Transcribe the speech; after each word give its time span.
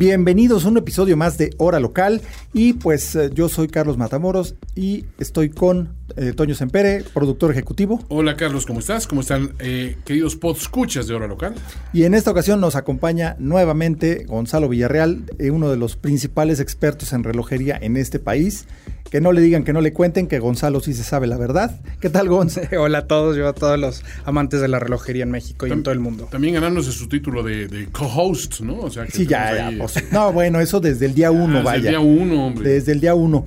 Bienvenidos 0.00 0.64
a 0.64 0.68
un 0.68 0.78
episodio 0.90 1.16
más 1.16 1.38
de 1.38 1.54
Hora 1.58 1.78
Local 1.78 2.20
y 2.52 2.72
pues 2.72 3.14
eh, 3.14 3.30
yo 3.32 3.48
soy 3.48 3.68
Carlos 3.68 3.96
Matamoros 3.96 4.56
y 4.74 5.04
estoy 5.20 5.48
con 5.48 5.94
eh, 6.16 6.32
Toño 6.34 6.56
Sempere, 6.56 7.04
productor 7.14 7.52
ejecutivo. 7.52 8.04
Hola 8.08 8.34
Carlos, 8.36 8.66
¿cómo 8.66 8.80
estás? 8.80 9.06
¿Cómo 9.06 9.20
están 9.20 9.52
eh, 9.60 9.96
queridos 10.04 10.34
podscuchas 10.34 11.06
de 11.06 11.14
Hora 11.14 11.28
Local? 11.28 11.54
Y 11.92 12.02
en 12.02 12.14
esta 12.14 12.32
ocasión 12.32 12.60
nos 12.60 12.74
acompaña 12.74 13.36
nuevamente 13.38 14.24
Gonzalo 14.26 14.68
Villarreal, 14.68 15.22
eh, 15.38 15.52
uno 15.52 15.70
de 15.70 15.76
los 15.76 15.94
principales 15.94 16.58
expertos 16.58 17.12
en 17.12 17.22
relojería 17.22 17.78
en 17.80 17.96
este 17.96 18.18
país. 18.18 18.66
Que 19.10 19.20
no 19.20 19.32
le 19.32 19.40
digan, 19.40 19.64
que 19.64 19.72
no 19.72 19.80
le 19.80 19.92
cuenten, 19.92 20.28
que 20.28 20.38
Gonzalo 20.38 20.78
sí 20.78 20.94
se 20.94 21.02
sabe 21.02 21.26
la 21.26 21.36
verdad. 21.36 21.80
¿Qué 22.00 22.10
tal, 22.10 22.28
Gonzalo? 22.28 22.68
Hola 22.80 22.98
a 22.98 23.06
todos, 23.08 23.36
yo 23.36 23.48
a 23.48 23.52
todos 23.54 23.76
los 23.76 24.04
amantes 24.24 24.60
de 24.60 24.68
la 24.68 24.78
relojería 24.78 25.24
en 25.24 25.32
México 25.32 25.66
y 25.66 25.72
en 25.72 25.82
todo 25.82 25.92
el 25.92 25.98
mundo. 25.98 26.28
También 26.30 26.54
ganándose 26.54 26.92
su 26.92 27.08
título 27.08 27.42
de, 27.42 27.66
de 27.66 27.86
co-host, 27.90 28.60
¿no? 28.60 28.78
O 28.78 28.88
sea, 28.90 29.06
que 29.06 29.10
Sí, 29.10 29.26
ya, 29.26 29.50
tenemos 29.50 29.56
ya. 29.58 29.66
ahí- 29.66 29.78
por 29.78 29.90
su- 29.90 30.00
No, 30.12 30.32
bueno, 30.32 30.60
eso 30.60 30.79
desde 30.80 31.06
el 31.06 31.14
día 31.14 31.30
uno, 31.30 31.58
Ah, 31.58 31.62
desde 31.62 31.64
vaya. 31.64 31.76
el 31.76 31.88
día 31.88 32.00
uno, 32.00 32.46
hombre. 32.46 32.70
Desde 32.70 32.92
el 32.92 33.00
día 33.00 33.14
uno. 33.14 33.44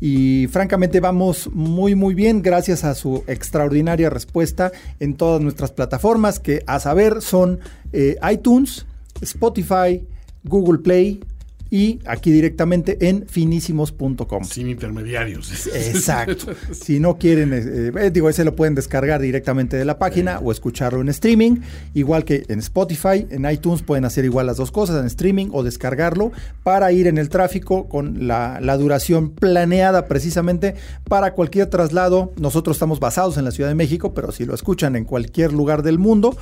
Y 0.00 0.48
francamente 0.50 1.00
vamos 1.00 1.48
muy 1.52 1.94
muy 1.94 2.14
bien 2.14 2.42
gracias 2.42 2.84
a 2.84 2.94
su 2.94 3.24
extraordinaria 3.26 4.10
respuesta 4.10 4.70
en 5.00 5.14
todas 5.14 5.40
nuestras 5.40 5.70
plataformas 5.72 6.40
que 6.40 6.62
a 6.66 6.78
saber 6.80 7.22
son 7.22 7.60
eh, 7.92 8.16
iTunes, 8.30 8.84
Spotify, 9.22 10.02
Google 10.42 10.80
Play 10.80 11.20
y 11.74 11.98
aquí 12.06 12.30
directamente 12.30 13.08
en 13.08 13.26
finísimos.com. 13.26 14.44
Sin 14.44 14.68
intermediarios. 14.68 15.66
Exacto. 15.74 16.54
Si 16.72 17.00
no 17.00 17.18
quieren, 17.18 17.52
eh, 17.52 17.90
eh, 17.98 18.10
digo, 18.12 18.28
ese 18.28 18.44
lo 18.44 18.54
pueden 18.54 18.76
descargar 18.76 19.20
directamente 19.20 19.76
de 19.76 19.84
la 19.84 19.98
página 19.98 20.38
o 20.38 20.52
escucharlo 20.52 21.00
en 21.00 21.08
streaming, 21.08 21.62
igual 21.92 22.24
que 22.24 22.44
en 22.46 22.60
Spotify, 22.60 23.26
en 23.28 23.50
iTunes 23.50 23.82
pueden 23.82 24.04
hacer 24.04 24.24
igual 24.24 24.46
las 24.46 24.56
dos 24.56 24.70
cosas, 24.70 25.00
en 25.00 25.06
streaming 25.06 25.48
o 25.50 25.64
descargarlo 25.64 26.30
para 26.62 26.92
ir 26.92 27.08
en 27.08 27.18
el 27.18 27.28
tráfico 27.28 27.88
con 27.88 28.28
la, 28.28 28.60
la 28.60 28.76
duración 28.76 29.30
planeada 29.30 30.06
precisamente 30.06 30.76
para 31.08 31.32
cualquier 31.32 31.66
traslado. 31.66 32.32
Nosotros 32.38 32.76
estamos 32.76 33.00
basados 33.00 33.36
en 33.36 33.44
la 33.44 33.50
Ciudad 33.50 33.68
de 33.68 33.74
México, 33.74 34.14
pero 34.14 34.30
si 34.30 34.44
lo 34.44 34.54
escuchan 34.54 34.94
en 34.94 35.04
cualquier 35.04 35.52
lugar 35.52 35.82
del 35.82 35.98
mundo, 35.98 36.36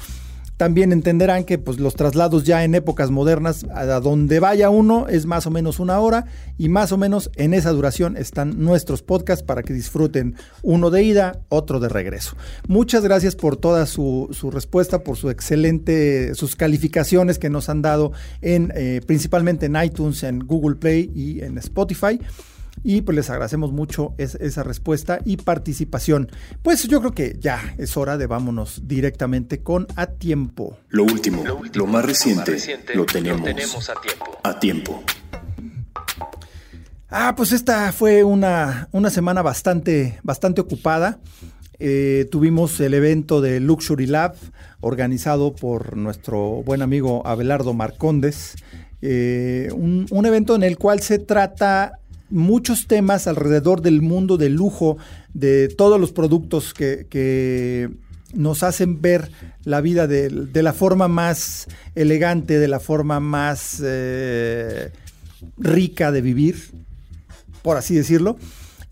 también 0.56 0.92
entenderán 0.92 1.44
que 1.44 1.58
pues, 1.58 1.78
los 1.78 1.94
traslados 1.94 2.44
ya 2.44 2.64
en 2.64 2.74
épocas 2.74 3.10
modernas, 3.10 3.64
a 3.74 3.84
donde 4.00 4.40
vaya 4.40 4.70
uno, 4.70 5.08
es 5.08 5.26
más 5.26 5.46
o 5.46 5.50
menos 5.50 5.80
una 5.80 5.98
hora 5.98 6.26
y 6.58 6.68
más 6.68 6.92
o 6.92 6.96
menos 6.96 7.30
en 7.36 7.54
esa 7.54 7.70
duración 7.70 8.16
están 8.16 8.62
nuestros 8.62 9.02
podcasts 9.02 9.42
para 9.44 9.62
que 9.62 9.72
disfruten 9.72 10.36
uno 10.62 10.90
de 10.90 11.02
ida, 11.02 11.40
otro 11.48 11.80
de 11.80 11.88
regreso. 11.88 12.36
Muchas 12.68 13.02
gracias 13.02 13.34
por 13.34 13.56
toda 13.56 13.86
su, 13.86 14.28
su 14.32 14.50
respuesta, 14.50 15.02
por 15.02 15.16
su 15.16 15.30
excelente, 15.30 16.34
sus 16.34 16.56
calificaciones 16.56 17.38
que 17.38 17.50
nos 17.50 17.68
han 17.68 17.82
dado 17.82 18.12
en 18.40 18.72
eh, 18.74 19.00
principalmente 19.06 19.66
en 19.66 19.76
iTunes, 19.82 20.22
en 20.22 20.40
Google 20.40 20.76
Play 20.76 21.10
y 21.14 21.40
en 21.40 21.58
Spotify. 21.58 22.20
Y 22.84 23.02
pues 23.02 23.14
les 23.16 23.30
agradecemos 23.30 23.72
mucho 23.72 24.14
es- 24.18 24.34
esa 24.36 24.62
respuesta 24.64 25.20
y 25.24 25.36
participación. 25.36 26.30
Pues 26.62 26.88
yo 26.88 27.00
creo 27.00 27.12
que 27.12 27.36
ya 27.38 27.74
es 27.78 27.96
hora 27.96 28.18
de 28.18 28.26
vámonos 28.26 28.82
directamente 28.86 29.62
con 29.62 29.86
A 29.96 30.06
Tiempo. 30.06 30.78
Lo 30.88 31.04
último, 31.04 31.44
lo 31.74 31.86
más 31.86 32.04
reciente, 32.04 32.56
lo 32.94 33.04
tenemos, 33.06 33.88
a 33.88 33.94
tiempo. 34.00 34.38
a 34.42 34.58
tiempo. 34.58 35.02
Ah, 37.08 37.34
pues 37.36 37.52
esta 37.52 37.92
fue 37.92 38.24
una, 38.24 38.88
una 38.92 39.10
semana 39.10 39.42
bastante, 39.42 40.18
bastante 40.22 40.60
ocupada. 40.60 41.18
Eh, 41.78 42.26
tuvimos 42.30 42.78
el 42.80 42.94
evento 42.94 43.40
de 43.40 43.60
Luxury 43.60 44.06
Lab 44.06 44.34
organizado 44.80 45.54
por 45.54 45.96
nuestro 45.96 46.62
buen 46.62 46.80
amigo 46.80 47.26
Abelardo 47.26 47.74
Marcondes. 47.74 48.54
Eh, 49.02 49.68
un, 49.74 50.06
un 50.10 50.26
evento 50.26 50.54
en 50.54 50.62
el 50.62 50.78
cual 50.78 51.00
se 51.00 51.18
trata 51.18 51.98
muchos 52.32 52.86
temas 52.86 53.26
alrededor 53.26 53.82
del 53.82 54.02
mundo 54.02 54.36
del 54.36 54.54
lujo, 54.54 54.96
de 55.34 55.68
todos 55.68 56.00
los 56.00 56.12
productos 56.12 56.74
que, 56.74 57.06
que 57.08 57.90
nos 58.34 58.62
hacen 58.62 59.00
ver 59.00 59.30
la 59.64 59.80
vida 59.80 60.06
de, 60.06 60.50
la 60.62 60.72
forma 60.72 61.06
más 61.08 61.68
elegante, 61.94 62.58
de 62.58 62.68
la 62.68 62.80
forma 62.80 63.20
más 63.20 63.80
eh, 63.84 64.90
rica 65.58 66.10
de 66.10 66.20
vivir 66.22 66.56
por 67.62 67.76
así 67.76 67.94
decirlo. 67.94 68.36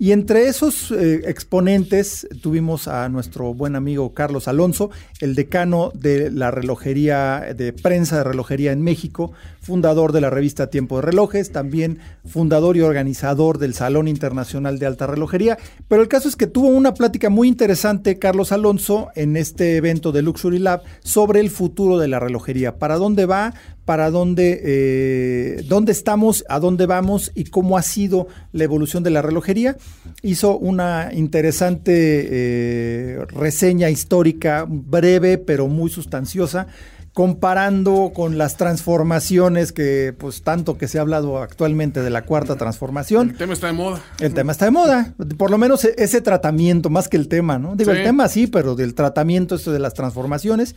Y 0.03 0.13
entre 0.13 0.49
esos 0.49 0.91
eh, 0.93 1.25
exponentes 1.27 2.27
tuvimos 2.41 2.89
a 2.89 3.07
nuestro 3.11 3.53
buen 3.53 3.77
amigo 3.77 4.15
Carlos 4.15 4.49
Alonso, 4.49 4.89
el 5.21 5.35
decano 5.35 5.93
de 5.95 6.31
la 6.31 6.51
relojería, 6.51 7.53
de 7.55 7.75
prensa 7.75 8.17
de 8.17 8.25
relojería 8.25 8.73
en 8.73 8.81
México, 8.81 9.33
fundador 9.61 10.13
de 10.13 10.23
la 10.23 10.31
revista 10.31 10.71
Tiempo 10.71 10.97
de 10.97 11.03
Relojes, 11.03 11.53
también 11.53 11.99
fundador 12.25 12.79
y 12.79 12.81
organizador 12.81 13.59
del 13.59 13.75
Salón 13.75 14.09
Internacional 14.09 14.79
de 14.79 14.87
Alta 14.87 15.07
Relojería. 15.07 15.59
Pero 15.87 16.01
el 16.01 16.09
caso 16.09 16.31
es 16.31 16.37
que 16.37 16.47
tuvo 16.47 16.69
una 16.69 16.95
plática 16.95 17.29
muy 17.29 17.47
interesante 17.47 18.19
Carlos 18.19 18.53
Alonso 18.53 19.11
en 19.17 19.37
este 19.37 19.77
evento 19.77 20.13
de 20.13 20.23
Luxury 20.23 20.61
Lab 20.61 20.81
sobre 21.05 21.41
el 21.41 21.51
futuro 21.51 21.99
de 21.99 22.09
la 22.09 22.19
relojería, 22.19 22.79
para 22.79 22.97
dónde 22.97 23.27
va, 23.27 23.53
para 23.91 24.09
dónde, 24.13 24.61
eh, 24.63 25.65
dónde 25.67 25.91
estamos, 25.91 26.45
a 26.49 26.61
dónde 26.61 26.87
vamos 26.87 27.33
y 27.35 27.47
cómo 27.47 27.77
ha 27.77 27.83
sido 27.83 28.29
la 28.53 28.63
evolución 28.63 29.03
de 29.03 29.11
la 29.11 29.21
relojería. 29.21 29.77
Hizo 30.23 30.57
una 30.57 31.11
interesante 31.13 31.93
eh, 32.31 33.19
reseña 33.31 33.91
histórica, 33.91 34.65
breve 34.69 35.39
pero 35.39 35.67
muy 35.67 35.91
sustanciosa, 35.91 36.69
comparando 37.13 38.13
con 38.15 38.39
las 38.39 38.57
transformaciones 38.57 39.73
que, 39.73 40.15
pues, 40.17 40.43
tanto 40.43 40.79
que 40.79 40.87
se 40.87 40.99
ha 40.99 41.01
hablado 41.01 41.39
actualmente 41.43 42.01
de 42.01 42.11
la 42.11 42.23
cuarta 42.25 42.55
transformación. 42.55 43.31
El 43.31 43.37
tema 43.39 43.55
está 43.55 43.67
de 43.67 43.73
moda. 43.73 44.01
El 44.21 44.35
tema 44.35 44.53
está 44.53 44.67
de 44.67 44.71
moda, 44.71 45.15
por 45.37 45.51
lo 45.51 45.59
menos 45.59 45.85
e- 45.85 45.97
ese 45.99 46.21
tratamiento, 46.21 46.91
más 46.91 47.09
que 47.09 47.17
el 47.17 47.27
tema, 47.27 47.59
¿no? 47.59 47.75
Digo, 47.75 47.91
Sí. 47.91 47.99
el 47.99 48.05
tema 48.05 48.29
sí, 48.29 48.47
pero 48.47 48.77
del 48.77 48.95
tratamiento, 48.95 49.57
esto 49.57 49.73
de 49.73 49.81
las 49.81 49.95
transformaciones, 49.95 50.77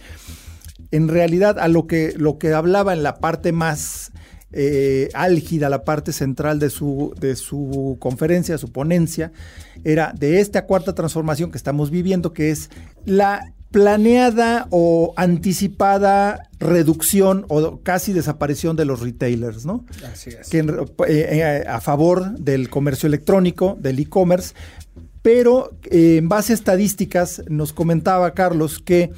en 0.94 1.08
realidad 1.08 1.58
a 1.58 1.68
lo 1.68 1.88
que, 1.88 2.14
lo 2.16 2.38
que 2.38 2.54
hablaba 2.54 2.94
en 2.94 3.02
la 3.02 3.16
parte 3.16 3.52
más 3.52 4.12
eh, 4.52 5.10
álgida, 5.16 5.68
la 5.68 5.84
parte 5.84 6.14
central 6.14 6.60
de 6.60 6.70
su, 6.70 7.16
de 7.20 7.36
su 7.36 7.98
conferencia, 8.00 8.60
su 8.60 8.72
ponencia, 8.72 9.32
era 9.84 10.14
de 10.16 10.40
esta 10.40 10.68
cuarta 10.68 10.94
transformación 10.94 11.50
que 11.50 11.58
estamos 11.58 11.90
viviendo, 11.90 12.32
que 12.32 12.52
es 12.52 12.70
la 13.06 13.52
planeada 13.72 14.68
o 14.70 15.16
anticipada 15.18 16.48
reducción 16.60 17.46
o 17.50 17.80
casi 17.82 18.14
desaparición 18.14 18.76
de 18.76 18.86
los 18.86 19.02
retailers, 19.02 19.66
¿no? 19.66 19.84
Así 20.12 20.30
es. 20.30 20.48
que 20.48 20.60
eh, 20.60 20.66
eh, 21.08 21.64
a 21.68 21.82
favor 21.82 22.38
del 22.38 22.70
comercio 22.70 23.08
electrónico, 23.08 23.76
del 23.82 23.98
e-commerce, 23.98 24.54
pero 25.24 25.72
eh, 25.90 26.18
en 26.18 26.30
base 26.30 26.54
a 26.54 26.56
estadísticas 26.56 27.42
nos 27.50 27.74
comentaba 27.74 28.36
Carlos 28.36 28.78
que 28.78 29.12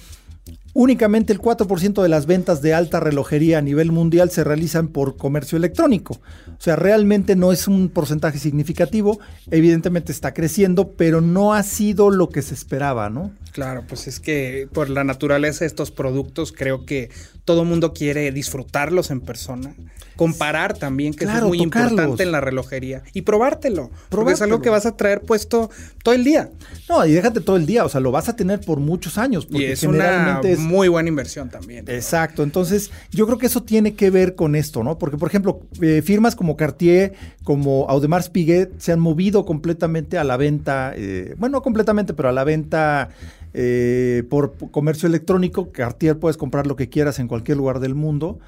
únicamente 0.76 1.32
el 1.34 1.40
4% 1.42 2.04
de 2.04 2.10
las 2.10 2.26
ventas 2.28 2.62
de 2.62 2.74
alta 2.74 3.00
relojería 3.00 3.58
a 3.58 3.62
nivel 3.62 3.92
mundial 3.94 4.30
se 4.30 4.44
realizan 4.44 4.90
por 4.90 5.16
comercio 5.18 5.58
electrónico. 5.58 6.20
O 6.50 6.62
sea, 6.62 6.76
realmente 6.76 7.36
no 7.36 7.52
es 7.54 7.68
un 7.68 7.90
porcentaje 7.90 8.38
significativo, 8.40 9.20
evidentemente 9.50 10.12
está 10.12 10.34
creciendo, 10.34 10.92
pero 10.92 11.22
no 11.22 11.54
ha 11.54 11.64
sido 11.64 12.12
lo 12.12 12.30
que 12.30 12.42
se 12.42 12.54
esperaba, 12.54 13.10
¿no? 13.10 13.32
Claro, 13.54 13.86
pues 13.88 14.08
es 14.08 14.20
que 14.20 14.68
por 14.74 14.90
la 14.90 15.04
naturaleza 15.06 15.62
de 15.62 15.68
estos 15.68 15.90
productos 15.92 16.52
creo 16.52 16.86
que 16.86 17.10
todo 17.46 17.64
mundo 17.64 17.94
quiere 17.94 18.32
disfrutarlos 18.34 19.12
en 19.12 19.22
persona, 19.22 19.74
comparar 20.18 20.74
también, 20.78 21.14
que 21.14 21.26
eso 21.26 21.38
es 21.38 21.44
muy 21.44 21.60
tocarlos. 21.60 21.92
importante 21.92 22.24
en 22.24 22.32
la 22.32 22.42
relojería, 22.42 23.04
y 23.14 23.22
probártelo, 23.22 23.84
porque 23.90 24.02
es 24.02 24.10
Probártelo. 24.10 24.44
algo 24.46 24.62
que 24.62 24.70
vas 24.70 24.86
a 24.86 24.98
traer 24.98 25.22
puesto 25.22 25.70
todo 26.04 26.16
el 26.16 26.24
día. 26.24 26.50
No, 26.90 27.06
y 27.06 27.12
déjate 27.14 27.40
todo 27.42 27.56
el 27.56 27.66
día, 27.66 27.86
o 27.86 27.90
sea, 27.90 28.02
lo 28.02 28.12
vas 28.12 28.28
a 28.30 28.36
tener 28.36 28.60
por 28.62 28.80
muchos 28.80 29.18
años. 29.18 29.46
Y 29.50 29.52
porque 29.54 29.72
es 29.74 29.84
una 29.84 30.04
generalmente 30.04 30.52
es- 30.54 30.60
muy 30.66 30.88
buena 30.88 31.10
inversión 31.10 31.50
también. 31.50 31.86
Exacto, 31.88 32.44
entonces 32.44 32.92
yo 33.12 33.26
creo 33.26 33.38
que 33.38 33.46
eso 33.46 33.64
tiene 33.64 33.96
que 33.96 34.10
ver 34.10 34.36
con 34.36 34.56
esto, 34.56 34.84
¿no? 34.84 34.98
Porque, 34.98 35.18
por 35.18 35.30
ejemplo, 35.30 35.62
eh, 35.82 36.02
firmas 36.04 36.36
como 36.36 36.58
Cartier, 36.58 37.14
como 37.44 37.86
Audemars 37.90 38.30
Piguet, 38.30 38.72
se 38.80 38.92
han 38.92 39.00
movido 39.00 39.46
completamente 39.46 40.18
a 40.18 40.24
la 40.24 40.38
venta, 40.38 40.94
eh, 40.96 41.36
bueno, 41.38 41.56
no 41.56 41.62
completamente, 41.62 42.14
pero 42.14 42.28
a 42.28 42.32
la 42.34 42.44
venta 42.44 43.10
eh, 43.54 44.24
por 44.30 44.56
comercio 44.72 45.08
electrónico. 45.08 45.72
Cartier 45.72 46.20
puedes 46.20 46.36
comprar 46.36 46.68
lo 46.68 46.76
que 46.76 46.90
quieras 46.90 47.20
en 47.20 47.30
cualquier 47.30 47.58
lugar 47.58 47.80
del 47.80 47.96
mundo. 47.96 48.40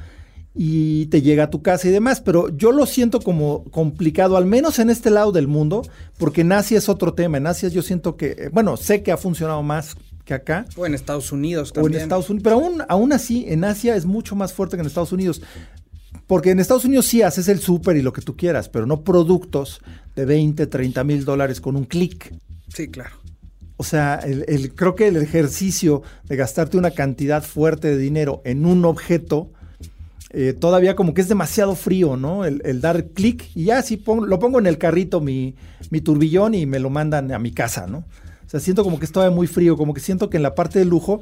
y 0.60 1.06
te 1.08 1.22
llega 1.22 1.44
a 1.44 1.50
tu 1.52 1.62
casa 1.62 1.88
y 1.88 1.92
demás, 1.92 2.20
pero 2.20 2.50
yo 2.50 2.72
lo 2.72 2.88
siento 2.88 3.20
como 3.20 3.64
complicado, 3.66 4.38
al 4.38 4.48
menos 4.48 4.80
en 4.80 4.90
este 4.90 5.12
lado 5.12 5.32
del 5.32 5.48
mundo, 5.48 5.84
porque 6.18 6.42
en 6.42 6.52
Asia 6.52 6.80
es 6.80 6.90
otro 6.90 7.14
tema. 7.14 7.38
En 7.38 7.46
Asia 7.46 7.70
yo 7.70 7.84
siento 7.84 8.18
que, 8.18 8.50
bueno, 8.52 8.76
sé 8.76 9.04
que 9.04 9.12
ha 9.12 9.18
funcionado 9.18 9.62
más 9.62 9.96
que 10.28 10.34
acá. 10.36 10.66
O 10.76 10.86
en 10.86 10.94
Estados 10.94 11.32
Unidos 11.32 11.70
O 11.72 11.74
también. 11.74 11.96
en 11.96 12.02
Estados 12.02 12.30
Unidos, 12.30 12.44
pero 12.44 12.56
aún, 12.58 12.84
aún 12.90 13.14
así 13.14 13.46
en 13.48 13.64
Asia 13.64 13.96
es 13.96 14.06
mucho 14.06 14.36
más 14.36 14.52
fuerte 14.54 14.76
que 14.76 14.82
en 14.82 14.88
Estados 14.88 15.14
Unidos. 15.14 15.42
Porque 16.28 16.52
en 16.52 16.60
Estados 16.60 16.84
Unidos 16.86 17.06
sí 17.06 17.22
haces 17.22 17.48
el 17.48 17.60
súper 17.60 17.96
y 17.96 18.02
lo 18.02 18.12
que 18.12 18.22
tú 18.22 18.36
quieras, 18.36 18.68
pero 18.68 18.86
no 18.86 19.02
productos 19.04 19.80
de 20.16 20.26
20, 20.26 20.68
30 20.68 21.04
mil 21.06 21.24
dólares 21.24 21.62
con 21.62 21.78
un 21.78 21.86
clic. 21.86 22.34
Sí, 22.68 22.90
claro. 22.90 23.16
O 23.78 23.84
sea, 23.84 24.16
el, 24.16 24.44
el- 24.50 24.76
creo 24.76 24.96
que 24.96 25.08
el 25.08 25.16
ejercicio 25.18 26.02
de 26.26 26.36
gastarte 26.36 26.78
una 26.78 26.92
cantidad 26.92 27.42
fuerte 27.44 27.88
de 27.90 27.98
dinero 27.98 28.42
en 28.44 28.66
un 28.66 28.84
objeto, 28.84 29.52
eh, 30.32 30.52
todavía 30.60 30.96
como 30.98 31.14
que 31.14 31.22
es 31.22 31.30
demasiado 31.30 31.76
frío, 31.76 32.18
¿no? 32.18 32.44
El, 32.44 32.62
el 32.66 32.82
dar 32.82 33.06
clic 33.12 33.46
y 33.56 33.66
ya 33.66 33.82
sí 33.82 33.96
pongo- 33.96 34.26
lo 34.26 34.40
pongo 34.40 34.60
en 34.60 34.68
el 34.68 34.78
carrito 34.78 35.22
mi, 35.22 35.56
mi 35.92 36.02
turbillón 36.02 36.54
y 36.56 36.66
me 36.66 36.80
lo 36.80 36.90
mandan 36.90 37.32
a 37.32 37.40
mi 37.40 37.52
casa, 37.52 37.88
¿no? 37.88 38.04
O 38.48 38.50
sea, 38.50 38.60
siento 38.62 38.84
como 38.84 38.98
que 38.98 39.06
es 39.06 39.12
todavía 39.12 39.36
muy 39.36 39.46
frío, 39.46 39.76
como 39.78 39.94
que 39.94 40.00
siento 40.00 40.30
que 40.30 40.38
en 40.38 40.44
la 40.44 40.56
parte 40.56 40.80
de 40.80 40.86
lujo, 40.86 41.20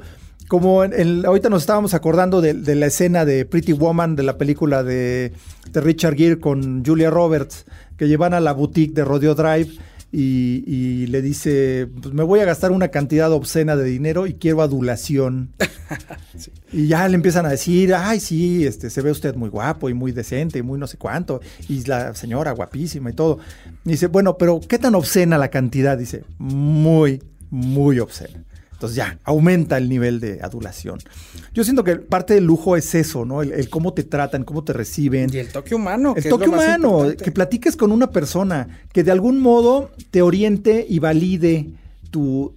como 0.48 0.84
en- 0.84 0.92
en- 0.92 1.26
ahorita 1.26 1.48
nos 1.48 1.62
estábamos 1.64 1.92
acordando 1.92 2.40
de, 2.40 2.54
la 2.76 2.86
escena 2.86 3.24
de 3.24 3.44
Pretty 3.44 3.72
Woman 3.72 4.14
de 4.14 4.22
la 4.22 4.38
película 4.38 4.82
de, 4.84 5.32
de 5.72 5.80
Richard 5.80 6.14
Gere 6.16 6.38
con 6.38 6.84
Julia 6.84 7.10
Roberts, 7.10 7.64
que 7.96 8.06
llevan 8.06 8.32
a 8.32 8.40
la 8.40 8.52
boutique 8.52 8.94
de 8.94 9.04
Rodeo 9.04 9.34
Drive 9.34 9.70
y, 10.12 10.64
y 10.66 11.06
le 11.08 11.20
dice, 11.22 11.88
pues 12.00 12.14
me 12.14 12.22
voy 12.22 12.40
a 12.40 12.44
gastar 12.44 12.70
una 12.70 12.88
cantidad 12.88 13.30
obscena 13.32 13.76
de 13.76 13.84
dinero 13.84 14.26
y 14.26 14.34
quiero 14.34 14.62
adulación. 14.62 15.52
Y 16.72 16.88
ya 16.88 17.08
le 17.08 17.14
empiezan 17.14 17.46
a 17.46 17.50
decir, 17.50 17.94
ay, 17.94 18.20
sí, 18.20 18.66
este, 18.66 18.90
se 18.90 19.00
ve 19.00 19.10
usted 19.10 19.34
muy 19.36 19.48
guapo 19.48 19.88
y 19.88 19.94
muy 19.94 20.12
decente 20.12 20.58
y 20.58 20.62
muy 20.62 20.78
no 20.78 20.86
sé 20.86 20.98
cuánto. 20.98 21.40
Y 21.68 21.84
la 21.84 22.14
señora 22.14 22.52
guapísima 22.52 23.10
y 23.10 23.12
todo. 23.14 23.38
Y 23.84 23.90
dice, 23.90 24.08
bueno, 24.08 24.36
pero 24.36 24.60
¿qué 24.60 24.78
tan 24.78 24.94
obscena 24.94 25.38
la 25.38 25.48
cantidad? 25.48 25.96
Dice, 25.96 26.24
muy, 26.38 27.22
muy 27.50 27.98
obscena. 28.00 28.44
Entonces 28.76 28.96
ya, 28.96 29.18
aumenta 29.24 29.78
el 29.78 29.88
nivel 29.88 30.20
de 30.20 30.38
adulación. 30.42 30.98
Yo 31.54 31.64
siento 31.64 31.82
que 31.82 31.96
parte 31.96 32.34
del 32.34 32.44
lujo 32.44 32.76
es 32.76 32.94
eso, 32.94 33.24
¿no? 33.24 33.40
El, 33.40 33.52
el 33.52 33.70
cómo 33.70 33.94
te 33.94 34.04
tratan, 34.04 34.44
cómo 34.44 34.64
te 34.64 34.74
reciben. 34.74 35.32
Y 35.32 35.38
el 35.38 35.48
toque 35.48 35.74
humano. 35.74 36.12
El 36.14 36.22
que 36.22 36.28
toque 36.28 36.44
es 36.44 36.50
lo 36.50 36.56
más 36.58 36.78
humano, 36.78 37.08
que 37.16 37.32
platiques 37.32 37.74
con 37.74 37.90
una 37.90 38.10
persona, 38.10 38.68
que 38.92 39.02
de 39.02 39.12
algún 39.12 39.40
modo 39.40 39.90
te 40.10 40.20
oriente 40.20 40.84
y 40.86 40.98
valide 40.98 41.70
tu, 42.10 42.54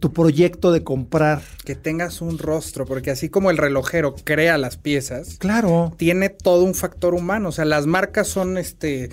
tu 0.00 0.12
proyecto 0.12 0.72
de 0.72 0.82
comprar. 0.82 1.42
Que 1.64 1.74
tengas 1.74 2.20
un 2.20 2.38
rostro, 2.38 2.84
porque 2.86 3.10
así 3.10 3.28
como 3.28 3.50
el 3.50 3.56
relojero 3.56 4.14
crea 4.24 4.58
las 4.58 4.76
piezas, 4.76 5.36
Claro. 5.38 5.94
tiene 5.96 6.28
todo 6.28 6.64
un 6.64 6.74
factor 6.74 7.14
humano. 7.14 7.48
O 7.48 7.52
sea, 7.52 7.64
las 7.64 7.86
marcas 7.86 8.28
son 8.28 8.58
este 8.58 9.10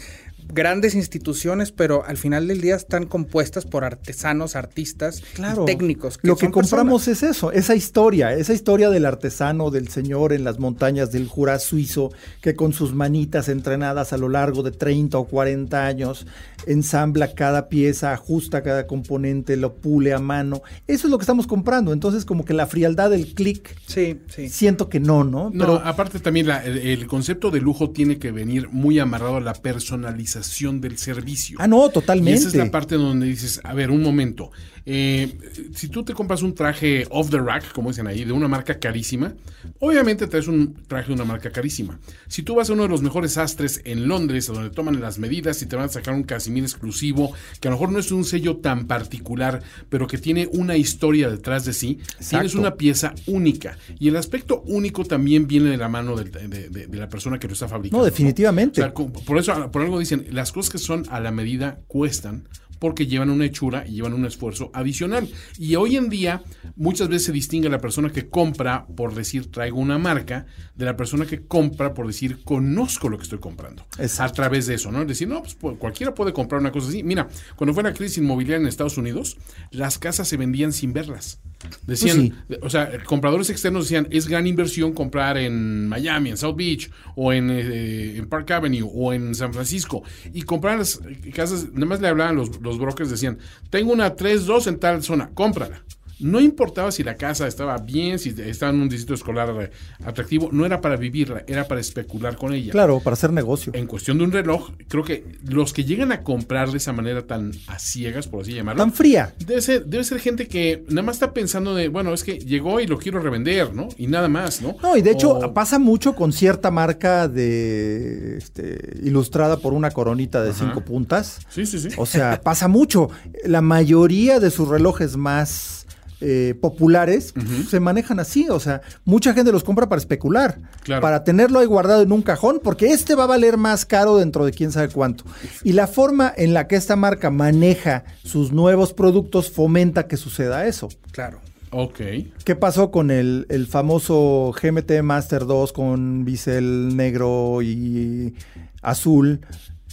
grandes 0.53 0.95
instituciones, 0.95 1.71
pero 1.71 2.03
al 2.05 2.17
final 2.17 2.47
del 2.47 2.61
día 2.61 2.75
están 2.75 3.05
compuestas 3.05 3.65
por 3.65 3.83
artesanos, 3.83 4.55
artistas, 4.55 5.19
y 5.19 5.35
Claro. 5.35 5.65
técnicos. 5.65 6.19
Lo 6.21 6.35
que 6.35 6.49
compramos 6.51 7.05
personas. 7.05 7.23
es 7.23 7.37
eso, 7.37 7.51
esa 7.51 7.75
historia, 7.75 8.33
esa 8.33 8.53
historia 8.53 8.89
del 8.89 9.05
artesano, 9.05 9.69
del 9.71 9.87
señor 9.89 10.33
en 10.33 10.43
las 10.43 10.59
montañas 10.59 11.11
del 11.11 11.27
Jura 11.27 11.59
suizo, 11.59 12.11
que 12.41 12.55
con 12.55 12.73
sus 12.73 12.93
manitas 12.93 13.49
entrenadas 13.49 14.13
a 14.13 14.17
lo 14.17 14.29
largo 14.29 14.63
de 14.63 14.71
30 14.71 15.17
o 15.17 15.25
40 15.25 15.85
años 15.85 16.25
ensambla 16.67 17.33
cada 17.33 17.69
pieza, 17.69 18.13
ajusta 18.13 18.61
cada 18.63 18.85
componente, 18.87 19.57
lo 19.57 19.73
pule 19.75 20.13
a 20.13 20.19
mano. 20.19 20.61
Eso 20.87 21.07
es 21.07 21.11
lo 21.11 21.17
que 21.17 21.23
estamos 21.23 21.47
comprando. 21.47 21.91
Entonces, 21.93 22.25
como 22.25 22.45
que 22.45 22.53
la 22.53 22.67
frialdad 22.67 23.09
del 23.09 23.33
clic, 23.33 23.75
Sí, 23.87 24.19
sí. 24.27 24.47
siento 24.49 24.87
que 24.89 24.99
no, 24.99 25.23
¿no? 25.23 25.49
No, 25.51 25.75
aparte 25.75 26.19
también 26.19 26.47
la- 26.47 26.63
el, 26.63 26.77
el 26.77 27.07
concepto 27.07 27.49
de 27.51 27.61
lujo 27.61 27.89
tiene 27.91 28.19
que 28.19 28.31
venir 28.31 28.69
muy 28.69 28.99
amarrado 28.99 29.37
a 29.37 29.41
la 29.41 29.53
personalización 29.53 30.40
del 30.81 30.97
servicio. 30.97 31.57
Ah, 31.59 31.67
no, 31.67 31.87
Y 31.87 31.91
totalmente. 31.91 32.39
esa 32.39 32.47
es 32.49 32.55
la 32.55 32.69
parte 32.71 32.95
donde 32.95 33.27
dices, 33.27 33.59
a 33.63 33.73
ver, 33.73 33.91
un 33.91 34.01
momento. 34.01 34.51
eh, 34.85 35.37
si 35.75 35.89
tú 35.89 36.03
te 36.03 36.13
compras 36.13 36.41
un 36.41 36.55
traje 36.55 37.05
off 37.11 37.29
the 37.29 37.37
rack, 37.37 37.71
como 37.71 37.89
dicen 37.89 38.07
ahí, 38.07 38.23
de 38.25 38.31
una 38.31 38.47
marca 38.47 38.79
carísima, 38.79 39.33
obviamente 39.79 40.25
traes 40.27 40.47
un 40.47 40.73
traje 40.87 41.09
de 41.09 41.13
una 41.13 41.25
marca 41.25 41.51
carísima. 41.51 41.99
Si 42.27 42.41
tú 42.41 42.55
vas 42.55 42.69
a 42.69 42.73
uno 42.73 42.83
de 42.83 42.89
los 42.89 43.01
mejores 43.03 43.33
sastres 43.33 43.81
en 43.85 44.07
Londres, 44.07 44.49
a 44.49 44.53
donde 44.53 44.71
toman 44.71 44.99
las 44.99 45.19
medidas 45.19 45.61
y 45.61 45.67
te 45.67 45.75
van 45.75 45.85
a 45.85 45.89
sacar 45.89 46.13
un 46.15 46.23
casimir 46.23 46.63
exclusivo, 46.63 47.31
que 47.59 47.67
a 47.67 47.71
lo 47.71 47.77
mejor 47.77 47.91
no 47.91 47.99
es 47.99 48.11
un 48.11 48.25
sello 48.25 48.57
tan 48.57 48.87
particular, 48.87 49.61
pero 49.89 50.07
que 50.07 50.17
tiene 50.17 50.49
una 50.51 50.75
historia 50.77 51.29
detrás 51.29 51.65
de 51.65 51.73
sí, 51.73 51.99
tienes 52.29 52.55
una 52.55 52.75
pieza 52.75 53.13
única. 53.27 53.77
Y 53.99 54.07
el 54.07 54.15
aspecto 54.15 54.61
único 54.65 55.05
también 55.05 55.47
viene 55.47 55.69
de 55.69 55.77
la 55.77 55.89
mano 55.89 56.15
de, 56.15 56.23
de- 56.47 56.69
de 56.87 56.97
la 56.97 57.07
persona 57.09 57.37
que 57.39 57.47
lo 57.47 57.53
está 57.53 57.67
fabricando. 57.67 57.99
No, 57.99 58.05
definitivamente. 58.05 58.81
O 58.81 58.83
sea, 58.85 58.93
por 58.93 59.37
eso, 59.37 59.69
por 59.71 59.81
algo 59.83 59.99
dicen, 59.99 60.20
las 60.29 60.51
cosas 60.51 60.71
que 60.71 60.77
son 60.77 61.05
a 61.09 61.19
la 61.19 61.31
medida 61.31 61.79
cuestan 61.87 62.47
porque 62.81 63.05
llevan 63.05 63.29
una 63.29 63.45
hechura 63.45 63.85
y 63.87 63.91
llevan 63.91 64.13
un 64.15 64.25
esfuerzo 64.25 64.71
adicional. 64.73 65.29
Y 65.59 65.75
hoy 65.75 65.97
en 65.97 66.09
día 66.09 66.41
muchas 66.75 67.09
veces 67.09 67.25
se 67.25 67.31
distingue 67.31 67.69
la 67.69 67.77
persona 67.77 68.11
que 68.11 68.27
compra 68.27 68.87
por 68.87 69.13
decir 69.13 69.51
traigo 69.51 69.77
una 69.77 69.99
marca 69.99 70.47
de 70.73 70.85
la 70.85 70.97
persona 70.97 71.27
que 71.27 71.45
compra 71.45 71.93
por 71.93 72.07
decir 72.07 72.43
conozco 72.43 73.07
lo 73.07 73.17
que 73.17 73.23
estoy 73.23 73.37
comprando. 73.37 73.85
Exacto. 73.99 74.23
A 74.23 74.33
través 74.33 74.65
de 74.65 74.73
eso, 74.73 74.91
¿no? 74.91 75.03
Es 75.03 75.07
decir, 75.07 75.27
no, 75.27 75.43
pues 75.43 75.55
pu- 75.59 75.77
cualquiera 75.77 76.15
puede 76.15 76.33
comprar 76.33 76.59
una 76.59 76.71
cosa 76.71 76.89
así. 76.89 77.03
Mira, 77.03 77.27
cuando 77.55 77.75
fue 77.75 77.83
la 77.83 77.93
crisis 77.93 78.17
inmobiliaria 78.17 78.61
en 78.63 78.67
Estados 78.67 78.97
Unidos, 78.97 79.37
las 79.69 79.99
casas 79.99 80.27
se 80.27 80.37
vendían 80.37 80.73
sin 80.73 80.91
verlas. 80.91 81.39
Decían, 81.85 82.43
Pues 82.47 82.59
o 82.63 82.69
sea, 82.71 83.03
compradores 83.03 83.51
externos 83.51 83.83
decían, 83.85 84.07
es 84.09 84.27
gran 84.27 84.47
inversión 84.47 84.93
comprar 84.93 85.37
en 85.37 85.87
Miami, 85.87 86.31
en 86.31 86.37
South 86.37 86.55
Beach, 86.55 86.89
o 87.15 87.31
en, 87.31 87.51
eh, 87.51 88.17
en 88.17 88.27
Park 88.27 88.49
Avenue, 88.49 88.89
o 88.91 89.13
en 89.13 89.35
San 89.35 89.53
Francisco. 89.53 90.01
Y 90.33 90.41
comprar 90.41 90.79
las 90.79 90.99
casas, 91.35 91.67
nada 91.71 91.85
más 91.85 92.01
le 92.01 92.07
hablaban 92.07 92.35
los, 92.35 92.59
los 92.61 92.70
brokers, 92.77 93.09
decían, 93.09 93.39
tengo 93.69 93.91
una 93.91 94.15
3-2 94.15 94.67
en 94.67 94.79
tal 94.79 95.03
zona, 95.03 95.31
cómprala. 95.33 95.83
No 96.21 96.39
importaba 96.39 96.91
si 96.91 97.03
la 97.03 97.15
casa 97.15 97.47
estaba 97.47 97.77
bien, 97.77 98.19
si 98.19 98.29
estaba 98.45 98.71
en 98.71 98.81
un 98.81 98.89
distrito 98.89 99.13
escolar 99.13 99.71
atractivo, 100.05 100.49
no 100.51 100.65
era 100.65 100.81
para 100.81 100.95
vivirla, 100.95 101.43
era 101.47 101.67
para 101.67 101.81
especular 101.81 102.35
con 102.37 102.53
ella. 102.53 102.71
Claro, 102.71 102.99
para 102.99 103.13
hacer 103.15 103.31
negocio. 103.33 103.73
En 103.75 103.87
cuestión 103.87 104.17
de 104.17 104.23
un 104.23 104.31
reloj, 104.31 104.69
creo 104.87 105.03
que 105.03 105.25
los 105.47 105.73
que 105.73 105.83
llegan 105.83 106.11
a 106.11 106.21
comprar 106.23 106.71
de 106.71 106.77
esa 106.77 106.93
manera 106.93 107.25
tan 107.25 107.51
a 107.67 107.79
ciegas, 107.79 108.27
por 108.27 108.41
así 108.43 108.53
llamarlo, 108.53 108.81
Tan 108.81 108.93
fría. 108.93 109.33
Debe 109.45 109.61
ser, 109.61 109.85
debe 109.85 110.03
ser 110.03 110.19
gente 110.19 110.47
que 110.47 110.83
nada 110.89 111.03
más 111.03 111.15
está 111.17 111.33
pensando 111.33 111.73
de, 111.75 111.87
bueno, 111.87 112.13
es 112.13 112.23
que 112.23 112.37
llegó 112.39 112.79
y 112.79 112.87
lo 112.87 112.97
quiero 112.97 113.19
revender, 113.19 113.73
¿no? 113.73 113.89
Y 113.97 114.07
nada 114.07 114.27
más, 114.27 114.61
¿no? 114.61 114.75
No, 114.81 114.95
y 114.97 115.01
de 115.01 115.11
hecho 115.11 115.31
O- 115.31 115.53
pasa 115.53 115.79
mucho 115.79 116.13
con 116.15 116.31
cierta 116.33 116.71
marca 116.71 117.27
de 117.27 118.37
este, 118.37 118.99
ilustrada 119.03 119.57
por 119.57 119.73
una 119.73 119.91
coronita 119.91 120.43
de 120.43 120.51
Ajá. 120.51 120.59
cinco 120.65 120.81
puntas. 120.81 121.39
Sí, 121.49 121.65
sí, 121.65 121.79
sí. 121.79 121.89
O 121.97 122.05
sea, 122.05 122.41
pasa 122.41 122.67
mucho. 122.67 123.09
La 123.45 123.61
mayoría 123.61 124.39
de 124.39 124.51
sus 124.51 124.67
relojes 124.67 125.17
más 125.17 125.80
eh, 126.21 126.55
populares 126.61 127.33
se 127.69 127.79
manejan 127.79 128.19
así. 128.19 128.47
O 128.49 128.59
sea, 128.59 128.81
mucha 129.05 129.33
gente 129.33 129.51
los 129.51 129.63
compra 129.63 129.89
para 129.89 129.99
especular. 129.99 130.59
Claro. 130.83 131.01
Para 131.01 131.23
tenerlo 131.23 131.59
ahí 131.59 131.65
guardado 131.65 132.03
en 132.03 132.11
un 132.11 132.21
cajón, 132.21 132.59
porque 132.63 132.91
este 132.91 133.15
va 133.15 133.23
a 133.23 133.27
valer 133.27 133.57
más 133.57 133.85
caro 133.85 134.17
dentro 134.17 134.45
de 134.45 134.51
quién 134.51 134.71
sabe 134.71 134.89
cuánto. 134.89 135.23
Y 135.63 135.73
la 135.73 135.87
forma 135.87 136.31
en 136.35 136.53
la 136.53 136.67
que 136.67 136.75
esta 136.75 136.95
marca 136.95 137.29
maneja 137.29 138.05
sus 138.23 138.51
nuevos 138.51 138.93
productos 138.93 139.51
fomenta 139.51 140.07
que 140.07 140.17
suceda 140.17 140.67
eso. 140.67 140.89
Claro. 141.11 141.39
Ok. 141.71 142.01
¿Qué 142.43 142.55
pasó 142.55 142.91
con 142.91 143.11
el, 143.11 143.45
el 143.49 143.65
famoso 143.65 144.53
GMT 144.61 145.01
Master 145.03 145.45
2 145.45 145.71
con 145.71 146.25
bisel 146.25 146.95
negro 146.95 147.61
y 147.61 148.35
azul? 148.81 149.41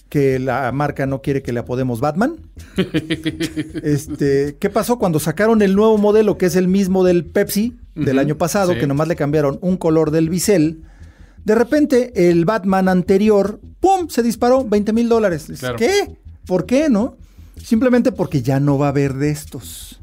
Que 0.09 0.39
la 0.39 0.73
marca 0.73 1.07
no 1.07 1.21
quiere 1.21 1.43
que 1.43 1.53
le 1.53 1.61
apodemos 1.61 2.01
Batman. 2.01 2.37
este, 3.83 4.57
¿Qué 4.59 4.71
pasó 4.71 4.99
cuando 4.99 5.21
sacaron 5.21 5.61
el 5.61 5.75
nuevo 5.75 5.99
modelo, 5.99 6.39
que 6.39 6.47
es 6.47 6.57
el 6.57 6.69
mismo 6.69 7.05
del 7.05 7.27
Pepsi 7.27 7.77
del 7.95 8.19
año 8.19 8.39
pasado, 8.39 8.73
sí. 8.73 8.79
que 8.79 8.87
nomás 8.87 9.09
le 9.09 9.17
cambiaron 9.17 9.59
un 9.61 9.77
color 9.77 10.11
del 10.11 10.31
bisel? 10.31 10.83
De 11.45 11.55
repente, 11.55 12.31
el 12.31 12.45
Batman 12.45 12.89
anterior, 12.89 13.61
¡pum! 13.81 14.09
se 14.09 14.23
disparó 14.23 14.65
20 14.65 14.93
mil 14.93 15.09
dólares. 15.09 15.47
Claro. 15.59 15.77
¿Qué? 15.77 16.17
¿Por 16.47 16.67
qué, 16.67 16.89
no? 16.89 17.17
Simplemente 17.63 18.13
porque 18.13 18.43
ya 18.43 18.61
no 18.61 18.79
va 18.79 18.87
a 18.87 18.91
haber 18.91 19.15
de 19.15 19.31
estos. 19.31 19.98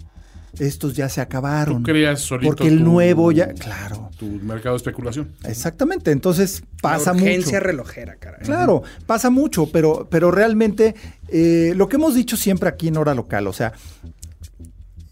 Estos 0.59 0.95
ya 0.95 1.09
se 1.09 1.21
acabaron. 1.21 1.77
Tú 1.77 1.83
creas 1.91 2.21
solito 2.21 2.47
Porque 2.55 2.67
el 2.67 2.79
tu- 2.79 2.83
nuevo 2.85 3.31
ya. 3.31 3.47
Claro. 3.53 4.09
Tu 4.17 4.25
mercado 4.25 4.75
de 4.75 4.77
especulación. 4.77 5.31
Exactamente. 5.43 6.11
Entonces 6.11 6.63
pasa 6.81 7.11
La 7.13 7.17
urgencia 7.21 7.57
mucho. 7.59 7.65
relojera, 7.67 8.15
caray. 8.15 8.41
Claro, 8.43 8.83
pasa 9.05 9.29
mucho, 9.29 9.69
pero, 9.71 10.07
pero 10.09 10.31
realmente 10.31 10.95
eh, 11.27 11.73
lo 11.75 11.89
que 11.89 11.97
hemos 11.97 12.15
dicho 12.15 12.37
siempre 12.37 12.69
aquí 12.69 12.87
en 12.87 12.97
Hora 12.97 13.13
Local, 13.13 13.47
o 13.47 13.53
sea, 13.53 13.73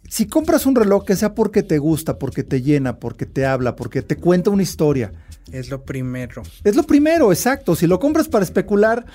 si 0.10 0.28
compras 0.28 0.66
un 0.66 0.76
reloj 0.76 1.06
que 1.06 1.16
sea 1.16 1.34
porque 1.34 1.64
te 1.64 1.80
gusta, 1.80 2.20
porque 2.20 2.44
te 2.44 2.62
llena, 2.62 2.98
porque 2.98 3.26
te 3.26 3.46
habla, 3.46 3.76
porque 3.76 4.02
te 4.04 4.16
cuenta 4.18 4.52
una 4.52 4.62
historia, 4.62 5.12
Es 5.52 5.70
lo 5.72 5.84
primero. 5.84 6.44
es 6.64 6.76
lo 6.76 6.84
primero, 6.84 7.32
exacto. 7.32 7.76
Si 7.76 7.88
lo 7.88 8.00
compras 8.00 8.28
para 8.30 8.46
especular, 8.46 9.06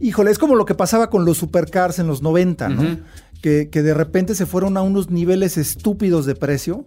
híjole, 0.00 0.30
es 0.30 0.38
como 0.38 0.54
lo 0.54 0.64
que 0.64 0.74
pasaba 0.74 1.10
con 1.10 1.26
los 1.26 1.36
supercars 1.36 1.98
en 1.98 2.06
los 2.06 2.22
90, 2.22 2.68
¿no? 2.70 2.98
Que, 3.42 3.68
que 3.70 3.82
de 3.82 3.94
repente 3.94 4.34
se 4.34 4.46
fueron 4.46 4.76
a 4.76 4.82
unos 4.82 5.10
niveles 5.10 5.56
estúpidos 5.56 6.26
de 6.26 6.34
precio 6.34 6.86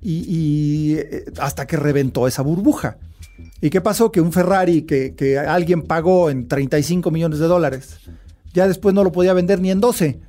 y, 0.00 0.24
y, 0.28 0.94
eh, 0.96 1.24
hasta 1.38 1.66
que 1.66 1.76
reventó 1.76 2.26
esa 2.26 2.42
burbuja. 2.42 2.98
¿Y 3.60 3.70
qué 3.70 3.80
pasó? 3.80 4.12
Que 4.12 4.20
un 4.20 4.32
Ferrari 4.32 4.82
que, 4.82 5.14
que 5.14 5.38
alguien 5.38 5.82
pagó 5.82 6.30
en 6.30 6.48
35 6.48 7.10
millones 7.10 7.38
de 7.38 7.46
dólares, 7.46 7.98
ya 8.52 8.68
después 8.68 8.94
no 8.94 9.02
lo 9.02 9.12
podía 9.12 9.32
vender 9.32 9.60
ni 9.60 9.70
en 9.70 9.80
12. 9.80 10.20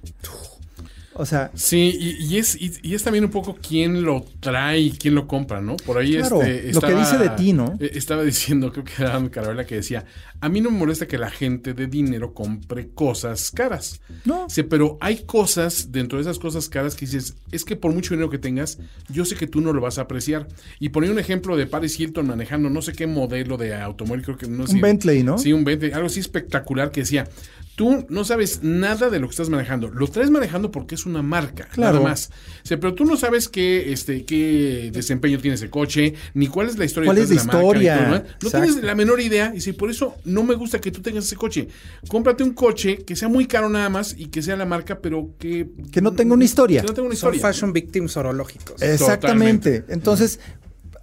O 1.18 1.26
sea. 1.26 1.50
Sí, 1.56 1.98
y, 2.20 2.38
es, 2.38 2.58
y, 2.60 2.94
es 2.94 3.04
también 3.04 3.24
un 3.24 3.32
poco 3.32 3.56
quién 3.56 4.04
lo 4.04 4.26
trae 4.42 4.80
y 4.80 4.92
quién 4.92 5.16
lo 5.16 5.28
compra, 5.28 5.62
¿no? 5.62 5.78
Por 5.78 5.98
ahí 5.98 6.18
claro, 6.18 6.42
este, 6.42 6.74
lo 6.74 6.82
que 6.82 6.94
dice 6.94 7.18
de 7.18 7.30
ti, 7.30 7.54
¿no? 7.54 7.78
Eh, 7.80 7.92
estaba 7.94 8.24
diciendo, 8.24 8.72
creo 8.74 8.84
que 8.84 9.02
era 9.02 9.30
Carola 9.30 9.66
que 9.66 9.76
decía: 9.76 10.06
A 10.42 10.50
mí 10.50 10.60
no 10.60 10.72
me 10.72 10.78
molesta 10.78 11.08
que 11.08 11.18
la 11.18 11.32
gente 11.32 11.74
de 11.74 11.88
dinero 11.88 12.34
compre 12.34 12.90
cosas 12.90 13.50
caras. 13.50 14.02
No. 14.26 14.50
Sí, 14.50 14.64
pero 14.64 14.98
hay 15.00 15.24
cosas 15.24 15.94
dentro 15.94 16.18
de 16.18 16.24
esas 16.24 16.38
cosas 16.38 16.68
caras 16.68 16.96
que 16.96 17.06
dices: 17.06 17.38
Es 17.50 17.64
que 17.64 17.78
por 17.78 17.94
mucho 17.94 18.14
dinero 18.14 18.30
que 18.30 18.38
tengas, 18.38 18.80
yo 19.10 19.24
sé 19.24 19.36
que 19.36 19.48
tú 19.48 19.62
no 19.62 19.72
lo 19.72 19.80
vas 19.80 19.98
a 19.98 20.02
apreciar. 20.02 20.50
Y 20.82 20.90
ponía 20.90 21.12
un 21.12 21.20
ejemplo 21.20 21.56
de 21.56 21.66
Paris 21.66 21.98
Hilton 21.98 22.28
manejando 22.28 22.70
no 22.70 22.82
sé 22.82 22.92
qué 22.92 23.08
modelo 23.08 23.56
de 23.56 23.74
automóvil, 23.74 24.24
creo 24.24 24.38
que 24.38 24.48
no 24.48 24.68
sé. 24.68 24.76
Un 24.76 24.82
Bentley, 24.82 25.24
¿no? 25.24 25.38
Sí, 25.38 25.54
un 25.54 25.64
Bentley, 25.64 25.94
algo 25.94 26.08
así 26.08 26.20
espectacular 26.20 26.92
que 26.92 27.02
decía: 27.02 27.26
Tú 27.76 28.06
no 28.10 28.24
sabes 28.24 28.62
nada 28.64 29.10
de 29.10 29.20
lo 29.20 29.28
que 29.28 29.32
estás 29.32 29.50
manejando. 29.50 29.90
Lo 29.90 30.08
traes 30.08 30.30
manejando 30.32 30.72
porque 30.72 30.96
es 30.96 31.06
una 31.06 31.22
marca, 31.22 31.68
Claro. 31.74 31.98
nada 31.98 32.10
más. 32.10 32.30
O 32.64 32.68
sea, 32.68 32.80
pero 32.80 32.94
tú 32.94 33.04
no 33.04 33.18
sabes 33.18 33.50
qué, 33.50 33.92
este, 33.92 34.24
qué 34.24 34.92
desempeño 34.94 35.40
tiene 35.40 35.56
ese 35.56 35.70
coche, 35.70 36.14
ni 36.34 36.48
cuál 36.48 36.70
es 36.70 36.78
la 36.78 36.86
historia 36.86 37.08
¿Cuál 37.08 37.18
es 37.18 37.24
la 37.30 37.30
de 37.30 37.36
la 37.36 37.44
marca, 37.44 37.58
historia? 37.62 37.98
todo, 37.98 38.06
¿no? 38.06 38.12
No 38.12 38.18
Exacto. 38.18 38.62
tienes 38.62 38.84
la 38.84 38.96
menor 38.96 39.20
idea. 39.20 39.52
Y 39.54 39.60
si 39.60 39.74
por 39.74 39.90
eso 39.90 40.16
no 40.24 40.44
me 40.44 40.56
gusta 40.56 40.80
que 40.80 40.90
tú 40.92 41.02
tengas 41.02 41.26
ese 41.26 41.36
coche. 41.36 41.68
Cómprate 42.08 42.44
un 42.44 42.54
coche 42.54 43.00
que 43.06 43.16
sea 43.16 43.28
muy 43.28 43.46
caro 43.46 43.68
nada 43.68 43.90
más 43.90 44.16
y 44.18 44.28
que 44.28 44.42
sea 44.42 44.56
la 44.56 44.66
marca, 44.66 45.00
pero 45.00 45.32
que. 45.38 45.68
Que 45.92 46.02
no 46.02 46.14
tenga 46.14 46.34
una 46.34 46.46
historia. 46.46 46.82
Que 46.82 46.88
no 46.88 46.94
tenga 46.94 47.08
una 47.10 47.16
Son 47.18 47.34
historia. 47.36 47.54
fashion 47.54 47.74
victims 47.74 48.16
orológicos. 48.16 48.82
Exactamente. 48.82 49.84
Entonces, 49.90 50.40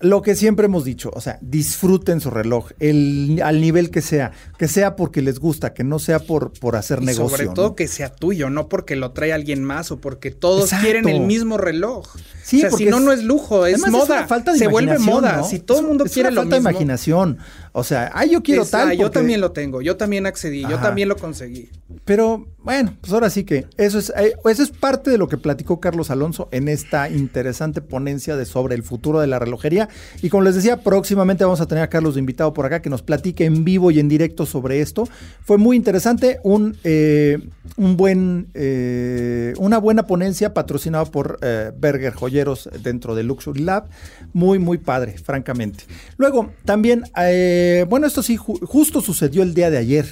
lo 0.03 0.21
que 0.21 0.35
siempre 0.35 0.67
hemos 0.67 0.85
dicho, 0.85 1.11
o 1.15 1.21
sea, 1.21 1.39
disfruten 1.41 2.21
su 2.21 2.29
reloj, 2.31 2.71
el, 2.81 3.41
al 3.43 3.61
nivel 3.61 3.91
que 3.91 4.03
sea, 4.03 4.33
que 4.59 4.69
sea 4.69 4.97
porque 4.97 5.23
les 5.23 5.39
gusta, 5.39 5.73
que 5.75 5.85
no 5.85 5.99
sea 5.99 6.19
por, 6.19 6.53
por 6.53 6.77
hacer 6.77 6.99
Y 7.03 7.07
negocio. 7.07 7.37
sobre 7.39 7.49
todo 7.55 7.69
¿no? 7.69 7.75
que 7.77 7.89
sea 7.89 8.11
tuyo, 8.13 8.51
no 8.51 8.69
porque 8.69 8.97
lo 8.97 9.13
trae 9.13 9.33
alguien 9.33 9.63
más 9.65 9.91
o 9.91 10.01
porque 10.01 10.31
todos 10.31 10.65
Exacto. 10.65 10.85
quieren 10.85 11.09
el 11.09 11.21
mismo 11.21 11.57
reloj. 11.57 12.07
Sí, 12.43 12.59
o 12.59 12.61
sea, 12.61 12.71
porque 12.71 12.85
si 12.85 12.91
no, 12.91 12.99
es- 12.99 13.03
no 13.05 13.13
es 13.13 13.23
lujo, 13.23 13.65
es 13.67 13.79
moda. 13.89 14.17
una 14.19 14.27
falta 14.29 14.53
de 14.53 14.59
Se 14.59 14.67
vuelve 14.67 14.99
moda. 14.99 15.37
¿no? 15.39 15.45
Si 15.45 15.61
todo 15.61 15.81
el 15.81 15.87
mundo 15.87 16.05
Es 16.05 16.13
quiere 16.13 16.29
una 16.29 16.35
lo 16.35 16.41
falta 16.43 16.57
mismo. 16.57 16.69
de 16.69 16.73
imaginación. 16.75 17.39
O 17.75 17.85
sea, 17.85 18.11
ay, 18.15 18.31
yo 18.31 18.43
quiero 18.43 18.63
es, 18.65 18.71
tal. 18.71 18.89
ah, 18.89 18.95
yo 18.95 19.05
porque- 19.05 19.19
también 19.21 19.41
lo 19.41 19.53
tengo, 19.53 19.81
yo 19.81 19.97
también 19.97 20.27
accedí, 20.27 20.61
yo 20.63 20.79
también 20.79 21.09
lo 21.09 21.17
conseguí. 21.17 21.71
Pero 22.05 22.47
bueno, 22.63 22.95
pues 23.01 23.13
ahora 23.13 23.31
sí 23.31 23.45
que 23.45 23.67
eso 23.79 23.99
es, 23.99 24.13
eh, 24.17 24.35
eso 24.45 24.63
es 24.63 24.71
parte 24.71 25.11
de 25.11 25.17
lo 25.19 25.27
que 25.29 25.39
platicó 25.39 25.81
Carlos 25.81 26.11
Alonso 26.11 26.49
en 26.53 26.69
esta 26.69 27.09
interesante 27.09 27.81
ponencia 27.81 28.37
de 28.37 28.45
sobre 28.45 28.75
el 28.75 28.83
futuro 28.83 29.21
de 29.21 29.27
la 29.27 29.39
relojería. 29.39 29.89
Y 30.21 30.29
como 30.29 30.43
les 30.43 30.55
decía, 30.55 30.79
próximamente 30.83 31.45
vamos 31.45 31.61
a 31.63 31.67
tener 31.67 31.83
a 31.85 31.89
Carlos 31.89 32.15
de 32.15 32.21
invitado 32.21 32.53
por 32.53 32.67
acá 32.67 32.83
que 32.83 32.91
nos 32.91 33.03
platique 33.03 33.45
en 33.47 33.65
vivo 33.65 33.91
y 33.91 34.01
en 34.01 34.09
directo 34.09 34.45
sobre 34.45 34.81
esto. 34.81 35.09
Fue 35.43 35.57
muy 35.59 35.77
interesante, 35.77 36.41
un, 36.43 36.77
eh, 36.85 37.39
un 37.77 37.97
buen, 37.97 38.49
eh, 38.55 39.55
una 39.59 39.79
buena 39.79 40.07
ponencia 40.07 40.53
patrocinada 40.53 41.05
por 41.07 41.39
eh, 41.43 41.73
Berger 41.79 42.13
Joyeros 42.13 42.69
dentro 42.83 43.15
de 43.15 43.23
Luxury 43.23 43.63
Lab. 43.63 43.89
Muy, 44.35 44.59
muy 44.59 44.79
padre, 44.79 45.17
francamente. 45.19 45.85
Luego, 46.17 46.51
también, 46.65 47.05
eh, 47.19 47.61
bueno, 47.89 48.07
esto 48.07 48.23
sí, 48.23 48.37
ju- 48.37 48.65
justo 48.67 49.01
sucedió 49.01 49.43
el 49.43 49.55
día 49.55 49.71
de 49.71 49.79
ayer. 49.79 50.07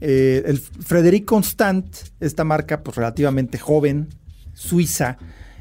Eh, 0.00 0.42
el 0.46 0.58
Frederic 0.58 1.24
Constant, 1.24 1.86
esta 2.20 2.44
marca 2.44 2.82
pues 2.82 2.96
relativamente 2.96 3.58
joven, 3.58 4.08
suiza, 4.54 5.16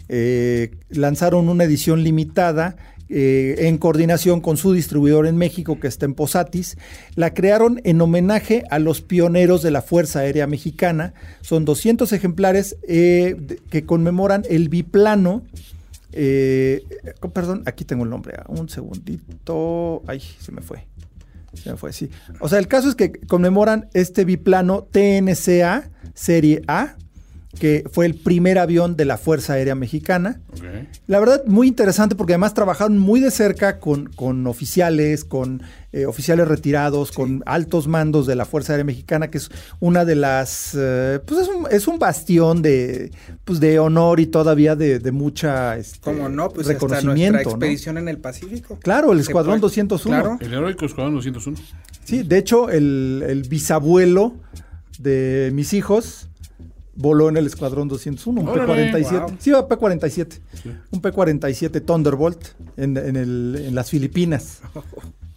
eh, 0.09 0.71
lanzaron 0.89 1.47
una 1.47 1.63
edición 1.63 2.03
limitada 2.03 2.75
eh, 3.13 3.67
en 3.67 3.77
coordinación 3.77 4.39
con 4.41 4.57
su 4.57 4.73
distribuidor 4.73 5.27
en 5.27 5.35
México, 5.37 5.79
que 5.79 5.87
está 5.87 6.05
en 6.05 6.13
Posatis. 6.15 6.77
La 7.15 7.33
crearon 7.33 7.81
en 7.83 7.99
homenaje 8.01 8.63
a 8.71 8.79
los 8.79 9.01
pioneros 9.01 9.61
de 9.61 9.69
la 9.71 9.81
Fuerza 9.81 10.19
Aérea 10.21 10.47
Mexicana. 10.47 11.13
Son 11.41 11.65
200 11.65 12.11
ejemplares 12.13 12.77
eh, 12.87 13.35
que 13.69 13.85
conmemoran 13.85 14.43
el 14.49 14.69
biplano. 14.69 15.43
Eh, 16.13 16.83
eh, 17.03 17.13
perdón, 17.33 17.63
aquí 17.65 17.85
tengo 17.85 18.03
el 18.03 18.09
nombre. 18.09 18.35
ah, 18.37 18.45
Un 18.47 18.69
segundito. 18.69 20.01
Ay, 20.07 20.19
se 20.19 20.51
me 20.51 20.61
fue. 20.61 20.87
Se 21.53 21.69
me 21.71 21.77
fue, 21.77 21.91
sí. 21.93 22.09
O 22.39 22.47
sea, 22.47 22.59
el 22.59 22.67
caso 22.67 22.87
es 22.89 22.95
que 22.95 23.11
conmemoran 23.11 23.89
este 23.93 24.23
biplano 24.25 24.83
TNCA 24.83 25.89
Serie 26.13 26.61
A, 26.67 26.95
que 27.59 27.83
fue 27.91 28.05
el 28.05 28.15
primer 28.15 28.57
avión 28.57 28.95
de 28.95 29.05
la 29.05 29.17
Fuerza 29.17 29.53
Aérea 29.53 29.75
Mexicana. 29.75 30.39
La 31.07 31.19
verdad, 31.19 31.43
muy 31.45 31.67
interesante 31.67 32.15
porque 32.15 32.33
además 32.33 32.53
trabajaron 32.53 32.97
muy 32.97 33.19
de 33.19 33.29
cerca 33.29 33.79
con, 33.79 34.07
con 34.07 34.47
oficiales, 34.47 35.25
con 35.25 35.61
eh, 35.91 36.05
oficiales 36.05 36.47
retirados, 36.47 37.11
con 37.11 37.43
altos 37.45 37.87
mandos 37.87 38.25
de 38.25 38.35
la 38.35 38.45
Fuerza 38.45 38.73
Aérea 38.73 38.85
Mexicana, 38.85 39.29
que 39.29 39.37
es 39.37 39.49
una 39.81 40.05
de 40.05 40.15
las, 40.15 40.75
eh, 40.79 41.19
pues 41.25 41.41
es 41.41 41.47
un, 41.49 41.67
es 41.69 41.87
un 41.87 41.99
bastión 41.99 42.61
de, 42.61 43.11
pues 43.43 43.59
de 43.59 43.79
honor 43.79 44.19
y 44.21 44.27
todavía 44.27 44.75
de, 44.77 44.99
de 44.99 45.11
mucha 45.11 45.75
este, 45.77 45.99
Como 45.99 46.29
no, 46.29 46.49
pues 46.49 46.67
hasta 46.69 46.79
nuestra 46.79 46.99
reconocimiento. 46.99 47.37
¿no? 47.43 47.49
expedición 47.49 47.97
en 47.97 48.07
el 48.07 48.17
Pacífico. 48.17 48.79
Claro, 48.81 49.11
el 49.11 49.19
Escuadrón 49.19 49.59
puede- 49.59 49.83
201. 49.83 50.21
Claro. 50.21 50.37
El 50.39 50.53
heroico 50.53 50.85
Escuadrón 50.85 51.15
201. 51.15 51.57
Sí, 52.05 52.23
de 52.23 52.37
hecho, 52.37 52.69
el, 52.69 53.23
el 53.27 53.43
bisabuelo 53.43 54.35
de 54.99 55.51
mis 55.53 55.73
hijos 55.73 56.27
voló 57.01 57.29
en 57.29 57.37
el 57.37 57.47
Escuadrón 57.47 57.87
201, 57.87 58.41
un 58.41 58.47
Órale, 58.47 58.91
P-47. 58.91 59.19
wow. 59.19 59.29
Sí, 59.39 59.51
P-47. 59.51 60.39
Un 60.91 61.01
P-47 61.01 61.83
Thunderbolt 61.85 62.47
en, 62.77 62.95
en 62.97 63.15
el- 63.15 63.63
en 63.67 63.75
las 63.75 63.89
Filipinas. 63.89 64.59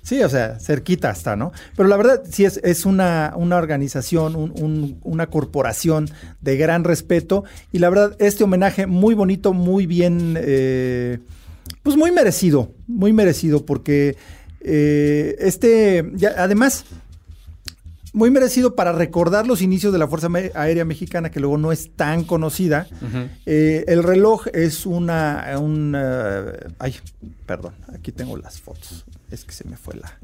Sí, 0.07 0.23
o 0.23 0.29
sea, 0.29 0.61
cerquita 0.61 1.11
está, 1.11 1.35
¿no? 1.35 1.51
Pero 1.79 1.89
la 1.89 1.97
verdad, 1.97 2.25
sí 2.31 2.45
es, 2.45 2.61
es 2.63 2.85
una, 2.85 3.33
una 3.37 3.57
organización, 3.57 4.37
un- 4.37 4.53
un- 4.63 4.99
una 5.03 5.29
corporación 5.29 6.11
de 6.43 6.59
gran 6.59 6.85
respeto. 6.85 7.45
Y 7.73 7.79
la 7.79 7.89
verdad, 7.89 8.15
este 8.19 8.45
homenaje 8.45 8.87
muy 8.87 9.15
bonito, 9.15 9.55
muy 9.55 9.87
bien, 9.87 10.37
eh, 10.39 11.21
pues 11.83 11.97
muy 11.97 12.13
merecido, 12.13 12.71
muy 12.87 13.15
merecido, 13.15 13.65
porque 13.65 14.19
eh, 14.61 15.37
este, 15.39 16.11
ya, 16.17 16.35
además, 16.37 16.85
muy 18.15 18.31
merecido 18.31 18.77
para 18.77 18.93
recordar 18.93 19.47
los 19.47 19.61
inicios 19.61 19.93
de 19.93 19.99
la 19.99 20.07
Fuerza 20.07 20.29
Aérea 20.55 20.85
Mexicana, 20.85 21.31
que 21.31 21.41
luego 21.41 21.59
no 21.59 21.73
es 21.73 21.91
tan 21.97 22.25
conocida. 22.25 22.87
Eh, 23.45 23.85
el 23.89 24.05
reloj 24.05 24.47
es 24.55 24.87
una, 24.87 25.45
un, 25.61 25.95
eh, 25.99 26.69
ay, 26.79 26.95
perdón, 27.45 27.75
aquí 27.93 28.13
tengo 28.13 28.37
las 28.37 28.61
fotos. 28.61 29.05
Es 29.31 29.45
que 29.45 29.53
se 29.53 29.69
me 29.69 29.77
fue 29.77 29.97
la, 29.97 30.17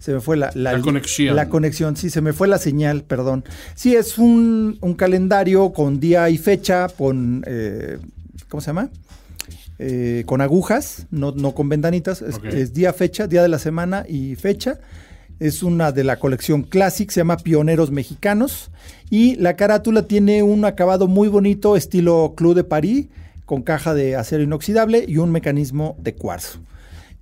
se 0.00 0.12
me 0.12 0.20
fue 0.20 0.36
la, 0.36 0.50
La 0.54 0.80
conexión. 0.80 1.36
La 1.36 1.48
conexión, 1.48 1.96
sí, 1.96 2.10
se 2.10 2.20
me 2.20 2.32
fue 2.32 2.48
la 2.48 2.58
señal, 2.58 3.04
perdón. 3.04 3.44
Sí, 3.76 3.94
es 3.94 4.18
un, 4.18 4.76
un 4.80 4.94
calendario 4.94 5.72
con 5.72 6.00
día 6.00 6.28
y 6.28 6.38
fecha, 6.38 6.88
con, 6.88 7.44
eh, 7.46 7.98
¿cómo 8.48 8.60
se 8.60 8.66
llama? 8.66 8.90
Eh, 9.78 10.24
con 10.26 10.40
agujas, 10.40 11.06
no, 11.12 11.30
no 11.30 11.54
con 11.54 11.68
ventanitas. 11.68 12.22
Es 12.22 12.72
día, 12.72 12.92
fecha, 12.92 13.28
día 13.28 13.42
de 13.42 13.48
la 13.48 13.60
semana 13.60 14.04
y 14.08 14.34
fecha. 14.34 14.80
Es 15.38 15.62
una 15.62 15.92
de 15.92 16.02
la 16.02 16.18
colección 16.18 16.62
Classic, 16.62 17.10
se 17.10 17.20
llama 17.20 17.36
Pioneros 17.36 17.90
Mexicanos. 17.90 18.70
Y 19.10 19.36
la 19.36 19.54
carátula 19.54 20.06
tiene 20.06 20.42
un 20.42 20.64
acabado 20.64 21.08
muy 21.08 21.28
bonito, 21.28 21.76
estilo 21.76 22.34
Club 22.36 22.54
de 22.54 22.64
París, 22.64 23.08
con 23.44 23.62
caja 23.62 23.92
de 23.94 24.16
acero 24.16 24.42
inoxidable 24.42 25.04
y 25.06 25.18
un 25.18 25.30
mecanismo 25.30 25.96
de 26.00 26.14
cuarzo. 26.14 26.60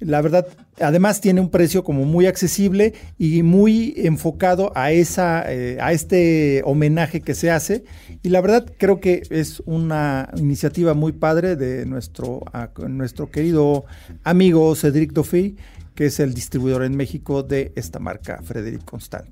La 0.01 0.21
verdad, 0.21 0.47
además 0.81 1.21
tiene 1.21 1.41
un 1.41 1.51
precio 1.51 1.83
como 1.83 2.05
muy 2.05 2.27
accesible 2.27 2.95
y 3.19 3.43
muy 3.43 3.95
enfocado 3.97 4.73
a 4.75 4.91
esa, 4.93 5.51
eh, 5.51 5.79
a 5.81 5.93
este 5.93 6.63
homenaje 6.65 7.21
que 7.21 7.35
se 7.35 7.51
hace. 7.51 7.85
Y 8.23 8.29
la 8.29 8.41
verdad 8.41 8.67
creo 8.79 9.01
que 9.01 9.23
es 9.31 9.61
una 9.67 10.31
iniciativa 10.37 10.95
muy 10.95 11.13
padre 11.13 11.57
de 11.57 11.87
nuestro, 11.87 12.43
nuestro 12.89 13.31
querido 13.31 13.85
amigo 14.25 14.75
Cedric 14.75 15.13
Doffy, 15.13 15.57
que 15.95 16.07
es 16.07 16.21
el 16.21 16.35
distribuidor 16.35 16.85
en 16.85 16.97
México 16.97 17.43
de 17.43 17.73
esta 17.77 17.99
marca 17.99 18.41
Frederic 18.43 18.85
Constant. 18.85 19.29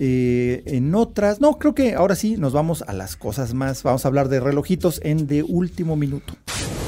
Eh, 0.00 0.62
en 0.66 0.94
otras, 0.94 1.40
no, 1.40 1.58
creo 1.58 1.74
que 1.74 1.94
ahora 1.94 2.14
sí 2.14 2.36
nos 2.36 2.52
vamos 2.52 2.82
a 2.86 2.92
las 2.92 3.16
cosas 3.16 3.52
más. 3.52 3.82
Vamos 3.82 4.04
a 4.04 4.08
hablar 4.08 4.28
de 4.28 4.38
relojitos 4.38 5.00
en 5.02 5.26
de 5.26 5.42
último 5.42 5.96
minuto. 5.96 6.34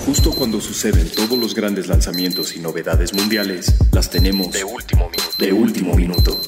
Justo 0.06 0.32
cuando 0.32 0.60
suceden 0.60 1.08
todos 1.14 1.38
los 1.38 1.54
grandes 1.54 1.88
lanzamientos 1.88 2.56
y 2.56 2.60
novedades 2.60 3.12
mundiales, 3.12 3.74
las 3.92 4.10
tenemos 4.10 4.52
de 4.52 4.64
último 4.64 5.10
minuto. 5.10 5.36
De 5.38 5.52
último 5.52 5.94
minuto. 5.94 6.40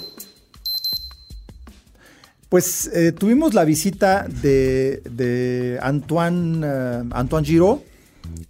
Pues 2.49 2.91
eh, 2.93 3.13
tuvimos 3.13 3.55
la 3.55 3.65
visita 3.65 4.27
de, 4.29 5.03
de 5.11 5.79
Antoine, 5.83 6.67
eh, 6.67 7.03
Antoine 7.11 7.47
Giraud, 7.47 7.81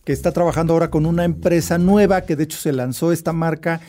que 0.05 0.13
está 0.13 0.33
trabajando 0.33 0.73
ahora 0.73 0.91
con 0.91 1.07
una 1.07 1.25
empresa 1.25 1.79
nueva, 1.79 2.23
que 2.23 2.37
de 2.37 2.45
hecho 2.45 2.59
se 2.59 2.73
lanzó 2.73 3.13
esta 3.13 3.33
marca, 3.33 3.81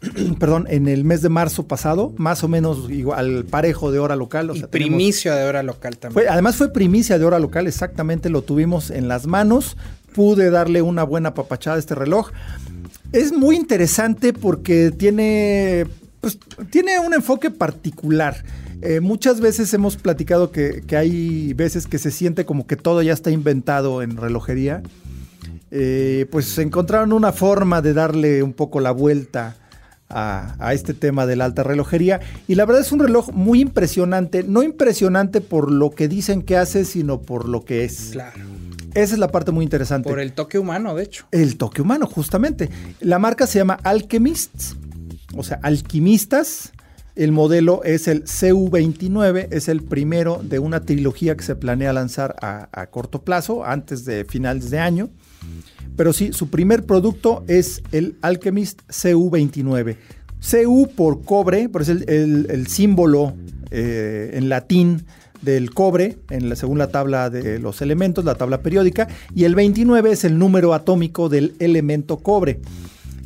perdón, 0.38 0.66
en 0.70 0.88
el 0.88 1.04
mes 1.04 1.22
de 1.22 1.28
marzo 1.28 1.66
pasado, 1.66 2.12
más 2.16 2.42
o 2.42 2.48
menos 2.48 2.90
igual 2.90 3.44
parejo 3.48 3.92
de 3.92 3.98
hora 3.98 4.16
local. 4.16 4.50
o 4.50 4.54
Y 4.54 4.60
sea, 4.60 4.68
tenemos- 4.68 4.96
primicia 4.96 5.34
de 5.34 5.44
hora 5.44 5.62
local 5.62 5.98
también. 5.98 6.14
fue- 6.14 6.28
además 6.28 6.56
fue 6.56 6.72
primicia 6.72 7.18
de 7.18 7.24
hora 7.24 7.38
local, 7.38 7.66
exactamente, 7.66 8.30
lo 8.30 8.42
tuvimos 8.42 8.90
en 8.90 9.08
las 9.08 9.26
manos, 9.26 9.76
pude 10.14 10.50
darle 10.50 10.82
una 10.82 11.04
buena 11.04 11.34
papachada 11.34 11.76
a 11.76 11.78
este 11.78 11.94
reloj. 11.94 12.30
Es 13.12 13.32
muy 13.32 13.56
interesante 13.56 14.32
porque 14.32 14.90
tiene, 14.92 15.86
pues, 16.20 16.38
tiene 16.70 16.98
un 17.00 17.12
enfoque 17.14 17.50
particular. 17.50 18.42
Eh, 18.82 19.00
muchas 19.00 19.40
veces 19.40 19.74
hemos 19.74 19.96
platicado 19.96 20.50
que, 20.52 20.82
que, 20.86 20.96
hay 20.96 21.52
veces 21.54 21.86
que 21.86 21.98
se 21.98 22.10
siente 22.10 22.44
como 22.46 22.66
que 22.66 22.76
todo 22.76 23.02
ya 23.02 23.12
está 23.12 23.30
inventado 23.30 24.00
en 24.02 24.16
relojería. 24.16 24.82
Eh, 25.70 26.26
pues 26.30 26.58
encontraron 26.58 27.12
una 27.12 27.32
forma 27.32 27.80
de 27.80 27.94
darle 27.94 28.42
un 28.42 28.52
poco 28.52 28.80
la 28.80 28.90
vuelta 28.90 29.56
a, 30.08 30.56
a, 30.58 30.74
este 30.74 30.94
tema 30.94 31.26
de 31.26 31.36
la 31.36 31.44
alta 31.44 31.62
relojería. 31.62 32.20
Y 32.48 32.56
la 32.56 32.64
verdad 32.64 32.82
es 32.82 32.92
un 32.92 32.98
reloj 32.98 33.30
muy 33.32 33.60
impresionante. 33.60 34.42
No 34.42 34.62
impresionante 34.62 35.40
por 35.40 35.70
lo 35.70 35.90
que 35.90 36.08
dicen 36.08 36.42
que 36.42 36.56
hace, 36.56 36.84
sino 36.84 37.22
por 37.22 37.48
lo 37.48 37.64
que 37.64 37.84
es. 37.84 38.10
Claro. 38.12 38.40
Esa 38.94 39.14
es 39.14 39.18
la 39.18 39.28
parte 39.28 39.52
muy 39.52 39.64
interesante. 39.64 40.08
Por 40.08 40.20
el 40.20 40.32
toque 40.32 40.58
humano, 40.58 40.94
de 40.94 41.04
hecho. 41.04 41.26
El 41.30 41.56
toque 41.56 41.82
humano, 41.82 42.06
justamente. 42.06 42.68
La 43.00 43.18
marca 43.18 43.46
se 43.46 43.58
llama 43.58 43.78
Alchemists, 43.84 44.76
o 45.36 45.44
sea, 45.44 45.60
alquimistas. 45.62 46.72
El 47.14 47.32
modelo 47.32 47.82
es 47.84 48.08
el 48.08 48.24
CU29, 48.24 49.48
es 49.50 49.68
el 49.68 49.82
primero 49.82 50.40
de 50.42 50.58
una 50.58 50.80
trilogía 50.80 51.36
que 51.36 51.44
se 51.44 51.54
planea 51.54 51.92
lanzar 51.92 52.36
a, 52.40 52.68
a 52.72 52.86
corto 52.86 53.22
plazo, 53.22 53.64
antes 53.64 54.04
de 54.04 54.24
finales 54.24 54.70
de 54.70 54.78
año. 54.78 55.10
Pero 55.96 56.12
sí, 56.12 56.32
su 56.32 56.48
primer 56.48 56.86
producto 56.86 57.44
es 57.46 57.82
el 57.92 58.16
Alchemist 58.22 58.80
CU29. 58.88 59.96
CU 60.40 60.88
por 60.94 61.22
cobre, 61.24 61.68
pero 61.68 61.82
es 61.82 61.88
el, 61.88 62.66
símbolo 62.66 63.34
eh, 63.70 64.30
en 64.34 64.48
latín 64.48 65.04
del 65.42 65.72
cobre, 65.72 66.18
en 66.30 66.48
la, 66.48 66.56
según 66.56 66.78
la 66.78 66.88
tabla 66.88 67.30
de 67.30 67.58
los 67.58 67.82
elementos, 67.82 68.24
la 68.24 68.34
tabla 68.34 68.62
periódica, 68.62 69.08
y 69.34 69.44
el 69.44 69.54
29 69.54 70.12
es 70.12 70.24
el 70.24 70.38
número 70.38 70.74
atómico 70.74 71.28
del 71.28 71.54
elemento 71.58 72.18
cobre. 72.18 72.60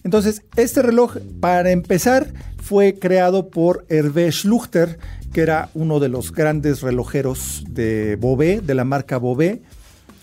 Entonces, 0.05 0.43
este 0.57 0.83
reloj, 0.83 1.17
para 1.41 1.71
empezar, 1.71 2.33
fue 2.63 2.99
creado 2.99 3.49
por 3.49 3.87
Hervé 3.89 4.31
Schluchter, 4.31 4.99
que 5.33 5.41
era 5.41 5.71
uno 5.75 5.99
de 5.99 6.09
los 6.09 6.33
grandes 6.33 6.83
relojeros 6.83 7.65
de 7.69 8.17
Bobé, 8.21 8.61
de 8.61 8.75
la 8.75 8.85
marca 8.85 9.17
Bobé. 9.17 9.63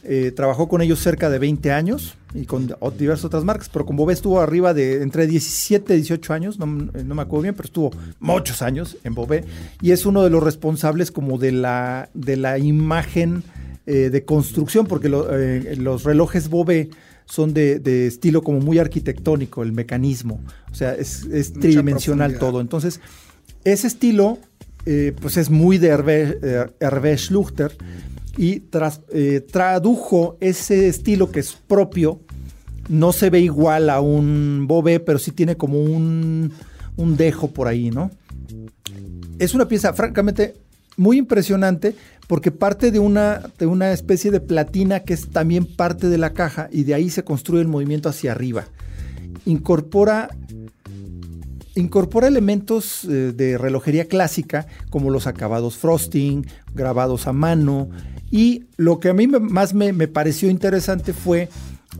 Eh, 0.04 0.32
trabajó 0.36 0.68
con 0.68 0.82
ellos 0.82 1.00
cerca 1.00 1.30
de 1.30 1.38
20 1.38 1.72
años 1.72 2.16
y 2.34 2.46
con 2.46 2.74
diversas 2.98 3.26
otras 3.26 3.44
marcas, 3.44 3.70
pero 3.70 3.86
con 3.86 3.96
Bobé 3.96 4.14
estuvo 4.14 4.42
arriba 4.42 4.74
de 4.74 5.04
entre 5.04 5.28
17 5.28 5.94
y 5.94 5.98
18 5.98 6.34
años, 6.34 6.58
no, 6.58 6.66
no, 6.66 7.16
me 7.16 7.22
acuerdo 7.22 7.44
bien, 7.44 7.56
pero 7.56 7.68
estuvo 7.68 7.92
muchos 8.20 8.64
años 8.64 8.98
en 9.04 9.14
Bobé 9.14 9.44
y 9.80 9.92
es 9.92 10.08
uno 10.08 10.24
de 10.24 10.32
los 10.32 10.42
responsables 10.42 11.12
como 11.12 11.38
de 11.38 11.52
la, 11.52 12.10
de 12.16 12.36
la 12.36 12.58
imagen 12.58 13.44
eh, 13.86 14.10
de 14.10 14.26
construcción, 14.26 14.88
porque 14.88 15.10
lo, 15.10 15.28
eh, 15.38 15.76
los 15.76 16.04
relojes 16.04 16.50
Bobé 16.50 16.90
son 17.26 17.54
de, 17.54 17.80
de, 17.80 18.08
estilo 18.08 18.42
como 18.42 18.60
muy 18.60 18.80
arquitectónico, 18.80 19.62
el 19.62 19.72
mecanismo, 19.72 20.40
o 20.72 20.76
sea, 20.76 20.96
es, 20.96 21.26
es 21.26 21.54
tridimensional 21.54 22.40
todo. 22.40 22.62
Entonces, 22.62 23.02
ese 23.64 23.88
estilo, 23.88 24.40
eh, 24.86 25.14
pues 25.22 25.38
es 25.38 25.50
muy 25.50 25.78
de 25.78 25.90
Hervé, 25.90 26.70
Hervé 26.80 27.18
Schluchter 27.18 27.76
y 28.38 28.64
eh, 29.14 29.46
tradujo 29.52 30.38
ese 30.40 30.88
estilo 30.88 31.32
que 31.32 31.42
es 31.42 31.54
propio. 31.54 32.22
No 32.90 33.12
se 33.12 33.30
ve 33.30 33.40
igual 33.40 33.90
a 33.90 34.02
un 34.02 34.66
Bobé, 34.68 35.00
pero 35.00 35.20
sí 35.20 35.32
tiene 35.32 35.56
como 35.56 35.82
un, 35.82 36.52
un 36.98 37.18
dejo 37.18 37.50
por 37.52 37.68
ahí, 37.68 37.92
¿no? 37.92 38.12
Es 39.40 39.54
una 39.54 39.68
pieza 39.68 39.94
francamente 39.94 40.56
muy 40.98 41.18
impresionante 41.18 41.96
porque 42.28 42.52
parte 42.52 42.92
de 42.92 43.00
una, 43.00 43.42
de 43.58 43.66
una 43.66 43.92
especie 43.92 44.32
de 44.32 44.40
platina 44.40 45.02
que 45.02 45.14
es 45.14 45.30
también 45.30 45.66
parte 45.66 46.08
de 46.08 46.18
la 46.18 46.34
caja 46.34 46.70
y 46.72 46.84
de 46.84 46.94
ahí 46.94 47.10
se 47.10 47.24
construye 47.24 47.62
el 47.62 47.68
movimiento 47.68 48.10
hacia 48.10 48.32
arriba. 48.32 48.66
Incorpora 49.46 50.30
incorpora 51.76 52.28
elementos 52.28 53.06
eh, 53.06 53.34
de 53.34 53.58
relojería 53.58 54.06
clásica 54.06 54.68
como 54.90 55.10
los 55.10 55.26
acabados 55.26 55.78
frosting, 55.78 56.46
grabados 56.74 57.28
a 57.28 57.34
mano 57.34 57.90
y 58.32 58.66
lo 58.78 59.00
que 59.00 59.10
a 59.10 59.14
mí 59.14 59.28
más 59.28 59.74
me, 59.74 59.94
me 59.94 60.08
pareció 60.08 60.50
interesante 60.50 61.14
fue 61.14 61.50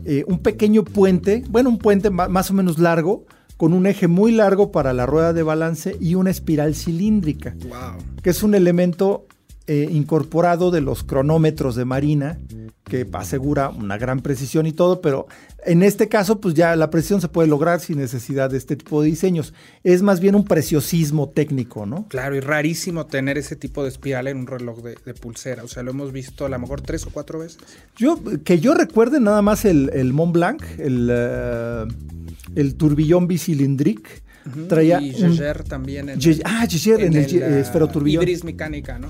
eh, 0.04 0.24
un 0.26 0.38
pequeño 0.38 0.84
puente, 0.84 1.44
bueno, 1.48 1.68
un 1.68 1.78
puente 1.78 2.10
más 2.10 2.50
o 2.50 2.54
menos 2.54 2.78
largo, 2.78 3.26
con 3.56 3.74
un 3.74 3.86
eje 3.86 4.08
muy 4.08 4.32
largo 4.32 4.72
para 4.72 4.92
la 4.92 5.06
rueda 5.06 5.32
de 5.32 5.42
balance 5.42 5.96
y 6.00 6.16
una 6.16 6.30
espiral 6.30 6.74
cilíndrica, 6.74 7.54
wow. 7.68 8.02
que 8.22 8.30
es 8.30 8.42
un 8.42 8.54
elemento 8.54 9.26
eh, 9.66 9.88
incorporado 9.90 10.70
de 10.70 10.80
los 10.80 11.02
cronómetros 11.04 11.76
de 11.76 11.84
marina, 11.84 12.38
que 12.84 13.06
asegura 13.12 13.68
una 13.70 13.96
gran 13.96 14.20
precisión 14.20 14.66
y 14.66 14.72
todo, 14.72 15.00
pero 15.00 15.26
en 15.64 15.82
este 15.82 16.08
caso, 16.08 16.40
pues 16.40 16.54
ya 16.54 16.74
la 16.74 16.90
precisión 16.90 17.20
se 17.20 17.28
puede 17.28 17.48
lograr 17.48 17.80
sin 17.80 17.98
necesidad 17.98 18.50
de 18.50 18.58
este 18.58 18.74
tipo 18.74 19.00
de 19.00 19.08
diseños. 19.08 19.54
Es 19.84 20.02
más 20.02 20.18
bien 20.18 20.34
un 20.34 20.44
preciosismo 20.44 21.28
técnico, 21.28 21.86
¿no? 21.86 22.06
Claro, 22.08 22.34
y 22.34 22.40
rarísimo 22.40 23.06
tener 23.06 23.38
ese 23.38 23.54
tipo 23.54 23.84
de 23.84 23.88
espiral 23.88 24.26
en 24.26 24.38
un 24.38 24.46
reloj 24.48 24.82
de, 24.82 24.96
de 25.04 25.14
pulsera. 25.14 25.62
O 25.62 25.68
sea, 25.68 25.84
lo 25.84 25.92
hemos 25.92 26.10
visto 26.12 26.44
a 26.44 26.48
lo 26.48 26.58
mejor 26.58 26.80
tres 26.80 27.06
o 27.06 27.10
cuatro 27.10 27.38
veces. 27.38 27.58
Yo, 27.96 28.20
que 28.44 28.58
yo 28.58 28.74
recuerde 28.74 29.20
nada 29.20 29.40
más 29.42 29.64
el, 29.64 29.90
el 29.94 30.12
Mont 30.12 30.32
Blanc, 30.32 30.62
el, 30.78 31.08
uh, 31.08 31.88
el 32.56 32.74
turbillón 32.74 33.28
bicilindric. 33.28 34.22
Uh 34.44 34.50
-huh. 34.50 34.66
Traía 34.66 35.00
y 35.00 35.12
Jaeger 35.12 35.62
también. 35.62 36.08
En 36.08 36.18
ah, 36.44 36.66
Jaeger 36.68 37.00
en, 37.00 37.16
en, 37.16 37.24
el, 37.24 37.42
el 37.42 37.52
uh, 37.52 37.56
esferoturbillón. 37.58 38.24
Ibris 38.24 38.42
mecánica, 38.42 38.98
¿no? 38.98 39.06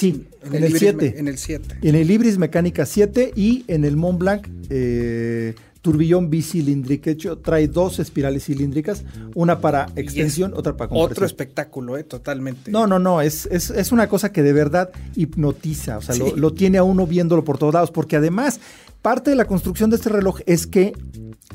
Sí, 0.00 0.26
en, 0.42 0.54
en 0.54 0.64
el 0.64 0.78
7. 0.78 1.14
En 1.18 1.28
el 1.28 1.36
7. 1.36 1.76
En 1.82 1.94
el 1.94 2.10
Ibris 2.10 2.38
Mecánica 2.38 2.86
7 2.86 3.32
y 3.36 3.64
en 3.68 3.84
el 3.84 3.98
Mont 3.98 4.18
Blanc 4.18 4.48
eh, 4.70 5.54
turbillón 5.82 6.30
bicilíndrico. 6.30 7.10
hecho, 7.10 7.36
trae 7.36 7.68
dos 7.68 7.98
espirales 7.98 8.44
cilíndricas, 8.44 9.04
una 9.34 9.60
para 9.60 9.88
extensión, 9.96 10.54
otra 10.54 10.74
para 10.76 10.88
compresión. 10.88 11.12
Otro 11.12 11.26
espectáculo, 11.26 11.98
¿eh? 11.98 12.04
Totalmente. 12.04 12.70
No, 12.70 12.86
no, 12.86 12.98
no, 12.98 13.20
es, 13.20 13.46
es, 13.50 13.68
es 13.68 13.92
una 13.92 14.08
cosa 14.08 14.32
que 14.32 14.42
de 14.42 14.54
verdad 14.54 14.90
hipnotiza, 15.16 15.98
o 15.98 16.02
sea, 16.02 16.14
sí. 16.14 16.20
lo, 16.20 16.34
lo, 16.34 16.52
tiene 16.54 16.78
a 16.78 16.82
uno 16.82 17.06
viéndolo 17.06 17.44
por 17.44 17.58
todos 17.58 17.74
lados, 17.74 17.90
porque 17.90 18.16
además 18.16 18.58
parte 19.02 19.30
de 19.30 19.36
la 19.36 19.44
construcción 19.44 19.90
de 19.90 19.96
este 19.96 20.08
reloj 20.08 20.40
es 20.46 20.66
que 20.66 20.94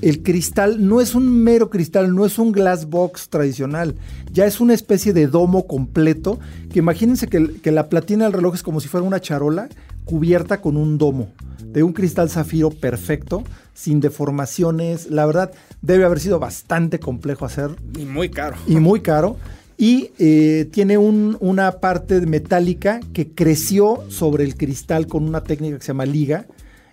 el 0.01 0.23
cristal 0.23 0.85
no 0.85 1.01
es 1.01 1.15
un 1.15 1.43
mero 1.43 1.69
cristal, 1.69 2.13
no 2.13 2.25
es 2.25 2.37
un 2.37 2.51
glass 2.51 2.89
box 2.89 3.29
tradicional, 3.29 3.95
ya 4.31 4.45
es 4.45 4.59
una 4.59 4.73
especie 4.73 5.13
de 5.13 5.27
domo 5.27 5.67
completo, 5.67 6.39
que 6.71 6.79
imagínense 6.79 7.27
que, 7.27 7.59
que 7.61 7.71
la 7.71 7.89
platina 7.89 8.25
del 8.25 8.33
reloj 8.33 8.55
es 8.55 8.63
como 8.63 8.81
si 8.81 8.87
fuera 8.87 9.05
una 9.05 9.21
charola 9.21 9.69
cubierta 10.05 10.61
con 10.61 10.77
un 10.77 10.97
domo 10.97 11.29
de 11.75 11.83
un 11.83 11.91
cristal 11.91 12.29
zafiro 12.29 12.69
perfecto, 12.69 13.43
sin 13.73 13.99
deformaciones. 13.99 15.09
La 15.11 15.25
verdad, 15.25 15.51
debe 15.81 16.05
haber 16.05 16.21
sido 16.21 16.39
bastante 16.39 16.99
complejo 16.99 17.43
hacer. 17.43 17.71
Y 17.99 18.05
muy 18.05 18.29
caro. 18.29 18.55
Y 18.65 18.77
muy 18.77 19.01
caro. 19.01 19.35
Y 19.77 20.11
eh, 20.17 20.69
tiene 20.71 20.97
un, 20.97 21.35
una 21.41 21.69
parte 21.81 22.21
metálica 22.21 23.01
que 23.11 23.27
creció 23.27 24.05
sobre 24.07 24.45
el 24.45 24.55
cristal 24.55 25.07
con 25.07 25.25
una 25.25 25.43
técnica 25.43 25.77
que 25.77 25.83
se 25.83 25.89
llama 25.89 26.05
liga. 26.05 26.45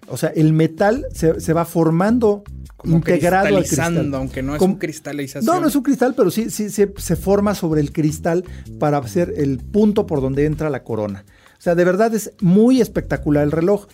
O 0.09 0.17
sea, 0.17 0.31
el 0.31 0.53
metal 0.53 1.07
se, 1.15 1.41
se 1.41 1.53
va 1.53 1.65
formando 1.65 2.43
como 2.83 2.97
integrado 2.97 3.57
al 3.57 3.65
cristal. 3.65 4.15
aunque 4.15 4.43
no 4.43 4.55
es 4.55 4.59
Como, 4.59 4.75
un 4.75 4.79
cristalización. 4.79 5.45
No, 5.45 5.61
no 5.61 5.69
es 5.69 5.75
un 5.75 5.83
cristal, 5.83 6.15
pero 6.17 6.31
sí, 6.31 6.51
sí 6.51 6.69
se, 6.69 6.93
se, 6.97 7.17
forma 7.17 7.55
sobre 7.55 7.81
el 7.81 7.93
cristal 7.93 8.45
para 8.79 8.99
hacer 8.99 9.33
el 9.37 9.59
punto 9.59 10.07
por 10.07 10.21
donde 10.21 10.45
entra 10.45 10.69
la 10.69 10.83
corona. 10.83 11.25
O 11.63 11.65
sea, 11.65 11.77
de 11.77 11.85
verdad 11.85 12.13
es 12.13 12.33
muy 12.41 12.81
espectacular 12.81 13.45
el 13.45 13.53
reloj. 13.53 13.87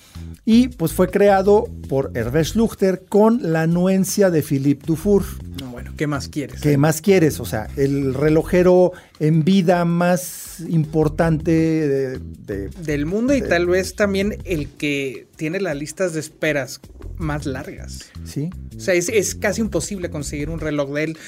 Y 0.47 0.69
pues 0.69 0.95
fue 0.95 1.11
creado 1.11 1.69
por 1.91 2.13
Hervé 2.15 2.43
Schluchter 2.43 3.05
con 3.07 3.53
la 3.53 3.61
anuencia 3.61 4.31
de 4.31 4.43
Philippe 4.43 4.87
Dufour. 4.87 5.23
No, 5.61 5.73
bueno, 5.73 5.93
¿qué 5.95 6.07
más 6.07 6.31
quieres? 6.31 6.63
¿Qué 6.63 6.73
eh? 6.73 6.77
más 6.79 7.03
quieres? 7.03 7.41
O 7.41 7.45
sea, 7.45 7.69
el 7.77 8.15
relojero 8.15 8.93
en 9.21 9.45
vida 9.45 9.85
más 9.85 10.61
importante 10.67 11.51
de, 11.51 12.19
de, 12.47 12.71
del 12.71 13.05
mundo 13.05 13.35
y 13.35 13.43
de, 13.43 13.49
tal 13.49 13.67
vez 13.67 13.95
también 13.95 14.39
el 14.47 14.71
que 14.71 15.27
tiene 15.37 15.61
las 15.61 15.77
listas 15.77 16.15
de 16.15 16.21
esperas 16.21 16.81
más 17.19 17.45
largas. 17.45 18.11
Sí. 18.25 18.49
O 18.79 18.81
sea, 18.81 18.95
es, 18.95 19.11
es 19.11 19.35
casi 19.35 19.61
imposible 19.61 20.09
conseguir 20.09 20.49
un 20.49 20.61
reloj 20.61 20.95
de 20.95 21.05
él 21.05 21.19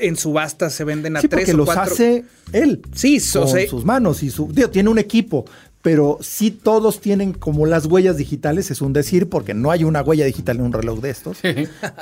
en 0.00 0.16
subasta 0.16 0.70
se 0.70 0.84
venden 0.84 1.16
a 1.16 1.20
sí, 1.20 1.28
tres 1.28 1.42
porque 1.42 1.52
o 1.52 1.56
los 1.58 1.66
cuatro. 1.66 1.92
hace 1.92 2.24
él. 2.52 2.82
Sí, 2.94 3.20
con 3.32 3.42
o 3.42 3.46
sea, 3.46 3.68
sus 3.68 3.84
manos 3.84 4.22
y 4.22 4.30
su. 4.30 4.50
Digo, 4.52 4.70
tiene 4.70 4.88
un 4.88 4.98
equipo, 4.98 5.44
pero 5.82 6.18
sí 6.20 6.50
todos 6.50 7.00
tienen 7.00 7.32
como 7.32 7.66
las 7.66 7.86
huellas 7.86 8.16
digitales, 8.16 8.70
es 8.70 8.82
un 8.82 8.92
decir, 8.92 9.28
porque 9.28 9.54
no 9.54 9.70
hay 9.70 9.84
una 9.84 10.02
huella 10.02 10.26
digital 10.26 10.58
en 10.58 10.62
un 10.62 10.72
reloj 10.72 11.00
de 11.00 11.10
estos. 11.10 11.38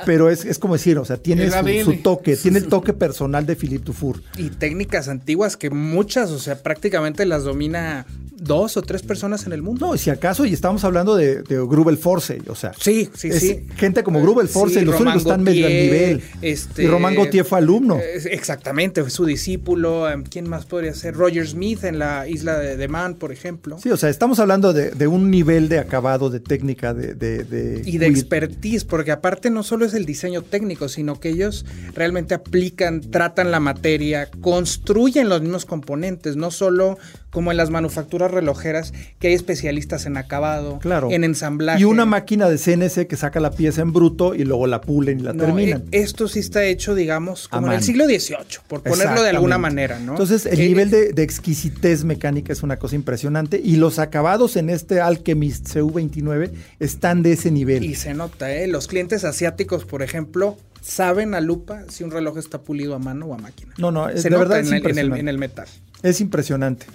pero 0.05 0.29
es, 0.29 0.45
es, 0.45 0.59
como 0.59 0.73
decir, 0.73 0.97
o 0.97 1.05
sea, 1.05 1.17
tiene 1.17 1.49
su, 1.49 1.91
su, 1.91 1.97
toque, 2.01 2.35
tiene 2.35 2.59
el 2.59 2.67
toque 2.67 2.93
personal 2.93 3.45
de 3.45 3.55
Philippe 3.55 3.85
Dufour. 3.85 4.21
Y 4.37 4.49
técnicas 4.49 5.07
antiguas 5.07 5.55
que 5.55 5.69
muchas, 5.69 6.31
o 6.31 6.39
sea, 6.39 6.61
prácticamente 6.61 7.25
las 7.25 7.43
domina 7.43 8.05
dos 8.41 8.77
o 8.77 8.81
tres 8.81 9.01
personas 9.01 9.45
en 9.45 9.53
el 9.53 9.61
mundo. 9.61 9.85
No, 9.85 9.97
si 9.97 10.09
acaso, 10.09 10.45
y 10.45 10.53
estamos 10.53 10.83
hablando 10.83 11.15
de, 11.15 11.41
de 11.43 11.55
Grubel 11.55 11.97
Force, 11.97 12.41
o 12.47 12.55
sea. 12.55 12.73
Sí, 12.79 13.09
sí, 13.13 13.29
es 13.29 13.39
sí. 13.39 13.65
Gente 13.75 14.03
como 14.03 14.21
Grubel 14.21 14.47
Force, 14.47 14.79
Sí, 14.79 14.85
los 14.85 14.95
Román 14.95 15.13
únicos 15.13 15.23
están 15.23 15.43
medio 15.43 15.65
al 15.65 15.73
nivel. 15.73 16.23
este, 16.41 16.83
y 16.83 16.87
Román 16.87 17.15
Gautier 17.15 17.45
fue 17.45 17.59
alumno. 17.59 17.99
Exactamente, 18.01 19.01
fue 19.01 19.11
su 19.11 19.25
discípulo. 19.25 20.09
em, 20.09 20.23
¿Quién 20.23 20.49
más 20.49 20.65
podría 20.65 20.93
ser? 20.93 21.15
Roger 21.15 21.47
Smith 21.47 21.83
en 21.83 21.99
la 21.99 22.27
isla 22.27 22.57
de, 22.57 22.77
de 22.77 22.87
Man, 22.87 23.15
por 23.15 23.31
ejemplo. 23.31 23.68
Sí, 23.77 23.89
o 23.91 23.97
sea, 23.97 24.09
estamos 24.09 24.39
hablando 24.39 24.73
de, 24.73 24.91
de 24.91 25.07
un 25.07 25.29
nivel 25.29 25.69
de 25.69 25.77
acabado, 25.79 26.29
de 26.29 26.39
técnica, 26.39 26.93
de... 26.93 27.13
de, 27.13 27.43
de- 27.43 27.81
Y 27.85 27.97
de 27.97 28.07
expertise, 28.07 28.85
porque 28.85 29.11
aparte 29.11 29.49
no 29.49 29.61
solo 29.63 29.85
es 29.85 29.93
el 29.93 30.05
diseño 30.05 30.41
técnico, 30.41 30.89
sino 30.89 31.19
que 31.19 31.29
ellos 31.29 31.65
realmente 31.93 32.33
aplican, 32.33 33.01
tratan 33.01 33.51
la 33.51 33.59
materia, 33.59 34.29
construyen 34.41 35.29
los 35.29 35.41
mismos 35.41 35.65
componentes, 35.65 36.35
no 36.35 36.51
solo 36.51 36.97
como 37.29 37.51
en 37.51 37.57
las 37.57 37.69
manufacturas 37.69 38.31
relojeras, 38.31 38.93
que 39.19 39.27
hay 39.27 39.33
especialistas 39.33 40.05
en 40.05 40.17
acabado, 40.17 40.79
Claro. 40.79 41.09
en 41.11 41.23
ensamblaje. 41.23 41.81
Y 41.81 41.83
una 41.85 42.05
máquina 42.05 42.49
de 42.49 42.57
CNC 42.57 43.07
que 43.07 43.15
saca 43.15 43.39
la 43.39 43.51
pieza 43.51 43.81
en 43.81 43.93
bruto 43.93 44.33
y 44.35 44.43
luego 44.45 44.65
la 44.67 44.81
pulen 44.81 45.19
y 45.19 45.23
la 45.23 45.33
No, 45.33 45.43
terminan. 45.45 45.81
eh, 45.91 46.01
esto 46.01 46.27
sí 46.27 46.39
está 46.39 46.63
hecho, 46.65 46.95
digamos, 46.95 47.47
como 47.47 47.67
en 47.67 47.73
el 47.73 47.83
siglo 47.83 48.05
XVIII, 48.05 48.59
por 48.67 48.81
ponerlo 48.81 49.21
de 49.23 49.29
alguna 49.29 49.57
manera, 49.57 49.99
¿no? 49.99 50.13
Entonces, 50.13 50.45
el 50.45 50.59
Eh, 50.59 50.67
nivel 50.67 50.89
de, 50.89 51.13
de 51.13 51.23
exquisitez 51.23 52.03
mecánica 52.03 52.51
es 52.53 52.63
una 52.63 52.77
cosa 52.77 52.95
impresionante 52.95 53.61
y 53.63 53.75
los 53.75 53.99
acabados 53.99 54.55
en 54.55 54.69
este 54.69 55.01
Alchemist 55.01 55.67
CU29 55.75 56.51
están 56.79 57.21
de 57.23 57.33
ese 57.33 57.51
nivel. 57.51 57.83
Y 57.83 57.95
se 57.95 58.13
nota, 58.13 58.51
¿eh? 58.53 58.67
Los 58.67 58.87
clientes 58.87 59.23
asiáticos, 59.23 59.85
por 59.85 60.01
ejemplo, 60.01 60.57
saben 60.81 61.33
a 61.35 61.41
lupa 61.41 61.83
si 61.89 62.03
un 62.03 62.11
reloj 62.11 62.37
está 62.37 62.61
pulido 62.61 62.95
a 62.95 62.99
mano 62.99 63.27
o 63.27 63.33
a 63.33 63.37
máquina. 63.37 63.73
No, 63.77 63.91
no, 63.91 64.09
es- 64.09 64.21
se 64.23 64.29
de 64.29 64.35
nota 64.35 64.39
verdad 64.49 64.59
es 64.61 64.67
en, 64.69 64.73
el, 64.73 64.79
en, 64.79 64.85
el, 64.85 64.89
impresionante. 64.89 65.19
en 65.21 65.27
el 65.27 65.37
metal. 65.37 65.67
Es 66.01 66.21
impresionante. 66.21 66.85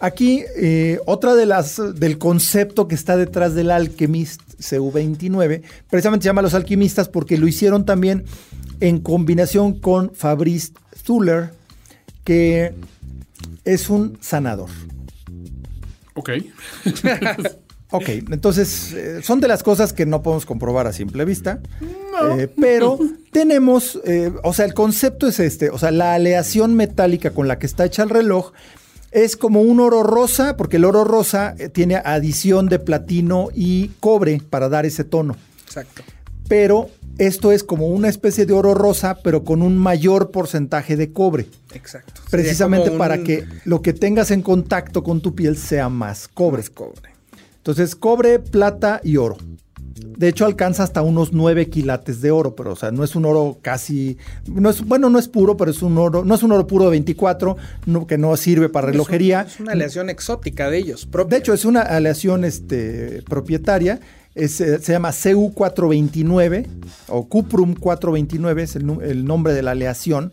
Aquí, 0.00 0.44
eh, 0.56 0.98
otra 1.06 1.34
de 1.34 1.46
las 1.46 1.80
del 1.94 2.18
concepto 2.18 2.88
que 2.88 2.94
está 2.94 3.16
detrás 3.16 3.54
del 3.54 3.70
Alchemist 3.70 4.40
CU29, 4.58 5.62
precisamente 5.88 6.24
se 6.24 6.28
llama 6.28 6.42
Los 6.42 6.54
Alquimistas 6.54 7.08
porque 7.08 7.38
lo 7.38 7.46
hicieron 7.46 7.84
también 7.84 8.24
en 8.80 9.00
combinación 9.00 9.78
con 9.78 10.12
Fabrice 10.14 10.72
Thuller, 11.06 11.52
que 12.24 12.74
es 13.64 13.88
un 13.88 14.18
sanador. 14.20 14.70
Ok. 16.14 16.30
Ok, 17.90 18.08
entonces 18.08 18.92
eh, 18.92 19.22
son 19.22 19.38
de 19.38 19.46
las 19.46 19.62
cosas 19.62 19.92
que 19.92 20.04
no 20.04 20.20
podemos 20.20 20.46
comprobar 20.46 20.88
a 20.88 20.92
simple 20.92 21.24
vista, 21.24 21.60
eh, 22.36 22.48
pero 22.60 22.98
tenemos, 23.30 24.00
o 24.42 24.52
sea, 24.52 24.64
el 24.64 24.74
concepto 24.74 25.28
es 25.28 25.38
este, 25.38 25.70
o 25.70 25.78
sea, 25.78 25.92
la 25.92 26.14
aleación 26.14 26.74
metálica 26.74 27.30
con 27.30 27.46
la 27.46 27.60
que 27.60 27.66
está 27.66 27.84
hecha 27.84 28.02
el 28.02 28.10
reloj 28.10 28.50
es 29.14 29.36
como 29.36 29.62
un 29.62 29.80
oro 29.80 30.02
rosa, 30.02 30.56
porque 30.56 30.76
el 30.76 30.84
oro 30.84 31.04
rosa 31.04 31.54
eh, 31.58 31.68
tiene 31.68 31.96
adición 31.96 32.68
de 32.68 32.80
platino 32.80 33.48
y 33.54 33.92
cobre 34.00 34.42
para 34.50 34.68
dar 34.68 34.84
ese 34.84 35.04
tono, 35.04 35.36
Exacto. 35.64 36.02
pero 36.48 36.90
esto 37.16 37.52
es 37.52 37.62
como 37.62 37.86
una 37.86 38.08
especie 38.08 38.44
de 38.44 38.52
oro 38.52 38.74
rosa, 38.74 39.18
pero 39.22 39.44
con 39.44 39.62
un 39.62 39.78
mayor 39.78 40.32
porcentaje 40.32 40.96
de 40.96 41.12
cobre, 41.12 41.46
Exacto. 41.72 42.22
Precisamente 42.28 42.90
para 42.90 43.22
que 43.22 43.46
lo 43.64 43.82
que 43.82 43.92
tengas 43.92 44.32
en 44.32 44.42
contacto 44.42 45.04
con 45.04 45.20
tu 45.20 45.34
piel 45.34 45.56
sea 45.56 45.88
más 45.88 46.26
cobre. 46.26 46.58
más 46.58 46.70
cobre. 46.70 47.14
Entonces, 47.58 47.94
cobre, 47.94 48.40
plata 48.40 49.00
y 49.04 49.16
oro. 49.16 49.38
De 49.94 50.28
hecho, 50.28 50.44
alcanza 50.44 50.82
hasta 50.82 51.02
unos 51.02 51.32
9 51.32 51.68
quilates 51.70 52.20
de 52.20 52.30
oro, 52.32 52.56
pero 52.56 52.72
o 52.72 52.76
sea, 52.76 52.90
no 52.90 53.04
es 53.04 53.14
un 53.14 53.24
oro 53.24 53.58
casi, 53.62 54.18
no 54.46 54.68
es, 54.70 54.82
bueno, 54.84 55.08
no 55.08 55.18
es 55.20 55.28
puro, 55.28 55.56
pero 55.56 55.70
es 55.70 55.82
un 55.82 55.96
oro, 55.98 56.24
no 56.24 56.34
es 56.34 56.42
un 56.42 56.50
oro 56.52 56.66
puro 56.66 56.86
de 56.86 56.90
24, 56.90 57.56
no- 57.86 58.06
que 58.06 58.18
no 58.18 58.36
sirve 58.36 58.68
para 58.68 58.88
relojería. 58.88 59.42
Es 59.42 59.60
una 59.60 59.72
aleación 59.72 60.10
exótica 60.10 60.68
de 60.68 60.78
ellos. 60.78 61.06
propia. 61.06 61.36
De 61.36 61.40
hecho, 61.40 61.54
es 61.54 61.64
una 61.64 61.80
aleación 61.82 62.44
este, 62.44 63.22
propietaria. 63.28 64.00
es, 64.34 64.60
eh, 64.60 64.80
se 64.80 64.90
llama 64.92 65.10
CU429 65.10 66.66
o 67.08 67.28
Cuprum 67.28 67.74
429, 67.74 68.62
es 68.64 68.76
el 68.76 69.24
nombre 69.24 69.52
de 69.54 69.62
la 69.62 69.72
aleación. 69.72 70.32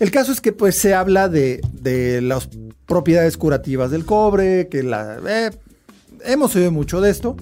El 0.00 0.10
caso 0.10 0.32
es 0.32 0.40
que 0.40 0.52
pues 0.52 0.74
se 0.76 0.94
habla 0.94 1.28
de, 1.28 1.60
de 1.72 2.20
las 2.22 2.48
propiedades 2.86 3.36
curativas 3.36 3.90
del 3.90 4.04
cobre, 4.06 4.68
que 4.68 4.82
la... 4.82 5.18
eh, 5.28 5.50
hemos 6.24 6.56
oído 6.56 6.72
mucho 6.72 7.00
de 7.00 7.10
esto, 7.10 7.36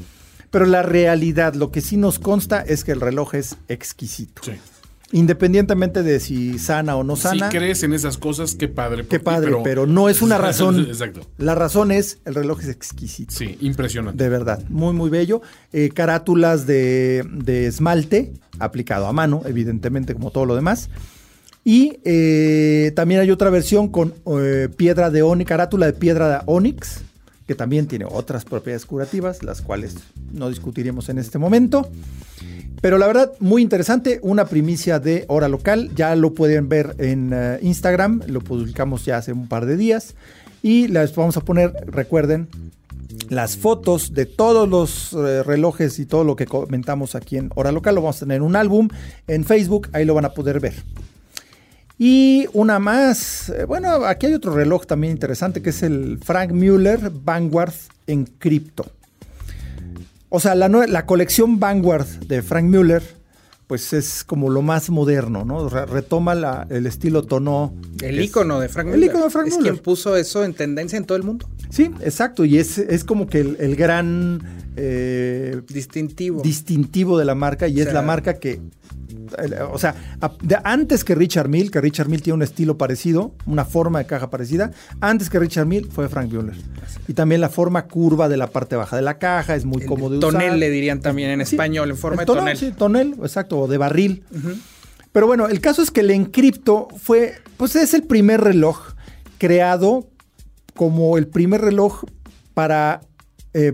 pero 0.51 0.67
la 0.67 0.83
realidad, 0.83 1.55
lo 1.55 1.71
que 1.71 1.81
sí 1.81 1.97
nos 1.97 2.19
consta 2.19 2.61
es 2.61 2.85
que 2.85 2.93
el 2.93 3.01
reloj 3.01 3.35
es 3.35 3.57
exquisito. 3.69 4.43
Sí. 4.45 4.53
Independientemente 5.11 6.03
de 6.03 6.21
si 6.21 6.59
sana 6.59 6.95
o 6.97 7.03
no 7.03 7.17
Si 7.17 7.23
sana. 7.23 7.49
crees 7.49 7.83
en 7.83 7.95
esas 7.95 8.19
cosas, 8.19 8.55
qué 8.55 8.69
padre. 8.69 9.07
Qué 9.07 9.19
padre, 9.19 9.53
pero, 9.65 9.87
no 9.87 10.11
es 10.11 10.21
una 10.21 10.37
razón. 10.39 10.81
Exacto. 10.81 11.23
La 11.39 11.55
razón 11.55 11.93
es, 11.93 12.19
el 12.27 12.35
reloj 12.35 12.61
es 12.61 12.69
exquisito. 12.69 13.35
Sí, 13.35 13.57
impresionante. 13.61 14.23
De 14.23 14.29
verdad, 14.29 14.63
muy, 14.69 14.93
muy 14.93 15.09
bello. 15.09 15.41
Eh, 15.73 15.89
carátulas 15.95 16.67
de, 16.67 17.25
de 17.33 17.67
esmalte, 17.67 18.35
aplicado 18.59 19.07
a 19.07 19.13
mano, 19.15 19.43
evidentemente, 19.47 20.13
como 20.13 20.31
todo 20.31 20.45
lo 20.45 20.55
demás. 20.55 20.91
Y 21.65 22.01
eh, 22.05 22.93
también 22.95 23.21
hay 23.21 23.31
otra 23.31 23.51
versión 23.51 23.89
con 23.89 24.15
eh, 24.41 24.69
piedra 24.77 25.11
de 25.11 25.23
onix, 25.23 25.49
carátula 25.49 25.87
de 25.87 25.93
piedra 25.95 26.29
de 26.29 26.39
onix, 26.47 27.03
que 27.49 27.55
también 27.55 27.87
tiene 27.87 28.05
otras 28.05 28.45
propiedades 28.45 28.85
curativas, 28.85 29.43
las 29.43 29.63
cuales 29.63 29.97
no 30.33 30.51
discutiremos 30.51 31.09
en 31.09 31.19
este 31.19 31.39
momento. 31.39 31.89
Pero 32.83 32.99
la 32.99 33.07
verdad, 33.07 33.33
muy 33.41 33.63
interesante, 33.63 34.21
una 34.23 34.45
primicia 34.45 35.01
de 35.01 35.25
hora 35.29 35.49
local. 35.49 35.91
Ya 35.97 36.15
lo 36.15 36.35
pueden 36.35 36.69
ver 36.69 36.95
en 36.99 37.33
eh, 37.33 37.59
Instagram, 37.63 38.21
lo 38.27 38.43
publicamos 38.43 39.07
ya 39.07 39.17
hace 39.17 39.33
un 39.33 39.49
par 39.49 39.65
de 39.65 39.79
días. 39.79 40.15
Y 40.63 40.89
les 40.89 41.15
vamos 41.15 41.39
a 41.39 41.41
poner, 41.41 41.73
recuerden, 41.87 42.49
las 43.31 43.57
fotos 43.57 44.13
de 44.13 44.27
todos 44.27 44.69
los 44.69 45.15
eh, 45.15 45.43
relojes 45.43 45.99
y 45.99 46.05
todo 46.05 46.25
lo 46.25 46.37
que 46.37 46.45
comentamos 46.45 47.15
aquí 47.15 47.39
en 47.39 47.51
Hora 47.55 47.73
Local. 47.73 47.95
Lo 47.95 48.03
vamos 48.03 48.19
a 48.19 48.21
tener 48.21 48.37
en 48.37 48.43
un 48.43 48.57
álbum 48.57 48.89
en 49.27 49.47
Facebook, 49.47 49.89
ahí 49.95 50.05
lo 50.05 50.13
van 50.13 50.27
a 50.27 50.35
poder 50.35 50.61
ver. 50.61 50.75
Y 51.99 52.47
una 52.53 52.79
más, 52.79 53.49
eh, 53.49 53.65
bueno, 53.65 54.05
aquí 54.05 54.27
hay 54.27 54.35
otro 54.35 54.55
reloj 54.55 54.87
también 54.87 55.13
interesante 55.13 55.61
que 55.63 55.71
es 55.71 55.83
el 55.83 56.19
Frank 56.23 56.53
Mueller 56.53 57.11
Vanguard 57.25 57.73
en 58.07 58.25
cripto. 58.25 58.87
O 60.29 60.39
sea, 60.41 60.55
la, 60.55 60.69
la 60.69 61.07
colección 61.07 61.59
Vanguard 61.59 62.07
de 62.27 62.43
Frank 62.43 62.67
Mueller, 62.67 63.03
pues 63.67 63.93
es 63.93 64.23
como 64.25 64.49
lo 64.51 64.63
más 64.63 64.91
moderno, 64.91 65.45
¿no? 65.45 65.69
Re- 65.69 65.87
retoma 65.87 66.35
la- 66.35 66.67
el 66.71 66.87
estilo 66.87 67.25
tono. 67.25 67.75
El 68.03 68.19
es- 68.21 68.27
ícono 68.27 68.61
de 68.61 68.69
Frank 68.69 68.87
El 68.87 68.91
Mueller. 68.93 69.09
ícono 69.11 69.25
de 69.25 69.31
Frank 69.31 69.47
es 69.49 69.55
Mueller. 69.55 69.73
quien 69.73 69.83
puso 69.83 70.17
eso 70.17 70.45
en 70.45 70.55
tendencia 70.55 70.97
en 70.99 71.05
todo 71.05 71.17
el 71.17 71.25
mundo. 71.25 71.49
Sí, 71.71 71.91
exacto. 72.01 72.45
Y 72.45 72.59
es, 72.59 72.79
es 72.79 73.05
como 73.05 73.27
que 73.27 73.41
el, 73.41 73.57
el 73.59 73.75
gran 73.75 74.41
eh, 74.81 75.61
Distintivo. 75.69 76.41
distintivo 76.43 77.19
de 77.19 77.25
la 77.25 77.35
marca 77.35 77.67
y 77.69 77.81
O 77.81 77.83
es 77.83 77.93
la 77.93 78.03
marca 78.03 78.35
que, 78.35 78.61
o 79.73 79.79
sea, 79.79 79.95
antes 80.65 81.05
que 81.05 81.15
Richard 81.15 81.49
Mille, 81.49 81.71
que 81.71 81.81
Richard 81.81 82.09
Mille 82.09 82.23
tiene 82.23 82.35
un 82.37 82.43
estilo 82.43 82.79
parecido, 82.79 83.35
una 83.47 83.65
forma 83.65 83.99
de 83.99 84.07
caja 84.07 84.31
parecida, 84.31 84.71
antes 85.01 85.29
que 85.31 85.39
Richard 85.39 85.67
Mille 85.67 85.89
fue 85.91 86.09
Frank 86.09 86.33
Mueller. 86.33 86.55
Y 87.09 87.15
también 87.15 87.41
la 87.41 87.49
forma 87.49 87.87
curva 87.87 88.29
de 88.29 88.37
la 88.37 88.47
parte 88.47 88.77
baja 88.77 88.97
de 88.97 89.03
la 89.03 89.19
caja 89.19 89.55
es 89.57 89.65
muy 89.65 89.83
El 89.83 89.89
cómodo 89.89 90.15
de 90.15 90.21
tonel 90.21 90.47
usar. 90.49 90.59
le 90.59 90.71
dirían 90.71 91.01
también 91.01 91.31
en 91.31 91.45
Sí, 91.47 91.57
español, 91.57 91.91
en 91.91 91.97
forma 91.97 92.23
de 92.23 92.27
tonel, 92.27 92.43
tonel. 92.45 92.57
Sí, 92.57 92.73
tonel, 92.77 93.15
exacto, 93.23 93.59
o 93.61 93.67
de 93.69 93.79
barril. 93.79 94.23
Pero 95.13 95.27
bueno, 95.27 95.49
el 95.49 95.61
caso 95.61 95.83
es 95.83 95.91
que 95.91 96.01
el 96.01 96.11
Encripto 96.11 96.89
fue, 96.97 97.35
pues 97.57 97.75
es 97.77 97.95
el 97.95 98.03
primer 98.05 98.41
reloj 98.41 98.79
creado 99.39 100.09
como 100.75 101.19
el 101.19 101.27
primer 101.27 101.61
reloj 101.61 102.05
para, 102.55 103.01
eh, 103.55 103.73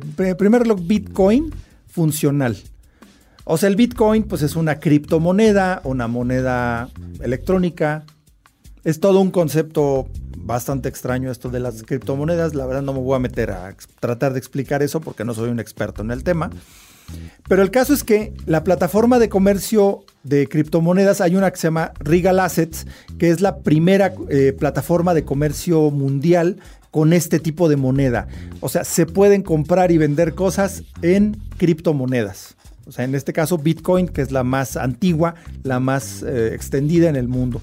Bitcoin 0.80 1.52
funcional. 1.86 2.56
O 3.44 3.58
sea, 3.58 3.68
el 3.68 3.76
Bitcoin 3.76 4.24
pues 4.24 4.42
es 4.42 4.56
una 4.56 4.80
criptomoneda, 4.80 5.80
una 5.84 6.08
moneda 6.08 6.88
electrónica. 7.20 8.04
Es 8.84 9.00
todo 9.00 9.20
un 9.20 9.30
concepto 9.30 10.08
bastante 10.38 10.88
extraño 10.88 11.30
esto 11.30 11.50
de 11.50 11.60
las 11.60 11.82
criptomonedas. 11.82 12.54
La 12.54 12.66
verdad 12.66 12.82
no 12.82 12.92
me 12.92 13.00
voy 13.00 13.16
a 13.16 13.18
meter 13.18 13.50
a 13.50 13.74
tratar 14.00 14.32
de 14.32 14.38
explicar 14.38 14.82
eso 14.82 15.00
porque 15.00 15.24
no 15.24 15.34
soy 15.34 15.50
un 15.50 15.60
experto 15.60 16.02
en 16.02 16.10
el 16.10 16.24
tema. 16.24 16.50
Pero 17.48 17.62
el 17.62 17.70
caso 17.70 17.92
es 17.92 18.02
que 18.02 18.32
la 18.46 18.64
plataforma 18.64 19.18
de 19.18 19.28
comercio 19.28 20.04
de 20.22 20.48
criptomonedas, 20.48 21.20
hay 21.20 21.36
una 21.36 21.50
que 21.50 21.58
se 21.58 21.66
llama 21.66 21.92
Regal 22.00 22.40
Assets, 22.40 22.86
que 23.18 23.28
es 23.28 23.42
la 23.42 23.58
primera 23.58 24.14
eh, 24.30 24.54
plataforma 24.58 25.12
de 25.12 25.24
comercio 25.24 25.90
mundial 25.90 26.60
con 26.94 27.12
este 27.12 27.40
tipo 27.40 27.68
de 27.68 27.74
moneda. 27.74 28.28
O 28.60 28.68
sea, 28.68 28.84
se 28.84 29.04
pueden 29.04 29.42
comprar 29.42 29.90
y 29.90 29.98
vender 29.98 30.36
cosas 30.36 30.84
en 31.02 31.36
criptomonedas. 31.56 32.54
O 32.86 32.92
sea, 32.92 33.04
en 33.04 33.16
este 33.16 33.32
caso 33.32 33.58
Bitcoin, 33.58 34.06
que 34.06 34.22
es 34.22 34.30
la 34.30 34.44
más 34.44 34.76
antigua, 34.76 35.34
la 35.64 35.80
más 35.80 36.22
eh, 36.22 36.54
extendida 36.54 37.08
en 37.08 37.16
el 37.16 37.26
mundo. 37.26 37.60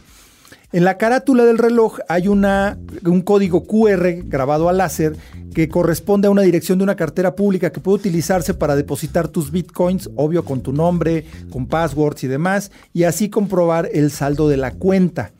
En 0.73 0.83
la 0.83 0.97
carátula 0.97 1.45
del 1.45 1.59
reloj 1.59 1.99
hay 2.09 2.27
una, 2.27 2.77
un 3.05 3.21
código 3.21 3.63
QR 3.63 4.15
grabado 4.25 4.67
a 4.67 4.73
láser 4.73 5.15
que 5.55 5.69
corresponde 5.69 6.27
a 6.27 6.31
una 6.31 6.41
dirección 6.41 6.79
de 6.79 6.83
una 6.83 6.97
cartera 6.97 7.33
pública 7.33 7.71
que 7.71 7.79
puede 7.79 7.99
utilizarse 7.99 8.53
para 8.53 8.75
depositar 8.75 9.29
tus 9.29 9.49
bitcoins, 9.49 10.09
obvio 10.17 10.43
con 10.43 10.59
tu 10.59 10.73
nombre, 10.73 11.23
con 11.49 11.67
passwords 11.67 12.25
y 12.25 12.27
demás, 12.27 12.69
y 12.91 13.03
así 13.03 13.29
comprobar 13.29 13.87
el 13.93 14.11
saldo 14.11 14.49
de 14.49 14.57
la 14.57 14.71
cuenta. 14.71 15.31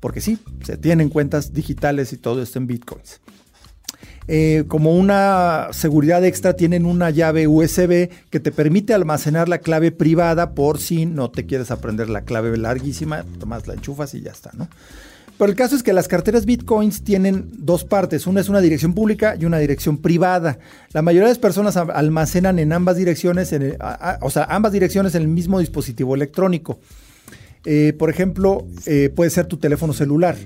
Porque 0.00 0.20
sí, 0.20 0.38
se 0.64 0.76
tienen 0.76 1.10
cuentas 1.10 1.52
digitales 1.52 2.12
y 2.12 2.16
todo 2.16 2.42
esto 2.42 2.58
en 2.58 2.66
bitcoins. 2.66 3.20
Eh, 4.32 4.64
como 4.68 4.94
una 4.94 5.68
seguridad 5.72 6.24
extra 6.24 6.54
tienen 6.54 6.86
una 6.86 7.10
llave 7.10 7.48
USB 7.48 8.10
que 8.30 8.40
te 8.40 8.52
permite 8.52 8.94
almacenar 8.94 9.48
la 9.48 9.58
clave 9.58 9.90
privada 9.90 10.54
por 10.54 10.78
si 10.78 11.04
no 11.04 11.30
te 11.30 11.46
quieres 11.46 11.70
aprender 11.70 12.08
la 12.08 12.22
clave 12.22 12.56
larguísima, 12.56 13.24
tomas 13.40 13.66
la 13.66 13.74
enchufas 13.74 14.14
y 14.14 14.20
ya 14.20 14.30
está, 14.30 14.50
¿no? 14.54 14.68
Pero 15.36 15.50
el 15.50 15.56
caso 15.56 15.74
es 15.74 15.82
que 15.82 15.94
las 15.94 16.06
carteras 16.06 16.44
Bitcoins 16.44 17.02
tienen 17.02 17.48
dos 17.50 17.84
partes. 17.84 18.26
Una 18.26 18.42
es 18.42 18.50
una 18.50 18.60
dirección 18.60 18.92
pública 18.92 19.36
y 19.40 19.46
una 19.46 19.56
dirección 19.56 19.96
privada. 19.96 20.58
La 20.92 21.00
mayoría 21.00 21.28
de 21.28 21.30
las 21.30 21.38
personas 21.38 21.78
almacenan 21.78 22.58
en 22.58 22.74
ambas 22.74 22.98
direcciones, 22.98 23.50
o 24.20 24.28
sea, 24.28 24.44
ambas 24.44 24.72
direcciones 24.72 25.14
en 25.14 25.22
el 25.22 25.28
mismo 25.28 25.58
dispositivo 25.58 26.14
electrónico. 26.14 26.78
Eh, 27.64 27.94
por 27.98 28.10
ejemplo, 28.10 28.66
eh, 28.86 29.10
puede 29.14 29.30
ser 29.30 29.46
tu 29.46 29.56
teléfono 29.56 29.92
celular. 29.92 30.36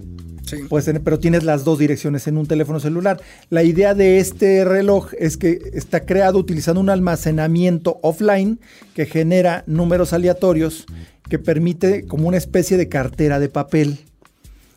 Sí. 0.45 0.57
tener, 0.85 1.01
pero 1.03 1.19
tienes 1.19 1.43
las 1.45 1.65
dos 1.65 1.79
direcciones 1.79 2.27
en 2.27 2.37
un 2.37 2.47
teléfono 2.47 2.79
celular. 2.79 3.21
La 3.49 3.63
idea 3.63 3.95
de 3.95 4.19
este 4.19 4.65
reloj 4.65 5.13
es 5.19 5.39
que 5.39 5.59
está 5.73 6.05
creado 6.05 6.39
utilizando 6.39 6.83
un 6.83 6.91
almacenamiento 6.91 7.99
offline 8.03 8.61
que 8.95 9.07
genera 9.07 9.65
números 9.67 10.13
aleatorios 10.13 10.85
que 11.31 11.39
permite 11.39 12.05
como 12.05 12.29
una 12.29 12.37
especie 12.37 12.77
de 12.77 12.91
cartera 12.91 13.41
de 13.41 13.49
papel. 13.49 14.01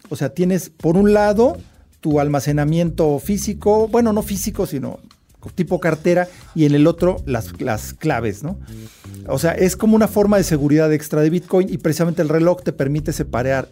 O 0.07 0.15
sea, 0.15 0.29
tienes 0.29 0.69
por 0.69 0.95
un 0.95 1.13
lado 1.13 1.57
tu 1.99 2.21
almacenamiento 2.21 3.19
físico, 3.19 3.89
bueno, 3.89 4.13
no 4.13 4.23
físico, 4.23 4.65
sino 4.65 4.99
tipo 5.55 5.79
cartera, 5.79 6.27
y 6.55 6.65
en 6.65 6.75
el 6.75 6.87
otro 6.87 7.17
las, 7.25 7.59
las 7.61 7.93
claves, 7.93 8.43
¿no? 8.43 8.59
O 9.27 9.39
sea, 9.39 9.51
es 9.51 9.75
como 9.75 9.95
una 9.95 10.07
forma 10.07 10.37
de 10.37 10.43
seguridad 10.43 10.91
extra 10.93 11.21
de 11.21 11.29
Bitcoin 11.29 11.67
y 11.69 11.77
precisamente 11.77 12.21
el 12.21 12.29
reloj 12.29 12.61
te 12.63 12.73
permite 12.73 13.13
separar, 13.13 13.67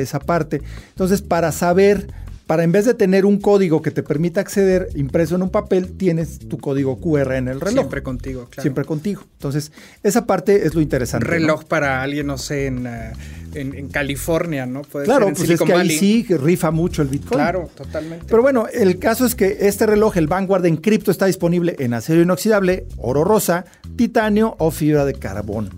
esa 0.00 0.18
parte. 0.20 0.62
Entonces, 0.90 1.22
para 1.22 1.52
saber 1.52 2.08
para 2.50 2.64
en 2.64 2.72
vez 2.72 2.84
de 2.84 2.94
tener 2.94 3.26
un 3.26 3.38
código 3.38 3.80
que 3.80 3.92
te 3.92 4.02
permita 4.02 4.40
acceder 4.40 4.88
impreso 4.96 5.36
en 5.36 5.42
un 5.42 5.50
papel, 5.50 5.96
tienes 5.96 6.40
tu 6.40 6.58
código 6.58 6.98
QR 6.98 7.34
en 7.34 7.46
el 7.46 7.60
reloj. 7.60 7.74
Siempre 7.74 8.02
contigo, 8.02 8.48
claro. 8.50 8.62
Siempre 8.62 8.84
contigo. 8.84 9.22
Entonces, 9.34 9.70
esa 10.02 10.26
parte 10.26 10.66
es 10.66 10.74
lo 10.74 10.80
interesante. 10.80 11.28
reloj 11.28 11.62
para 11.62 12.02
alguien, 12.02 12.26
no 12.26 12.38
sé, 12.38 12.66
en, 12.66 12.88
eh, 12.88 13.12
en, 13.54 13.86
California, 13.86 14.66
¿no? 14.66 14.82
Puede 14.82 15.04
claro, 15.04 15.32
pues 15.32 15.48
es 15.48 15.60
que 15.60 15.72
ahí 15.72 15.90
sí 15.90 16.26
rifa 16.28 16.72
mucho 16.72 17.02
el 17.02 17.08
Bitcoin. 17.08 17.38
Claro, 17.38 17.70
totalmente. 17.72 18.26
Pero 18.28 18.42
bueno, 18.42 18.66
el 18.66 18.98
caso 18.98 19.26
es 19.26 19.36
que 19.36 19.58
este 19.60 19.86
reloj, 19.86 20.16
el 20.16 20.26
Vanguard 20.26 20.66
en 20.66 20.78
cripto, 20.78 21.12
está 21.12 21.26
disponible 21.26 21.76
en 21.78 21.94
acero 21.94 22.20
inoxidable, 22.20 22.84
oro 22.96 23.22
rosa, 23.22 23.64
titanio 23.94 24.56
o 24.58 24.72
fibra 24.72 25.04
de 25.04 25.14
carbón 25.14 25.70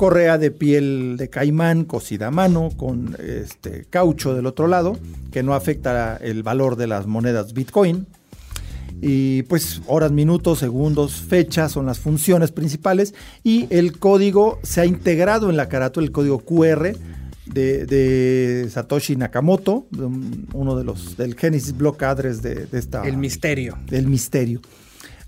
correa 0.00 0.38
de 0.38 0.50
piel 0.50 1.16
de 1.18 1.28
caimán 1.28 1.84
cosida 1.84 2.28
a 2.28 2.30
mano 2.30 2.70
con 2.74 3.18
este 3.18 3.84
caucho 3.90 4.34
del 4.34 4.46
otro 4.46 4.66
lado 4.66 4.98
que 5.30 5.42
no 5.42 5.52
afecta 5.52 6.16
el 6.16 6.42
valor 6.42 6.76
de 6.76 6.86
las 6.86 7.06
monedas 7.06 7.52
Bitcoin. 7.52 8.06
Y 9.02 9.42
pues 9.42 9.82
horas, 9.86 10.10
minutos, 10.10 10.58
segundos, 10.58 11.16
fechas 11.16 11.72
son 11.72 11.84
las 11.84 11.98
funciones 11.98 12.50
principales 12.50 13.12
y 13.44 13.66
el 13.68 13.98
código 13.98 14.58
se 14.62 14.80
ha 14.80 14.86
integrado 14.86 15.50
en 15.50 15.58
la 15.58 15.68
carátula, 15.68 16.06
el 16.06 16.12
código 16.12 16.38
QR 16.38 16.96
de, 17.44 18.68
Satoshi 18.70 19.16
Nakamoto, 19.16 19.86
uno 20.54 20.76
de 20.76 20.84
los 20.84 21.18
del 21.18 21.34
Genesis 21.34 21.76
Block 21.76 22.02
Address 22.04 22.40
de, 22.40 22.64
de 22.64 22.78
esta... 22.78 23.06
El 23.06 23.18
misterio. 23.18 23.76
Del 23.90 24.06
misterio. 24.06 24.62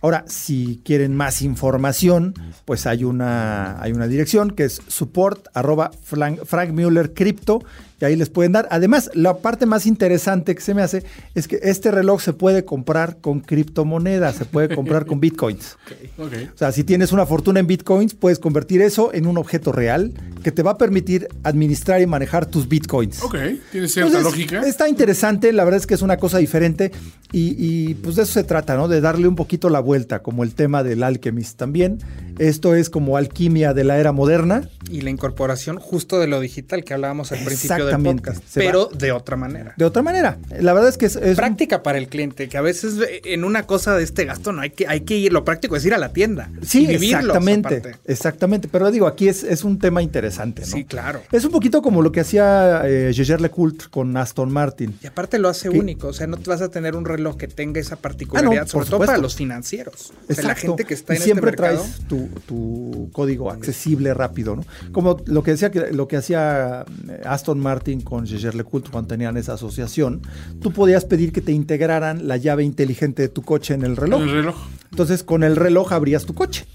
Ahora, 0.03 0.25
si 0.27 0.83
quieren 0.85 1.15
más 1.15 1.43
información, 1.43 2.35
pues 2.65 2.87
hay 2.87 3.05
una, 3.05 3.81
hay 3.81 3.93
una 3.93 4.09
dirección 4.09 4.51
que 4.51 4.65
es 4.65 4.83
support 4.89 5.47
arroba 5.55 5.93
Frank, 6.03 6.45
Frank 6.45 6.71
Mueller 6.73 7.15
Crypto 7.15 7.63
y 8.03 8.05
ahí 8.05 8.17
les 8.17 8.31
pueden 8.31 8.51
dar. 8.51 8.67
Además, 8.73 9.11
la 9.15 9.39
parte 9.39 9.65
más 9.65 9.87
interesante 9.87 10.57
que 10.57 10.61
se 10.61 10.75
me 10.75 10.83
hace 10.83 11.05
es 11.37 11.47
que 11.47 11.61
este 11.63 11.93
reloj 11.93 12.21
se 12.21 12.33
puede 12.33 12.65
comprar 12.65 13.19
con 13.19 13.39
criptomonedas, 13.39 14.35
se 14.35 14.45
puede 14.45 14.75
comprar 14.75 15.07
con 15.07 15.21
bitcoins. 15.21 15.77
O 16.23 16.59
sea, 16.59 16.73
si 16.73 16.85
tienes 16.85 17.13
una 17.13 17.27
fortuna 17.27 17.61
en 17.61 17.67
bitcoins, 17.67 18.15
puedes 18.15 18.39
convertir 18.39 18.81
eso 18.81 19.13
en 19.13 19.27
un 19.27 19.39
objeto 19.39 19.73
real 19.73 20.13
que 20.43 20.51
te 20.51 20.63
va 20.63 20.73
a 20.73 20.79
permitir 20.79 21.29
administrar 21.43 22.01
y 22.01 22.07
manejar 22.07 22.47
tus 22.47 22.69
bitcoins. 22.69 23.23
Ok, 23.23 23.37
tiene 23.71 23.89
cierta 23.89 24.21
lógica. 24.21 24.63
Está 24.63 24.89
interesante, 24.89 25.53
la 25.53 25.65
verdad 25.65 25.81
es 25.81 25.87
que 25.87 25.95
es 25.95 26.03
una 26.03 26.17
cosa 26.17 26.39
diferente 26.39 26.91
y, 27.33 27.55
y, 27.59 27.95
pues 27.95 28.17
de 28.17 28.23
eso 28.23 28.33
se 28.33 28.45
trata, 28.45 28.77
¿no? 28.77 28.89
De 28.89 29.01
darle 29.01 29.29
un 29.29 29.37
poquito 29.37 29.69
la 29.69 29.81
vuelta, 29.81 30.23
como 30.23 30.43
el 30.43 30.55
tema 30.55 30.83
del 30.83 31.03
Alchemist 31.03 31.57
también. 31.57 31.99
Esto 32.39 32.75
es 32.75 32.91
como 32.91 33.17
alquimia 33.17 33.75
de 33.75 33.85
la 33.85 33.99
era 33.99 34.13
moderna. 34.13 34.69
Y 34.91 35.03
la 35.03 35.11
incorporación 35.11 35.79
justo 35.79 36.19
de 36.19 36.27
lo 36.27 36.41
digital 36.41 36.85
que 36.85 36.95
hablábamos 36.95 37.33
al 37.33 37.39
principio 37.45 37.87
del 37.87 38.03
podcast, 38.03 38.43
pero 38.55 38.87
de 38.87 39.13
otra 39.13 39.37
manera. 39.37 39.75
De 39.77 39.85
otra 39.85 40.03
manera. 40.03 40.39
La 40.61 40.73
verdad 40.73 40.91
es 40.91 40.99
que 40.99 41.07
es, 41.07 41.19
práctica 41.37 41.83
para 41.83 41.99
el 41.99 42.09
cliente, 42.09 42.49
que 42.49 42.59
a 42.59 42.61
veces 42.61 42.95
en 43.25 43.45
una 43.45 43.65
cosa 43.65 43.97
de 43.97 44.05
este 44.05 44.25
gasto 44.25 44.53
no 44.53 44.61
hay 44.61 44.71
que, 44.71 44.87
hay 44.87 45.03
que 45.03 45.17
ir, 45.17 45.33
lo 45.33 45.45
práctico 45.45 45.77
es 45.77 45.85
ir 45.85 45.95
a 45.95 45.99
la 45.99 46.13
tienda. 46.13 46.51
Sí, 46.63 46.87
exactamente. 46.91 47.97
Exactamente. 48.05 48.69
Pero 48.69 48.91
digo, 48.91 49.07
aquí 49.07 49.29
es, 49.29 49.45
es, 49.45 49.65
un 49.65 49.79
tema 49.79 50.03
interesante, 50.03 50.63
¿no? 50.63 50.69
Sí, 50.69 50.85
claro. 50.85 51.23
Es 51.33 51.45
un 51.45 51.53
poquito 51.53 51.81
como 51.81 52.03
lo 52.03 52.13
que 52.13 52.21
hacía 52.21 52.83
eh, 52.85 53.13
LeCoultre 53.39 53.89
con 53.89 54.17
Aston 54.17 54.53
Martin. 54.53 54.99
Y 55.03 55.07
aparte 55.07 55.39
lo 55.39 55.49
hace 55.49 55.71
único. 55.71 56.09
O 56.09 56.13
sea, 56.13 56.27
no 56.27 56.37
te 56.37 56.51
vas 56.51 56.63
a 56.63 56.71
tener 56.71 56.97
un 56.97 57.05
reloj 57.05 57.37
que 57.37 57.49
tenga 57.49 57.81
esa 57.81 57.97
particularidad, 57.97 58.65
ah, 58.65 58.69
sobre 58.69 58.87
todo 58.87 59.01
para 59.01 59.19
los 59.19 59.37
financieros. 59.37 60.13
la 60.43 60.55
gente 60.55 60.85
que 60.85 60.95
está 60.95 61.15
en 61.15 61.23
siempre 61.23 61.51
este 61.51 61.63
mercado, 61.63 61.85
traes 61.85 62.09
tu, 62.09 62.22
tu, 62.47 63.11
código 63.13 63.51
accesible, 63.51 64.15
rápido, 64.15 64.57
¿no? 64.57 64.65
Como 64.93 65.19
lo 65.27 65.43
que 65.43 65.53
decía 65.53 65.71
que 65.71 65.93
lo 65.93 66.09
que 66.09 66.17
hacía 66.17 66.85
eh, 67.09 67.23
Aston 67.25 67.61
Martin 67.61 68.01
con 68.01 68.27
Gégère 68.27 68.55
Lecoultre 68.55 68.91
cuando 68.93 69.09
tenían 69.09 69.37
esa 69.37 69.55
asociación, 69.55 70.23
tú 70.61 70.73
podías 70.73 71.05
pedir 71.05 71.33
que 71.33 71.41
te 71.41 71.53
integraran 71.53 72.29
la 72.29 72.37
llave 72.37 72.65
inteligente 72.65 73.23
de 73.23 73.29
tu 73.29 73.43
coche 73.43 73.75
en 73.75 73.83
el 73.83 73.97
reloj. 73.97 74.23
el 74.23 74.31
reloj. 74.31 74.57
Entonces, 74.91 75.23
con 75.23 75.43
el 75.43 75.57
reloj 75.57 75.93
abrías 75.93 76.27
tu 76.27 76.35
coche. 76.35 76.67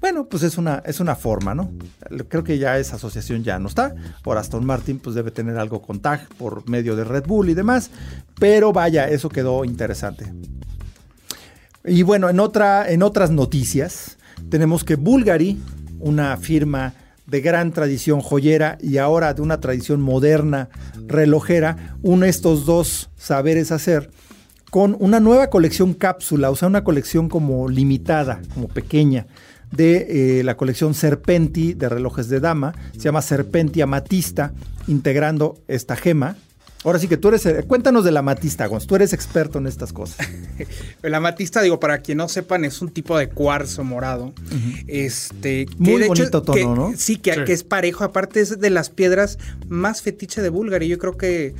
Bueno, 0.00 0.28
pues 0.28 0.42
es 0.42 0.58
una, 0.58 0.82
es 0.84 1.00
una 1.00 1.16
forma, 1.16 1.54
¿no? 1.54 1.72
Creo 2.28 2.44
que 2.44 2.58
ya 2.58 2.78
esa 2.78 2.96
asociación 2.96 3.42
ya 3.42 3.58
no 3.58 3.68
está. 3.68 3.94
Por 4.22 4.38
Aston 4.38 4.64
Martin, 4.64 4.98
pues 4.98 5.16
debe 5.16 5.30
tener 5.30 5.58
algo 5.58 5.82
con 5.82 6.00
TAG 6.00 6.28
por 6.38 6.68
medio 6.68 6.94
de 6.94 7.04
Red 7.04 7.24
Bull 7.26 7.50
y 7.50 7.54
demás. 7.54 7.90
Pero 8.38 8.72
vaya, 8.72 9.08
eso 9.08 9.28
quedó 9.28 9.64
interesante. 9.64 10.32
Y 11.86 12.02
bueno, 12.02 12.28
en, 12.28 12.40
otra, 12.40 12.90
en 12.90 13.02
otras 13.02 13.30
noticias, 13.30 14.18
tenemos 14.50 14.82
que 14.82 14.96
Bulgari, 14.96 15.60
una 16.00 16.36
firma 16.36 16.94
de 17.26 17.40
gran 17.40 17.72
tradición 17.72 18.20
joyera 18.20 18.78
y 18.80 18.98
ahora 18.98 19.34
de 19.34 19.42
una 19.42 19.60
tradición 19.60 20.00
moderna 20.00 20.68
relojera, 21.06 21.96
une 22.02 22.28
estos 22.28 22.66
dos 22.66 23.10
saberes 23.16 23.72
hacer 23.72 24.10
con 24.70 24.96
una 24.98 25.20
nueva 25.20 25.48
colección 25.48 25.94
cápsula, 25.94 26.50
o 26.50 26.56
sea, 26.56 26.68
una 26.68 26.84
colección 26.84 27.28
como 27.28 27.68
limitada, 27.68 28.40
como 28.52 28.68
pequeña, 28.68 29.26
de 29.72 30.40
eh, 30.40 30.44
la 30.44 30.56
colección 30.56 30.94
Serpenti 30.94 31.74
de 31.74 31.88
relojes 31.88 32.28
de 32.28 32.40
dama, 32.40 32.74
se 32.92 33.00
llama 33.00 33.22
Serpenti 33.22 33.80
Amatista, 33.80 34.52
integrando 34.86 35.56
esta 35.68 35.96
gema, 35.96 36.36
Ahora 36.86 37.00
sí 37.00 37.08
que 37.08 37.16
tú 37.16 37.26
eres, 37.26 37.44
eh, 37.46 37.64
cuéntanos 37.66 38.04
de 38.04 38.12
la 38.12 38.20
amatista, 38.20 38.64
Gonz, 38.66 38.86
tú 38.86 38.94
eres 38.94 39.12
experto 39.12 39.58
en 39.58 39.66
estas 39.66 39.92
cosas. 39.92 40.24
el 41.02 41.14
amatista, 41.14 41.60
digo, 41.60 41.80
para 41.80 41.98
quien 41.98 42.18
no 42.18 42.28
sepan, 42.28 42.64
es 42.64 42.80
un 42.80 42.90
tipo 42.90 43.18
de 43.18 43.28
cuarzo 43.28 43.82
morado. 43.82 44.32
Este, 44.86 45.66
Muy 45.78 46.06
bonito 46.06 46.42
tono, 46.42 46.76
¿no? 46.76 46.92
Sí 46.96 47.16
que, 47.16 47.42
que, 47.44 47.52
es 47.52 47.64
parejo, 47.64 48.04
aparte 48.04 48.38
es 48.38 48.60
de 48.60 48.70
las 48.70 48.90
piedras 48.90 49.36
más 49.68 50.00
fetiche 50.00 50.42
de 50.42 50.48
Bulgari. 50.48 50.86
Yo 50.86 50.98
creo 50.98 51.16
que 51.16 51.56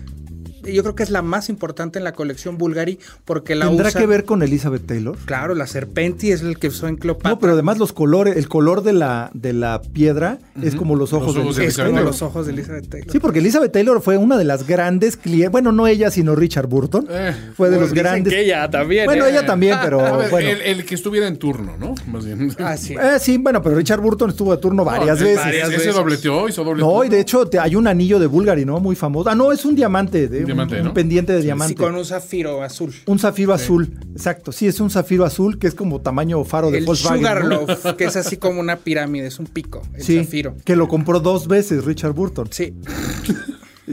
yo 0.73 0.83
creo 0.83 0.95
que 0.95 1.03
es 1.03 1.11
la 1.11 1.23
más 1.23 1.49
importante 1.49 1.99
en 1.99 2.05
la 2.05 2.13
colección 2.13 2.59
Bulgari 2.59 2.99
porque 3.25 3.55
la 3.55 3.67
¿Tendrá 3.67 3.93
que 3.93 4.07
ver 4.07 4.25
con 4.25 4.43
Elizabeth 4.43 4.87
Taylor? 4.87 5.17
Claro, 5.25 5.55
la 5.55 5.67
Serpenti 5.67 6.33
es 6.33 6.43
el 6.43 6.59
que 6.59 6.69
usó 6.69 6.89
en 6.89 6.97
Cleopatra. 6.97 7.31
No, 7.31 7.39
pero 7.39 7.53
además 7.55 7.79
los 7.79 7.93
colores, 7.93 8.37
el 8.37 8.49
color 8.49 8.83
de 8.83 8.93
la, 8.93 9.31
de 9.35 9.53
la 9.53 9.83
piedra 9.93 10.39
es 10.63 10.75
como 10.75 10.97
los 10.97 11.13
ojos, 11.13 11.35
de, 11.35 11.43
Elizabeth 11.43 11.77
Taylor. 11.77 12.05
los 12.05 12.23
ojos 12.23 12.47
de 12.47 12.53
Elizabeth 12.53 12.89
Taylor. 12.89 13.11
Sí, 13.11 13.19
porque 13.19 13.39
Elizabeth 13.39 13.73
Taylor 13.73 14.01
fue 14.01 14.17
una 14.17 14.37
de 14.37 14.45
las 14.45 14.67
grandes 14.67 15.17
clientes, 15.17 15.53
bueno, 15.53 15.73
no 15.73 15.87
ella, 15.87 16.11
sino 16.11 16.35
Richard 16.35 16.67
Burton. 16.67 17.07
Eh, 17.11 17.35
fue 17.55 17.71
de 17.71 17.81
los 17.81 17.93
grandes. 17.93 18.33
Que 18.33 18.43
ella 18.43 18.69
también. 18.71 19.07
Bueno, 19.07 19.27
ella 19.27 19.45
también, 19.45 19.79
pero 19.83 19.99
bueno. 20.31 20.49
El, 20.65 20.85
que 20.85 20.95
estuviera 20.95 21.27
en 21.27 21.37
turno, 21.37 21.77
¿no? 21.79 21.95
Más 22.07 22.25
bien. 22.25 22.55
Ah, 22.59 22.77
sí. 22.77 22.95
Eh, 22.95 23.19
sí, 23.21 23.39
bueno, 23.39 23.63
pero 23.63 23.77
Richard 23.77 24.01
Burton 24.01 24.31
estuvo 24.31 24.55
de 24.55 24.61
turno 24.61 24.85
varias 24.85 25.21
veces. 25.21 25.37
Varias 25.37 25.71
veces. 25.71 25.95
dobleteó, 25.95 26.49
hizo 26.49 26.65
doble 26.65 26.83
No, 26.83 27.05
y 27.05 27.09
de 27.09 27.21
hecho 27.21 27.49
hay 27.61 27.77
un 27.77 27.87
anillo 27.87 28.19
de 28.19 28.27
Bulgari, 28.27 28.65
¿no? 28.65 28.81
Muy 28.81 28.97
famoso. 28.97 29.31
Ah, 29.31 29.35
no, 29.35 29.53
es 29.53 29.65
un 29.65 29.75
diamante, 29.75 30.29
de, 30.29 30.45
un, 30.45 30.56
diamante, 30.57 30.89
un 30.89 30.95
pendiente 30.95 31.33
de 31.33 31.43
diamante. 31.43 31.75
Sí, 31.75 31.77
con 31.77 31.95
un 31.95 32.05
zafiro 32.05 32.63
azul. 32.63 32.95
Un 33.07 33.19
zafiro 33.19 33.53
azul, 33.53 33.99
exacto. 34.13 34.53
Sí, 34.53 34.67
es 34.67 34.81
un 34.81 34.91
zafiro 34.91 35.25
azul 35.25 35.59
que 35.59 35.67
es 35.67 35.75
como 35.75 36.01
tamaño 36.01 36.43
faro 36.45 36.71
de 36.71 36.79
el 36.79 36.85
Volkswagen. 36.85 37.67
que 37.97 38.05
es 38.05 38.17
así 38.17 38.37
como 38.37 38.61
una 38.61 38.77
pirámide, 38.77 39.27
es 39.27 39.39
un 39.39 39.47
pico, 39.47 39.83
el 39.95 40.03
sí, 40.03 40.19
zafiro. 40.19 40.57
Que 40.65 40.77
lo 40.77 40.89
compró 40.89 41.21
dos 41.21 41.49
veces 41.49 41.85
Richard 41.85 42.13
Burton. 42.13 42.49
Sí. 42.51 42.75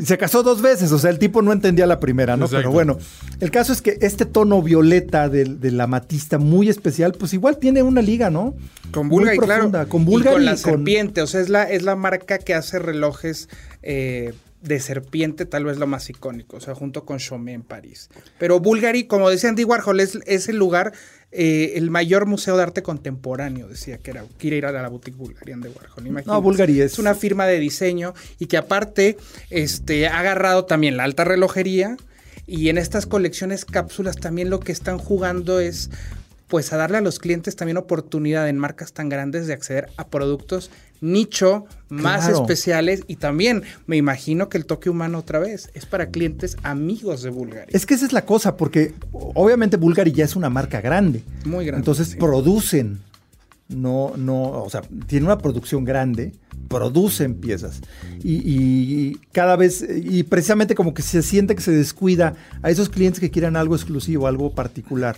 Se 0.02 0.18
casó 0.18 0.42
dos 0.42 0.64
veces, 0.64 0.92
o 0.92 0.98
sea, 0.98 1.12
el 1.12 1.20
tipo 1.20 1.44
no 1.44 1.52
entendía 1.52 1.86
la 1.86 2.00
primera, 2.00 2.36
¿no? 2.36 2.48
Pero 2.48 2.72
bueno, 2.72 2.98
el 3.40 3.52
caso 3.52 3.72
es 3.72 3.82
que 3.84 4.00
este 4.02 4.26
tono 4.26 4.60
violeta 4.64 5.30
de, 5.30 5.46
la 5.72 5.86
matista 5.86 6.40
muy 6.40 6.68
especial, 6.68 7.14
pues 7.14 7.34
igual 7.34 7.60
tiene 7.60 7.84
una 7.84 8.02
liga, 8.02 8.32
¿no? 8.32 8.56
Con 8.92 9.08
Bulgari, 9.08 9.38
claro. 9.38 9.72
Con 9.88 10.04
Bulgari. 10.04 10.32
Y 10.32 10.38
con 10.38 10.46
la 10.46 10.58
serpiente, 10.58 11.22
o 11.22 11.28
sea, 11.28 11.42
es 11.42 11.50
la, 11.50 11.64
es 11.64 11.84
la 11.84 11.96
marca 11.96 12.40
que 12.40 12.56
hace 12.56 12.80
relojes 12.80 13.50
eh, 13.84 14.34
de 14.64 14.80
serpiente 14.80 15.46
tal 15.46 15.66
vez 15.66 15.78
lo 15.78 15.88
más 15.88 16.10
icónico, 16.10 16.58
o 16.58 16.62
sea, 16.62 16.74
junto 16.74 17.04
con 17.04 17.20
Chaumet 17.20 17.56
en 17.56 17.64
París. 17.64 18.10
Pero 18.40 18.62
Bulgari, 18.62 19.04
como 19.08 19.30
decía 19.30 19.50
Andy 19.50 19.66
Warhol, 19.66 20.00
es, 20.00 20.18
es 20.26 20.48
el 20.48 20.56
lugar, 20.56 20.94
eh, 21.32 21.74
el 21.76 21.92
mayor 21.92 22.26
museo 22.26 22.56
de 22.56 22.64
arte 22.64 22.82
contemporáneo, 22.82 23.68
decía 23.68 23.98
que 23.98 24.12
era, 24.12 24.24
quiere 24.38 24.58
ir 24.58 24.66
a 24.66 24.72
la 24.72 24.88
boutique 24.88 25.18
Bulgarian 25.18 25.60
de 25.60 25.68
Warhol. 25.68 26.08
Imagínate. 26.08 26.28
No, 26.28 26.42
Bulgari 26.42 26.80
es... 26.80 26.94
es 26.94 27.00
una 27.00 27.14
firma 27.14 27.46
de 27.46 27.60
diseño 27.60 28.14
y 28.40 28.46
que 28.46 28.56
aparte 28.56 29.18
este, 29.50 30.08
ha 30.08 30.20
agarrado 30.20 30.64
también 30.64 30.96
la 30.96 31.04
alta 31.04 31.26
relojería 31.26 31.98
y 32.48 32.70
en 32.70 32.78
estas 32.78 33.06
colecciones 33.06 33.66
cápsulas 33.66 34.16
también 34.16 34.50
lo 34.50 34.62
que 34.62 34.72
están 34.72 34.98
jugando 34.98 35.60
es 35.60 35.90
pues 36.48 36.72
a 36.72 36.78
darle 36.78 37.00
a 37.00 37.02
los 37.02 37.20
clientes 37.20 37.56
también 37.56 37.78
oportunidad 37.78 38.48
en 38.48 38.58
marcas 38.58 38.94
tan 38.94 39.10
grandes 39.10 39.48
de 39.48 39.54
acceder 39.54 39.90
a 39.98 40.08
productos 40.08 40.70
nicho 41.04 41.66
más 41.90 42.22
Claro. 42.26 42.42
especiales 42.42 43.04
y 43.08 43.18
también 43.18 43.62
me 43.86 43.98
imagino 43.98 44.48
que 44.50 44.58
el 44.58 44.66
toque 44.66 44.90
humano 44.90 45.20
otra 45.20 45.38
vez 45.38 45.70
es 45.74 45.86
para 45.86 46.10
clientes 46.10 46.56
amigos 46.64 47.22
de 47.24 47.30
Bulgari. 47.30 47.72
Es 47.76 47.86
que 47.86 47.94
esa 47.94 48.06
es 48.06 48.14
la 48.14 48.26
cosa, 48.26 48.56
porque 48.58 48.94
obviamente 49.12 49.78
Bulgari 49.78 50.12
ya 50.14 50.24
es 50.26 50.36
una 50.36 50.50
marca 50.50 50.80
grande. 50.82 51.24
Muy 51.46 51.66
grande, 51.66 51.82
Entonces 51.82 52.08
sí. 52.08 52.18
producen, 52.18 53.00
no, 53.68 54.14
no, 54.18 54.64
o 54.64 54.70
sea, 54.70 54.82
tiene 55.08 55.26
una 55.26 55.38
producción 55.38 55.84
grande, 55.84 56.32
producen 56.70 57.36
piezas. 57.36 57.82
Y, 58.24 58.36
y 58.46 59.20
cada 59.34 59.56
vez, 59.58 59.86
y 60.04 60.24
precisamente 60.24 60.74
como 60.74 60.94
que 60.94 61.02
se 61.02 61.22
siente 61.22 61.54
que 61.54 61.62
se 61.62 61.72
descuida 61.72 62.34
a 62.62 62.70
esos 62.72 62.90
clientes 62.90 63.20
que 63.20 63.30
quieran 63.30 63.56
algo 63.58 63.76
exclusivo, 63.76 64.26
algo 64.28 64.56
particular. 64.56 65.18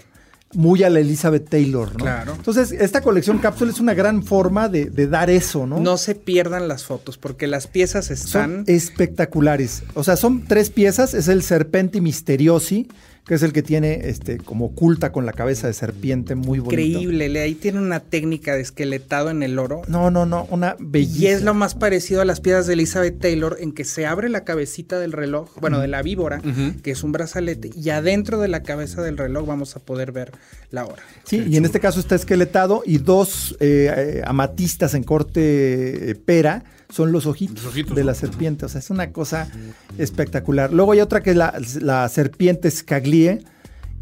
Muy 0.54 0.84
a 0.84 0.90
la 0.90 1.00
Elizabeth 1.00 1.50
Taylor, 1.50 1.92
¿no? 1.94 1.98
Claro. 1.98 2.34
Entonces, 2.36 2.72
esta 2.72 3.02
colección 3.02 3.40
cápsula 3.40 3.72
es 3.72 3.80
una 3.80 3.94
gran 3.94 4.24
forma 4.24 4.70
de, 4.70 4.86
de 4.86 5.08
dar 5.08 5.30
eso, 5.30 5.66
¿no? 5.68 5.80
No 5.80 5.98
se 5.98 6.16
pierdan 6.16 6.68
las 6.68 6.86
fotos 6.86 7.18
porque 7.18 7.48
las 7.48 7.68
piezas 7.68 8.12
están 8.12 8.64
Son 8.64 8.64
espectaculares. 8.68 9.84
O 9.96 10.04
sea, 10.04 10.16
son 10.16 10.46
tres 10.46 10.70
piezas. 10.70 11.14
Es 11.14 11.28
el 11.28 11.44
Serpenti 11.44 12.00
Misteriosi, 12.00 12.88
que 13.26 13.34
es 13.34 13.42
el 13.44 13.54
que 13.54 13.64
tiene 13.64 14.02
este 14.10 14.38
como 14.38 14.66
oculta 14.66 15.12
con 15.12 15.26
la 15.26 15.34
cabeza 15.34 15.66
de 15.68 15.74
serpiente 15.74 16.36
muy 16.36 16.60
bonito. 16.60 16.80
increíble. 16.82 17.28
le- 17.30 17.42
Ahí 17.42 17.56
tiene 17.56 17.80
una 17.80 18.00
técnica 18.00 18.54
de 18.56 18.62
esqueletado 18.62 19.30
en 19.32 19.42
el 19.42 19.58
oro. 19.58 19.82
No, 19.88 20.12
no, 20.12 20.26
no, 20.28 20.46
una 20.52 20.76
belleza. 20.80 21.20
Y 21.20 21.28
es 21.28 21.42
lo 21.42 21.54
más 21.56 21.74
parecido 21.74 22.22
a 22.22 22.26
las 22.26 22.40
piezas 22.40 22.68
de 22.68 22.74
Elizabeth 22.74 23.20
Taylor 23.20 23.58
en 23.60 23.72
que 23.72 23.84
se 23.84 24.06
abre 24.06 24.30
la 24.30 24.44
cabecita 24.44 25.00
del 25.00 25.12
reloj, 25.12 25.50
bueno, 25.60 25.80
de 25.80 25.88
la 25.88 26.02
víbora, 26.04 26.40
que 26.84 26.92
es 26.92 27.04
un 27.04 27.12
brazalete, 27.12 27.72
y 27.76 27.90
adentro 27.90 28.40
de 28.40 28.48
la 28.48 28.62
cabeza 28.62 29.02
del 29.02 29.18
reloj 29.18 29.48
vamos 29.48 29.76
a 29.76 29.80
poder 29.80 30.12
ver 30.12 30.32
la 30.70 30.86
hora. 30.86 31.02
Sí, 31.24 31.44
y 31.48 31.58
en 31.58 31.66
este 31.66 31.80
caso 31.80 32.00
está 32.00 32.14
esqueletado 32.16 32.84
y 32.86 33.00
dos 33.00 33.58
eh, 33.60 33.92
eh, 33.98 34.22
amatistas 34.26 34.94
en 34.94 35.04
corte 35.04 36.12
eh, 36.12 36.16
pera 36.16 36.64
son 36.96 37.12
los 37.12 37.26
ojitos, 37.26 37.64
Los 37.64 37.74
ojitos, 37.74 37.96
de 37.96 38.02
¿no? 38.04 38.08
la 38.08 38.14
serpiente. 38.16 38.66
O 38.66 38.70
sea, 38.70 38.80
es 38.80 38.90
una 38.90 39.12
cosa 39.12 39.50
espectacular. 39.98 40.72
Luego 40.72 40.92
hay 40.94 41.02
otra 41.02 41.22
que 41.22 41.32
es 41.32 41.36
la, 41.36 41.54
la 41.82 42.08
serpiente 42.10 42.70
Scaglie. 42.72 43.42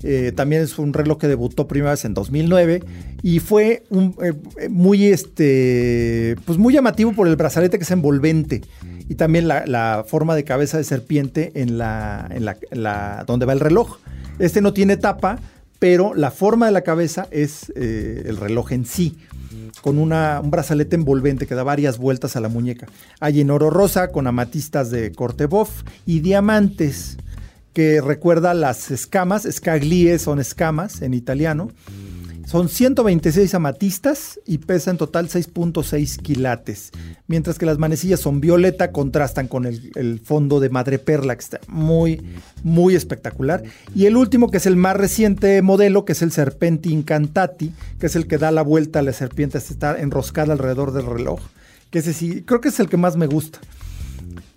eh, 0.04 0.32
también 0.36 0.62
es 0.62 0.78
un 0.78 0.94
reloj 0.94 1.18
que 1.18 1.28
debutó 1.28 1.68
primera 1.68 1.92
vez 1.92 2.04
en 2.06 2.14
2009 2.14 2.84
y 3.24 3.40
fue 3.40 3.84
un, 3.90 4.16
eh, 4.22 4.34
muy, 4.70 5.06
este, 5.06 6.36
pues 6.46 6.58
muy 6.58 6.74
llamativo 6.74 7.14
por 7.14 7.28
el 7.28 7.36
brazalete 7.36 7.78
que 7.78 7.84
es 7.84 7.92
envolvente 7.92 8.62
y 9.10 9.16
también 9.16 9.48
la, 9.48 9.66
la 9.66 10.04
forma 10.08 10.36
de 10.36 10.44
cabeza 10.44 10.78
de 10.78 10.84
serpiente 10.84 11.52
en 11.56 11.78
la, 11.78 12.28
en 12.32 12.46
la, 12.46 12.58
en 12.72 12.84
la- 12.84 13.24
donde 13.28 13.46
va 13.46 13.54
el 13.54 13.60
reloj. 13.60 13.98
Este 14.40 14.62
no 14.62 14.74
tiene 14.74 14.98
tapa, 14.98 15.40
pero 15.80 16.14
la 16.16 16.32
forma 16.32 16.66
de 16.66 16.72
la 16.74 16.82
cabeza 16.82 17.28
es 17.32 17.72
eh, 17.76 18.24
el 18.26 18.38
reloj 18.38 18.72
en 18.74 18.86
sí, 18.86 19.18
con 19.84 19.98
una- 20.00 20.40
un 20.42 20.50
brazalete 20.50 20.96
envolvente 20.96 21.46
que 21.46 21.56
da 21.56 21.64
varias 21.64 21.98
vueltas 21.98 22.38
a 22.38 22.40
la 22.40 22.48
muñeca. 22.48 22.88
Hay 23.20 23.42
en 23.42 23.52
oro 23.52 23.70
rosa 23.70 24.08
con 24.14 24.28
amatistas 24.28 24.90
de 24.90 25.12
corte 25.12 25.46
boff 25.46 25.84
y 26.06 26.22
diamantes 26.22 27.18
que 27.74 28.00
recuerda 28.00 28.54
las 28.54 28.92
escamas, 28.92 29.46
scaglie 29.52 30.18
son 30.20 30.40
escamas 30.40 31.02
en 31.02 31.14
italiano. 31.14 31.70
Son 32.46 32.70
126 32.70 33.54
amatistas 33.56 34.40
y 34.46 34.60
pesa 34.60 34.92
en 34.92 34.98
total 34.98 35.30
6.6 35.30 36.18
quilates. 36.18 36.92
Mientras 37.28 37.58
que 37.58 37.66
las 37.66 37.78
manecillas 37.78 38.20
son 38.20 38.42
violeta, 38.42 38.92
contrastan 38.92 39.48
con 39.48 39.66
el, 39.66 39.92
el 39.96 40.20
fondo 40.20 40.60
de 40.60 40.70
madreperla, 40.70 41.36
que 41.36 41.44
está 41.44 41.60
muy, 41.68 42.22
muy 42.64 42.96
espectacular. 42.96 43.64
Y 43.96 44.06
el 44.06 44.18
último, 44.18 44.52
que 44.52 44.58
es 44.58 44.66
el 44.66 44.76
más 44.76 44.98
reciente 44.98 45.62
modelo, 45.62 46.06
que 46.06 46.12
es 46.12 46.22
el 46.22 46.32
Serpenti 46.32 46.92
Incantati, 46.92 47.74
que 48.00 48.08
es 48.08 48.16
el 48.16 48.28
que 48.28 48.38
da 48.38 48.52
la 48.52 48.62
vuelta 48.62 49.00
a 49.00 49.04
la 49.04 49.14
serpiente, 49.14 49.58
hasta 49.58 49.74
está 49.74 50.00
enroscada 50.00 50.54
alrededor 50.54 50.92
del 50.92 51.06
reloj. 51.06 51.40
Que 51.90 52.00
ese 52.00 52.14
sí, 52.14 52.44
creo 52.44 52.60
que 52.60 52.70
es 52.70 52.80
el 52.80 52.90
que 52.90 52.98
más 52.98 53.16
me 53.16 53.28
gusta. 53.28 53.60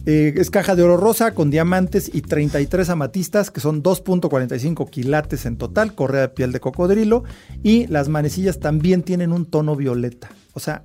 Eh, 0.06 0.34
es 0.36 0.50
caja 0.50 0.76
de 0.76 0.82
oro 0.84 0.96
rosa 0.96 1.32
con 1.34 1.50
diamantes 1.50 2.10
y 2.14 2.22
33 2.22 2.88
amatistas, 2.90 3.50
que 3.50 3.60
son 3.60 3.82
2.45 3.82 4.88
quilates 4.88 5.46
en 5.46 5.56
total, 5.56 5.94
correa 5.94 6.22
de 6.22 6.28
piel 6.28 6.52
de 6.52 6.60
cocodrilo. 6.60 7.24
Y 7.62 7.86
las 7.88 8.08
manecillas 8.08 8.60
también 8.60 9.02
tienen 9.02 9.32
un 9.32 9.46
tono 9.46 9.74
violeta. 9.76 10.30
O 10.52 10.60
sea, 10.60 10.84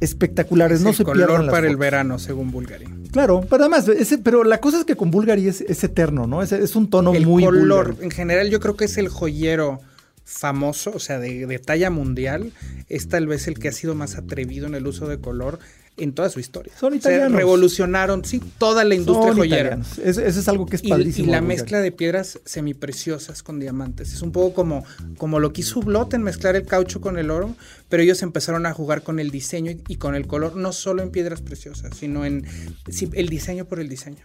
espectaculares. 0.00 0.78
Es 0.78 0.84
no 0.84 0.90
el 0.90 0.96
se 0.96 1.04
color 1.04 1.26
pierdan 1.26 1.46
las 1.46 1.52
para 1.54 1.66
el 1.68 1.76
verano, 1.76 2.18
según 2.18 2.50
Bulgari. 2.50 2.84
Claro, 3.10 3.40
pero 3.48 3.64
además, 3.64 3.88
ese- 3.88 4.18
pero 4.18 4.44
la 4.44 4.60
cosa 4.60 4.78
es 4.80 4.84
que 4.84 4.96
con 4.96 5.10
Bulgari 5.10 5.48
es, 5.48 5.60
es 5.62 5.82
eterno, 5.84 6.26
¿no? 6.26 6.42
Es, 6.42 6.52
es 6.52 6.76
un 6.76 6.88
tono 6.90 7.12
el 7.14 7.26
muy 7.26 7.44
color, 7.44 7.86
Bulgari. 7.88 8.04
en 8.04 8.10
general, 8.10 8.50
yo 8.50 8.60
creo 8.60 8.76
que 8.76 8.84
es 8.84 8.96
el 8.98 9.08
joyero 9.08 9.80
famoso, 10.24 10.92
o 10.94 10.98
sea, 10.98 11.18
de, 11.18 11.46
de 11.46 11.58
talla 11.58 11.90
mundial. 11.90 12.52
Es 12.88 13.08
tal 13.08 13.26
vez 13.26 13.48
el 13.48 13.58
que 13.58 13.68
ha 13.68 13.72
sido 13.72 13.94
más 13.94 14.16
atrevido 14.16 14.66
en 14.66 14.74
el 14.74 14.86
uso 14.86 15.08
de 15.08 15.18
color 15.18 15.58
en 15.98 16.12
toda 16.12 16.28
su 16.30 16.40
historia. 16.40 16.72
Son 16.78 16.94
italianos. 16.94 17.32
revolucionaron, 17.38 18.24
sí, 18.24 18.40
toda 18.58 18.84
la 18.84 18.94
industria 18.94 19.28
Son 19.28 19.36
joyera. 19.38 19.78
Eso, 20.02 20.20
eso 20.20 20.40
es 20.40 20.48
algo 20.48 20.66
que 20.66 20.76
es 20.76 20.84
Y, 20.84 20.88
padrísimo. 20.88 21.28
y 21.28 21.30
la 21.30 21.40
mezcla 21.40 21.80
de 21.80 21.92
piedras 21.92 22.40
semipreciosas 22.44 23.42
con 23.42 23.60
diamantes. 23.60 24.12
Es 24.12 24.22
un 24.22 24.32
poco 24.32 24.54
como, 24.54 24.84
como 25.16 25.40
lo 25.40 25.52
que 25.52 25.60
hizo 25.62 25.80
Blot 25.80 26.14
en 26.14 26.22
mezclar 26.22 26.56
el 26.56 26.64
caucho 26.66 27.00
con 27.00 27.18
el 27.18 27.30
oro, 27.30 27.54
pero 27.88 28.02
ellos 28.02 28.22
empezaron 28.22 28.66
a 28.66 28.72
jugar 28.72 29.02
con 29.02 29.18
el 29.18 29.30
diseño 29.30 29.70
y, 29.70 29.82
y 29.88 29.96
con 29.96 30.14
el 30.14 30.26
color, 30.26 30.56
no 30.56 30.72
solo 30.72 31.02
en 31.02 31.10
piedras 31.10 31.40
preciosas, 31.42 31.96
sino 31.96 32.24
en 32.24 32.44
sí, 32.90 33.08
el 33.14 33.28
diseño 33.28 33.64
por 33.66 33.80
el 33.80 33.88
diseño. 33.88 34.24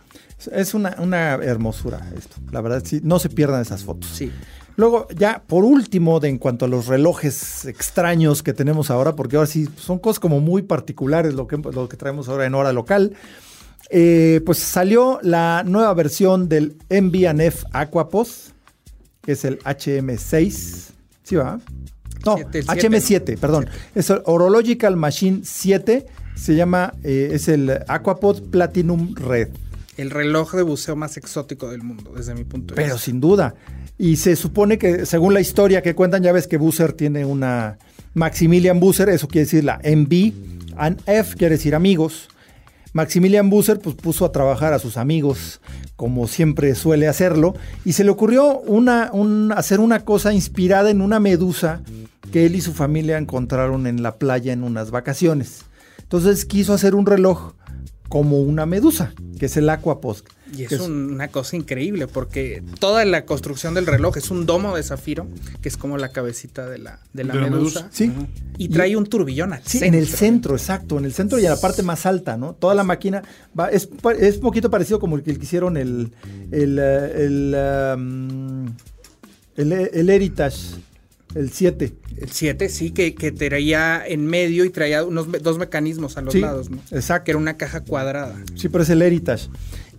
Es 0.52 0.74
una, 0.74 0.96
una 1.00 1.36
hermosura 1.36 2.12
esto. 2.18 2.36
La 2.52 2.62
verdad, 2.62 2.84
sí, 2.86 3.00
no 3.04 3.20
se 3.20 3.30
pierdan 3.30 3.62
esas 3.62 3.84
fotos. 3.84 4.10
Sí. 4.14 4.32
Luego, 4.76 5.08
ya 5.16 5.44
por 5.46 5.64
último, 5.64 6.20
de 6.20 6.30
en 6.30 6.38
cuanto 6.38 6.66
a 6.66 6.68
los 6.68 6.88
relojes 6.88 7.66
extraños 7.66 8.42
que 8.42 8.54
tenemos 8.54 8.90
ahora, 8.90 9.16
porque 9.16 9.36
ahora 9.36 9.48
sí 9.48 9.70
son 9.78 10.00
cosas 10.00 10.20
como 10.20 10.40
muy 10.40 10.64
particulares 10.64 11.34
lo 11.36 11.48
que, 11.48 11.58
lo 11.58 11.88
que 11.88 11.98
traemos 11.98 12.28
ahora 12.28 12.46
en 12.46 12.56
hora 12.56 12.74
local. 12.74 13.14
eh, 13.90 14.42
pues 14.46 14.58
salió 14.60 15.20
la 15.22 15.64
nueva 15.66 15.94
versión 15.94 16.50
del 16.50 16.78
MB&F 16.90 17.66
Aquapos, 17.72 18.54
que 19.22 19.34
es 19.34 19.46
el 19.46 19.60
HM6. 19.60 20.90
¿Sí 21.24 21.36
va? 21.36 21.60
No, 22.26 22.36
Siete, 22.38 22.60
el 22.60 22.66
siete, 22.66 23.36
HM7, 23.36 23.40
perdón. 23.40 23.70
Es 23.94 24.10
el 24.10 24.22
Horological 24.26 24.96
Machine 24.96 25.42
7. 25.44 26.06
Se 26.36 26.56
llama, 26.56 26.94
eh, 27.04 27.30
es 27.34 27.48
el 27.48 27.70
Aquapod 27.88 28.42
Platinum 28.50 29.14
Red. 29.16 29.50
El 29.98 30.10
reloj 30.10 30.54
de 30.56 30.64
buceo 30.64 30.96
más 30.96 31.18
exótico 31.18 31.70
del 31.70 31.84
mundo, 31.84 32.14
desde 32.16 32.34
mi 32.34 32.44
punto 32.44 32.74
de 32.74 32.82
Pero 32.82 32.96
vista. 32.96 33.06
sin 33.06 33.20
duda. 33.22 33.54
Y 33.98 34.16
se 34.18 34.36
supone 34.36 34.78
que, 34.78 35.06
según 35.06 35.34
la 35.34 35.42
historia 35.42 35.82
que 35.84 35.94
cuentan, 35.94 36.24
ya 36.24 36.32
ves 36.32 36.48
que 36.48 36.58
Busser 36.58 36.94
tiene 36.94 37.26
una 37.26 37.78
Maximilian 38.16 38.80
Busser, 38.80 39.10
eso 39.10 39.28
quiere 39.28 39.46
decir 39.46 39.64
la 39.64 39.80
MB, 39.84 40.34
and 40.78 41.02
F 41.06 41.36
quiere 41.38 41.56
decir 41.58 41.76
amigos. 41.76 42.28
Maximilian 42.94 43.50
Busser 43.50 43.80
pues, 43.80 43.96
puso 43.96 44.26
a 44.26 44.32
trabajar 44.32 44.74
a 44.74 44.80
sus 44.80 44.98
amigos, 44.98 45.62
como 45.96 46.28
siempre 46.28 46.74
suele 46.76 47.08
hacerlo, 47.08 47.56
y 47.86 47.94
se 47.94 48.04
le 48.04 48.12
ocurrió 48.12 48.60
una, 48.60 49.10
un- 49.14 49.52
hacer 49.56 49.80
una 49.80 50.06
cosa 50.06 50.34
inspirada 50.34 50.90
en 50.92 51.02
una 51.02 51.20
medusa 51.20 51.82
que 52.32 52.46
él 52.46 52.56
y 52.56 52.62
su 52.62 52.74
familia 52.74 53.18
encontraron 53.18 53.88
en 53.88 54.02
la 54.04 54.16
playa 54.18 54.54
en 54.54 54.64
unas 54.64 54.92
vacaciones. 54.92 55.66
Entonces 56.02 56.46
quiso 56.46 56.74
hacer 56.74 56.94
un 56.96 57.06
reloj 57.06 57.54
como 58.14 58.40
una 58.42 58.68
medusa, 58.68 59.12
que 59.40 59.48
es 59.48 59.58
el 59.58 59.68
Aquapost. 59.68 60.28
Y 60.56 60.66
es 60.66 60.80
un- 60.82 61.14
una 61.14 61.30
cosa 61.30 61.56
increíble 61.56 62.06
porque 62.08 62.62
toda 62.78 63.04
la 63.06 63.26
construcción 63.26 63.74
del 63.74 63.88
reloj 63.88 64.18
es 64.18 64.30
un 64.30 64.46
domo 64.46 64.76
de 64.76 64.84
zafiro, 64.84 65.26
que 65.64 65.68
es 65.68 65.78
como 65.78 65.98
la 65.98 66.10
cabecita 66.10 66.70
de 66.70 66.78
la, 66.78 67.00
de 67.12 67.24
la 67.24 67.34
De 67.34 67.42
la 67.42 67.50
medusa. 67.50 67.80
medusa. 67.80 67.90
Sí. 67.92 68.12
Y 68.60 68.70
trae 68.70 68.96
un 68.96 69.08
turbillón 69.08 69.52
al 69.54 69.64
Sí, 69.64 69.80
centro. 69.80 69.88
en 69.88 69.94
el 69.96 70.08
centro, 70.08 70.56
exacto, 70.56 71.00
en 71.00 71.06
el 71.06 71.14
centro 71.14 71.40
y 71.40 71.46
en 71.46 71.50
la 71.50 71.60
parte 71.60 71.82
más 71.82 72.06
alta, 72.06 72.38
¿no? 72.38 72.54
Toda 72.54 72.76
la 72.76 72.84
máquina 72.84 73.24
va, 73.60 73.70
es, 73.72 73.90
es 74.20 74.38
poquito 74.38 74.70
parecido 74.70 75.00
como 75.00 75.16
el 75.16 75.24
que 75.24 75.32
el 75.32 75.40
que 75.40 75.46
hicieron 75.46 75.76
el, 75.76 76.12
el, 76.52 76.78
eh, 76.80 77.26
el, 77.26 77.56
um, 77.98 78.66
el, 79.56 79.72
el 79.72 80.08
Heritage 80.12 80.76
El 81.36 81.52
7. 81.52 81.94
El 82.18 82.30
7, 82.32 82.70
sí, 82.70 82.92
que, 82.92 83.16
que 83.16 83.32
traía 83.32 84.04
en 84.06 84.26
medio 84.28 84.66
y 84.66 84.70
traía 84.70 85.04
unos 85.04 85.28
dos 85.42 85.58
mecanismos 85.58 86.16
a 86.18 86.22
los 86.22 86.34
Sí, 86.34 86.40
lados, 86.42 86.70
¿no? 86.70 86.78
exacto. 86.92 87.26
Que 87.26 87.32
era 87.32 87.38
una 87.40 87.58
caja 87.58 87.82
cuadrada. 87.82 88.36
Sí, 88.56 88.70
pero 88.70 88.84
es 88.84 88.90
el 88.90 89.02
Heritage. 89.02 89.50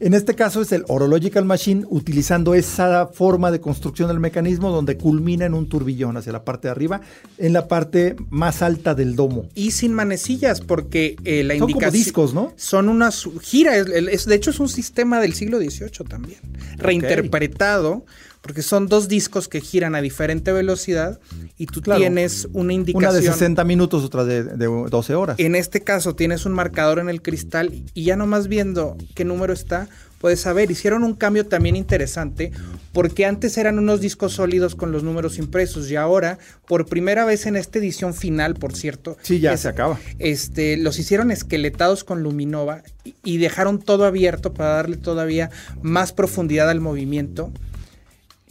En 0.00 0.12
este 0.12 0.34
caso 0.34 0.60
es 0.60 0.70
el 0.72 0.84
Horological 0.88 1.44
Machine 1.44 1.84
utilizando 1.88 2.54
esa 2.54 3.06
forma 3.06 3.50
de 3.52 3.60
construcción 3.60 4.08
del 4.08 4.18
mecanismo 4.20 4.70
donde 4.70 4.96
culmina 4.96 5.46
en 5.46 5.54
un 5.54 5.68
turbillón 5.68 6.16
hacia 6.16 6.32
la 6.32 6.44
parte 6.44 6.66
de 6.68 6.72
arriba, 6.72 7.00
en 7.38 7.52
la 7.52 7.68
parte 7.68 8.16
más 8.28 8.60
alta 8.62 8.94
del 8.94 9.14
domo. 9.16 9.48
Y 9.54 9.70
sin 9.70 9.94
manecillas, 9.94 10.60
porque 10.60 11.16
eh, 11.24 11.44
la 11.44 11.54
Son 11.54 11.60
como 11.60 11.70
indicación. 11.70 12.02
discos, 12.04 12.34
¿no? 12.34 12.52
Son 12.56 12.88
unas. 12.88 13.24
Gira, 13.40 13.76
es, 13.76 13.86
es- 13.88 14.26
de 14.26 14.34
hecho, 14.34 14.50
es 14.50 14.60
un 14.60 14.68
sistema 14.68 15.20
del 15.20 15.32
siglo 15.32 15.58
XVIII 15.58 15.90
también. 16.08 16.38
Reinterpretado, 16.76 18.04
porque 18.44 18.60
son 18.60 18.88
dos 18.88 19.08
discos 19.08 19.48
que 19.48 19.62
giran 19.62 19.94
a 19.94 20.02
diferente 20.02 20.52
velocidad 20.52 21.18
y 21.56 21.64
tú 21.64 21.80
Claro. 21.80 21.98
tienes 22.00 22.46
una 22.52 22.74
indicación. 22.74 23.10
Una 23.10 23.18
de 23.18 23.22
60 23.26 23.64
minutos, 23.64 24.04
otra 24.04 24.26
de, 24.26 24.44
de 24.44 24.66
12 24.66 25.14
horas. 25.14 25.36
En 25.38 25.54
este 25.54 25.80
caso 25.80 26.14
tienes 26.14 26.44
un 26.44 26.52
marcador 26.52 26.98
en 26.98 27.08
el 27.08 27.22
cristal 27.22 27.72
y 27.94 28.04
ya 28.04 28.16
nomás 28.16 28.46
viendo 28.48 28.98
qué 29.14 29.24
número 29.24 29.54
está, 29.54 29.88
puedes 30.20 30.40
saber. 30.40 30.70
Hicieron 30.70 31.04
un 31.04 31.14
cambio 31.14 31.46
también 31.46 31.74
interesante 31.74 32.52
porque 32.92 33.24
antes 33.24 33.56
eran 33.56 33.78
unos 33.78 34.02
discos 34.02 34.34
sólidos 34.34 34.74
con 34.74 34.92
los 34.92 35.02
números 35.02 35.38
impresos 35.38 35.90
y 35.90 35.96
ahora, 35.96 36.38
por 36.68 36.84
primera 36.84 37.24
vez 37.24 37.46
en 37.46 37.56
esta 37.56 37.78
edición 37.78 38.12
final, 38.12 38.56
por 38.56 38.76
cierto, 38.76 39.16
Sí, 39.22 39.40
ya 39.40 39.54
es- 39.54 39.60
se 39.60 39.68
acaba. 39.68 39.98
este, 40.18 40.76
los 40.76 40.98
hicieron 40.98 41.30
esqueletados 41.30 42.04
con 42.04 42.22
Luminova 42.22 42.82
y, 43.04 43.14
y 43.24 43.38
dejaron 43.38 43.78
todo 43.78 44.04
abierto 44.04 44.52
para 44.52 44.68
darle 44.74 44.98
todavía 44.98 45.48
más 45.80 46.12
profundidad 46.12 46.68
al 46.68 46.80
movimiento. 46.82 47.50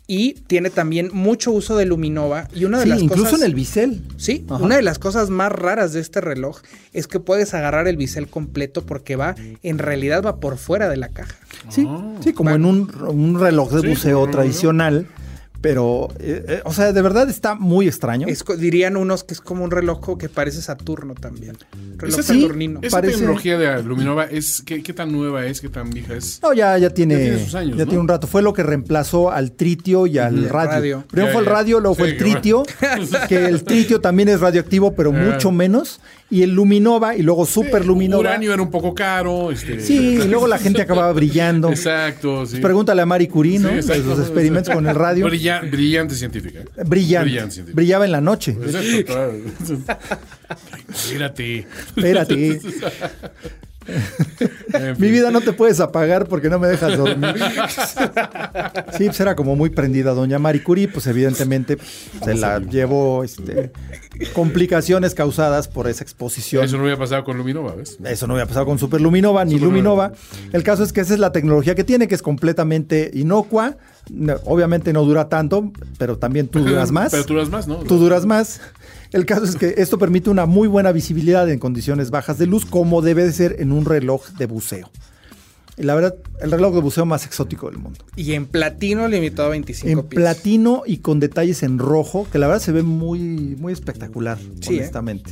Y 0.05 0.33
tiene 0.47 0.69
también 0.69 1.09
mucho 1.13 1.51
uso 1.51 1.77
de 1.77 1.85
Luminova. 1.85 2.49
Y 2.53 2.65
una 2.65 2.77
de 2.79 2.83
Sí, 2.83 2.89
las 2.89 3.01
incluso 3.01 3.23
cosas. 3.23 3.39
en 3.39 3.45
el 3.45 3.55
bisel. 3.55 4.01
Sí, 4.17 4.45
Ajá. 4.49 4.61
una 4.63 4.75
de 4.75 4.81
las 4.81 4.99
cosas 4.99 5.29
más 5.29 5.51
raras 5.51 5.93
de 5.93 6.01
este 6.01 6.19
reloj 6.19 6.59
es 6.91 7.07
que 7.07 7.19
puedes 7.21 7.53
agarrar 7.53 7.87
el 7.87 7.95
bisel 7.95 8.27
completo 8.27 8.85
porque 8.85 9.15
va, 9.15 9.35
en 9.63 9.77
realidad 9.77 10.21
va 10.23 10.37
por 10.41 10.57
fuera 10.57 10.89
de 10.89 10.97
la 10.97 11.07
caja. 11.07 11.35
Sí, 11.69 11.87
sí, 12.21 12.33
como 12.33 12.49
en 12.51 12.65
un, 12.65 12.91
un 13.07 13.39
reloj 13.39 13.71
de 13.71 13.81
Sí, 13.81 13.87
buceo 13.87 14.27
tradicional. 14.29 15.07
Pero, 15.63 16.09
eh, 16.19 16.43
eh, 16.45 16.61
o 16.65 16.73
sea, 16.73 16.91
de 16.91 17.01
verdad 17.01 17.29
está 17.29 17.55
muy 17.55 17.87
extraño. 17.87 18.27
Es 18.27 18.43
dirían 18.59 18.97
unos 18.97 19.23
que 19.23 19.33
es 19.33 19.39
como 19.39 19.63
un 19.63 19.71
reloj 19.71 20.17
que 20.17 20.27
parece 20.27 20.61
Saturno 20.61 21.15
también. 21.15 21.57
Reloj 21.97 22.19
Esa- 22.19 22.33
saturnino. 22.33 22.79
Esa 22.83 22.97
Parece- 22.97 23.13
tecnología 23.19 23.57
de 23.57 23.81
Luminova, 23.81 24.25
es, 24.25 24.61
¿qué, 24.65 24.83
qué 24.83 24.91
tan 24.91 25.13
nueva 25.13 25.45
es? 25.45 25.61
¿Qué 25.61 25.69
tan 25.69 25.89
vieja 25.89 26.15
es? 26.15 26.41
No, 26.43 26.51
ya, 26.51 26.77
ya 26.77 26.89
tiene, 26.89 27.13
Ya 27.15 27.21
tiene 27.21 27.43
sus 27.45 27.55
años, 27.55 27.77
ya 27.77 27.85
¿no? 27.85 27.89
tiene 27.89 28.01
un 28.01 28.09
rato. 28.09 28.27
Fue 28.27 28.41
lo 28.41 28.51
que 28.51 28.61
reemplazó 28.61 29.31
al 29.31 29.53
tritio 29.53 30.05
y 30.05 30.17
al 30.17 30.49
radio. 30.49 30.69
radio. 30.71 31.03
Primero 31.09 31.27
Ya, 31.29 31.33
fue 31.33 31.41
el 31.43 31.47
radio, 31.47 31.79
luego 31.79 31.95
fue 31.95 32.09
el 32.09 32.17
tritio, 32.17 32.63
que 33.29 33.45
el 33.45 33.63
tritio 33.63 34.01
también 34.01 34.27
es 34.27 34.41
radioactivo, 34.41 34.93
pero 34.95 35.11
Ah. 35.11 35.31
mucho 35.31 35.49
menos. 35.53 36.01
Y 36.33 36.41
el 36.41 36.49
luminova 36.49 37.15
y 37.15 37.21
luego 37.21 37.45
super 37.45 37.85
luminova. 37.85 38.21
Uranio 38.21 38.53
era 38.53 38.61
un 38.63 38.71
poco 38.71 38.95
caro. 38.95 39.51
Este, 39.51 39.79
Sí, 39.79 40.19
y 40.23 40.27
luego 40.27 40.47
la 40.47 40.57
gente 40.57 40.81
acababa 40.81 41.11
brillando. 41.13 41.69
Exacto, 41.69 42.45
sí. 42.47 42.57
Pregúntale 42.59 43.03
a 43.03 43.05
Marie 43.05 43.27
Curie, 43.29 43.59
¿no? 43.59 43.69
Sí, 43.81 43.93
sus 44.01 44.19
experimentos 44.19 44.73
con 44.73 44.87
el 44.87 44.95
radio. 44.95 45.27
Brilla- 45.27 45.61
brillante 45.69 46.15
científica. 46.15 46.61
Brillante. 46.85 47.29
Brillante 47.29 47.53
científica. 47.53 47.75
Brillaba 47.75 48.05
en 48.05 48.11
la 48.11 48.21
noche. 48.21 48.57
Exacto, 48.59 49.05
claro. 49.05 49.33
Espérate. 50.89 51.67
Espérate. 51.95 52.61
En 53.87 54.95
fin. 54.95 55.05
Mi 55.05 55.11
vida 55.11 55.31
no 55.31 55.41
te 55.41 55.53
puedes 55.53 55.79
apagar 55.79 56.27
porque 56.27 56.49
no 56.49 56.59
me 56.59 56.67
dejas 56.67 56.97
dormir. 56.97 57.35
Sí, 58.97 59.05
pues 59.05 59.19
era 59.19 59.35
como 59.35 59.55
muy 59.55 59.69
prendida 59.69 60.13
doña 60.13 60.37
Marie 60.37 60.63
Curie, 60.63 60.87
pues 60.87 61.07
evidentemente 61.07 61.77
se 62.23 62.35
la 62.35 62.59
llevó 62.59 63.23
este, 63.23 63.71
complicaciones 64.33 65.15
causadas 65.15 65.67
por 65.67 65.87
esa 65.87 66.03
exposición. 66.03 66.63
Eso 66.63 66.77
no 66.77 66.83
hubiera 66.83 66.97
pasado 66.97 67.23
con 67.23 67.37
Luminova, 67.37 67.73
¿ves? 67.75 67.97
Eso 68.03 68.27
no 68.27 68.33
había 68.33 68.45
pasado 68.45 68.65
con 68.65 68.77
Superluminova 68.77 69.45
ni. 69.45 69.59
Luminova. 69.59 70.11
El 70.51 70.63
caso 70.63 70.83
es 70.83 70.93
que 70.93 71.01
esa 71.01 71.13
es 71.13 71.19
la 71.19 71.31
tecnología 71.31 71.75
que 71.75 71.83
tiene, 71.83 72.07
que 72.07 72.15
es 72.15 72.21
completamente 72.21 73.11
inocua. 73.13 73.77
No, 74.09 74.35
obviamente 74.45 74.91
no 74.91 75.03
dura 75.03 75.29
tanto, 75.29 75.71
pero 75.97 76.17
también 76.17 76.47
tú 76.47 76.59
duras 76.65 76.91
más. 76.91 77.11
Pero 77.11 77.25
tú 77.25 77.33
duras 77.33 77.49
más, 77.49 77.67
¿no? 77.67 77.77
Tú 77.77 77.97
duras 77.97 78.25
más. 78.25 78.61
El 79.13 79.25
caso 79.25 79.45
es 79.45 79.55
que 79.55 79.75
esto 79.77 79.97
permite 79.97 80.29
una 80.29 80.45
muy 80.45 80.67
buena 80.67 80.91
visibilidad 80.91 81.49
en 81.49 81.59
condiciones 81.59 82.09
bajas 82.09 82.37
de 82.37 82.47
luz, 82.47 82.65
como 82.65 83.01
debe 83.01 83.23
de 83.23 83.31
ser 83.31 83.55
en 83.59 83.71
un 83.71 83.85
reloj 83.85 84.27
de 84.37 84.45
buceo. 84.47 84.89
Y 85.77 85.83
la 85.83 85.95
verdad, 85.95 86.15
el 86.41 86.51
reloj 86.51 86.75
de 86.75 86.81
buceo 86.81 87.05
más 87.05 87.25
exótico 87.25 87.69
del 87.69 87.79
mundo. 87.79 87.99
Y 88.15 88.33
en 88.33 88.45
platino 88.45 89.07
limitado 89.07 89.47
a 89.47 89.51
25 89.51 89.87
En 90.01 90.05
pies. 90.07 90.19
platino 90.21 90.83
y 90.85 90.97
con 90.97 91.19
detalles 91.19 91.63
en 91.63 91.79
rojo, 91.79 92.27
que 92.31 92.37
la 92.39 92.47
verdad 92.47 92.61
se 92.61 92.71
ve 92.71 92.83
muy, 92.83 93.19
muy 93.57 93.73
espectacular, 93.73 94.37
Sí, 94.61 94.75
¿eh? 94.75 94.77
honestamente. 94.79 95.31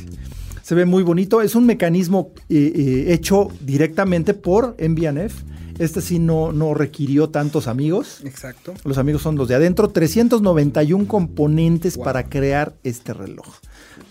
Se 0.62 0.74
ve 0.76 0.84
muy 0.84 1.02
bonito. 1.02 1.42
Es 1.42 1.54
un 1.56 1.66
mecanismo 1.66 2.32
eh, 2.48 2.72
eh, 2.74 3.12
hecho 3.12 3.48
directamente 3.60 4.32
por 4.34 4.76
MBNF. 4.80 5.34
Este 5.78 6.00
sí 6.00 6.18
no, 6.20 6.52
no 6.52 6.74
requirió 6.74 7.30
tantos 7.30 7.66
amigos. 7.66 8.20
Exacto. 8.24 8.74
Los 8.84 8.98
amigos 8.98 9.22
son 9.22 9.36
los 9.36 9.48
de 9.48 9.56
adentro. 9.56 9.88
391 9.90 11.08
componentes 11.08 11.96
Wow. 11.96 12.04
para 12.04 12.28
crear 12.28 12.74
este 12.84 13.12
reloj. 13.12 13.46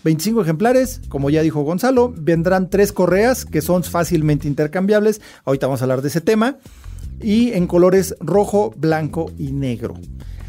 25 0.04 0.42
ejemplares, 0.42 1.00
como 1.08 1.30
ya 1.30 1.42
dijo 1.42 1.62
Gonzalo. 1.62 2.12
Vendrán 2.16 2.70
tres 2.70 2.92
correas 2.92 3.44
que 3.44 3.62
son 3.62 3.84
fácilmente 3.84 4.48
intercambiables. 4.48 5.20
Ahorita 5.44 5.66
vamos 5.66 5.80
a 5.80 5.84
hablar 5.84 6.02
de 6.02 6.08
ese 6.08 6.20
tema. 6.20 6.56
Y 7.20 7.52
en 7.52 7.66
colores 7.66 8.16
rojo, 8.20 8.74
blanco 8.76 9.30
y 9.38 9.52
negro. 9.52 9.94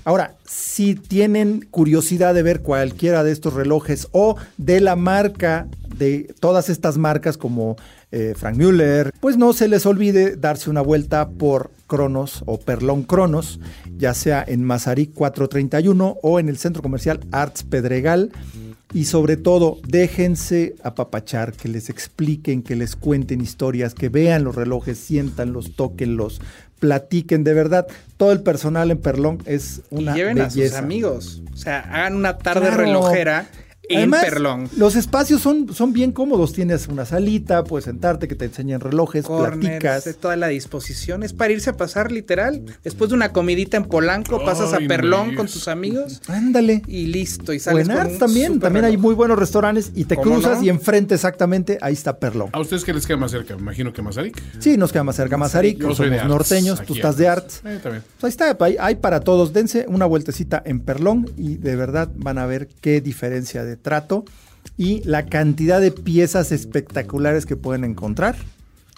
Ahora, 0.05 0.35
si 0.45 0.95
tienen 0.95 1.65
curiosidad 1.71 2.33
de 2.33 2.43
ver 2.43 2.61
cualquiera 2.61 3.23
de 3.23 3.31
estos 3.31 3.53
relojes 3.53 4.09
o 4.11 4.35
de 4.57 4.81
la 4.81 4.95
marca, 4.97 5.67
de 5.97 6.33
todas 6.39 6.69
estas 6.69 6.97
marcas 6.97 7.37
como 7.37 7.77
eh, 8.11 8.33
Frank 8.35 8.57
Müller, 8.57 9.11
pues 9.21 9.37
no 9.37 9.53
se 9.53 9.69
les 9.69 9.85
olvide 9.85 10.35
darse 10.35 10.69
una 10.69 10.81
vuelta 10.81 11.29
por 11.29 11.71
Cronos 11.87 12.43
o 12.47 12.59
Perlón 12.59 13.03
Cronos, 13.03 13.61
ya 13.97 14.13
sea 14.13 14.43
en 14.45 14.63
Mazarik 14.63 15.13
431 15.13 16.17
o 16.21 16.39
en 16.39 16.49
el 16.49 16.57
centro 16.57 16.81
comercial 16.81 17.21
Arts 17.31 17.63
Pedregal. 17.63 18.31
Y 18.93 19.05
sobre 19.05 19.37
todo, 19.37 19.79
déjense 19.87 20.75
apapachar, 20.83 21.53
que 21.53 21.67
les 21.67 21.89
expliquen, 21.89 22.61
que 22.61 22.75
les 22.75 22.95
cuenten 22.95 23.41
historias, 23.41 23.93
que 23.95 24.09
vean 24.09 24.43
los 24.43 24.55
relojes, 24.55 24.99
siéntanlos, 24.99 25.75
tóquenlos, 25.75 26.41
platiquen. 26.79 27.43
De 27.43 27.53
verdad, 27.53 27.87
todo 28.17 28.31
el 28.31 28.41
personal 28.43 28.91
en 28.91 28.99
Perlón 28.99 29.39
es 29.45 29.81
una 29.89 30.11
y 30.13 30.15
lleven 30.17 30.39
a 30.41 30.49
sus 30.49 30.57
belleza. 30.57 30.77
amigos. 30.79 31.41
O 31.53 31.57
sea, 31.57 31.79
hagan 31.79 32.15
una 32.15 32.37
tarde 32.37 32.67
Claro. 32.67 32.77
relojera 32.77 33.47
en 33.89 33.97
Además, 33.97 34.23
Perlón. 34.23 34.69
Los 34.77 34.95
espacios 34.95 35.41
son, 35.41 35.73
son 35.73 35.91
bien 35.93 36.11
cómodos. 36.11 36.53
Tienes 36.53 36.87
una 36.87 37.05
salita, 37.05 37.63
puedes 37.63 37.85
sentarte, 37.85 38.27
que 38.27 38.35
te 38.35 38.45
enseñen 38.45 38.79
relojes, 38.79 39.25
Corners, 39.25 39.59
platicas. 39.59 40.05
de 40.05 40.13
toda 40.13 40.35
la 40.37 40.47
disposición. 40.47 41.23
Es 41.23 41.33
para 41.33 41.51
irse 41.51 41.69
a 41.69 41.73
pasar 41.77 42.11
literal. 42.11 42.63
Después 42.83 43.09
de 43.09 43.15
una 43.15 43.33
comidita 43.33 43.77
en 43.77 43.85
Polanco, 43.85 44.43
pasas 44.45 44.73
a 44.73 44.77
Perlón 44.79 45.35
con 45.35 45.47
tus 45.47 45.67
amigos 45.67 46.21
Ándale. 46.27 46.81
y 46.87 47.07
listo. 47.07 47.53
Y 47.53 47.57
O 47.57 47.59
sales 47.59 47.87
en 47.89 47.95
con 47.95 48.07
un 48.07 48.17
también, 48.19 48.59
también 48.59 48.85
hay 48.85 48.97
muy 48.97 49.13
buenos 49.13 49.37
restaurantes 49.37 49.91
y 49.93 50.05
te 50.05 50.15
¿Cómo 50.15 50.35
cruzas 50.35 50.59
no? 50.59 50.63
y 50.63 50.69
enfrente 50.69 51.15
exactamente 51.15 51.77
ahí 51.81 51.93
está 51.93 52.17
Perlón. 52.17 52.49
¿A 52.53 52.59
ustedes 52.59 52.83
qué 52.85 52.93
les 52.93 53.05
queda 53.05 53.17
más 53.17 53.31
cerca? 53.31 53.55
Me 53.55 53.61
imagino 53.61 53.91
que 53.91 54.01
Mazarik. 54.01 54.41
Sí, 54.59 54.77
nos 54.77 54.91
queda 54.91 55.03
más 55.03 55.15
cerca 55.15 55.37
Mazarik, 55.37 55.79
Yo 55.79 55.93
soy 55.93 56.09
de 56.09 56.19
somos 56.19 56.35
Arts, 56.35 56.51
norteños, 56.51 56.79
aquí 56.79 56.87
tú 56.87 56.93
estás 56.95 57.17
de 57.17 57.27
Arts. 57.27 57.61
Eh, 57.65 57.79
también. 57.83 58.03
Pues 58.19 58.23
ahí 58.39 58.47
está, 58.49 58.65
hay, 58.65 58.77
hay 58.79 58.95
para 58.95 59.19
todos. 59.19 59.51
Dense 59.53 59.85
una 59.87 60.05
vueltecita 60.05 60.61
en 60.65 60.79
Perlón 60.79 61.29
y 61.37 61.55
de 61.57 61.75
verdad 61.75 62.09
van 62.15 62.37
a 62.37 62.45
ver 62.45 62.67
qué 62.81 63.01
diferencia 63.01 63.63
de 63.63 63.72
trato 63.75 64.25
y 64.77 65.03
la 65.03 65.25
cantidad 65.25 65.81
de 65.81 65.91
piezas 65.91 66.51
espectaculares 66.51 67.45
que 67.45 67.55
pueden 67.55 67.83
encontrar 67.83 68.35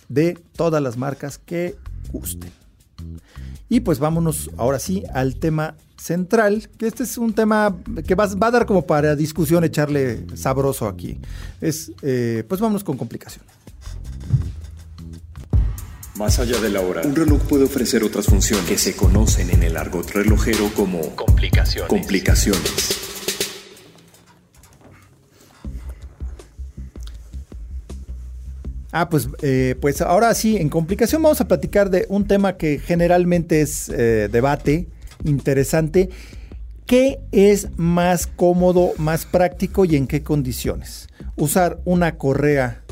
de 0.09 0.37
todas 0.55 0.81
las 0.81 0.97
marcas 0.97 1.37
que 1.37 1.75
gusten. 2.11 2.51
Y 3.67 3.79
pues 3.79 3.99
vámonos 3.99 4.51
ahora 4.57 4.79
sí 4.79 5.03
al 5.13 5.35
tema 5.35 5.75
central, 5.97 6.69
que 6.77 6.87
este 6.87 7.03
es 7.03 7.17
un 7.17 7.33
tema 7.33 7.75
que 8.05 8.13
va, 8.15 8.27
va 8.27 8.47
a 8.47 8.51
dar 8.51 8.65
como 8.65 8.85
para 8.85 9.15
discusión 9.15 9.63
echarle 9.63 10.25
sabroso 10.35 10.87
aquí. 10.87 11.17
Es, 11.61 11.91
eh, 12.01 12.43
pues 12.47 12.61
vámonos 12.61 12.83
con 12.83 12.97
complicación. 12.97 13.43
Más 16.15 16.39
allá 16.39 16.61
de 16.61 16.69
la 16.69 16.79
hora, 16.79 17.01
un 17.03 17.15
reloj 17.15 17.41
puede 17.41 17.65
ofrecer 17.65 18.03
otras 18.03 18.27
funciones 18.27 18.65
que 18.65 18.77
se 18.77 18.95
conocen 18.95 19.49
en 19.49 19.63
el 19.63 19.75
argot 19.75 20.09
relojero 20.11 20.69
como 20.73 21.01
Complicaciones. 21.15 21.89
complicaciones. 21.89 23.04
Ah, 28.97 29.09
pues, 29.09 29.27
eh, 29.41 29.75
pues 29.81 29.99
ahora 29.99 30.33
sí, 30.33 30.55
en 30.55 30.69
complicación 30.69 31.21
vamos 31.21 31.41
a 31.41 31.49
platicar 31.49 31.89
de 31.89 32.05
un 32.07 32.27
tema 32.27 32.55
que 32.55 32.79
generalmente 32.79 33.59
es 33.59 33.89
eh, 33.89 34.29
debate, 34.31 34.87
interesante. 35.25 36.09
¿Qué 36.85 37.19
es 37.33 37.67
más 37.75 38.25
cómodo, 38.25 38.93
más 38.97 39.25
práctico 39.25 39.83
y 39.83 39.97
en 39.97 40.07
qué 40.07 40.23
condiciones? 40.23 41.09
Usar 41.35 41.81
una 41.83 42.15
correa, 42.15 42.85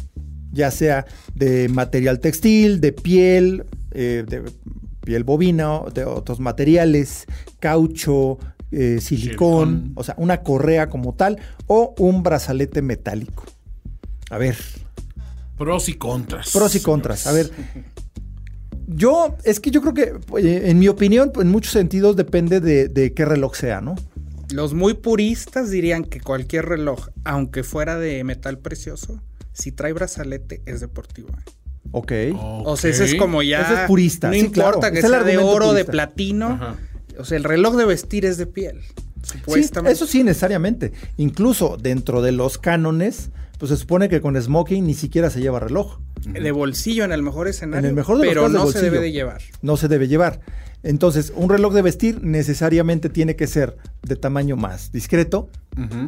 ya 0.52 0.72
sea 0.72 1.06
de 1.36 1.70
material 1.70 2.20
textil, 2.20 2.82
de 2.82 2.92
piel, 2.92 3.64
eh, 3.92 4.26
de 4.28 4.44
piel 5.06 5.24
bovina, 5.24 5.84
de 5.94 6.04
otros 6.04 6.42
materiales, 6.42 7.28
caucho, 7.62 8.40
eh, 8.72 9.00
silicón, 9.00 9.94
o 9.96 10.04
sea, 10.04 10.16
una 10.18 10.42
correa 10.42 10.90
como 10.90 11.14
tal, 11.14 11.40
o 11.68 11.96
un 11.98 12.24
brazalete 12.24 12.82
metálico. 12.82 13.46
A 14.30 14.38
ver. 14.38 14.58
Pros 15.58 15.90
y 15.90 15.94
contras. 15.94 16.52
Pros 16.52 16.76
y 16.76 16.80
contras. 16.82 17.28
A 17.28 17.32
ver. 17.32 17.52
Yo, 18.88 19.38
es 19.44 19.60
que 19.60 19.72
yo 19.72 19.82
creo 19.82 19.94
que, 19.94 20.68
en 20.68 20.78
mi 20.80 20.88
opinión, 20.88 21.32
en 21.40 21.48
muchos 21.50 21.72
sentidos 21.74 22.16
depende 22.16 22.60
de, 22.60 22.90
de 22.90 23.14
qué 23.14 23.26
reloj 23.26 23.56
sea, 23.56 23.82
¿no? 23.82 23.96
Los 24.52 24.74
muy 24.74 24.94
puristas 24.94 25.72
dirían 25.72 26.04
que 26.04 26.20
cualquier 26.20 26.66
reloj, 26.66 27.08
aunque 27.24 27.64
fuera 27.64 27.98
de 27.98 28.24
metal 28.24 28.60
precioso, 28.60 29.22
si 29.54 29.72
trae 29.72 29.94
brazalete 29.94 30.62
es 30.66 30.82
deportivo. 30.82 31.30
¿eh? 31.30 31.52
Ok. 31.92 32.12
O 32.66 32.76
sea, 32.76 32.90
ese 32.92 33.06
es 33.06 33.16
como 33.16 33.42
ya. 33.42 33.62
Ese 33.62 33.74
es 33.82 33.88
purista, 33.88 34.28
No 34.28 34.34
sí, 34.34 34.40
importa 34.42 34.80
claro. 34.80 34.94
que 34.94 35.00
Es 35.00 35.08
sea 35.08 35.24
de 35.24 35.38
oro, 35.38 35.74
de 35.74 35.86
platino. 35.86 36.48
Ajá. 36.50 36.76
O 37.20 37.26
sea, 37.26 37.38
el 37.38 37.44
reloj 37.44 37.76
de 37.76 37.86
vestir 37.86 38.26
es 38.26 38.38
de 38.38 38.48
piel. 38.48 38.82
Sí, 39.22 39.38
Supuestamente. 39.40 39.94
eso 39.94 40.06
sí, 40.08 40.24
necesariamente. 40.24 40.92
Incluso 41.18 41.78
dentro 41.78 42.22
de 42.22 42.32
los 42.32 42.58
cánones, 42.58 43.30
pues 43.64 43.70
se 43.70 43.78
supone 43.78 44.10
que 44.10 44.20
con 44.20 44.36
smoking 44.36 44.86
ni 44.86 44.94
siquiera 44.94 45.30
se 45.30 45.40
lleva 45.40 45.58
reloj. 45.58 46.00
De 46.26 46.52
bolsillo 46.52 47.06
en 47.06 47.14
el 47.14 47.24
mejor 47.24 47.48
escenario. 47.48 47.80
En 47.80 47.86
el 47.86 47.96
mejor 47.96 48.18
de 48.18 48.26
los 48.26 48.34
pero 48.34 48.42
casos 48.42 48.52
de 48.52 48.60
no 48.60 48.72
se 48.74 48.82
debe 48.82 49.00
de 49.00 49.12
llevar. 49.14 49.42
No 49.62 49.78
se 49.78 49.88
debe 49.88 50.08
llevar. 50.10 50.42
Entonces, 50.84 51.32
un 51.34 51.48
reloj 51.50 51.74
de 51.74 51.82
vestir 51.82 52.22
necesariamente 52.22 53.08
tiene 53.08 53.38
que 53.38 53.48
ser 53.48 53.78
de 54.02 54.18
tamaño 54.18 54.58
más 54.58 54.92
discreto. 54.92 55.48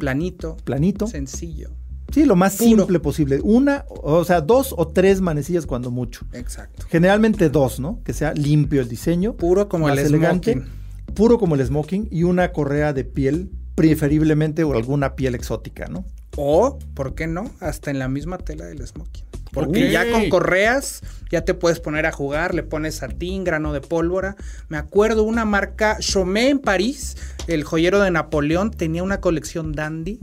Planito. 0.02 0.58
planito. 0.66 1.08
Sencillo. 1.08 1.70
Sí, 2.14 2.26
lo 2.26 2.36
más 2.36 2.58
Puro. 2.58 2.84
simple 2.84 3.00
posible. 3.00 3.40
Una, 3.42 3.86
o 3.88 4.26
sea, 4.26 4.42
dos 4.42 4.76
o 4.78 4.90
tres 4.90 5.22
manecillas 5.22 5.66
cuando 5.66 5.92
mucho. 5.92 6.26
Exacto. 6.34 6.86
Generalmente 6.90 7.50
dos, 7.50 7.80
¿no? 7.80 8.02
Que 8.04 8.12
sea 8.12 8.34
limpio 8.34 8.82
el 8.82 8.90
diseño. 8.90 9.32
Puro 9.38 9.70
como 9.70 9.88
más 9.88 9.98
el 9.98 10.08
elegante, 10.08 10.56
smoking. 10.56 10.72
Puro 11.14 11.40
como 11.40 11.56
el 11.56 11.66
smoking 11.66 12.10
y 12.12 12.24
una 12.24 12.52
correa 12.52 12.92
de 12.92 13.06
piel, 13.06 13.50
preferiblemente 13.76 14.66
o 14.66 14.74
alguna 14.74 15.16
piel 15.16 15.36
exótica, 15.36 15.88
¿no? 15.88 16.04
O, 16.38 16.78
¿por 16.94 17.16
qué 17.16 17.28
no? 17.28 17.50
Hasta 17.60 17.92
en 17.92 18.00
la 18.00 18.08
misma 18.08 18.38
tela 18.38 18.66
del 18.66 18.86
smoking. 18.86 19.24
Porque 19.52 19.86
Ok. 19.86 19.92
ya 19.92 20.12
con 20.12 20.28
correas 20.28 21.02
ya 21.32 21.46
te 21.46 21.54
puedes 21.54 21.80
poner 21.80 22.06
a 22.06 22.12
jugar, 22.12 22.54
le 22.54 22.62
pones 22.64 22.96
satín, 22.96 23.46
grano 23.46 23.72
de 23.72 23.80
pólvora. 23.80 24.36
Me 24.68 24.78
acuerdo 24.78 25.24
una 25.24 25.46
marca 25.46 25.98
Chomé 26.02 26.50
en 26.50 26.60
París, 26.60 27.16
el 27.48 27.64
joyero 27.64 28.02
de 28.02 28.12
Napoleón, 28.12 28.72
tenía 28.72 29.02
una 29.02 29.22
colección 29.22 29.72
dandy 29.72 30.20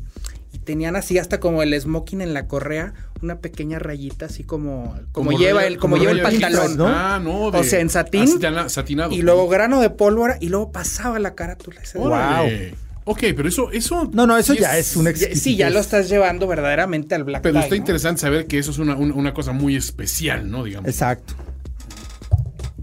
y 0.53 0.59
tenían 0.59 0.97
así 0.97 1.17
hasta 1.17 1.41
como 1.41 1.63
el 1.63 1.79
smoking 1.81 2.21
en 2.21 2.35
la 2.35 2.47
correa, 2.47 2.93
una 3.23 3.39
pequeña 3.39 3.79
rayita 3.79 4.27
así 4.27 4.45
como 4.45 4.95
como, 5.13 5.33
lleva 5.33 5.61
raya- 5.61 5.69
el 5.69 5.79
como, 5.79 5.97
lleva 5.97 6.11
el 6.13 6.21
pantalón, 6.21 6.77
¿no? 6.77 6.87
Ah, 6.89 7.19
no. 7.23 7.45
O 7.47 7.65
sea, 7.65 7.81
en 7.81 7.89
satín. 7.89 8.27
satina- 8.29 8.69
satinado. 8.69 9.13
Y 9.13 9.23
luego 9.23 9.49
grano 9.49 9.81
de 9.81 9.89
pólvora 9.89 10.37
y 10.41 10.51
luego 10.51 10.73
pasaba 10.73 11.19
la 11.19 11.35
carátula. 11.35 11.81
ese- 11.81 11.99
Órale. 11.99 12.75
Ok, 13.05 13.19
pero 13.37 13.49
eso, 13.49 13.71
eso. 13.73 14.09
No, 14.13 14.27
no, 14.27 14.37
eso 14.37 14.53
sí 14.55 14.61
ya 14.61 14.79
es 14.79 14.97
un 14.97 15.07
Ya- 15.13 15.35
Sí, 15.35 15.57
ya 15.57 15.71
lo 15.71 15.81
estás 15.81 16.09
llevando 16.09 16.47
verdaderamente 16.47 17.15
al 17.15 17.25
black 17.25 17.43
Pero 17.43 17.55
tie, 17.55 17.63
está 17.63 17.75
¿no? 17.75 17.79
interesante 17.81 18.21
saber 18.21 18.47
que 18.47 18.59
eso 18.59 18.71
es 18.71 18.79
una, 18.79 18.95
una- 18.97 19.15
una 19.15 19.35
cosa 19.35 19.53
muy 19.53 19.75
especial, 19.77 20.51
¿no? 20.51 20.63
Digamos. 20.65 20.89
Exacto. 20.89 21.35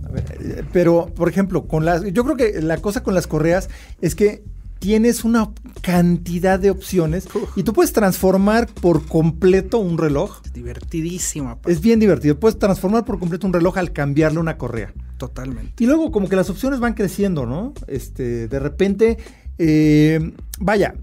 A 0.05 0.11
ver, 0.11 0.23
eh, 0.41 0.63
pero, 0.73 1.07
por 1.15 1.29
ejemplo, 1.29 1.67
con 1.67 1.85
las, 1.85 2.03
yo 2.11 2.23
creo 2.23 2.35
que 2.35 2.61
la 2.61 2.77
cosa 2.77 3.03
con 3.03 3.13
las 3.13 3.27
correas 3.27 3.69
es 4.01 4.15
que 4.15 4.43
tienes 4.79 5.23
una 5.25 5.51
cantidad 5.81 6.57
de 6.59 6.71
opciones 6.71 7.27
y 7.55 7.63
tú 7.63 7.73
puedes 7.73 7.91
transformar 7.93 8.67
por 8.67 9.05
completo 9.05 9.77
un 9.79 9.97
reloj. 9.97 10.41
Es 10.45 10.53
divertidísimo, 10.53 11.59
Es 11.67 11.81
bien 11.81 11.99
divertido. 11.99 12.39
Puedes 12.39 12.57
transformar 12.57 13.03
por 13.05 13.19
completo 13.19 13.45
un 13.45 13.53
reloj 13.53 13.77
al 13.77 13.91
cambiarle 13.93 14.39
una 14.39 14.57
correa. 14.57 14.93
totalmente. 15.17 15.83
Y 15.83 15.85
luego 15.85 16.11
como 16.11 16.29
que 16.29 16.37
las 16.37 16.49
opciones 16.49 16.79
van 16.79 16.93
creciendo, 16.93 17.45
¿no? 17.45 17.73
Este, 17.87 18.47
de 18.47 18.57
repente, 18.59 19.17
eh, 19.59 20.33
vaya, 20.59 20.95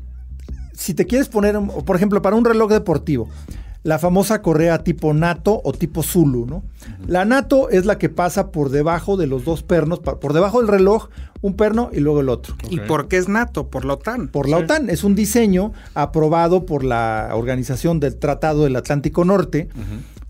si 0.72 0.94
te 0.94 1.06
quieres 1.06 1.28
poner, 1.28 1.56
por 1.84 1.96
ejemplo, 1.96 2.20
para 2.22 2.36
un 2.36 2.44
reloj 2.44 2.70
deportivo, 2.70 3.28
la 3.82 4.00
famosa 4.00 4.42
correa 4.42 4.82
tipo 4.82 5.14
NATO 5.14 5.60
o 5.62 5.72
tipo 5.72 6.02
Zulu, 6.02 6.44
¿no? 6.44 6.64
La 7.06 7.24
NATO 7.24 7.70
es 7.70 7.86
la 7.86 7.98
que 7.98 8.08
pasa 8.08 8.50
por 8.50 8.70
debajo 8.70 9.16
de 9.16 9.28
los 9.28 9.44
dos 9.44 9.62
pernos, 9.62 10.00
por 10.00 10.32
debajo 10.32 10.58
del 10.58 10.66
reloj, 10.66 11.08
un 11.40 11.54
perno 11.54 11.90
y 11.92 12.00
luego 12.00 12.20
el 12.20 12.28
otro. 12.28 12.56
¿Y 12.68 12.80
por 12.80 13.06
qué 13.06 13.16
es 13.16 13.28
nato? 13.28 13.68
Por 13.68 13.84
la 13.84 13.92
OTAN. 13.92 14.26
Por 14.26 14.48
la 14.48 14.56
OTAN. 14.56 14.90
Es 14.90 15.04
un 15.04 15.14
diseño 15.14 15.72
aprobado 15.94 16.66
por 16.66 16.82
la 16.82 17.30
Organización 17.32 18.00
del 18.00 18.16
Tratado 18.16 18.64
del 18.64 18.74
Atlántico 18.74 19.24
Norte 19.24 19.68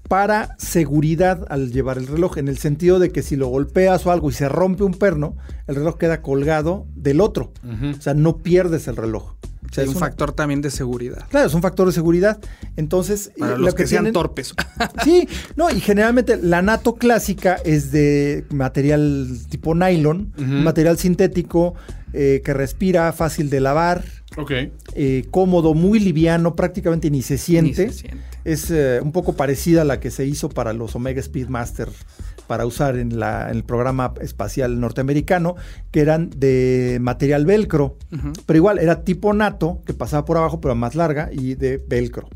para 0.09 0.57
seguridad 0.59 1.46
al 1.50 1.72
llevar 1.72 1.98
el 1.98 2.07
reloj, 2.07 2.38
en 2.38 2.48
el 2.48 2.59
sentido 2.59 2.98
de 2.98 3.11
que 3.11 3.22
si 3.22 3.36
lo 3.36 3.48
golpeas 3.48 4.07
o 4.07 4.12
algo 4.12 4.30
y 4.30 4.32
se 4.32 4.48
rompe 4.48 4.84
un 4.84 4.94
perno, 4.94 5.36
el 5.66 5.74
reloj 5.76 5.96
queda 5.98 6.22
colgado 6.22 6.86
del 6.94 7.20
otro. 7.20 7.52
O 7.96 8.00
sea, 8.00 8.14
no 8.14 8.38
pierdes 8.38 8.88
el 8.88 8.96
reloj. 8.96 9.34
O 9.68 9.72
sea, 9.76 9.82
es 9.82 9.90
un 9.90 9.96
factor 9.96 10.32
también 10.32 10.62
de 10.62 10.70
seguridad. 10.70 11.24
Claro, 11.28 11.48
es 11.48 11.52
un 11.54 11.61
factor 11.61 11.88
de 11.88 11.92
seguridad. 11.92 12.38
Entonces, 12.76 13.32
Para 13.36 13.54
eh, 13.54 13.59
los 13.59 13.66
lo 13.70 13.74
que, 13.74 13.86
sean 13.88 14.04
tienen- 14.04 14.12
torpes. 14.12 14.54
Sí, 15.04 15.28
no, 15.57 15.70
y 15.70 15.80
generalmente 15.80 16.36
la 16.36 16.62
NATO 16.62 16.94
clásica 16.94 17.57
es 17.64 17.90
de 17.90 18.44
material 18.50 19.28
tipo 19.50 19.74
nylon, 19.74 20.32
material 20.36 20.98
sintético 20.98 21.74
eh, 22.16 22.42
que 22.44 22.54
respira, 22.54 23.12
fácil 23.12 23.50
de 23.50 23.60
lavar, 23.60 24.04
Ok. 24.36 24.52
eh, 24.94 25.24
cómodo, 25.30 25.74
muy 25.74 26.00
liviano, 26.00 26.54
prácticamente 26.56 27.10
ni 27.10 27.22
se 27.22 27.36
siente. 27.38 27.86
Ni 27.86 27.92
se 27.92 27.98
siente. 28.00 28.24
Es 28.44 28.70
eh, 28.70 29.00
un 29.02 29.12
poco 29.12 29.34
parecida 29.34 29.82
a 29.82 29.84
la 29.84 30.00
que 30.00 30.10
se 30.10 30.24
hizo 30.24 30.48
para 30.48 30.72
los 30.72 30.94
Omega 30.96 31.20
Speedmaster 31.22 31.88
para 32.46 32.64
usar 32.64 32.96
en, 32.96 33.18
la- 33.18 33.50
en 33.50 33.56
el 33.56 33.64
programa 33.64 34.14
espacial 34.20 34.78
norteamericano, 34.80 35.56
que 35.90 36.00
eran 36.00 36.30
de 36.30 36.98
material 37.00 37.44
velcro, 37.44 37.96
pero 38.46 38.56
igual 38.56 38.78
era 38.78 39.02
tipo 39.02 39.32
NATO, 39.32 39.82
que 39.84 39.92
pasaba 39.94 40.24
por 40.24 40.36
abajo, 40.36 40.60
pero 40.60 40.74
más 40.76 40.94
larga 40.94 41.28
y 41.32 41.56
de 41.56 41.78
velcro, 41.78 42.28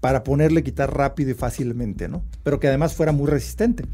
para 0.00 0.22
ponerle 0.22 0.62
quitar 0.62 0.96
rápido 0.96 1.32
y 1.32 1.34
fácilmente, 1.34 2.06
¿no? 2.08 2.22
Pero 2.44 2.60
que 2.60 2.68
además 2.68 2.94
fuera 2.94 3.10
muy 3.10 3.28
resistente. 3.28 3.84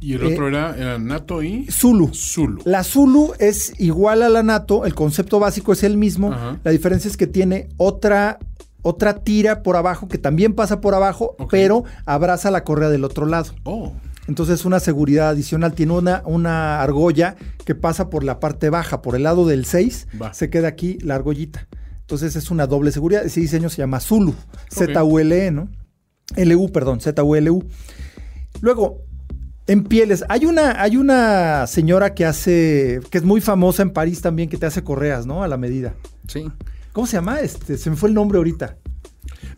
Y 0.00 0.14
el 0.14 0.22
Eh, 0.22 0.32
otro 0.32 0.48
era, 0.48 0.76
era 0.76 0.98
Nato 0.98 1.42
y 1.42 1.66
Zulu. 1.70 2.10
Zulu. 2.14 2.62
La 2.64 2.84
Zulu 2.84 3.32
es 3.38 3.72
igual 3.78 4.22
a 4.22 4.28
la 4.28 4.42
NATO, 4.42 4.84
el 4.86 4.94
concepto 4.94 5.40
básico 5.40 5.72
es 5.72 5.82
el 5.82 5.96
mismo, 5.96 6.32
Ajá. 6.32 6.58
la 6.62 6.70
diferencia 6.70 7.08
es 7.10 7.16
que 7.16 7.26
tiene 7.26 7.68
otra, 7.78 8.38
otra 8.82 9.16
tira 9.24 9.62
por 9.62 9.76
abajo 9.76 10.06
que 10.08 10.18
también 10.18 10.54
pasa 10.54 10.80
por 10.80 10.94
abajo, 10.94 11.34
pero 11.50 11.82
abraza 12.06 12.50
la 12.52 12.62
correa 12.64 12.90
del 12.90 13.04
otro 13.04 13.26
lado. 13.26 13.52
Oh. 13.64 13.92
Entonces 14.28 14.64
una 14.64 14.78
seguridad 14.78 15.30
adicional, 15.30 15.72
tiene 15.72 15.94
una, 15.94 16.22
una 16.26 16.80
argolla 16.82 17.34
que 17.64 17.74
pasa 17.74 18.08
por 18.10 18.22
la 18.24 18.38
parte 18.40 18.68
baja, 18.70 19.02
por 19.02 19.16
el 19.16 19.22
lado 19.24 19.46
del 19.46 19.64
6, 19.64 20.06
Va. 20.22 20.32
se 20.34 20.48
queda 20.50 20.68
aquí 20.68 20.98
la 21.00 21.14
argollita. 21.16 21.66
Entonces 22.02 22.36
es 22.36 22.50
una 22.50 22.66
doble 22.66 22.92
seguridad, 22.92 23.24
ese 23.24 23.40
diseño 23.40 23.68
se 23.68 23.78
llama 23.78 24.00
Zulu, 24.00 24.34
Z-U-L-E, 24.70 25.50
¿no? 25.50 25.68
L-U, 26.36 26.70
perdón, 26.70 27.00
Z-U-L-U. 27.00 27.64
Luego, 28.60 29.02
en 29.68 29.84
pieles, 29.84 30.24
hay 30.28 30.46
una, 30.46 30.82
hay 30.82 30.96
una 30.96 31.66
señora 31.66 32.14
que 32.14 32.24
hace, 32.24 33.00
que 33.10 33.18
es 33.18 33.24
muy 33.24 33.40
famosa 33.40 33.82
en 33.82 33.90
París 33.90 34.20
también, 34.22 34.48
que 34.48 34.56
te 34.56 34.66
hace 34.66 34.82
correas, 34.82 35.26
¿no? 35.26 35.42
A 35.44 35.48
la 35.48 35.56
medida. 35.58 35.94
Sí. 36.26 36.50
¿Cómo 36.92 37.06
se 37.06 37.16
llama? 37.18 37.40
Este, 37.40 37.78
se 37.78 37.90
me 37.90 37.96
fue 37.96 38.08
el 38.08 38.14
nombre 38.14 38.38
ahorita. 38.38 38.76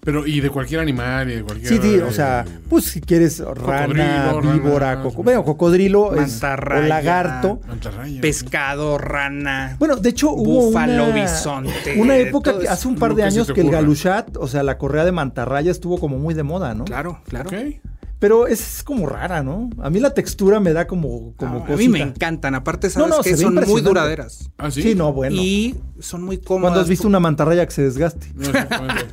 Pero, 0.03 0.27
y 0.27 0.41
de 0.41 0.51
cualquier 0.51 0.81
animal 0.81 1.31
y 1.31 1.37
de 1.37 1.43
cualquier. 1.43 1.69
Sí, 1.69 1.79
sí, 1.81 1.97
o 1.99 2.09
eh, 2.09 2.13
sea, 2.13 2.45
pues 2.69 2.87
si 2.87 3.01
quieres 3.01 3.39
rana, 3.41 4.35
víbora, 4.41 4.91
rana. 4.93 5.03
coco, 5.03 5.23
bueno, 5.23 5.45
cocodrilo 5.45 6.15
es- 6.15 6.19
o 6.19 6.21
Mantarraya. 6.23 6.89
lagarto. 6.89 7.61
mantarraya. 7.69 8.21
Pescado, 8.21 8.99
rana. 8.99 9.77
Bueno, 9.79 9.97
de 9.97 10.09
hecho 10.09 10.33
hubo 10.33 10.67
Búfalo, 10.67 11.05
una, 11.05 11.15
bisonte, 11.23 12.01
una 12.01 12.17
época 12.17 12.59
que 12.59 12.69
hace 12.69 12.89
un 12.89 12.97
par 12.97 13.15
de 13.15 13.23
años 13.23 13.53
que 13.53 13.61
el 13.61 13.71
galushat, 13.71 14.37
o 14.39 14.49
sea, 14.49 14.63
la 14.63 14.77
correa 14.79 15.05
de 15.05 15.13
mantarraya 15.13 15.71
estuvo 15.71 15.99
como 15.99 16.19
muy 16.19 16.35
de 16.35 16.43
moda, 16.43 16.75
¿no? 16.75 16.85
Claro, 16.85 17.21
claro. 17.29 17.49
Ok. 17.51 17.57
Pero 18.21 18.47
es 18.47 18.83
como 18.85 19.07
rara, 19.07 19.43
¿no? 19.43 19.71
A 19.83 19.89
mí 19.89 19.99
la 19.99 20.13
textura 20.13 20.61
me 20.61 20.75
da 20.75 20.87
como, 20.87 21.33
como 21.37 21.65
Ah, 21.67 21.73
a 21.73 21.77
mí 21.77 21.89
me 21.89 22.01
encantan. 22.03 22.55
Aparte, 22.55 22.91
sabes 22.91 23.09
No, 23.09 23.17
no, 23.17 23.23
que 23.23 23.35
son 23.35 23.55
muy 23.55 23.81
duraderas. 23.81 24.51
Ah, 24.59 24.71
sí. 24.71 24.83
Sí, 24.83 24.95
no, 24.95 25.11
bueno. 25.13 25.37
Y 25.37 25.75
son 26.01 26.23
muy 26.23 26.37
cómodas. 26.37 26.65
¿Cuándo 26.71 26.81
has 26.81 26.89
visto 26.89 27.09
una 27.09 27.19
mantarraya 27.19 27.65
que 27.65 27.73
se 27.73 27.83
desgaste? 27.83 28.31
No, 28.35 28.45
exactamente. 28.49 29.07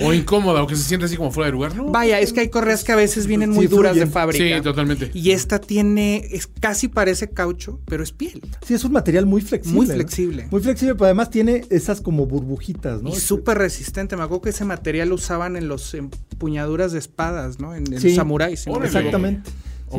o 0.00 0.12
incómoda, 0.12 0.62
o 0.62 0.66
que 0.66 0.76
se 0.76 0.82
siente 0.82 1.06
así 1.06 1.16
como 1.16 1.30
fuera 1.30 1.46
de 1.46 1.52
lugar, 1.52 1.74
¿no? 1.74 1.86
Vaya, 1.90 2.20
es 2.20 2.34
que 2.34 2.40
hay 2.40 2.50
correas 2.50 2.84
que 2.84 2.92
a 2.92 2.96
veces 2.96 3.26
vienen 3.26 3.50
Sí, 3.52 3.56
muy 3.56 3.66
duras 3.68 3.96
de 3.96 4.06
fábrica. 4.06 4.56
Sí, 4.56 4.62
totalmente. 4.62 5.10
Y 5.14 5.30
esta 5.30 5.58
tiene, 5.58 6.18
es 6.30 6.46
casi 6.46 6.88
parece 6.88 7.30
caucho, 7.30 7.80
pero 7.86 8.02
es 8.02 8.12
piel. 8.12 8.42
Sí, 8.66 8.74
es 8.74 8.84
un 8.84 8.92
material 8.92 9.24
muy 9.24 9.40
flexible. 9.40 9.76
Muy 9.78 9.86
¿no? 9.86 9.94
flexible. 9.94 10.48
Muy 10.50 10.60
flexible, 10.60 10.94
pero 10.94 11.06
además 11.06 11.30
tiene 11.30 11.64
esas 11.70 12.02
como 12.02 12.26
burbujitas, 12.26 13.02
¿no? 13.02 13.08
Y 13.08 13.14
súper 13.16 13.56
resistente. 13.56 14.14
Me 14.14 14.24
acuerdo 14.24 14.42
que 14.42 14.50
ese 14.50 14.66
material 14.66 15.08
lo 15.08 15.14
usaban 15.14 15.56
en 15.56 15.68
los 15.68 15.94
empuñaduras 15.94 16.92
de 16.92 16.98
espadas, 16.98 17.60
¿no? 17.60 17.74
En, 17.74 17.90
en 17.92 18.00
Sí. 18.00 18.14
Samuráis. 18.26 18.66
Exactamente. 18.94 19.50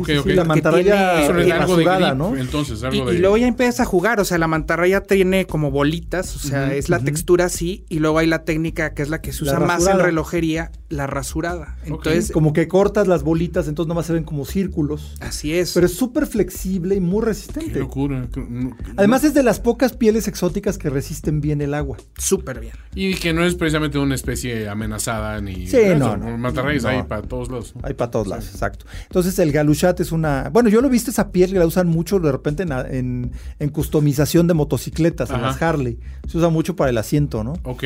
Sí, 0.04 0.12
sí. 0.22 0.32
La 0.34 0.44
mantarraya 0.44 0.82
tiene- 1.26 1.46
da 1.46 1.60
algo 1.60 1.76
de 1.76 1.84
rasurada, 1.84 2.08
grip, 2.10 2.18
¿no? 2.18 2.36
entonces, 2.36 2.80
Y, 2.82 2.84
algo 2.86 3.10
de... 3.10 3.16
y 3.16 3.18
luego 3.20 3.36
ya 3.38 3.46
empiezas 3.46 3.80
a 3.80 3.84
jugar, 3.86 4.20
o 4.20 4.24
sea, 4.24 4.36
la 4.38 4.46
mantarraya 4.46 5.02
tiene 5.02 5.46
como 5.46 5.70
bolitas, 5.70 6.36
o 6.36 6.38
sea, 6.38 6.74
es 6.74 6.88
la 6.88 6.98
textura 7.00 7.46
así, 7.46 7.84
y 7.88 7.98
luego 7.98 8.18
hay 8.18 8.26
la 8.26 8.44
técnica 8.44 8.92
que 8.94 9.02
es 9.02 9.08
la 9.08 9.20
que 9.20 9.32
se 9.32 9.44
usa 9.44 9.58
más 9.60 9.86
en 9.86 9.98
relojería, 9.98 10.70
la 10.90 11.06
rasurada. 11.06 11.76
Entonces, 11.84 12.30
Como 12.32 12.52
que 12.52 12.68
cortas 12.68 13.08
las 13.08 13.22
bolitas, 13.22 13.66
entonces 13.68 13.88
nomás 13.88 14.06
se 14.06 14.12
ven 14.12 14.24
como 14.24 14.44
círculos. 14.44 15.14
así 15.20 15.54
es. 15.54 15.72
Pero 15.72 15.86
es 15.86 15.94
súper 15.94 16.26
flexible 16.26 16.94
y 16.94 17.00
muy 17.00 17.20
Qué 17.20 17.26
resistente. 17.26 17.78
locura. 17.78 18.26
Que 18.32 18.40
no- 18.40 18.76
Además 18.96 19.24
es 19.24 19.34
de 19.34 19.42
las 19.42 19.58
pocas 19.60 19.92
pieles 19.94 20.28
exóticas 20.28 20.78
que 20.78 20.90
resisten 20.90 21.40
bien 21.40 21.60
el 21.60 21.74
agua. 21.74 21.96
súper 22.16 22.60
bien. 22.60 22.74
Y 22.94 23.14
que 23.14 23.32
no 23.32 23.44
es 23.44 23.54
precisamente 23.54 23.98
una 23.98 24.14
especie 24.14 24.68
amenazada 24.68 25.40
ni. 25.40 25.66
Sí, 25.66 25.78
no, 25.96 26.16
no. 26.16 26.36
Mantarrayes 26.38 26.82
No. 26.82 26.88
hay 26.90 27.02
para 27.04 27.22
todos 27.22 27.48
lados. 27.50 27.74
Hay 27.82 27.94
para 27.94 28.10
todos 28.10 28.26
lados, 28.26 28.48
exacto. 28.52 28.86
Entonces 29.04 29.38
el 29.38 29.52
galuchat 29.78 30.00
es 30.00 30.12
una... 30.12 30.50
Bueno, 30.52 30.68
yo 30.68 30.80
lo 30.80 30.88
he 30.88 30.90
visto 30.90 31.10
esa 31.10 31.30
piel 31.30 31.52
que 31.52 31.58
la 31.58 31.66
usan 31.66 31.88
mucho 31.88 32.18
de 32.18 32.32
repente 32.32 32.64
en, 32.64 32.72
en, 32.72 33.32
en 33.58 33.68
customización 33.70 34.46
de 34.46 34.54
motocicletas, 34.54 35.30
en 35.30 35.36
Ajá. 35.36 35.46
las 35.46 35.62
Harley. 35.62 35.98
Se 36.26 36.38
usa 36.38 36.48
mucho 36.48 36.74
para 36.76 36.90
el 36.90 36.98
asiento, 36.98 37.44
¿no? 37.44 37.54
Ok. 37.62 37.84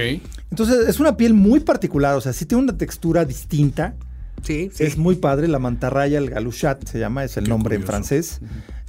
Entonces 0.50 0.88
es 0.88 1.00
una 1.00 1.16
piel 1.16 1.34
muy 1.34 1.60
particular, 1.60 2.16
o 2.16 2.20
sea, 2.20 2.32
sí 2.32 2.46
tiene 2.46 2.64
una 2.64 2.76
textura 2.76 3.24
distinta. 3.24 3.94
Sí, 4.42 4.70
sí. 4.72 4.84
Es 4.84 4.96
muy 4.96 5.16
padre, 5.16 5.46
la 5.46 5.58
mantarraya, 5.58 6.18
el 6.18 6.30
galuchat 6.30 6.84
se 6.88 6.98
llama, 6.98 7.22
es 7.24 7.36
el 7.36 7.44
Qué 7.44 7.50
nombre 7.50 7.76
en 7.76 7.84
francés 7.84 8.40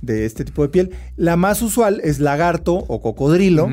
de 0.01 0.25
este 0.25 0.45
tipo 0.45 0.63
de 0.63 0.69
piel. 0.69 0.91
La 1.15 1.35
más 1.35 1.61
usual 1.61 2.01
es 2.03 2.19
lagarto 2.19 2.73
o 2.73 3.01
cocodrilo, 3.01 3.69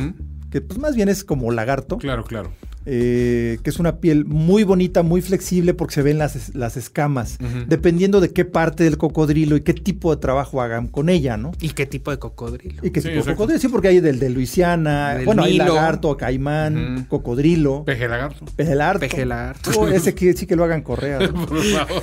que 0.50 0.60
pues 0.60 0.78
más 0.78 0.94
bien 0.94 1.08
es 1.08 1.24
como 1.24 1.50
lagarto. 1.52 1.96
Claro, 1.98 2.24
claro. 2.24 2.52
Eh, 2.86 3.58
que 3.62 3.70
es 3.70 3.78
una 3.78 3.96
piel 3.98 4.24
muy 4.24 4.64
bonita, 4.64 5.02
muy 5.02 5.20
flexible 5.20 5.74
porque 5.74 5.94
se 5.94 6.02
ven 6.02 6.18
las, 6.18 6.54
las 6.54 6.76
escamas, 6.76 7.38
dependiendo 7.66 8.20
de 8.20 8.32
qué 8.32 8.44
parte 8.44 8.84
del 8.84 8.96
cocodrilo 8.98 9.56
y 9.56 9.60
qué 9.60 9.74
tipo 9.74 10.14
de 10.14 10.20
trabajo 10.20 10.62
hagan 10.62 10.88
con 10.88 11.08
ella, 11.08 11.36
¿no? 11.36 11.52
¿Y 11.60 11.70
qué 11.70 11.86
tipo 11.86 12.10
de 12.10 12.18
cocodrilo? 12.18 12.80
Y 12.84 12.90
qué 12.90 13.00
Sí, 13.00 13.08
tipo 13.08 13.14
de 13.14 13.18
exacto. 13.20 13.36
cocodrilo, 13.36 13.60
sí, 13.60 13.68
porque 13.68 13.88
hay 13.88 14.00
del 14.00 14.18
de 14.18 14.30
Luisiana, 14.30 15.14
Del 15.14 15.26
bueno, 15.26 15.42
hay 15.44 15.58
lagarto, 15.58 16.16
caimán, 16.16 17.06
cocodrilo, 17.08 17.84
Peje 17.84 18.08
lagarto. 18.08 18.44
pejelarto. 18.56 19.00
Pejelarto. 19.00 19.70
Oh, 19.78 19.88
ese 19.88 20.14
que 20.14 20.32
sí 20.34 20.46
que 20.46 20.56
lo 20.56 20.64
hagan 20.64 20.82
correa. 20.82 21.18
¿no? 21.32 21.46
Por 21.46 21.62
favor. 21.62 22.02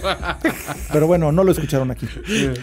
Pero 0.93 1.07
bueno, 1.07 1.31
no 1.31 1.43
lo 1.43 1.51
escucharon 1.51 1.91
aquí. 1.91 2.07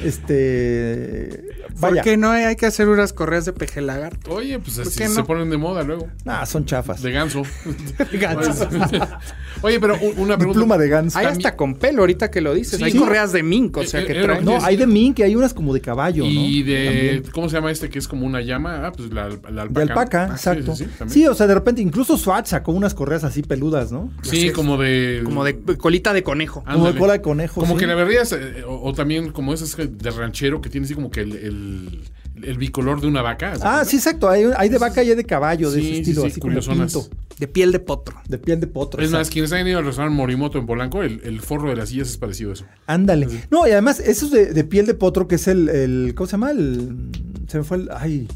Este. 0.05 1.43
¿Por 1.81 1.91
Vaya. 1.91 2.03
qué 2.03 2.17
no 2.17 2.31
hay, 2.31 2.45
hay 2.45 2.57
que 2.57 2.67
hacer 2.67 2.89
unas 2.89 3.13
correas 3.13 3.45
de 3.45 3.53
pejelagarto? 3.53 4.31
Oye, 4.33 4.59
pues 4.59 4.77
¿Por 4.79 4.87
así 4.87 4.99
se 4.99 5.09
no? 5.09 5.27
ponen 5.27 5.51
de 5.51 5.57
moda 5.57 5.83
luego. 5.83 6.09
Nah, 6.25 6.45
son 6.47 6.65
chafas. 6.65 7.03
De 7.03 7.11
ganso. 7.11 7.43
Ganso. 8.13 8.69
Oye, 9.63 9.81
pero 9.81 9.95
un- 9.95 10.19
una 10.19 10.33
De 10.35 10.39
pregunta. 10.39 10.59
pluma 10.61 10.79
de 10.79 10.89
ganso. 10.89 11.19
Hay 11.19 11.27
hasta 11.27 11.57
con 11.57 11.77
pelo 11.77 12.01
ahorita 12.03 12.31
que 12.31 12.41
lo 12.41 12.53
dices. 12.55 12.79
Sí. 12.79 12.85
hay 12.85 12.93
Sí. 12.93 12.99
correas 12.99 13.33
de 13.33 13.43
mink, 13.43 13.77
o 13.79 13.85
sea 13.85 14.01
Eh, 14.03 14.07
que 14.07 14.21
eh, 14.21 14.23
traen. 14.23 14.45
No, 14.45 14.63
hay 14.63 14.77
de 14.77 14.87
mink 14.87 15.21
y 15.21 15.23
hay 15.23 15.37
unas 15.37 15.55
como 15.55 15.73
de 15.73 15.81
caballo, 15.81 16.25
¿no? 16.25 16.31
Y 16.31 16.63
de. 16.63 16.85
También. 16.87 17.33
¿Cómo 17.33 17.49
se 17.49 17.57
llama 17.57 17.71
este 17.71 17.89
que 17.89 17.99
es 17.99 18.07
como 18.09 18.27
una 18.27 18.41
llama? 18.43 18.87
Ah, 18.87 18.93
pues 18.93 19.11
la, 19.13 19.29
la 19.51 19.63
alpaca. 19.63 19.73
De 19.73 19.83
alpaca, 19.83 20.25
Ah, 20.31 20.35
exacto. 20.35 20.75
Sí, 20.77 20.85
Sí, 20.85 20.91
sí, 20.91 20.99
también. 20.99 21.29
o 21.29 21.35
sea, 21.35 21.47
de 21.47 21.55
repente, 21.55 21.81
incluso 21.81 22.19
Swatch 22.19 22.49
sacó 22.49 22.73
unas 22.73 22.93
correas 22.95 23.25
así 23.25 23.43
peludas, 23.43 23.91
¿no? 23.93 24.11
Sí, 24.23 24.51
como 24.51 24.77
de. 24.77 25.23
Como 25.25 25.45
de 25.45 25.59
colita 25.79 26.13
de 26.13 26.23
conejo. 26.23 26.63
Como 26.71 26.93
de 26.93 26.99
cola 26.99 27.15
de 27.15 27.23
conejo. 27.23 27.61
Como 27.61 27.75
sí. 27.75 27.81
que 27.81 27.87
la 27.87 27.95
verías, 27.95 28.33
eh, 28.33 28.65
o, 28.67 28.89
o 28.91 28.93
también 28.93 29.33
como 29.33 29.55
esas 29.55 29.77
de 29.77 30.11
ranchero 30.11 30.61
que 30.61 30.69
tiene 30.69 30.85
así 30.85 30.95
como 30.95 31.11
que 31.11 31.21
el, 31.21 31.33
el, 31.37 32.01
el 32.47 32.59
bicolor 32.59 33.01
de 33.01 33.07
una 33.07 33.23
vaca. 33.23 33.57
¿se 33.57 33.63
Ah, 33.65 33.85
sí, 33.85 33.97
exacto. 33.97 34.29
Hay, 34.29 34.45
hay 34.57 34.69
de 34.69 34.79
vaca 34.79 35.03
y 35.03 35.11
hay 35.11 35.17
de 35.17 35.25
caballo, 35.25 35.71
de 35.71 35.81
Sí, 35.81 35.87
ese 35.87 35.95
sí, 35.95 36.01
estilo, 36.01 36.23
sí, 36.23 36.27
así 36.29 36.41
como 36.41 36.61
pinto. 36.61 37.09
De 37.39 37.49
piel 37.49 37.73
de 37.73 37.81
potro. 37.81 38.17
De 38.29 38.39
piel 38.39 38.61
de 38.61 38.67
potro. 38.67 39.03
Es 39.03 39.11
más, 39.11 39.29
quienes 39.31 39.53
han 39.53 39.67
ido 39.67 39.79
al 39.79 39.85
restaurante 39.85 40.17
Morimoto 40.17 40.59
en 40.59 40.67
Polanco, 40.67 41.03
el, 41.03 41.21
el 41.25 41.41
forro 41.41 41.71
de 41.71 41.77
las 41.77 41.89
sillas 41.89 42.09
es 42.09 42.17
parecido 42.17 42.51
a 42.51 42.53
eso. 42.55 42.65
Ándale. 42.87 43.27
No, 43.51 43.67
y 43.67 43.73
además, 43.73 44.01
eso 44.01 44.27
es 44.27 44.31
de, 44.33 44.53
de 44.53 44.65
piel 44.65 44.87
de 44.87 44.95
potro, 44.95 45.27
que 45.27 45.35
es 45.35 45.49
el, 45.49 45.69
el. 45.69 46.13
¿Cómo 46.15 46.27
se 46.27 46.33
llama? 46.33 46.53
El. 46.53 47.11
Se 47.49 47.59
me 47.59 47.65
fue 47.65 47.79
el. 47.79 47.91
Ay. 47.93 48.29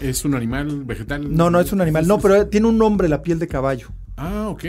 ¿Es 0.00 0.24
un 0.24 0.34
animal 0.34 0.84
vegetal? 0.84 1.34
No, 1.36 1.50
no 1.50 1.60
es 1.60 1.72
un 1.72 1.80
animal. 1.80 2.06
No, 2.06 2.18
pero 2.18 2.46
tiene 2.48 2.66
un 2.66 2.78
nombre 2.78 3.08
la 3.08 3.22
piel 3.22 3.38
de 3.38 3.46
caballo. 3.46 3.88
Ah, 4.16 4.48
ok. 4.48 4.64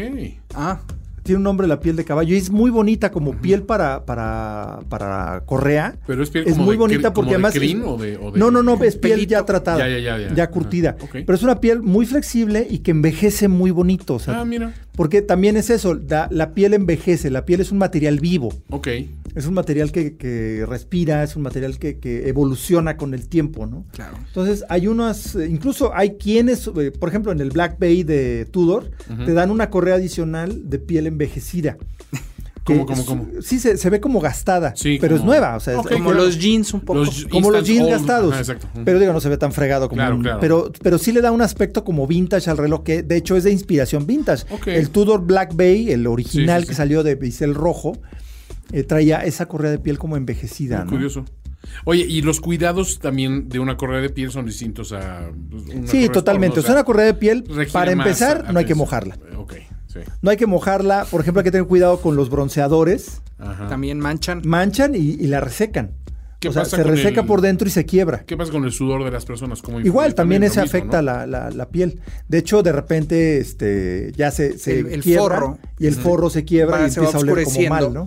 Ah, 0.53 0.81
Tiene 1.25 1.37
un 1.37 1.43
nombre 1.43 1.65
la 1.67 1.79
piel 1.79 1.95
de 1.95 2.05
caballo. 2.05 2.35
Y 2.35 2.37
es 2.37 2.51
muy 2.51 2.69
bonita 2.69 3.11
como 3.11 3.33
piel 3.33 3.63
para, 3.63 4.05
para, 4.05 4.81
para 4.89 5.41
correa. 5.47 5.95
Pero 6.05 6.21
es 6.21 6.29
piel 6.29 6.43
Es 6.45 6.53
como 6.53 6.65
muy 6.65 6.75
de 6.75 6.79
bonita 6.79 7.13
porque 7.13 7.13
como 7.15 7.29
de 7.29 7.33
además. 7.35 7.53
crin 7.55 7.79
es- 7.79 7.87
o 7.87 7.97
de- 7.97 8.17
o 8.17 8.31
de- 8.31 8.39
No, 8.39 8.51
no, 8.51 8.61
no, 8.61 8.75
es 8.83 8.95
piel 8.95 9.13
pelito. 9.13 9.31
ya 9.31 9.43
tratada. 9.43 9.79
Ya, 9.79 9.97
ya, 9.97 10.19
ya, 10.19 10.33
ya. 10.35 10.49
curtida. 10.51 10.91
Ajá, 10.91 11.03
ok. 11.05 11.11
Pero 11.25 11.33
es 11.33 11.41
una 11.41 11.59
piel 11.59 11.81
muy 11.81 12.05
flexible 12.05 12.67
y 12.69 12.77
que 12.79 12.91
envejece 12.91 13.47
muy 13.47 13.71
bonito. 13.71 14.13
O 14.13 14.19
sea, 14.19 14.39
Ah, 14.39 14.45
mira. 14.45 14.71
Porque 14.95 15.21
también 15.21 15.57
es 15.57 15.69
eso, 15.69 15.99
la 16.29 16.53
piel 16.53 16.73
envejece, 16.73 17.29
la 17.29 17.45
piel 17.45 17.61
es 17.61 17.71
un 17.71 17.77
material 17.77 18.19
vivo. 18.19 18.53
Ok. 18.69 18.87
Es 19.35 19.47
un 19.47 19.53
material 19.53 19.91
que, 19.91 20.15
que 20.15 20.65
respira, 20.67 21.21
es 21.21 21.35
un 21.35 21.41
material 21.41 21.77
que, 21.77 21.99
que 21.99 22.29
evoluciona 22.29 22.95
con 22.95 23.13
el 23.13 23.27
tiempo, 23.27 23.65
¿no? 23.65 23.85
claro. 23.91 24.17
Entonces 24.27 24.63
hay 24.69 24.87
unas, 24.87 25.35
eh, 25.35 25.47
incluso 25.49 25.93
hay 25.93 26.11
quienes, 26.11 26.67
eh, 26.67 26.91
por 26.91 27.09
ejemplo 27.09 27.33
en 27.33 27.41
el 27.41 27.49
Black 27.49 27.77
Bay 27.77 28.03
de 28.03 28.45
Tudor, 28.45 28.91
te 29.25 29.33
dan 29.33 29.51
una 29.51 29.69
correa 29.69 29.95
adicional 29.95 30.69
de 30.69 30.79
piel 30.79 31.07
envejecida. 31.07 31.77
¿Cómo, 32.65 32.85
cómo, 32.85 33.05
cómo? 33.05 33.27
Sí, 33.41 33.59
se, 33.59 33.77
se 33.77 33.89
ve 33.91 33.99
como 34.01 34.19
gastada, 34.19 34.75
Sí, 34.75 34.97
pero 34.99 35.15
es 35.15 35.23
nueva. 35.23 35.55
O 35.55 35.59
sea, 35.59 35.75
Como 35.75 36.11
los 36.13 36.39
jeans 36.39 36.73
un 36.73 36.81
poco. 36.81 36.99
Los- 37.05 37.25
como 37.27 37.51
los 37.51 37.63
jeans 37.65 37.83
old. 37.83 37.91
gastados. 37.91 38.31
Ajá, 38.33 38.41
exacto. 38.41 38.67
Ujú. 38.73 38.83
Pero 38.83 38.99
digo, 38.99 39.13
no 39.13 39.21
se 39.21 39.29
ve 39.29 39.37
tan 39.37 39.51
fregado 39.51 39.87
como 39.87 39.99
Claro, 39.99 40.15
un- 40.15 40.23
claro. 40.23 40.39
Pero, 40.41 40.71
pero 40.81 40.97
sí 40.97 41.11
le 41.11 41.21
da 41.21 41.31
un 41.31 41.41
aspecto 41.41 41.83
como 41.83 42.07
vintage 42.07 42.49
al 42.49 42.57
reloj, 42.57 42.83
que 42.83 43.03
de 43.03 43.17
hecho 43.17 43.37
es 43.37 43.43
de 43.43 43.51
inspiración 43.51 44.07
vintage. 44.07 44.45
El 44.65 44.89
Tudor 44.89 45.21
Black 45.25 45.55
Bay, 45.55 45.91
el 45.91 46.07
original 46.07 46.61
Sí, 46.61 46.65
sí, 46.65 46.67
que 46.69 46.73
sí. 46.73 46.77
salió 46.77 47.03
de 47.03 47.15
bisel 47.15 47.53
rojo, 47.53 47.97
eh, 48.71 48.83
traía 48.83 49.19
esa 49.19 49.45
correa 49.45 49.69
de 49.69 49.77
piel 49.79 49.99
como 49.99 50.17
envejecida. 50.17 50.77
Muy 50.79 50.85
¿no? 50.85 50.91
curioso. 50.91 51.25
Oye, 51.83 52.05
y 52.07 52.21
los 52.21 52.41
cuidados 52.41 52.99
también 52.99 53.49
de 53.49 53.59
una 53.59 53.75
correa 53.77 53.99
de 54.01 54.09
piel 54.09 54.31
son 54.31 54.45
distintos 54.45 54.91
a. 54.91 55.29
pues, 55.49 55.63
una 55.65 55.87
Sí, 55.87 56.09
totalmente. 56.09 56.59
O 56.59 56.63
sea, 56.63 56.73
una 56.73 56.83
correa 56.83 57.05
de 57.05 57.13
piel, 57.15 57.43
para 57.71 57.91
empezar, 57.91 58.51
no 58.53 58.59
hay 58.59 58.65
que 58.65 58.75
mojarla. 58.75 59.17
Ok, 59.37 59.53
sí. 59.95 60.11
No 60.21 60.29
hay 60.31 60.37
que 60.37 60.45
mojarla. 60.45 61.05
Por 61.09 61.21
ejemplo, 61.21 61.39
hay 61.39 61.45
que 61.45 61.51
tener 61.51 61.65
cuidado 61.67 61.99
con 62.01 62.15
los 62.15 62.29
bronceadores. 62.29 63.21
Ajá. 63.39 63.67
También 63.67 63.99
manchan. 63.99 64.41
Manchan 64.45 64.93
y, 64.95 64.99
y 64.99 65.27
la 65.27 65.39
resecan. 65.41 65.91
¿Qué 66.39 66.49
o 66.49 66.53
sea, 66.53 66.63
pasa 66.63 66.77
se 66.77 66.83
reseca 66.83 67.21
el- 67.21 67.27
por 67.27 67.41
dentro 67.41 67.67
y 67.67 67.71
se 67.71 67.85
quiebra. 67.85 68.23
¿Qué 68.25 68.37
pasa 68.37 68.51
con 68.51 68.65
el 68.65 68.71
sudor 68.71 69.03
de 69.03 69.09
las 69.09 69.25
personas? 69.25 69.63
Igual, 69.83 70.13
también 70.13 70.41
lo 70.41 70.47
ese 70.47 70.61
mismo, 70.61 70.77
afecta 70.77 70.97
¿no? 70.97 71.03
la, 71.03 71.25
la- 71.25 71.49
la 71.49 71.69
piel. 71.69 71.99
De 72.27 72.37
hecho, 72.37 72.61
de 72.61 72.71
repente 72.71 73.39
este, 73.39 74.11
ya 74.15 74.29
se, 74.29 74.59
se 74.59 74.79
El- 74.81 74.87
el 74.87 75.01
quiebra 75.01 75.23
forro. 75.39 75.57
y 75.79 75.87
el 75.87 75.95
forro 75.95 76.29
se 76.29 76.43
quiebra 76.45 76.85
y 76.85 76.91
se 76.91 76.99
va 76.99 77.07
empieza 77.07 77.17
a 77.17 77.21
oler 77.21 77.35
como 77.45 77.47
oscureciendo. 77.47 77.69
mal, 77.89 77.93
¿no? 77.93 78.05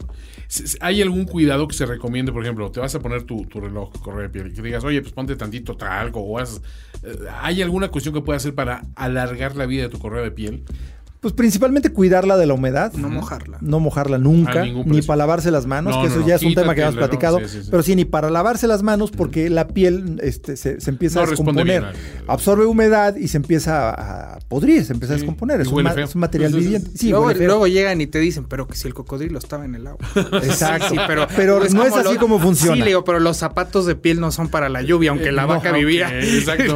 ¿Hay 0.81 1.03
algún 1.03 1.25
cuidado 1.25 1.67
que 1.69 1.75
se 1.75 1.85
recomiende? 1.85 2.33
Por 2.33 2.43
ejemplo, 2.43 2.71
te 2.71 2.81
vas 2.81 2.95
a 2.95 3.01
poner 3.01 3.25
tu, 3.25 3.45
tu 3.47 3.61
reloj 3.61 3.93
correa 4.01 4.23
de 4.23 4.29
piel 4.31 4.47
y 4.49 4.53
que 4.55 4.63
digas, 4.63 4.83
oye, 4.85 5.01
pues 5.03 5.13
ponte 5.13 5.35
tantito 5.37 5.77
talco 5.77 6.21
o 6.21 6.39
haz... 6.39 6.61
eh, 7.03 7.17
¿Hay 7.43 7.61
alguna 7.61 7.89
cuestión 7.89 8.15
que 8.15 8.21
pueda 8.23 8.37
hacer 8.39 8.55
para 8.55 8.83
alargar 8.95 9.57
la 9.57 9.67
vida 9.67 9.83
de 9.83 9.89
tu 9.89 9.99
correa 9.99 10.23
de 10.23 10.31
piel? 10.31 10.65
Pues 11.21 11.35
principalmente 11.35 11.91
cuidarla 11.91 12.37
de 12.37 12.47
la 12.47 12.55
humedad. 12.55 12.93
No 12.93 13.09
mojarla. 13.09 13.59
No 13.61 13.81
mojarla 13.81 14.19
nunca, 14.19 14.65
ni 14.65 15.03
para 15.03 15.17
lavarse 15.17 15.51
las 15.51 15.67
manos, 15.67 15.97
No, 15.97 16.03
que 16.03 16.09
eso 16.09 16.21
no, 16.21 16.27
ya 16.29 16.37
es 16.37 16.43
un 16.43 16.55
tema 16.55 16.75
que 16.77 16.83
error, 16.83 16.95
platicado, 16.97 17.39
sí, 17.41 17.49
sí, 17.49 17.63
sí. 17.65 17.69
pero 17.71 17.83
sí, 17.83 17.97
ni 17.97 18.05
para 18.05 18.31
lavarse 18.31 18.69
las 18.69 18.83
manos 18.85 19.11
porque 19.11 19.51
la 19.51 19.67
piel 19.67 20.21
este, 20.23 20.57
se, 20.57 20.81
se 20.81 20.91
empieza 20.91 21.19
No 21.21 21.27
a 21.27 21.31
descomponer, 21.31 21.85
absorbe 22.29 22.67
humedad 22.67 23.17
y 23.17 23.27
se 23.29 23.37
empieza 23.37 23.91
a 23.91 24.39
podrir, 24.47 24.85
se 24.85 24.93
empieza 24.93 25.15
a 25.15 25.17
descomponer, 25.17 25.61
es 25.61 25.67
un, 25.69 25.75
huele 25.75 25.89
ma- 25.89 25.95
feo. 25.97 26.05
es 26.05 26.15
un 26.15 26.21
material 26.21 26.51
Entonces, 26.51 26.71
viviente. 26.71 26.99
Sí, 26.99 27.11
luego, 27.11 27.67
llegan 27.67 28.01
y 28.01 28.07
te 28.07 28.21
dicen, 28.21 28.45
pero 28.49 28.69
que 28.69 28.77
si 28.77 28.87
el 28.87 28.95
cocodrilo 28.95 29.39
estaba 29.39 29.65
en 29.65 29.75
el 29.75 29.87
agua. 29.89 29.99
Exacto. 30.45 30.89
Sí, 30.91 30.97
pero 31.09 31.27
Pero 31.35 31.59
no 31.73 31.85
es 31.85 31.95
así 31.97 32.17
como 32.17 32.39
funciona. 32.39 32.75
Sí, 32.75 32.81
le 32.81 32.87
digo, 32.87 33.03
pero 33.03 33.19
los 33.19 33.37
zapatos 33.37 33.87
de 33.87 33.97
piel 33.97 34.21
no 34.21 34.31
son 34.31 34.49
para 34.51 34.69
la 34.69 34.83
lluvia, 34.83 35.11
aunque 35.11 35.33
la 35.33 35.43
Eh, 35.43 35.47
vaca 35.47 35.73
no, 35.73 35.79
vivía. 35.79 36.17
exacto. 36.21 36.75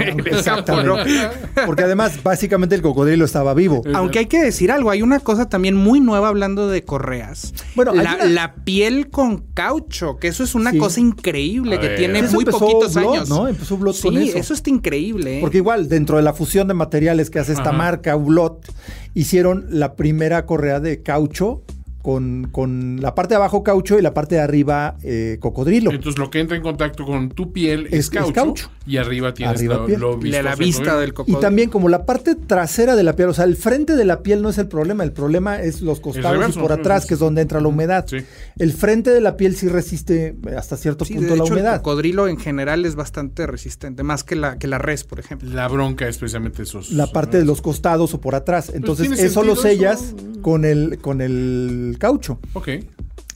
Porque 1.66 1.82
además, 1.84 2.22
básicamente 2.22 2.74
el 2.74 2.82
cocodrilo 2.82 3.24
estaba 3.24 3.55
vivo. 3.55 3.82
Aunque 3.95 4.18
hay 4.20 4.26
que 4.32 4.42
decir 4.42 4.72
algo, 4.72 4.90
hay 4.90 5.02
una 5.02 5.20
cosa 5.20 5.48
también 5.48 5.74
muy 5.76 6.00
nueva 6.00 6.28
hablando 6.28 6.68
de 6.68 6.84
correas. 6.84 7.52
Bueno, 7.76 7.92
la, 7.94 8.14
una- 8.16 8.24
la 8.24 8.54
piel 8.64 9.10
con 9.10 9.38
caucho, 9.54 10.16
que 10.18 10.28
eso 10.28 10.42
es 10.42 10.54
una 10.54 10.70
Sí. 10.72 10.78
cosa 10.78 11.00
increíble 11.00 11.76
A 11.76 11.80
que 11.80 11.88
ver. 11.88 11.98
tiene 11.98 12.18
Eso 12.20 12.32
muy 12.34 12.42
empezó 12.44 12.58
poquitos 12.58 12.94
Blood, 12.94 13.12
años. 13.14 13.28
¿no? 13.28 13.46
Empezó 13.48 13.76
Blood 13.76 13.94
sí, 13.94 14.02
con 14.02 14.16
eso. 14.18 14.54
está 14.54 14.70
increíble. 14.70 15.38
¿eh? 15.38 15.40
Porque 15.40 15.58
igual, 15.58 15.88
dentro 15.88 16.16
de 16.16 16.22
la 16.22 16.32
fusión 16.32 16.66
de 16.68 16.74
materiales 16.74 17.30
que 17.30 17.38
hace 17.38 17.52
esta 17.52 17.70
Ajá. 17.70 17.72
marca, 17.72 18.16
Ulot, 18.16 18.66
hicieron 19.14 19.66
la 19.68 19.94
primera 19.94 20.46
correa 20.46 20.80
de 20.80 21.02
caucho 21.02 21.62
con, 22.03 22.48
con 22.50 23.00
la 23.00 23.14
parte 23.14 23.34
de 23.34 23.36
abajo 23.36 23.62
caucho 23.62 23.98
y 23.98 24.03
la 24.03 24.12
parte 24.12 24.34
de 24.34 24.40
arriba 24.40 24.96
eh, 25.03 25.36
cocodrilo. 25.40 25.90
Entonces 25.92 26.18
lo 26.18 26.30
que 26.30 26.40
entra 26.40 26.57
en 26.57 26.62
contacto 26.62 27.05
con 27.07 27.30
tu 27.30 27.53
piel 27.53 27.86
es, 27.86 28.09
Es- 28.11 28.12
es 28.12 28.32
caucho, 28.32 28.70
y 28.86 28.96
arriba 28.96 29.32
tienes 29.34 29.57
Arriba 29.57 29.76
lo, 29.76 29.86
piel. 29.86 30.00
lo 30.00 30.18
Y 30.26 30.30
la 30.30 30.57
vista 30.57 30.94
¿no? 30.94 30.98
del 30.98 31.11
Y 31.11 31.12
cocodrilo. 31.12 31.38
también 31.40 31.70
como 31.70 31.88
la 31.88 32.05
parte 32.05 32.34
trasera 32.34 32.96
de 32.96 33.03
la 33.05 33.14
piel, 33.14 33.28
o 33.28 33.34
sea, 33.34 33.44
el 33.44 33.57
frente 33.57 33.94
de 33.94 34.05
la 34.05 34.22
piel 34.22 34.42
no 34.42 34.48
es 34.50 34.59
el 34.59 34.66
problema, 34.66 35.05
el 35.05 35.12
problema 35.12 35.61
es 35.62 35.80
los 35.80 36.00
costados 36.00 36.32
reverso, 36.38 36.59
y 36.59 36.62
por 36.62 36.72
atrás, 36.72 37.07
que 37.07 37.14
es 37.14 37.20
donde 37.20 37.40
entra 37.42 37.61
la 37.61 37.68
humedad. 37.68 38.05
Sí. 38.09 38.16
El 38.59 38.72
frente 38.72 39.11
de 39.11 39.20
la 39.20 39.36
piel 39.36 39.55
sí 39.55 39.68
resiste 39.68 40.34
hasta 40.57 40.76
cierto 40.76 41.05
Sí, 41.05 41.14
punto 41.14 41.30
de 41.32 41.38
la 41.38 41.44
hecho, 41.44 41.55
el 41.55 41.61
humedad. 41.61 41.76
cocodrilo 41.82 42.26
en 42.28 42.36
general 42.38 42.84
es 42.84 42.96
bastante 42.96 43.46
resistente, 43.46 44.03
más 44.03 44.24
que 44.24 44.34
la, 44.34 44.59
que 44.59 44.66
la 44.66 44.78
res, 44.78 45.05
por 45.05 45.20
ejemplo. 45.20 45.48
La 45.53 45.68
bronca 45.68 46.09
es 46.09 46.18
precisamente 46.18 46.62
esos. 46.64 46.90
La 46.90 47.07
parte 47.07 47.38
de 47.38 47.44
los 47.44 47.62
costados 47.62 48.12
o 48.14 48.20
por 48.20 48.34
atrás. 48.34 48.72
Entonces, 48.74 49.07
Pues 49.07 49.18
tiene 49.18 49.30
eso 49.30 49.42
lo 49.44 49.55
sellas 49.55 50.03
eso. 50.03 50.16
con 50.42 50.64
el, 50.64 50.98
con 50.98 51.20
el 51.20 51.91
caucho. 51.99 52.38
Ok. 52.55 52.68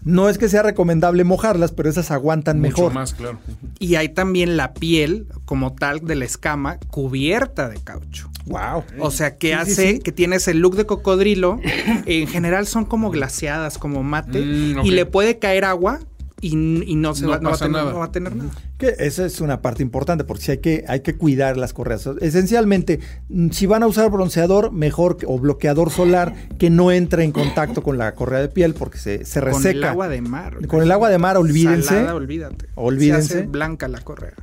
No 0.05 0.29
es 0.29 0.39
que 0.39 0.49
sea 0.49 0.63
recomendable 0.63 1.25
mojarlas, 1.25 1.73
pero 1.73 1.91
esas 1.91 2.13
aguantan 2.13 2.59
Mucho 2.61 2.69
mejor. 2.77 2.93
más, 2.95 3.13
claro. 3.15 3.39
Y 3.81 3.97
hay 3.97 4.09
también 4.11 4.57
la 4.57 4.73
piel 4.73 5.27
como 5.47 5.75
tal 5.75 6.01
de 6.07 6.15
la 6.15 6.25
escama 6.25 6.79
cubierta 6.91 7.69
de 7.69 7.79
caucho. 7.83 8.31
Wow. 8.47 8.85
O 9.01 9.11
sea, 9.11 9.37
que 9.37 9.49
Sí, 9.49 9.53
hace 9.55 9.93
sí. 9.95 9.99
que 9.99 10.13
tienes 10.13 10.47
el 10.47 10.59
look 10.61 10.77
de 10.77 10.87
cocodrilo. 10.87 11.59
en 12.07 12.29
general 12.29 12.69
son 12.69 12.85
como 12.85 13.11
glaciadas, 13.11 13.79
como 13.79 14.05
mate. 14.05 14.41
Mm. 14.41 14.85
Y 14.85 14.91
le 14.93 15.07
puede 15.07 15.41
caer 15.41 15.65
agua 15.65 15.99
y, 16.41 16.51
y 16.53 16.95
no, 16.97 17.14
se 17.14 17.22
No 17.24 17.30
va, 17.30 17.39
no 17.39 17.49
va 17.51 17.55
a 17.55 17.59
tener, 17.59 17.72
nada. 17.72 17.93
no 17.93 17.99
va 18.01 18.05
a 18.05 18.12
tener 18.12 18.37
nada. 18.37 18.51
Que 18.76 18.95
esa 18.99 19.24
es 19.24 19.41
una 19.41 19.62
parte 19.62 19.82
importante 19.82 20.22
porque 20.24 20.43
sí 20.45 20.51
hay 20.53 20.59
que, 20.59 20.84
hay 20.87 21.01
que 21.01 21.16
cuidar 21.16 21.57
las 21.57 21.72
correas. 21.72 22.07
Esencialmente, 22.20 23.01
mm, 23.30 23.51
si 23.51 23.64
van 23.66 23.82
a 23.82 23.87
usar 23.87 24.11
bronceador, 24.11 24.70
mejor 24.70 25.16
que- 25.16 25.24
o 25.26 25.39
bloqueador 25.39 25.91
solar 25.91 26.34
que 26.59 26.68
no 26.68 26.93
entre 26.93 27.24
en 27.24 27.32
contacto 27.32 27.82
con 27.82 27.97
la 27.97 28.14
correa 28.14 28.41
de 28.41 28.49
piel 28.49 28.74
porque 28.74 28.99
se, 28.99 29.24
se 29.24 29.41
Con 29.41 29.49
reseca. 29.55 29.70
el 29.70 29.84
agua 29.84 30.09
de 30.09 30.20
mar. 30.20 30.59
Con 30.66 30.82
el 30.82 30.93
agua 30.93 31.09
de 31.09 31.16
mar, 31.18 31.39
olvídense. 31.39 31.89
Salada, 31.89 32.14
olvídate. 32.14 32.66
Olvídense. 32.74 33.28
Se 33.28 33.39
hace 33.39 33.47
blanca 33.47 33.89
la 33.89 34.01
correa. 34.03 34.34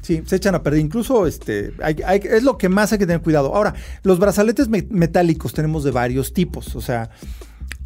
Sí, 0.00 0.22
se 0.24 0.36
echan 0.36 0.54
a 0.54 0.62
perder. 0.62 0.80
Incluso 0.80 1.26
este, 1.26 1.74
hay- 1.82 1.98
hay- 2.06 2.22
es 2.24 2.42
lo 2.44 2.56
que 2.56 2.70
más 2.70 2.92
hay 2.92 2.98
que 2.98 3.06
tener 3.06 3.20
cuidado. 3.20 3.54
Ahora, 3.54 3.74
los 4.04 4.18
brazaletes 4.18 4.68
me- 4.68 4.86
metálicos 4.90 5.52
tenemos 5.52 5.84
de 5.84 5.90
varios 5.90 6.32
tipos. 6.32 6.74
O 6.76 6.80
sea, 6.80 7.10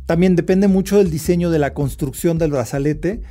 también 0.07 0.37
depende 0.37 0.69
mucho 0.69 0.99
del 0.99 1.11
diseño 1.11 1.51
de 1.51 1.59
la 1.59 1.75
construcción 1.75 2.39
del 2.39 2.53
brazalete. 2.53 3.23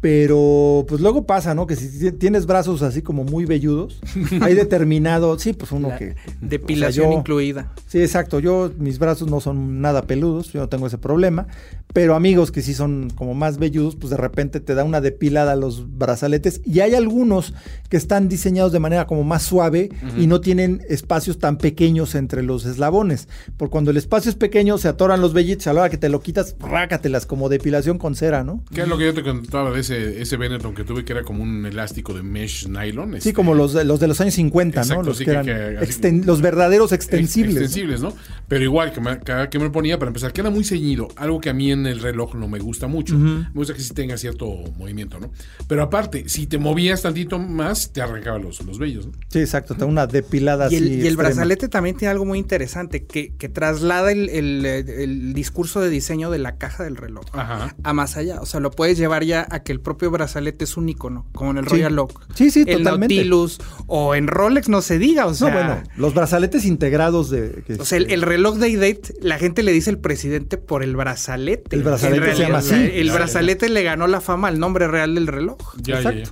Pero 0.00 0.84
pues 0.88 1.00
luego 1.00 1.26
pasa, 1.26 1.54
¿no? 1.54 1.66
Que 1.66 1.74
si 1.74 1.88
ti- 1.98 2.12
tienes 2.12 2.46
brazos 2.46 2.82
así 2.82 3.02
como 3.02 3.24
muy 3.24 3.46
velludos, 3.46 4.00
hay 4.40 4.54
determinado, 4.54 5.36
sí, 5.38 5.52
pues 5.52 5.72
uno 5.72 5.88
La 5.88 5.98
que... 5.98 6.14
depilación 6.40 7.06
o 7.06 7.08
sea, 7.08 7.14
yo- 7.14 7.18
incluida. 7.20 7.72
Sí, 7.88 7.98
exacto. 8.00 8.38
Yo, 8.38 8.70
mis 8.78 8.98
brazos 8.98 9.28
no 9.28 9.40
son 9.40 9.80
nada 9.80 10.02
peludos, 10.02 10.52
yo 10.52 10.60
no 10.60 10.68
tengo 10.68 10.86
ese 10.86 10.98
problema. 10.98 11.48
Pero 11.92 12.14
amigos 12.14 12.52
que 12.52 12.60
sí 12.62 12.74
son 12.74 13.08
como 13.14 13.34
más 13.34 13.58
velludos, 13.58 13.96
pues 13.96 14.10
de 14.10 14.18
repente 14.18 14.60
te 14.60 14.74
da 14.74 14.84
una 14.84 15.00
depilada 15.00 15.52
a 15.52 15.56
los 15.56 15.98
brazaletes. 15.98 16.60
Y 16.64 16.80
hay 16.80 16.94
algunos 16.94 17.54
que 17.88 17.96
están 17.96 18.28
diseñados 18.28 18.72
de 18.72 18.78
manera 18.78 19.06
como 19.06 19.24
más 19.24 19.42
suave 19.42 19.88
y 20.18 20.26
no 20.26 20.40
tienen 20.42 20.82
espacios 20.88 21.38
tan 21.38 21.56
pequeños 21.56 22.14
entre 22.14 22.42
los 22.42 22.66
eslabones. 22.66 23.26
Por 23.56 23.70
cuando 23.70 23.90
el 23.90 23.96
espacio 23.96 24.28
es 24.30 24.36
pequeño, 24.36 24.76
se 24.76 24.86
atoran 24.88 25.22
los 25.22 25.32
vellitos, 25.32 25.66
a 25.66 25.72
la 25.72 25.80
hora 25.80 25.90
que 25.90 25.96
te 25.96 26.10
lo 26.10 26.20
quitas, 26.20 26.56
rácatelas 26.60 27.24
como 27.24 27.48
depilación 27.48 27.96
con 27.98 28.14
cera, 28.14 28.44
¿no? 28.44 28.62
¿Qué 28.72 28.82
es 28.82 28.88
lo 28.88 28.98
que 28.98 29.06
yo 29.06 29.14
te 29.14 29.22
contaba 29.22 29.70
de 29.70 29.82
ese, 29.90 30.20
ese 30.22 30.36
Benetton 30.36 30.74
que 30.74 30.84
tuve 30.84 31.04
que 31.04 31.12
era 31.12 31.22
como 31.22 31.42
un 31.42 31.66
elástico 31.66 32.12
de 32.14 32.22
mesh 32.22 32.66
nylon? 32.68 33.12
Sí, 33.12 33.18
este, 33.18 33.32
como 33.32 33.54
los 33.54 33.72
de, 33.72 33.84
los 33.84 34.00
de 34.00 34.08
los 34.08 34.20
años 34.20 34.34
50, 34.34 34.80
¿no? 34.80 34.82
Exacto, 34.84 35.02
Los 35.04 35.18
sí, 35.18 35.24
que 35.24 35.30
que- 35.30 35.36
eran 35.36 35.46
que 35.46 35.80
exten- 35.86 36.24
los 36.24 36.40
verdaderos 36.40 36.92
ex- 36.92 37.04
extensibles. 37.06 37.54
¿no? 37.54 37.60
extensibles, 37.62 38.00
¿no? 38.00 38.12
Pero 38.48 38.64
igual, 38.64 38.92
que 38.92 39.00
me, 39.00 39.18
cada 39.20 39.50
que 39.50 39.58
me 39.58 39.64
lo 39.66 39.72
ponía, 39.72 39.98
para 39.98 40.08
empezar, 40.10 40.32
queda 40.32 40.50
muy 40.50 40.64
ceñido. 40.64 41.08
Algo 41.16 41.40
que 41.40 41.50
a 41.50 41.54
mí 41.54 41.70
en 41.72 41.86
el 41.86 42.00
reloj 42.00 42.34
no 42.34 42.48
me 42.48 42.58
gusta 42.58 42.86
mucho. 42.86 43.16
Me 43.16 43.48
gusta 43.54 43.74
que 43.74 43.80
sí 43.80 43.92
tenga 43.94 44.16
cierto 44.16 44.46
movimiento, 44.76 45.18
¿no? 45.20 45.30
Pero 45.66 45.82
aparte, 45.82 46.28
si 46.28 46.46
te 46.46 46.58
movías 46.58 47.02
tantito 47.02 47.38
más, 47.38 47.92
te 47.92 48.00
arrancaba 48.02 48.38
los, 48.38 48.60
los 48.64 48.78
vellos, 48.78 49.06
¿no? 49.06 49.12
Sí, 49.28 49.40
exacto, 49.40 49.74
te 49.74 49.84
una 49.84 50.06
depilada 50.06 50.68
Y 50.70 50.76
el, 50.76 50.84
así 50.84 50.94
y 51.02 51.06
el 51.06 51.16
brazalete 51.16 51.68
también 51.68 51.96
tiene 51.96 52.10
algo 52.12 52.24
muy 52.24 52.38
interesante 52.38 53.04
que, 53.04 53.34
que 53.36 53.48
traslada 53.48 54.12
el, 54.12 54.28
el, 54.28 54.64
el 54.66 55.32
discurso 55.34 55.80
de 55.80 55.88
diseño 55.90 56.30
de 56.30 56.38
la 56.38 56.56
caja 56.56 56.84
del 56.84 56.96
reloj 56.96 57.24
Ajá. 57.32 57.74
a 57.82 57.92
más 57.92 58.16
allá. 58.16 58.40
O 58.40 58.46
sea, 58.46 58.60
lo 58.60 58.70
puedes 58.70 58.98
llevar 58.98 59.24
ya 59.24 59.46
a 59.50 59.62
que 59.62 59.72
el 59.78 59.82
propio 59.82 60.10
brazalete 60.10 60.64
es 60.64 60.76
un 60.76 60.88
icono, 60.88 61.26
como 61.32 61.52
en 61.52 61.58
el 61.58 61.64
Sí. 61.64 61.70
Royal 61.70 61.98
Oak. 61.98 62.26
Sí, 62.34 62.50
sí, 62.50 62.64
el 62.66 62.78
totalmente. 62.78 63.14
Nautilus 63.14 63.60
o 63.86 64.14
en 64.14 64.26
Rolex 64.26 64.68
no 64.68 64.82
se 64.82 64.98
diga. 64.98 65.26
O 65.26 65.34
sea, 65.34 65.48
No, 65.48 65.54
bueno, 65.54 65.82
los 65.96 66.14
brazaletes 66.14 66.64
integrados 66.64 67.30
de... 67.30 67.62
que- 67.66 67.74
o 67.74 67.84
sea, 67.84 67.98
el, 67.98 68.10
el 68.10 68.22
reloj 68.22 68.56
de 68.58 68.76
date, 68.76 69.14
la 69.22 69.38
gente 69.38 69.62
le 69.62 69.72
dice 69.72 69.90
el 69.90 69.98
presidente 69.98 70.58
por 70.58 70.82
el 70.82 70.96
brazalete. 70.96 71.74
El 71.76 71.82
brazalete 71.82 72.34
se 72.34 72.42
llama 72.42 72.58
así. 72.58 72.74
El 72.74 73.08
Ya, 73.08 73.14
brazalete 73.14 73.68
le 73.68 73.82
ganó 73.82 74.06
la 74.06 74.20
fama 74.20 74.48
al 74.48 74.58
nombre 74.58 74.88
real 74.88 75.14
del 75.14 75.26
reloj. 75.26 75.58
Ya, 75.82 75.96
Exacto. 75.98 76.18
ya. 76.20 76.30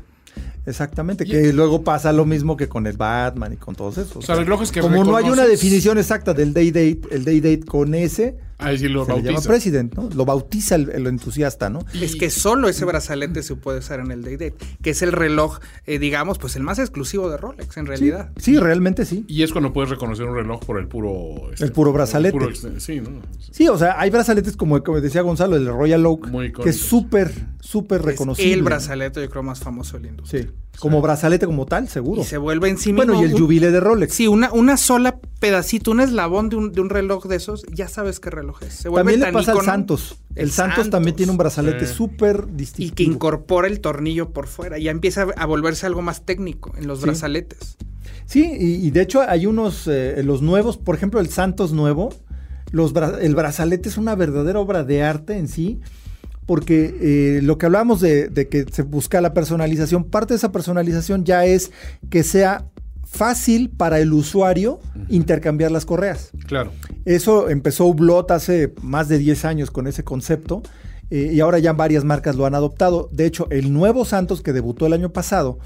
Exactamente, 0.68 1.24
que 1.24 1.52
luego 1.52 1.84
pasa 1.84 2.12
lo 2.12 2.24
mismo 2.24 2.56
que 2.56 2.68
con 2.68 2.88
el 2.88 2.96
Batman 2.96 3.52
y 3.52 3.56
con 3.56 3.76
todos 3.76 3.98
esos. 3.98 4.16
O 4.16 4.22
sea, 4.22 4.34
relojes 4.34 4.72
que 4.72 4.80
Como 4.80 5.04
no 5.04 5.16
hay 5.16 5.30
una 5.30 5.46
definición 5.46 5.96
exacta 5.96 6.34
del 6.34 6.52
day 6.52 6.72
date, 6.72 7.00
el 7.12 7.24
day 7.24 7.40
date 7.40 7.64
con 7.64 7.94
ese 7.94 8.36
Ahí 8.58 8.78
sí 8.78 8.88
lo 8.88 9.04
se 9.04 9.12
le 9.12 9.18
llama 9.18 9.32
bautiza. 9.32 9.48
president, 9.48 9.94
¿no? 9.94 10.08
Lo 10.14 10.24
bautiza 10.24 10.76
el, 10.76 10.88
el 10.90 11.06
entusiasta, 11.06 11.68
¿no? 11.68 11.80
Es 12.00 12.16
que 12.16 12.30
solo 12.30 12.68
ese 12.68 12.84
brazalete 12.86 13.42
se 13.42 13.54
puede 13.54 13.80
usar 13.80 14.00
en 14.00 14.10
el 14.10 14.22
Day 14.22 14.36
Date, 14.36 14.54
que 14.82 14.90
es 14.90 15.02
el 15.02 15.12
reloj, 15.12 15.58
eh, 15.86 15.98
digamos, 15.98 16.38
pues 16.38 16.56
el 16.56 16.62
más 16.62 16.78
exclusivo 16.78 17.28
de 17.28 17.36
Rolex 17.36 17.76
en 17.76 17.86
realidad. 17.86 18.30
sí, 18.38 18.58
realmente 18.58 19.04
sí. 19.04 19.24
Y 19.28 19.42
es 19.42 19.52
cuando 19.52 19.72
puedes 19.72 19.90
reconocer 19.90 20.24
un 20.26 20.34
reloj 20.34 20.60
por 20.64 20.78
el 20.78 20.88
puro... 20.88 21.50
este, 21.52 21.64
El 21.66 21.72
puro 21.72 21.92
brazalete. 21.92 22.32
puro 22.38 22.50
sí, 22.78 23.00
¿no? 23.00 23.20
Sí, 23.50 23.68
o 23.68 23.76
sea, 23.76 24.00
hay 24.00 24.08
brazaletes 24.10 24.56
como, 24.56 24.82
como 24.82 25.00
decía 25.00 25.20
Gonzalo, 25.22 25.56
el 25.56 25.66
Royal 25.66 26.06
Oak, 26.06 26.28
Muy 26.28 26.52
que 26.52 26.70
es 26.70 26.78
súper, 26.80 27.30
súper 27.60 28.00
Es 28.00 28.06
reconocible. 28.06 28.52
el 28.54 28.62
brazalete, 28.62 29.20
yo 29.20 29.28
creo, 29.28 29.42
más 29.42 29.60
famoso 29.60 29.96
de 29.98 30.04
la 30.04 30.08
industria. 30.08 30.42
Sí, 30.44 30.48
como 30.78 31.00
brazalete 31.00 31.46
como 31.46 31.66
tal, 31.66 31.88
seguro. 31.88 32.22
Y 32.22 32.24
se 32.24 32.38
vuelve 32.38 32.68
en 32.68 32.78
sí 32.78 32.92
Bueno, 32.92 33.20
y 33.20 33.24
el 33.24 33.34
un- 33.34 33.40
jubilé 33.40 33.70
de 33.70 33.80
Rolex. 33.80 34.14
Sí, 34.14 34.26
una, 34.28 34.52
una 34.52 34.76
sola 34.76 35.18
pedacito, 35.40 35.90
un 35.90 36.00
eslabón 36.00 36.48
de 36.48 36.56
un, 36.56 36.72
de 36.72 36.80
un 36.80 36.90
reloj 36.90 37.26
de 37.26 37.36
esos, 37.36 37.64
ya 37.72 37.88
sabes 37.88 38.20
qué 38.20 38.30
reloj 38.30 38.62
es. 38.62 38.74
Se 38.74 38.88
vuelve 38.88 39.12
También 39.12 39.28
le 39.28 39.32
pasa 39.32 39.52
al. 39.52 39.64
Santos. 39.64 40.16
El, 40.34 40.44
El 40.44 40.50
Santos, 40.50 40.90
también 40.90 41.16
tiene 41.16 41.32
un 41.32 41.38
brazalete 41.38 41.86
Sí. 41.86 41.94
súper 41.94 42.44
Y 42.48 42.56
distintivo. 42.56 42.94
que 42.94 43.02
incorpora 43.04 43.68
el 43.68 43.80
tornillo 43.80 44.30
por 44.30 44.46
fuera. 44.46 44.78
Ya 44.78 44.90
empieza 44.90 45.26
a 45.36 45.46
volverse 45.46 45.86
algo 45.86 46.02
más 46.02 46.22
técnico 46.26 46.72
en 46.76 46.86
los 46.86 46.98
Sí. 47.00 47.04
brazaletes. 47.06 47.76
Sí, 48.26 48.50
y, 48.58 48.86
y 48.86 48.90
de 48.90 49.02
hecho 49.02 49.22
hay 49.22 49.46
unos, 49.46 49.86
eh, 49.86 50.20
los 50.24 50.42
nuevos, 50.42 50.76
por 50.78 50.94
ejemplo, 50.96 51.20
el 51.20 51.28
Santos 51.30 51.72
nuevo, 51.72 52.12
los 52.72 52.92
bra- 52.92 53.18
el 53.20 53.34
brazalete 53.34 53.88
es 53.88 53.96
una 53.96 54.14
verdadera 54.16 54.58
obra 54.60 54.82
de 54.84 55.02
arte 55.04 55.38
en 55.38 55.46
sí, 55.48 55.80
porque 56.46 56.96
eh, 57.00 57.40
lo 57.42 57.58
que 57.58 57.66
hablábamos 57.66 58.00
de, 58.00 58.28
de 58.28 58.48
que 58.48 58.64
se 58.70 58.82
busca 58.82 59.20
la 59.20 59.34
personalización, 59.34 60.04
parte 60.04 60.34
de 60.34 60.38
esa 60.38 60.52
personalización 60.52 61.24
ya 61.24 61.44
es 61.44 61.72
que 62.08 62.22
sea 62.22 62.66
fácil 63.04 63.70
para 63.70 63.98
el 63.98 64.12
usuario 64.12 64.80
intercambiar 65.08 65.70
las 65.70 65.86
correas. 65.86 66.30
Claro. 66.46 66.72
Eso 67.04 67.48
empezó 67.48 67.86
Hublot 67.86 68.30
hace 68.30 68.74
más 68.82 69.08
de 69.08 69.18
10 69.18 69.44
años 69.44 69.70
con 69.70 69.86
ese 69.86 70.04
concepto 70.04 70.62
eh, 71.10 71.30
y 71.32 71.40
ahora 71.40 71.58
ya 71.58 71.72
varias 71.72 72.04
marcas 72.04 72.36
lo 72.36 72.46
han 72.46 72.54
adoptado. 72.54 73.08
De 73.12 73.26
hecho, 73.26 73.46
el 73.50 73.72
nuevo 73.72 74.04
Santos 74.04 74.42
que 74.42 74.52
debutó 74.52 74.86
el 74.86 74.92
año 74.92 75.12
pasado 75.12 75.58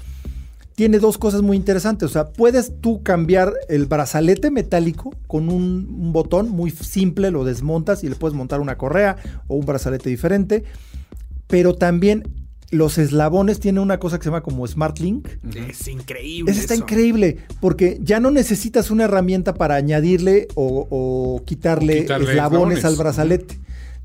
tiene 0.81 0.97
dos 0.97 1.19
cosas 1.19 1.43
muy 1.43 1.57
interesantes. 1.57 2.09
O 2.09 2.11
sea, 2.11 2.29
puedes 2.29 2.81
tú 2.81 3.03
cambiar 3.03 3.53
el 3.69 3.85
brazalete 3.85 4.49
metálico 4.49 5.15
con 5.27 5.47
un, 5.49 5.87
un 5.95 6.11
botón 6.11 6.49
muy 6.49 6.71
simple, 6.71 7.29
lo 7.29 7.43
desmontas 7.43 8.03
y 8.03 8.09
le 8.09 8.15
puedes 8.15 8.35
montar 8.35 8.59
una 8.61 8.79
correa 8.79 9.15
o 9.47 9.57
un 9.57 9.65
brazalete 9.67 10.09
diferente. 10.09 10.63
Pero 11.45 11.75
también 11.75 12.23
los 12.71 12.97
eslabones 12.97 13.59
tienen 13.59 13.83
una 13.83 13.99
cosa 13.99 14.17
que 14.17 14.23
se 14.23 14.29
llama 14.31 14.41
como 14.41 14.65
Smart 14.65 14.97
Link. 14.97 15.27
Es 15.69 15.87
increíble. 15.87 16.51
Eso 16.51 16.61
está 16.61 16.73
eso. 16.73 16.81
increíble, 16.81 17.37
porque 17.59 17.99
ya 18.01 18.19
no 18.19 18.31
necesitas 18.31 18.89
una 18.89 19.03
herramienta 19.03 19.53
para 19.53 19.75
añadirle 19.75 20.47
o, 20.55 20.87
o 20.89 21.43
quitarle, 21.45 22.01
Quitarle 22.01 22.31
eslabones, 22.31 22.77
eslabones. 22.79 22.85
al 22.85 22.95
brazalete. 22.95 23.59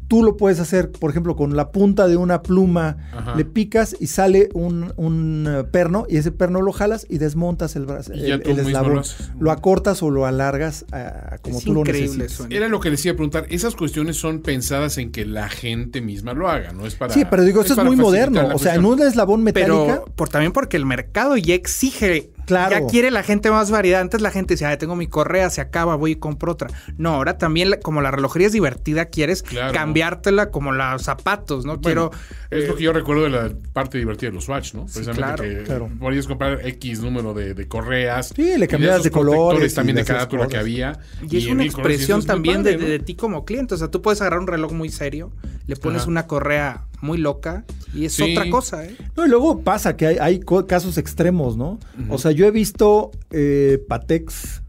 Tú 0.09 0.23
lo 0.23 0.37
puedes 0.37 0.61
hacer, 0.61 0.93
por 0.93 1.11
ejemplo, 1.11 1.35
con 1.35 1.57
la 1.57 1.73
punta 1.73 2.07
de 2.07 2.17
una 2.17 2.43
pluma, 2.43 2.97
Ajá. 3.13 3.35
le 3.35 3.45
picas 3.45 3.97
y 3.99 4.07
sale 4.07 4.49
un, 4.55 4.93
un, 4.97 5.47
eh, 5.49 5.65
perno, 5.65 6.07
y 6.09 6.17
ese 6.17 6.31
perno 6.31 6.63
lo 6.63 6.73
jalas 6.73 7.07
y 7.11 7.19
desmontas 7.19 7.75
el, 7.75 7.87
braz- 7.87 8.11
Y 8.15 8.29
ya 8.29 8.35
el, 8.35 8.43
tú 8.43 8.51
el 8.51 8.57
mismo 8.57 8.69
eslabón. 8.69 9.03
lo 9.41 9.51
acortas 9.51 10.03
o 10.05 10.11
lo 10.11 10.25
alargas 10.27 10.85
a- 10.93 11.39
como 11.43 11.59
Es 11.59 11.65
tú 11.65 11.75
lo 11.75 11.83
eso. 11.85 12.47
Era 12.51 12.69
lo 12.69 12.79
que 12.81 12.91
les 12.91 13.05
iba 13.05 13.15
a 13.15 13.17
preguntar. 13.17 13.47
Esas 13.51 13.75
cuestiones 13.75 14.17
son 14.17 14.43
pensadas 14.43 14.97
en 14.99 15.11
que 15.11 15.27
la 15.27 15.49
gente 15.49 16.01
misma 16.01 16.35
lo 16.35 16.49
haga, 16.49 16.73
no 16.73 16.87
es 16.87 16.95
para. 16.95 17.13
Sí, 17.13 17.25
pero 17.29 17.43
digo, 17.43 17.61
esto 17.63 17.75
es 17.75 17.85
muy 17.85 17.97
moderno. 17.97 18.49
O 18.55 18.59
sea, 18.59 18.75
en 18.77 18.85
un 18.85 19.01
eslabón 19.03 19.43
metálica. 19.43 19.73
Pero 19.87 20.05
por, 20.15 20.29
también 20.29 20.53
porque 20.53 20.77
el 20.77 20.87
mercado 20.87 21.37
ya 21.37 21.55
exige. 21.55 22.31
Claro. 22.47 22.70
Ya 22.70 22.86
quiere 22.86 23.11
la 23.11 23.22
gente 23.22 23.51
más 23.51 23.70
variedad. 23.70 24.01
Antes 24.01 24.20
la 24.22 24.30
gente 24.30 24.55
decía, 24.55 24.70
"Ay, 24.70 24.78
tengo 24.78 24.97
mi 24.97 25.07
correa, 25.09 25.51
se 25.51 25.61
acaba, 25.61 25.97
voy 25.97 26.12
y 26.12 26.16
compro 26.16 26.53
otra. 26.53 26.68
No, 26.97 27.11
ahora 27.11 27.36
también, 27.38 27.70
la- 27.70 27.80
como 27.80 28.01
la 28.01 28.11
relojería 28.11 28.47
es 28.47 28.53
divertida, 28.53 29.07
quieres 29.07 29.42
Claro. 29.42 29.72
cambiártela 29.74 30.51
como 30.51 30.72
los 30.72 31.03
zapatos, 31.03 31.64
¿no? 31.66 31.76
Bueno, 31.78 32.11
Quiero. 32.11 32.11
es 32.51 32.64
eh, 32.64 32.68
lo 32.68 32.76
que 32.76 32.84
yo 32.84 32.92
recuerdo 32.92 33.24
de 33.24 33.30
la 33.30 33.51
parte 33.72 33.99
divertida 33.99 34.30
de 34.30 34.34
los 34.36 34.44
Swatch, 34.44 34.74
¿no? 34.74 34.82
Precisamente 34.84 35.20
claro, 35.22 35.42
que 35.42 35.62
claro. 35.64 35.90
podías 35.99 36.26
comprar 36.26 36.61
X 36.66 37.01
número 37.01 37.34
de, 37.34 37.55
de 37.55 37.68
correas. 37.68 38.32
Sí, 38.34 38.57
le 38.57 38.68
cambiabas 38.68 39.03
de 39.03 39.11
colores 39.11 39.74
también 39.74 39.97
de 39.97 40.05
carátula 40.05 40.47
que 40.47 40.57
había. 40.57 40.99
Y 41.28 41.36
es 41.38 41.44
una 41.47 41.55
colores, 41.55 41.74
expresión 41.74 42.20
es 42.20 42.26
también 42.26 42.59
padre, 42.62 42.76
de, 42.76 42.82
¿no? 42.82 42.88
de 42.88 42.99
ti 43.01 43.14
como 43.16 43.44
cliente. 43.44 43.74
O 43.74 43.76
sea, 43.76 43.88
tú 43.88 44.01
puedes 44.03 44.20
agarrar 44.20 44.38
un 44.40 44.47
reloj 44.47 44.72
muy 44.72 44.88
serio, 44.90 45.32
le 45.66 45.76
pones 45.76 46.03
Ajá. 46.03 46.11
una 46.11 46.26
correa 46.26 46.84
muy 47.01 47.18
loca 47.18 47.64
y 47.94 48.07
es 48.07 48.14
Sí. 48.14 48.32
otra 48.36 48.51
cosa, 48.51 48.84
¿eh? 48.84 48.97
No, 49.16 49.26
y 49.26 49.28
luego 49.28 49.61
pasa 49.61 49.97
que 49.97 50.07
hay, 50.07 50.40
casos 50.66 50.99
extremos, 50.99 51.57
¿no? 51.57 51.78
O 52.09 52.18
sea, 52.18 52.30
yo 52.32 52.47
he 52.47 52.51
visto 52.51 53.11
eh, 53.30 53.82
Patex, 53.88 54.62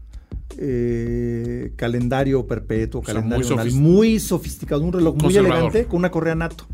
eh, 0.58 1.72
calendario 1.76 2.46
perpetuo, 2.46 3.00
O 3.00 3.04
sea, 3.04 3.14
calendario 3.14 3.56
muy 3.56 3.70
muy 3.72 4.20
sofisticado, 4.20 4.82
un 4.82 4.92
reloj 4.92 5.16
muy 5.22 5.36
elegante 5.36 5.84
con 5.84 5.98
una 5.98 6.10
correa 6.10 6.34
nato. 6.34 6.66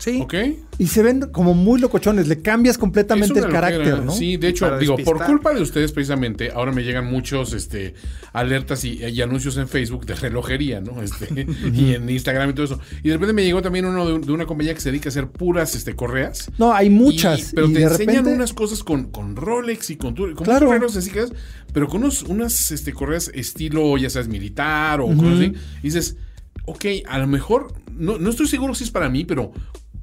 Sí. 0.00 0.18
¿Ok? 0.22 0.34
Y 0.78 0.86
se 0.86 1.02
ven 1.02 1.20
como 1.30 1.52
muy 1.52 1.78
locochones, 1.78 2.26
le 2.26 2.40
cambias 2.40 2.78
completamente 2.78 3.38
el 3.38 3.48
carácter. 3.48 4.02
¿no? 4.02 4.10
Sí, 4.12 4.38
de 4.38 4.48
hecho, 4.48 4.78
digo, 4.78 4.96
por 4.96 5.22
culpa 5.26 5.52
de 5.52 5.60
ustedes 5.60 5.92
precisamente, 5.92 6.50
ahora 6.54 6.72
me 6.72 6.82
llegan 6.82 7.04
muchos 7.04 7.52
este, 7.52 7.92
alertas 8.32 8.82
y, 8.86 9.04
y 9.04 9.20
anuncios 9.20 9.58
en 9.58 9.68
Facebook 9.68 10.06
de 10.06 10.14
relojería, 10.14 10.80
¿no? 10.80 11.02
Este, 11.02 11.46
y 11.74 11.92
en 11.94 12.08
Instagram 12.08 12.48
y 12.48 12.52
todo 12.54 12.64
eso. 12.64 12.80
Y 13.02 13.08
de 13.08 13.14
repente 13.14 13.34
me 13.34 13.44
llegó 13.44 13.60
también 13.60 13.84
uno 13.84 14.06
de, 14.06 14.14
un- 14.14 14.22
de 14.22 14.32
una 14.32 14.46
compañía 14.46 14.72
que 14.72 14.80
se 14.80 14.90
dedica 14.90 15.08
a 15.08 15.10
hacer 15.10 15.28
puras 15.28 15.74
este, 15.74 15.94
correas. 15.94 16.50
No, 16.56 16.72
hay 16.72 16.88
muchas. 16.88 17.52
Y- 17.52 17.54
pero 17.54 17.68
y 17.68 17.74
te 17.74 17.78
de 17.80 17.84
enseñan 17.84 18.14
repente, 18.16 18.32
unas 18.36 18.54
cosas 18.54 18.82
con, 18.82 19.10
con 19.10 19.36
Rolex 19.36 19.90
y 19.90 19.96
con, 19.96 20.14
tu- 20.14 20.34
con 20.34 20.44
Claro. 20.46 20.72
relojes 20.72 20.96
así 20.96 21.10
que 21.10 21.20
es, 21.24 21.32
pero 21.74 21.88
con 21.88 22.00
unos, 22.00 22.22
unas 22.22 22.70
este, 22.70 22.94
correas 22.94 23.30
estilo, 23.34 23.98
ya 23.98 24.08
sabes, 24.08 24.28
militar 24.28 25.02
o 25.02 25.08
cosas 25.08 25.34
así. 25.40 25.52
Y 25.80 25.82
dices, 25.82 26.16
ok, 26.64 26.86
a 27.06 27.18
lo 27.18 27.26
mejor, 27.26 27.74
no, 27.92 28.16
no 28.16 28.30
estoy 28.30 28.46
seguro 28.48 28.74
si 28.74 28.84
es 28.84 28.90
para 28.90 29.10
mí, 29.10 29.24
pero 29.26 29.52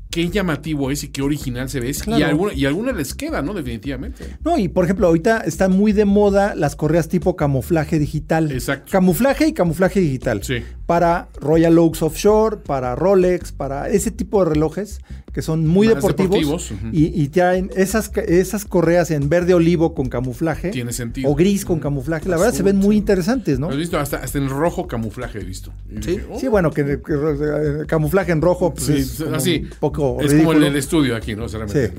qué 0.09 0.29
llamativo 0.29 0.91
es 0.91 1.03
y 1.03 1.09
qué 1.09 1.21
original 1.21 1.69
se 1.69 1.79
ve. 1.79 1.91
Y, 2.05 2.21
alguna, 2.23 2.53
y 2.53 2.65
alguna 2.65 2.91
les 2.91 3.13
queda, 3.13 3.41
¿no? 3.41 3.53
Definitivamente. 3.53 4.37
No, 4.43 4.57
y 4.57 4.67
por 4.67 4.85
ejemplo, 4.85 5.07
ahorita 5.07 5.39
están 5.39 5.71
muy 5.71 5.93
de 5.93 6.05
moda 6.05 6.55
las 6.55 6.75
correas 6.75 7.09
tipo 7.09 7.35
camuflaje 7.35 7.99
digital. 7.99 8.51
Exacto. 8.51 8.91
Camuflaje 8.91 9.47
y 9.47 9.53
camuflaje 9.53 9.99
digital. 9.99 10.43
Sí. 10.43 10.63
Para 10.85 11.29
Royal 11.39 11.77
Oaks 11.77 12.01
Offshore, 12.01 12.57
para 12.57 12.95
Rolex, 12.95 13.51
para 13.51 13.89
ese 13.89 14.11
tipo 14.11 14.43
de 14.43 14.51
relojes 14.51 15.01
que 15.37 15.43
son 15.43 15.67
muy 15.67 15.85
Más 15.89 15.97
deportivos. 15.97 16.71
y, 16.91 17.21
y 17.21 17.27
traen 17.27 17.69
esas, 17.75 18.09
esas 18.25 18.65
correas 18.65 19.11
en 19.11 19.29
verde 19.29 19.53
olivo 19.53 19.93
con 19.93 20.09
camuflaje. 20.09 20.71
Tiene 20.71 20.91
sentido. 20.93 21.29
O 21.29 21.35
gris 21.35 21.63
con 21.63 21.77
camuflaje. 21.79 22.27
La 22.27 22.37
verdad 22.37 22.55
se 22.55 22.63
ven 22.63 22.77
muy 22.77 22.95
sí. 22.95 22.97
interesantes, 22.97 23.59
¿no? 23.59 23.69
¿Has 23.69 23.77
visto? 23.77 23.99
Hasta, 23.99 24.17
hasta 24.17 24.39
en 24.39 24.49
rojo 24.49 24.87
camuflaje 24.87 25.37
he 25.37 25.43
visto. 25.43 25.71
Sí. 26.01 26.13
dije, 26.13 26.25
oh, 26.31 26.39
Sí, 26.39 26.47
bueno, 26.47 26.71
que, 26.71 26.83
que, 26.83 27.13
eh, 27.13 27.85
camuflaje 27.85 28.31
en 28.31 28.41
rojo 28.41 28.73
pues, 28.73 28.87
sí, 28.87 28.93
es 28.93 29.21
como 29.23 29.35
así. 29.35 29.59
un 29.61 29.69
poco 29.79 30.17
es 30.21 30.31
ridículo. 30.31 30.53
como 30.55 30.65
en 30.65 30.71
el 30.73 30.75
estudio 30.79 31.15
aquí, 31.15 31.35
¿no? 31.35 31.47
Sí. 31.47 31.57
te 31.71 31.91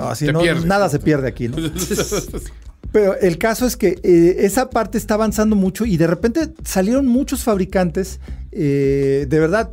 Así 0.00 0.26
no, 0.26 0.40
pierdes. 0.42 0.66
nada 0.66 0.90
se 0.90 0.98
pierde 0.98 1.26
aquí, 1.26 1.48
¿no? 1.48 1.56
Pero 2.92 3.18
el 3.18 3.38
caso 3.38 3.64
es 3.66 3.78
que 3.78 3.98
eh, 4.02 4.36
esa 4.40 4.68
parte 4.68 4.98
está 4.98 5.14
avanzando 5.14 5.56
mucho 5.56 5.86
y 5.86 5.96
de 5.96 6.06
repente 6.06 6.48
salieron 6.64 7.06
muchos 7.06 7.42
fabricantes, 7.44 8.20
eh, 8.52 9.24
de 9.26 9.38
verdad, 9.40 9.70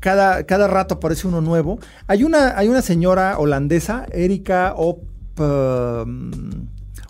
cada, 0.00 0.44
cada 0.44 0.66
rato 0.68 0.94
aparece 0.96 1.26
uno 1.28 1.40
nuevo. 1.40 1.78
Hay 2.06 2.24
una, 2.24 2.56
hay 2.58 2.68
una 2.68 2.82
señora 2.82 3.38
holandesa, 3.38 4.06
Erika 4.12 4.74
Op, 4.76 5.02
um, 5.40 6.30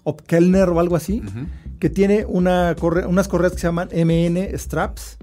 Opkelner 0.05 0.69
o 0.71 0.81
algo 0.81 0.97
así, 0.97 1.23
que 1.79 1.91
tiene 1.91 2.25
una 2.27 2.75
corre- 2.77 3.07
unas 3.07 3.29
correas 3.29 3.53
que 3.53 3.59
se 3.59 3.67
llaman 3.67 3.89
MN 3.93 4.57
Straps. 4.59 5.19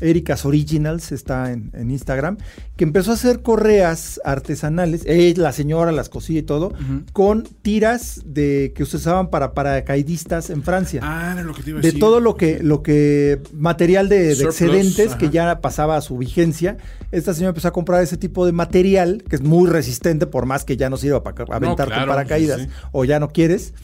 Erika's 0.00 0.44
Originals 0.44 1.12
está 1.12 1.52
en, 1.52 1.70
en 1.74 1.90
Instagram, 1.90 2.38
que 2.76 2.84
empezó 2.84 3.12
a 3.12 3.14
hacer 3.14 3.42
correas 3.42 4.20
artesanales, 4.24 5.02
eh, 5.06 5.34
la 5.36 5.52
señora 5.52 5.92
las 5.92 6.08
cosía 6.08 6.40
y 6.40 6.42
todo, 6.42 6.72
con 7.12 7.44
tiras 7.62 8.22
de 8.24 8.72
que 8.74 8.84
se 8.84 8.96
usaban 8.96 9.30
para 9.30 9.54
paracaidistas 9.54 10.50
en 10.50 10.62
Francia. 10.62 11.00
Ah, 11.02 11.32
era 11.32 11.42
lo 11.42 11.54
que 11.54 11.62
te 11.62 11.70
iba 11.70 11.78
a 11.78 11.82
de 11.82 11.88
decir. 11.88 12.00
todo 12.00 12.20
lo 12.20 12.36
que, 12.36 12.62
lo 12.62 12.82
que 12.82 13.40
material 13.52 14.08
de, 14.08 14.34
de 14.34 14.44
excedentes 14.44 15.14
que 15.14 15.30
ya 15.30 15.60
pasaba 15.60 15.96
a 15.96 16.00
su 16.00 16.18
vigencia, 16.18 16.76
esta 17.12 17.34
señora 17.34 17.50
empezó 17.50 17.68
a 17.68 17.72
comprar 17.72 18.02
ese 18.02 18.16
tipo 18.16 18.46
de 18.46 18.52
material 18.52 19.24
que 19.28 19.36
es 19.36 19.42
muy 19.42 19.68
resistente, 19.68 20.26
por 20.26 20.46
más 20.46 20.64
que 20.64 20.76
ya 20.76 20.90
no 20.90 20.96
sirva 20.96 21.22
para 21.22 21.44
aventar 21.54 21.88
claro, 21.88 22.02
con 22.02 22.08
paracaídas 22.10 22.60
sí, 22.60 22.66
sí. 22.66 22.72
o 22.92 23.04
ya 23.04 23.20
no 23.20 23.28
quieres. 23.28 23.74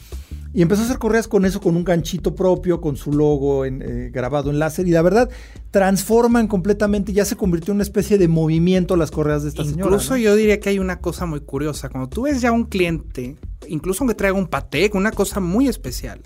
Y 0.53 0.61
empezó 0.61 0.83
a 0.83 0.85
hacer 0.85 0.99
correas 0.99 1.27
con 1.27 1.45
eso, 1.45 1.59
con 1.59 1.75
un 1.75 1.83
ganchito 1.83 2.35
propio, 2.35 2.79
con 2.79 2.95
su 2.95 3.11
logo 3.11 3.65
en, 3.65 3.81
eh, 3.81 4.11
grabado 4.13 4.51
en 4.51 4.59
láser. 4.59 4.87
Y 4.87 4.91
la 4.91 5.01
verdad, 5.01 5.29
transforman 5.71 6.47
completamente. 6.47 7.11
Ya 7.11 7.25
se 7.25 7.35
convirtió 7.35 7.71
en 7.71 7.77
una 7.77 7.83
especie 7.83 8.19
de 8.19 8.27
movimiento 8.27 8.95
las 8.95 9.09
correas 9.09 9.41
de 9.41 9.49
esta 9.49 9.63
señora. 9.63 9.85
Incluso 9.85 10.13
¿no? 10.13 10.17
yo 10.17 10.35
diría 10.35 10.59
que 10.59 10.69
hay 10.69 10.77
una 10.77 10.99
cosa 10.99 11.25
muy 11.25 11.39
curiosa. 11.41 11.89
Cuando 11.89 12.07
tú 12.07 12.23
ves 12.23 12.39
ya 12.39 12.51
un 12.51 12.65
cliente, 12.65 13.35
incluso 13.67 14.03
aunque 14.03 14.13
traiga 14.13 14.37
un 14.37 14.47
Patek, 14.47 14.93
una 14.93 15.11
cosa 15.11 15.39
muy 15.39 15.67
especial, 15.67 16.21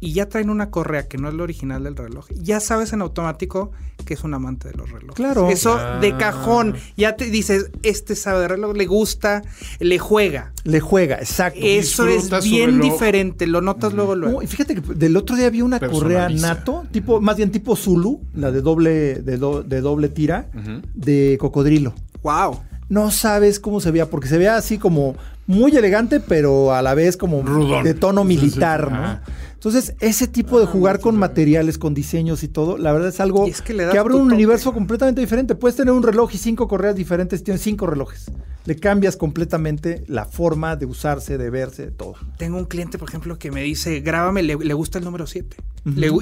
y 0.00 0.12
ya 0.12 0.28
traen 0.28 0.50
una 0.50 0.70
correa 0.70 1.08
que 1.08 1.18
no 1.18 1.28
es 1.28 1.34
la 1.34 1.42
original 1.42 1.84
del 1.84 1.96
reloj, 1.96 2.26
ya 2.30 2.58
sabes 2.60 2.92
en 2.92 3.02
automático 3.02 3.70
que 4.10 4.14
es 4.14 4.24
un 4.24 4.34
amante 4.34 4.70
de 4.70 4.74
los 4.74 4.90
relojes. 4.90 5.14
Claro. 5.14 5.50
Eso 5.50 5.78
de 6.00 6.08
Ah. 6.14 6.18
cajón, 6.18 6.74
ya 6.96 7.14
te 7.14 7.26
dices, 7.26 7.70
este 7.84 8.16
sabe 8.16 8.40
de 8.40 8.48
reloj, 8.48 8.74
le 8.76 8.86
gusta, 8.86 9.42
le 9.78 10.00
juega. 10.00 10.50
Le 10.64 10.80
juega, 10.80 11.18
exacto. 11.18 11.60
Eso 11.62 12.08
es 12.08 12.14
disfruta 12.24 12.40
bien 12.40 12.80
diferente, 12.80 13.46
lo 13.46 13.60
notas 13.60 13.92
luego 13.92 14.16
luego. 14.16 14.38
No, 14.38 14.42
y 14.42 14.48
fíjate 14.48 14.74
que 14.74 14.80
del 14.94 15.16
otro 15.16 15.36
día 15.36 15.46
había 15.46 15.62
una 15.64 15.78
correa 15.78 16.28
nato, 16.28 16.82
tipo, 16.90 17.20
más 17.20 17.36
bien 17.36 17.52
tipo 17.52 17.76
Zulu, 17.76 18.20
la 18.34 18.50
de 18.50 18.62
doble, 18.62 19.14
de, 19.22 19.36
do- 19.36 19.62
de 19.62 19.80
doble 19.80 20.08
tira, 20.08 20.48
de 20.94 21.36
cocodrilo. 21.40 21.94
Wow. 22.24 22.62
No 22.88 23.12
sabes 23.12 23.60
cómo 23.60 23.80
se 23.80 23.92
veía, 23.92 24.10
porque 24.10 24.26
se 24.26 24.38
veía 24.38 24.56
así 24.56 24.76
como 24.76 25.14
muy 25.46 25.76
elegante, 25.76 26.18
pero 26.18 26.74
a 26.74 26.82
la 26.82 26.94
vez 26.94 27.16
como 27.16 27.42
Rudón. 27.42 27.84
de 27.84 27.94
tono 27.94 28.22
Sí, 28.22 28.28
sí, 28.28 28.34
sí. 28.34 28.40
militar, 28.46 28.90
¿no? 28.90 28.96
Ajá. 28.98 29.22
Entonces, 29.60 29.94
ese 30.00 30.26
tipo 30.26 30.58
de 30.58 30.64
jugar 30.64 31.00
con 31.00 31.18
materiales, 31.18 31.76
con 31.76 31.92
diseños 31.92 32.42
y 32.42 32.48
todo, 32.48 32.78
la 32.78 32.94
verdad 32.94 33.10
es 33.10 33.20
algo 33.20 33.46
es 33.46 33.60
que 33.60 33.74
le 33.74 33.80
que, 33.80 33.84
das 33.88 33.96
abre 33.98 34.14
un 34.14 34.22
toque. 34.22 34.34
universo 34.36 34.72
completamente 34.72 35.20
diferente. 35.20 35.54
Puedes 35.54 35.76
tener 35.76 35.92
un 35.92 36.02
reloj 36.02 36.30
y 36.34 36.38
cinco 36.38 36.66
correas 36.66 36.96
diferentes, 36.96 37.44
tienes 37.44 37.60
cinco 37.60 37.86
relojes. 37.86 38.30
Le 38.64 38.76
cambias 38.76 39.16
completamente 39.18 40.02
la 40.06 40.24
forma 40.26 40.76
de 40.76 40.86
usarse, 40.86 41.36
de 41.38 41.50
verse, 41.50 41.86
de 41.86 41.90
todo. 41.92 42.14
Tengo 42.38 42.56
un 42.58 42.66
cliente, 42.66 42.96
por 42.98 43.08
ejemplo, 43.08 43.38
que 43.38 43.50
me 43.50 43.62
dice, 43.62 44.00
grábame, 44.00 44.42
le, 44.42 44.56
le 44.56 44.74
gusta 44.74 44.98
el 44.98 45.04
número 45.04 45.26
7. 45.26 45.56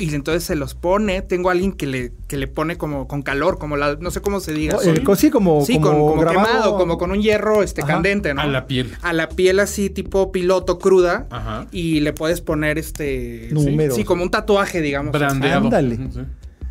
y 0.01 0.14
entonces 0.14 0.45
se 0.45 0.55
los 0.55 0.74
pone. 0.74 1.20
Tengo 1.22 1.49
a 1.49 1.53
alguien 1.53 1.72
que 1.72 1.86
le, 1.86 2.12
que 2.28 2.36
le 2.36 2.47
pone 2.47 2.76
como 2.78 3.09
con 3.09 3.22
calor, 3.22 3.59
como 3.59 3.76
la, 3.76 3.97
no 3.97 4.12
sé 4.12 4.20
cómo 4.20 4.39
se 4.39 4.53
diga. 4.53 4.76
Oh, 4.78 4.82
eh, 4.82 5.03
co- 5.03 5.16
sí, 5.16 5.30
como, 5.30 5.64
Sí, 5.64 5.80
como 5.80 6.16
quemado, 6.24 6.76
como 6.78 6.97
con 6.97 7.11
un 7.11 7.20
hierro 7.20 7.64
este, 7.64 7.82
Ajá. 7.82 7.95
candente, 7.95 8.32
¿no? 8.34 8.41
A 8.41 8.47
la 8.47 8.68
piel. 8.68 8.93
A 9.03 9.12
la 9.12 9.28
piel 9.28 9.59
así, 9.59 9.91
tipo 9.91 10.30
piloto 10.30 10.78
cruda. 10.78 11.26
Ajá. 11.30 11.66
Y 11.72 11.99
le 12.01 12.12
puedes 12.12 12.41
poner 12.41 12.78
este. 12.78 13.28
Números. 13.51 13.97
Sí, 13.97 14.05
como 14.05 14.22
un 14.22 14.31
tatuaje, 14.31 14.81
digamos. 14.81 15.12
Brandeado. 15.12 15.64
Ándale. 15.64 15.97
Sí. 15.97 16.20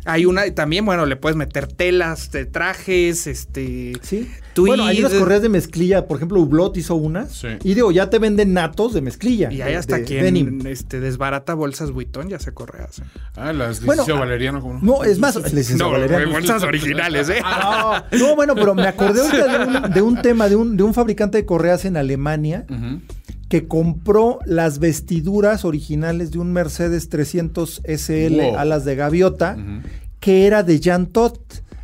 Hay 0.04 0.24
una, 0.24 0.46
y 0.46 0.52
también, 0.52 0.86
bueno, 0.86 1.04
le 1.04 1.16
puedes 1.16 1.36
meter 1.36 1.66
telas, 1.66 2.30
de 2.30 2.46
trajes, 2.46 3.26
este. 3.26 3.92
Sí. 4.00 4.30
tweed. 4.54 4.68
Bueno, 4.68 4.86
hay 4.86 5.00
unas 5.00 5.12
correas 5.12 5.42
de 5.42 5.50
mezclilla, 5.50 6.06
por 6.06 6.16
ejemplo, 6.16 6.40
Hublot 6.40 6.74
hizo 6.78 6.94
unas. 6.94 7.30
Sí. 7.32 7.48
Y 7.62 7.74
digo, 7.74 7.92
ya 7.92 8.08
te 8.08 8.18
venden 8.18 8.54
natos 8.54 8.94
de 8.94 9.02
mezclilla. 9.02 9.52
Y 9.52 9.60
hay 9.60 9.74
hasta 9.74 9.98
de 9.98 10.04
quien 10.04 10.24
denim. 10.24 10.66
este, 10.66 11.00
desbarata 11.00 11.52
bolsas 11.52 11.90
Vuitton, 11.90 12.30
ya 12.30 12.38
se 12.38 12.54
correas. 12.54 13.00
¿eh? 13.00 13.02
Ah, 13.36 13.52
las 13.52 13.84
Bueno, 13.84 14.02
licenciado 14.02 14.16
ah, 14.16 14.24
Valeriano, 14.24 14.60
¿cómo 14.62 14.78
No, 14.80 15.04
es 15.04 15.18
más, 15.18 15.36
licenciado 15.52 15.90
Valeriano. 15.92 16.30
bolsas 16.30 16.62
originales, 16.62 17.28
¿eh? 17.28 17.42
No, 17.42 18.02
no, 18.18 18.34
bueno, 18.34 18.54
pero 18.54 18.74
me 18.74 18.86
acordé 18.86 19.20
ahorita 19.20 19.58
de 19.58 19.66
un, 19.66 19.92
de 19.92 20.02
un 20.02 20.22
tema 20.22 20.48
de 20.48 20.56
un, 20.56 20.76
de 20.76 20.84
un 20.84 20.94
fabricante 20.94 21.36
de 21.36 21.44
correas 21.44 21.84
en 21.84 21.98
Alemania 21.98 22.64
Ujú. 22.70 23.00
Que 23.48 23.66
compró 23.66 24.38
las 24.44 24.78
vestiduras 24.78 25.64
originales 25.64 26.30
de 26.30 26.38
un 26.38 26.52
Mercedes 26.52 27.08
300 27.08 27.80
SL 27.84 28.36
Wow. 28.42 28.56
alas 28.58 28.84
de 28.84 28.94
gaviota, 28.96 29.56
que 30.20 30.46
era 30.46 30.62
de 30.62 30.80
Jean 30.80 31.06
Todt, 31.06 31.38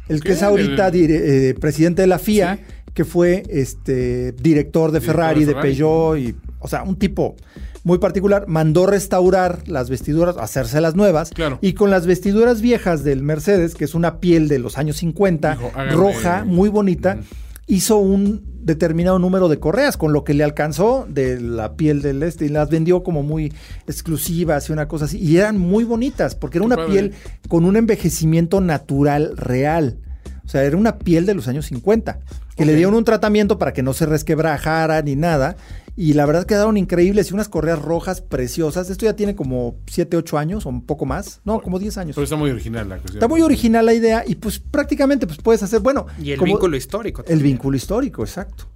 el 0.09 0.23
que 0.23 0.33
es 0.33 0.43
ahorita 0.43 0.91
dire- 0.93 1.21
eh, 1.51 1.55
presidente 1.55 2.03
de 2.03 2.09
la 2.09 2.19
FIA, 2.19 2.57
Sí. 2.57 2.63
que 2.93 3.05
fue 3.05 3.43
este 3.49 4.33
director 4.33 4.93
de 4.93 5.01
Ferrari, 5.01 5.41
de 5.41 5.47
de, 5.47 5.53
Ferrari. 5.53 5.69
Peugeot, 5.71 6.19
y, 6.19 6.35
o 6.61 6.69
sea, 6.69 6.83
un 6.83 6.97
tipo 6.97 7.35
muy 7.83 7.99
particular, 7.99 8.45
mandó 8.49 8.87
restaurar 8.87 9.67
las 9.67 9.91
vestiduras, 9.91 10.37
hacerse 10.39 10.81
las 10.81 10.95
nuevas, 10.95 11.31
Claro. 11.31 11.59
y 11.61 11.73
con 11.75 11.91
las 11.91 12.07
vestiduras 12.07 12.61
viejas 12.63 13.05
del 13.05 13.23
Mercedes, 13.23 13.75
que 13.75 13.85
es 13.85 13.95
una 13.95 14.21
piel 14.21 14.49
de 14.49 14.59
los 14.59 14.79
años 14.79 14.97
50, 14.99 15.53
Dijo, 15.53 15.71
hágame- 15.75 15.93
roja, 15.93 16.45
muy 16.45 16.69
bonita. 16.69 17.19
Hizo 17.67 17.99
un 17.99 18.45
determinado 18.63 19.19
número 19.19 19.49
de 19.49 19.59
correas, 19.59 19.97
con 19.97 20.13
lo 20.13 20.25
que 20.25 20.35
le 20.35 20.45
alcanzó 20.45 21.07
de 21.09 21.41
la 21.41 21.77
piel 21.77 22.03
del 22.03 22.23
este, 22.23 22.47
y 22.47 22.49
las 22.49 22.71
vendió 22.71 23.03
como 23.03 23.23
muy 23.23 23.53
exclusivas 23.87 24.69
y 24.69 24.73
una 24.73 24.89
cosa 24.89 25.05
así, 25.05 25.19
y 25.19 25.37
eran 25.37 25.59
muy 25.59 25.85
bonitas, 25.85 26.35
porque 26.35 26.59
era 26.59 26.65
una 26.67 26.87
piel 26.87 27.13
con 27.49 27.65
un 27.65 27.77
envejecimiento 27.77 28.61
natural 28.61 29.37
real. 29.37 29.99
O 30.45 30.49
sea, 30.49 30.65
era 30.65 30.77
una 30.77 30.99
piel 30.99 31.25
de 31.27 31.35
los 31.35 31.49
años 31.49 31.67
50, 31.67 32.21
que 32.57 32.65
le 32.65 32.75
dieron 32.77 32.95
un 32.95 33.05
tratamiento 33.05 33.59
para 33.59 33.73
que 33.73 33.83
no 33.83 33.93
se 33.93 34.07
resquebrajara 34.07 35.03
ni 35.03 35.17
nada, 35.17 35.57
y 35.97 36.15
la 36.15 36.27
verdad 36.27 36.45
quedaron 36.47 36.77
increíbles 36.77 37.31
y 37.31 37.35
unas 37.35 37.49
correas 37.49 37.81
rojas 37.81 38.21
preciosas. 38.21 38.91
Esto 38.91 39.07
ya 39.07 39.15
tiene 39.15 39.35
como 39.37 39.77
7, 39.87 40.17
8 40.17 40.39
años 40.39 40.67
o 40.67 40.69
un 40.69 40.85
poco 40.85 41.07
más, 41.07 41.41
no, 41.45 41.61
como 41.63 41.79
10 41.79 41.99
años. 41.99 42.17
Pero 42.17 42.25
está 42.25 42.37
muy 42.37 42.51
original 42.51 42.89
la 42.89 42.97
cuestión. 42.97 43.19
Está 43.19 43.29
muy 43.29 43.43
original 43.43 43.87
la 43.87 43.95
idea 43.95 44.25
y 44.27 44.35
pues 44.35 44.59
prácticamente 44.59 45.27
pues 45.27 45.39
puedes 45.39 45.63
hacer, 45.63 45.81
bueno, 45.81 46.07
Y 46.21 46.33
el 46.33 46.39
como- 46.39 46.53
vínculo 46.53 46.77
histórico. 46.77 47.23
el 47.23 47.27
también. 47.29 47.45
vínculo 47.45 47.77
histórico, 47.77 48.23
exacto. 48.23 48.67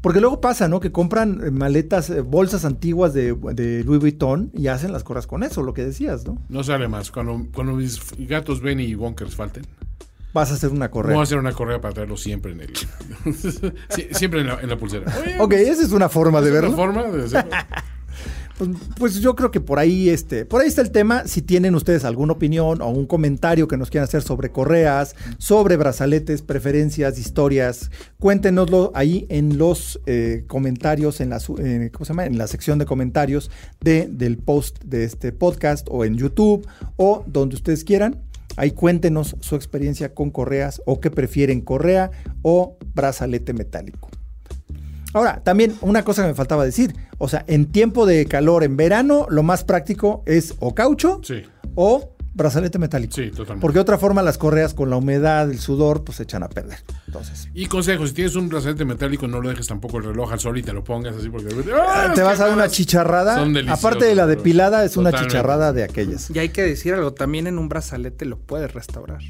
Porque 0.00 0.20
luego 0.20 0.40
pasa, 0.40 0.68
¿no? 0.68 0.78
Que 0.78 0.92
compran 0.92 1.40
eh, 1.44 1.50
maletas, 1.50 2.08
eh, 2.10 2.20
bolsas 2.20 2.64
antiguas 2.64 3.14
de, 3.14 3.34
de 3.54 3.82
Louis 3.82 3.98
Vuitton 4.00 4.52
y 4.54 4.68
hacen 4.68 4.92
las 4.92 5.02
correas 5.02 5.26
con 5.26 5.42
eso, 5.42 5.62
lo 5.62 5.74
que 5.74 5.84
decías, 5.84 6.24
¿no? 6.24 6.38
No 6.48 6.62
sale 6.62 6.86
más. 6.86 7.10
Cuando, 7.10 7.46
cuando 7.52 7.72
mis 7.72 7.98
gatos 8.28 8.60
ven 8.60 8.78
y 8.78 8.94
Bonkers 8.94 9.34
falten, 9.34 9.64
Vas 10.38 10.52
a 10.52 10.54
hacer 10.54 10.70
una 10.70 10.90
correa. 10.90 11.14
voy 11.14 11.22
a 11.22 11.24
hacer 11.24 11.38
una 11.38 11.52
correa 11.52 11.80
para 11.80 11.94
traerlo 11.94 12.16
siempre 12.16 12.52
en 12.52 12.60
el. 12.60 12.72
Sí, 13.90 14.08
siempre 14.12 14.40
en 14.40 14.46
la, 14.46 14.60
en 14.60 14.68
la 14.68 14.76
pulsera. 14.78 15.12
Oye, 15.20 15.36
Ok, 15.40 15.52
esa 15.54 15.82
es 15.82 15.92
una 15.92 16.08
forma 16.08 16.40
de 16.40 16.46
¿es 16.48 16.52
una 16.52 16.60
verlo. 16.60 16.76
forma 16.76 17.02
de 17.04 17.24
hacerlo? 17.24 17.50
Pues, 18.58 18.70
pues, 18.98 19.14
yo 19.20 19.36
creo 19.36 19.52
que 19.52 19.60
por 19.60 19.78
ahí, 19.78 20.08
este, 20.08 20.44
por 20.44 20.60
ahí 20.60 20.66
está 20.66 20.82
el 20.82 20.90
tema. 20.90 21.28
Si 21.28 21.42
tienen 21.42 21.76
ustedes 21.76 22.04
alguna 22.04 22.32
opinión 22.32 22.82
o 22.82 22.88
un 22.88 23.06
comentario 23.06 23.68
que 23.68 23.76
nos 23.76 23.88
quieran 23.88 24.08
hacer 24.08 24.20
sobre 24.22 24.50
correas, 24.50 25.14
sobre 25.38 25.76
brazaletes, 25.76 26.42
preferencias, 26.42 27.20
historias, 27.20 27.92
cuéntenoslo 28.18 28.90
ahí 28.96 29.26
en 29.28 29.58
los 29.58 30.00
eh, 30.06 30.42
comentarios, 30.48 31.20
en 31.20 31.30
la, 31.30 31.38
¿cómo 31.38 32.04
se 32.04 32.08
llama? 32.08 32.26
en 32.26 32.36
la 32.36 32.48
sección 32.48 32.80
de 32.80 32.84
comentarios 32.84 33.48
de, 33.80 34.08
del 34.10 34.38
post 34.38 34.82
de 34.82 35.04
este 35.04 35.30
podcast 35.30 35.86
o 35.88 36.04
en 36.04 36.16
YouTube 36.16 36.66
o 36.96 37.22
donde 37.28 37.54
ustedes 37.54 37.84
quieran. 37.84 38.24
Ahí 38.58 38.72
cuéntenos 38.72 39.36
su 39.38 39.54
experiencia 39.54 40.14
con 40.14 40.30
correas 40.30 40.82
o 40.84 41.00
qué 41.00 41.12
prefieren, 41.12 41.60
correa 41.60 42.10
o 42.42 42.76
brazalete 42.92 43.52
metálico. 43.52 44.10
Ahora, 45.14 45.40
también 45.44 45.74
una 45.80 46.04
cosa 46.04 46.22
que 46.22 46.28
me 46.28 46.34
faltaba 46.34 46.64
decir, 46.64 46.94
o 47.18 47.28
sea, 47.28 47.44
en 47.46 47.66
tiempo 47.66 48.04
de 48.04 48.26
calor, 48.26 48.64
en 48.64 48.76
verano, 48.76 49.26
lo 49.30 49.44
más 49.44 49.62
práctico 49.62 50.24
es 50.26 50.54
o 50.58 50.74
caucho 50.74 51.20
o 51.76 52.16
brazalete 52.38 52.78
metálico. 52.78 53.12
Sí, 53.14 53.30
totalmente. 53.30 53.60
Porque 53.60 53.74
de 53.74 53.80
otra 53.82 53.98
forma 53.98 54.22
las 54.22 54.38
correas 54.38 54.72
con 54.72 54.88
la 54.88 54.96
humedad, 54.96 55.50
el 55.50 55.58
sudor, 55.58 56.04
pues 56.04 56.16
se 56.16 56.22
echan 56.22 56.42
a 56.42 56.48
perder. 56.48 56.78
Entonces. 57.06 57.50
Y 57.52 57.66
consejo, 57.66 58.06
si 58.06 58.14
tienes 58.14 58.34
un 58.36 58.48
brazalete 58.48 58.86
metálico, 58.86 59.28
no 59.28 59.42
lo 59.42 59.50
dejes 59.50 59.66
tampoco 59.66 59.98
el 59.98 60.04
reloj 60.04 60.32
al 60.32 60.40
sol 60.40 60.56
y 60.56 60.62
te 60.62 60.72
lo 60.72 60.82
pongas 60.82 61.16
así 61.16 61.28
porque 61.28 61.54
¡Ah! 61.74 62.12
te 62.14 62.22
vas 62.22 62.40
a 62.40 62.44
dar 62.44 62.54
una 62.54 62.68
chicharrada. 62.68 63.44
Aparte 63.70 64.06
de 64.06 64.14
la 64.14 64.26
depilada, 64.26 64.84
es 64.84 64.96
una 64.96 65.12
chicharrada 65.12 65.74
de 65.74 65.84
aquellas. 65.84 66.30
Y 66.30 66.38
hay 66.38 66.48
que 66.48 66.62
decir 66.62 66.94
algo, 66.94 67.12
también 67.12 67.46
en 67.46 67.58
un 67.58 67.68
brazalete 67.68 68.24
lo 68.24 68.38
puedes 68.38 68.72
restaurar. 68.72 69.20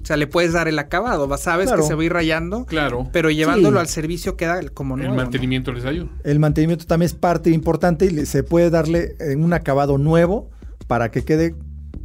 O 0.00 0.06
sea, 0.08 0.16
le 0.16 0.26
puedes 0.26 0.52
dar 0.52 0.68
el 0.68 0.78
acabado, 0.78 1.36
sabes 1.36 1.70
que 1.70 1.82
se 1.82 1.94
va 1.94 2.02
a 2.02 2.04
ir 2.04 2.12
rayando. 2.12 2.64
Claro. 2.66 3.08
Pero 3.12 3.30
llevándolo 3.30 3.80
al 3.80 3.88
servicio 3.88 4.36
queda 4.36 4.60
como 4.72 4.96
nuevo. 4.96 5.12
El 5.12 5.16
mantenimiento 5.16 5.72
les 5.72 5.84
ayuda. 5.84 6.08
El 6.24 6.38
mantenimiento 6.38 6.86
también 6.86 7.06
es 7.06 7.14
parte 7.14 7.50
importante 7.50 8.06
y 8.06 8.26
se 8.26 8.42
puede 8.42 8.70
darle 8.70 9.16
eh, 9.20 9.36
un 9.36 9.52
acabado 9.52 9.98
nuevo 9.98 10.50
para 10.86 11.10
que 11.10 11.24
quede 11.24 11.54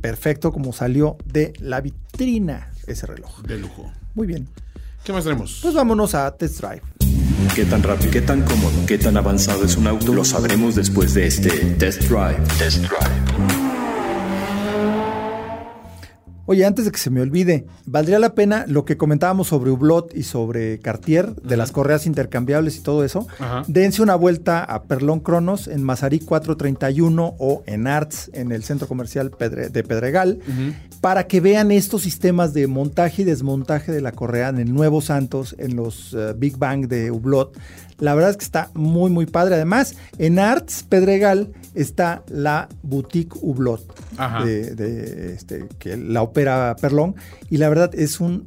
perfecto 0.03 0.51
como 0.51 0.73
salió 0.73 1.15
de 1.23 1.53
la 1.61 1.79
vitrina 1.79 2.69
ese 2.87 3.07
reloj. 3.07 3.41
De 3.43 3.57
lujo. 3.57 3.89
Muy 4.15 4.27
bien. 4.27 4.49
¿Qué 5.05 5.13
más 5.13 5.23
tenemos? 5.23 5.59
Pues 5.61 5.73
vámonos 5.73 6.13
a 6.13 6.29
Test 6.35 6.59
Drive. 6.59 6.81
¿Qué 7.55 7.63
tan 7.63 7.81
rápido, 7.81 8.11
qué 8.11 8.21
tan 8.21 8.41
cómodo, 8.41 8.85
qué 8.85 8.97
tan 8.97 9.15
avanzado 9.15 9.63
es 9.63 9.77
un 9.77 9.87
auto? 9.87 10.13
Lo 10.13 10.25
sabremos 10.25 10.75
después 10.75 11.13
de 11.13 11.27
este 11.27 11.49
Test 11.49 12.03
Drive. 12.03 12.37
Test 12.57 12.79
Drive. 12.79 13.52
Oye, 16.45 16.65
antes 16.65 16.85
de 16.85 16.91
que 16.91 16.97
se 16.97 17.09
me 17.09 17.21
olvide, 17.21 17.65
valdría 17.85 18.19
la 18.19 18.35
pena 18.35 18.65
lo 18.67 18.83
que 18.83 18.97
comentábamos 18.97 19.47
sobre 19.47 19.71
Hublot 19.71 20.15
y 20.15 20.23
sobre 20.23 20.79
Cartier, 20.79 21.33
de 21.35 21.55
las 21.55 21.71
correas 21.71 22.05
intercambiables 22.05 22.77
y 22.77 22.81
todo 22.81 23.03
eso. 23.05 23.27
Dense 23.67 24.01
una 24.01 24.15
vuelta 24.15 24.63
a 24.63 24.83
Perlón 24.83 25.21
Cronos 25.21 25.67
en 25.67 25.83
Mazarí 25.83 26.19
431 26.19 27.35
o 27.39 27.63
en 27.65 27.87
Arts 27.87 28.29
en 28.33 28.51
el 28.51 28.63
centro 28.63 28.87
comercial 28.87 29.31
de 29.39 29.83
Pedregal 29.83 30.39
para 31.03 31.27
que 31.27 31.41
vean 31.41 31.69
estos 31.71 32.03
sistemas 32.03 32.53
de 32.53 32.65
montaje 32.67 33.23
y 33.23 33.25
desmontaje 33.25 33.91
de 33.91 33.99
la 33.99 34.13
correa 34.13 34.47
en 34.47 34.57
el 34.59 34.73
Nuevo 34.73 35.01
Santos, 35.01 35.53
en 35.57 35.75
los 35.75 36.13
eh, 36.13 36.33
Big 36.37 36.57
Bang 36.57 36.87
de 36.87 37.11
Hublot. 37.11 37.57
La 38.03 38.13
verdad 38.15 38.31
es 38.31 38.37
que 38.37 38.43
está 38.43 38.69
muy, 38.73 39.09
muy 39.09 39.25
padre. 39.25 39.55
Además, 39.55 39.95
en 40.17 40.37
Arts 40.37 40.83
Pedregal 40.83 41.53
está 41.73 42.21
la 42.27 42.67
Boutique 42.81 43.33
Hublot, 43.39 43.81
de, 44.43 45.33
este, 45.33 45.69
que 45.79 45.95
la 45.95 46.21
opera 46.21 46.75
Perlón. 46.81 47.15
Y 47.49 47.59
la 47.59 47.69
verdad 47.69 47.95
es 47.95 48.19
un 48.19 48.45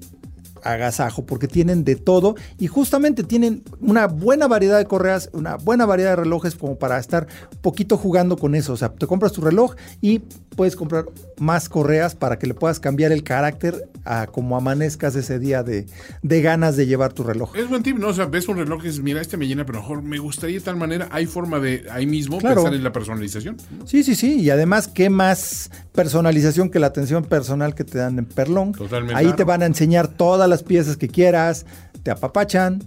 agasajo 0.63 1.25
porque 1.25 1.49
tienen 1.49 1.85
de 1.85 1.97
todo 1.97 2.35
y 2.59 2.67
justamente 2.67 3.23
tienen 3.23 3.63
una 3.81 4.09
buena 4.09 4.47
variedad 4.47 4.77
de 4.77 4.85
correas, 4.85 5.31
una 5.33 5.57
buena 5.57 5.87
variedad 5.87 6.11
de 6.11 6.17
relojes 6.17 6.55
como 6.55 6.77
para 6.77 6.99
estar 6.99 7.27
un 7.51 7.59
poquito 7.63 7.97
jugando 7.97 8.37
con 8.37 8.55
eso. 8.55 8.75
O 8.75 8.77
sea, 8.77 8.93
te 8.93 9.07
compras 9.07 9.33
tu 9.33 9.41
reloj 9.41 9.75
y 10.03 10.21
puedes 10.57 10.75
comprar 10.75 11.05
más 11.39 11.69
correas 11.69 12.15
para 12.15 12.39
que 12.39 12.47
le 12.47 12.55
puedas 12.55 12.81
cambiar 12.81 13.13
el 13.13 13.23
carácter 13.23 13.89
a 14.05 14.27
como 14.27 14.57
amanezcas 14.57 15.15
ese 15.15 15.39
día 15.39 15.63
de, 15.63 15.87
ganas 16.23 16.77
de 16.77 16.87
llevar 16.87 17.13
tu 17.13 17.23
reloj. 17.23 17.55
Es 17.55 17.69
buen 17.69 17.83
tip, 17.83 17.99
¿no? 17.99 18.09
O 18.09 18.15
sea, 18.15 18.27
ves 18.27 18.49
un 18.49 18.57
reloj 18.57 18.81
y 18.83 18.89
dices, 18.89 19.03
mira, 19.03 19.21
este 19.21 19.37
me 19.37 19.47
llena, 19.47 19.67
pero 19.67 19.81
mejor 19.81 20.03
me 20.03 20.19
gustaría 20.19 20.59
de 20.59 20.65
tal 20.65 20.77
manera. 20.77 21.09
Hay 21.13 21.27
forma 21.27 21.61
de 21.61 21.87
ahí 21.91 22.07
mismo 22.07 22.39
pensar 22.39 22.75
en 22.75 22.83
la 22.83 22.93
personalización. 22.93 23.59
Sí, 23.85 24.03
sí, 24.03 24.15
sí. 24.15 24.41
Y 24.41 24.51
además, 24.51 24.89
¿qué 24.89 25.11
más 25.11 25.71
personalización 25.93 26.71
que 26.71 26.79
la 26.79 26.89
atención 26.89 27.25
personal 27.25 27.75
que 27.75 27.85
te 27.85 27.99
dan 27.99 28.19
en 28.19 28.25
Perlón? 28.25 28.73
Totalmente. 28.73 29.15
Ahí 29.15 29.33
te 29.35 29.45
van 29.45 29.63
a 29.63 29.67
enseñar 29.67 30.09
todas 30.09 30.49
las 30.49 30.63
piezas 30.63 30.97
que 30.97 31.09
quieras, 31.09 31.67
te 32.03 32.11
apapachan, 32.11 32.83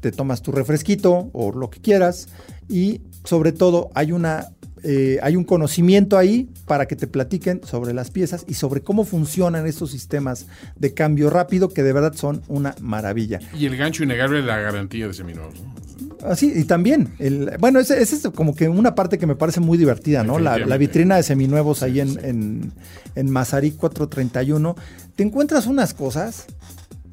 te 0.00 0.12
tomas 0.12 0.42
tu 0.42 0.52
refresquito 0.52 1.30
o 1.32 1.52
lo 1.52 1.70
que 1.70 1.80
quieras 1.80 2.28
y 2.68 3.00
sobre 3.24 3.52
todo 3.52 3.90
hay 3.94 4.12
una 4.12 4.48
eh, 4.84 5.18
hay 5.22 5.36
un 5.36 5.44
conocimiento 5.44 6.18
ahí 6.18 6.48
para 6.66 6.86
que 6.86 6.94
te 6.94 7.06
platiquen 7.06 7.62
sobre 7.64 7.94
las 7.94 8.10
piezas 8.10 8.44
y 8.46 8.54
sobre 8.54 8.82
cómo 8.82 9.04
funcionan 9.04 9.66
estos 9.66 9.90
sistemas 9.90 10.46
de 10.76 10.92
cambio 10.92 11.30
rápido 11.30 11.70
que 11.70 11.82
de 11.82 11.92
verdad 11.92 12.14
son 12.14 12.42
una 12.48 12.74
maravilla. 12.80 13.40
Y 13.58 13.64
el 13.64 13.76
gancho 13.76 14.04
innegable 14.04 14.42
de 14.42 14.46
la 14.46 14.58
garantía 14.58 15.08
de 15.08 15.14
seminuevos. 15.14 15.54
Así, 16.22 16.52
y 16.54 16.64
también, 16.64 17.14
el, 17.18 17.50
bueno, 17.58 17.80
esa 17.80 17.96
es 17.96 18.28
como 18.34 18.54
que 18.54 18.68
una 18.68 18.94
parte 18.94 19.18
que 19.18 19.26
me 19.26 19.36
parece 19.36 19.60
muy 19.60 19.76
divertida, 19.76 20.22
¿no? 20.22 20.38
La, 20.38 20.76
vitrina 20.76 21.16
de 21.16 21.22
seminuevos 21.22 21.82
ahí 21.82 22.00
en, 22.00 22.18
en, 22.24 22.72
en 23.14 23.30
Mazarí 23.30 23.72
431. 23.72 24.76
Te 25.16 25.22
encuentras 25.22 25.66
unas 25.66 25.92
cosas 25.94 26.46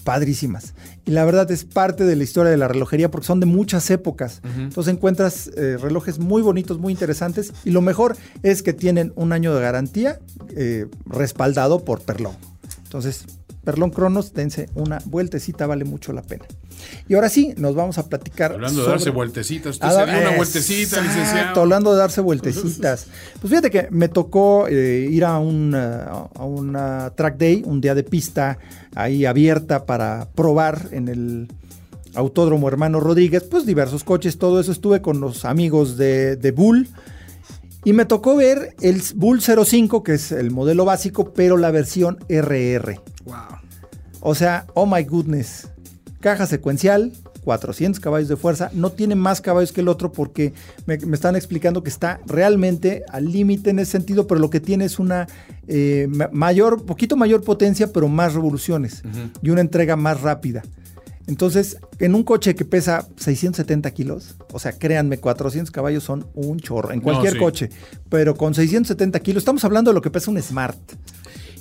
padrísimas. 0.01 0.73
Y 1.05 1.11
la 1.11 1.25
verdad 1.25 1.49
es 1.51 1.63
parte 1.63 2.03
de 2.03 2.15
la 2.15 2.23
historia 2.23 2.51
de 2.51 2.57
la 2.57 2.67
relojería 2.67 3.09
porque 3.09 3.27
son 3.27 3.39
de 3.39 3.45
muchas 3.45 3.89
épocas. 3.89 4.41
Entonces 4.57 4.93
encuentras 4.93 5.49
eh, 5.55 5.77
relojes 5.77 6.19
muy 6.19 6.41
bonitos, 6.41 6.79
muy 6.79 6.93
interesantes. 6.93 7.53
Y 7.63 7.71
lo 7.71 7.81
mejor 7.81 8.17
es 8.43 8.61
que 8.61 8.73
tienen 8.73 9.13
un 9.15 9.33
año 9.33 9.53
de 9.55 9.61
garantía 9.61 10.19
eh, 10.55 10.87
respaldado 11.05 11.83
por 11.85 12.01
Perlón. 12.01 12.35
Entonces, 12.83 13.25
Perlón 13.63 13.91
Cronos, 13.91 14.33
dense 14.33 14.69
una 14.73 14.99
vueltecita, 15.05 15.67
vale 15.67 15.85
mucho 15.85 16.13
la 16.13 16.23
pena. 16.23 16.45
Y 17.07 17.13
ahora 17.13 17.29
sí, 17.29 17.53
nos 17.57 17.75
vamos 17.75 17.97
a 17.97 18.09
platicar. 18.09 18.53
Hablando 18.53 18.81
de 18.81 18.89
darse 18.89 19.11
vueltecitas, 19.11 19.75
usted 19.75 19.87
se 19.87 20.05
dio 20.05 20.19
una 20.19 20.35
vueltecita, 20.35 21.01
licenciado. 21.01 21.61
Hablando 21.61 21.91
de 21.93 21.99
darse 21.99 22.21
vueltecitas. 22.21 23.07
Pues 23.41 23.49
fíjate 23.49 23.71
que 23.71 23.87
me 23.89 24.07
tocó 24.07 24.67
eh, 24.67 25.07
ir 25.09 25.25
a, 25.25 25.39
un, 25.39 25.73
a 25.73 26.43
una 26.43 27.11
track 27.15 27.37
day, 27.37 27.63
un 27.65 27.81
día 27.81 27.95
de 27.95 28.03
pista 28.03 28.59
ahí 28.95 29.25
abierta 29.25 29.85
para 29.85 30.29
probar 30.35 30.89
en 30.91 31.07
el 31.07 31.47
Autódromo 32.13 32.67
Hermano 32.67 32.99
Rodríguez, 32.99 33.43
pues 33.43 33.65
diversos 33.65 34.03
coches, 34.03 34.37
todo 34.37 34.59
eso. 34.59 34.71
Estuve 34.71 35.01
con 35.01 35.19
los 35.19 35.45
amigos 35.45 35.97
de, 35.97 36.35
de 36.35 36.51
Bull. 36.51 36.89
Y 37.83 37.93
me 37.93 38.05
tocó 38.05 38.35
ver 38.35 38.75
el 38.81 39.01
Bull 39.15 39.41
05, 39.41 40.03
que 40.03 40.13
es 40.13 40.31
el 40.31 40.51
modelo 40.51 40.85
básico, 40.85 41.33
pero 41.33 41.57
la 41.57 41.71
versión 41.71 42.19
RR. 42.29 42.99
Wow. 43.25 43.35
O 44.19 44.35
sea, 44.35 44.67
oh 44.75 44.85
my 44.85 45.03
goodness. 45.03 45.67
Caja 46.19 46.45
secuencial, 46.45 47.13
400 47.43 47.99
caballos 47.99 48.29
de 48.29 48.37
fuerza. 48.37 48.69
No 48.73 48.91
tiene 48.91 49.15
más 49.15 49.41
caballos 49.41 49.71
que 49.71 49.81
el 49.81 49.87
otro 49.87 50.11
porque 50.11 50.53
me, 50.85 50.95
están 50.95 51.35
explicando 51.35 51.83
que 51.83 51.89
está 51.89 52.19
realmente 52.25 53.03
al 53.09 53.31
límite 53.31 53.71
en 53.71 53.79
ese 53.79 53.91
sentido, 53.91 54.27
pero 54.27 54.39
lo 54.39 54.49
que 54.49 54.59
tiene 54.59 54.85
es 54.85 54.99
una 54.99 55.27
eh, 55.67 56.07
mayor, 56.31 56.85
poquito 56.85 57.15
mayor 57.15 57.43
potencia, 57.43 57.91
pero 57.91 58.07
más 58.07 58.33
revoluciones 58.33 59.03
y 59.41 59.49
una 59.49 59.61
entrega 59.61 59.95
más 59.95 60.21
rápida. 60.21 60.63
Entonces, 61.27 61.77
en 61.99 62.15
un 62.15 62.23
coche 62.23 62.55
que 62.55 62.65
pesa 62.65 63.07
670 63.15 63.91
kilos, 63.91 64.35
o 64.51 64.59
sea, 64.59 64.73
créanme, 64.73 65.17
400 65.17 65.71
caballos 65.71 66.03
son 66.03 66.27
un 66.33 66.59
chorro, 66.59 66.91
en 66.91 66.99
cualquier 66.99 67.37
coche, 67.37 67.69
pero 68.09 68.35
con 68.35 68.53
670 68.53 69.19
kilos, 69.19 69.41
estamos 69.41 69.63
hablando 69.63 69.91
de 69.91 69.95
lo 69.95 70.01
que 70.01 70.09
pesa 70.09 70.31
un 70.31 70.41
Smart. 70.41 70.77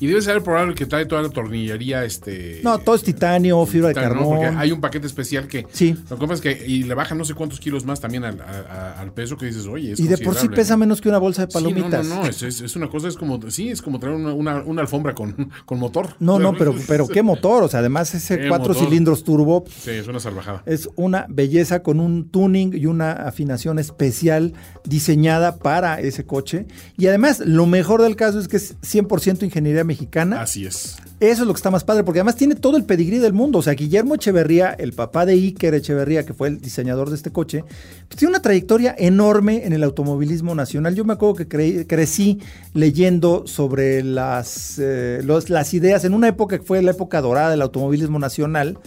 Y 0.00 0.06
debe 0.06 0.22
ser 0.22 0.42
probable 0.42 0.74
que 0.74 0.86
trae 0.86 1.04
toda 1.04 1.22
la 1.22 1.28
tornillería. 1.28 2.04
este 2.04 2.60
No, 2.64 2.78
todo 2.78 2.96
es 2.96 3.02
titanio, 3.02 3.64
fibra 3.66 3.88
de 3.88 3.94
carbón. 3.94 4.38
Porque 4.38 4.46
hay 4.46 4.72
un 4.72 4.80
paquete 4.80 5.06
especial 5.06 5.46
que 5.46 5.66
sí. 5.72 5.94
lo 6.08 6.16
compras 6.18 6.40
que 6.40 6.64
y 6.66 6.84
le 6.84 6.94
bajan 6.94 7.18
no 7.18 7.24
sé 7.24 7.34
cuántos 7.34 7.60
kilos 7.60 7.84
más 7.84 8.00
también 8.00 8.24
al, 8.24 9.12
peso 9.14 9.36
que 9.36 9.46
dices, 9.46 9.66
oye, 9.66 9.92
es 9.92 10.00
Y 10.00 10.08
de 10.08 10.16
por 10.18 10.34
sí 10.36 10.48
pesa 10.48 10.76
menos 10.76 11.00
que 11.00 11.08
una 11.08 11.18
bolsa 11.18 11.46
de 11.46 11.52
palomitas. 11.52 12.06
no, 12.06 12.16
no, 12.16 12.22
no, 12.22 12.28
es, 12.28 12.76
una 12.76 12.88
cosa, 12.88 13.08
es 13.08 13.16
como, 13.16 13.50
sí, 13.50 13.68
es 13.68 13.82
como 13.82 13.98
traer 13.98 14.16
una, 14.16 14.80
alfombra 14.80 15.14
con, 15.14 15.50
con, 15.66 15.78
motor. 15.78 16.14
No, 16.18 16.38
no, 16.38 16.54
pero, 16.58 16.74
pero 16.88 17.06
qué 17.06 17.22
motor, 17.22 17.64
o 17.64 17.68
sea, 17.68 17.80
además 17.80 18.14
ese 18.14 18.48
cuatro 18.48 18.72
cilindros 18.72 19.22
turbo. 19.24 19.64
Sí, 19.68 19.90
es 19.90 20.08
una 20.08 20.20
salvajada. 20.20 20.62
Es 20.64 20.88
una 20.96 21.26
belleza 21.28 21.82
con 21.82 22.00
un 22.00 22.30
tuning 22.30 22.72
y 22.74 22.86
una 22.86 23.12
afinación 23.12 23.78
especial 23.78 24.54
diseñada 24.84 25.58
para 25.58 26.00
ese 26.00 26.24
coche. 26.24 26.66
Y 26.96 27.06
además, 27.06 27.40
lo 27.40 27.66
mejor 27.66 28.02
del 28.02 28.16
caso 28.16 28.38
es 28.38 28.48
que 28.48 28.56
es 28.56 28.76
100% 28.80 29.42
ingeniería 29.42 29.84
mexicana. 29.90 30.40
Así 30.40 30.64
es. 30.64 30.96
Eso 31.18 31.42
es 31.42 31.46
lo 31.46 31.52
que 31.52 31.58
está 31.58 31.70
más 31.70 31.84
padre, 31.84 32.04
porque 32.04 32.20
además 32.20 32.36
tiene 32.36 32.54
todo 32.54 32.76
el 32.78 32.84
pedigrí 32.84 33.18
del 33.18 33.34
mundo. 33.34 33.58
O 33.58 33.62
sea, 33.62 33.74
Guillermo 33.74 34.14
Echeverría, 34.14 34.70
el 34.70 34.92
papá 34.92 35.26
de 35.26 35.32
Iker 35.34 35.74
Echeverría, 35.74 36.24
que 36.24 36.32
fue 36.32 36.48
el 36.48 36.60
diseñador 36.60 37.10
de 37.10 37.16
este 37.16 37.30
coche, 37.30 37.64
pues 38.08 38.16
tiene 38.16 38.30
una 38.30 38.40
trayectoria 38.40 38.94
enorme 38.96 39.66
en 39.66 39.74
el 39.74 39.82
automovilismo 39.82 40.54
nacional. 40.54 40.94
Yo 40.94 41.04
me 41.04 41.12
acuerdo 41.12 41.34
que 41.34 41.86
crecí 41.86 42.38
leyendo 42.72 43.46
sobre 43.46 44.02
las, 44.02 44.78
eh, 44.78 45.20
las 45.48 45.74
ideas 45.74 46.04
en 46.04 46.14
una 46.14 46.28
época 46.28 46.58
que 46.58 46.64
fue 46.64 46.80
la 46.80 46.92
época 46.92 47.20
dorada 47.20 47.50
del 47.50 47.62
automovilismo 47.62 48.18
nacional. 48.18 48.78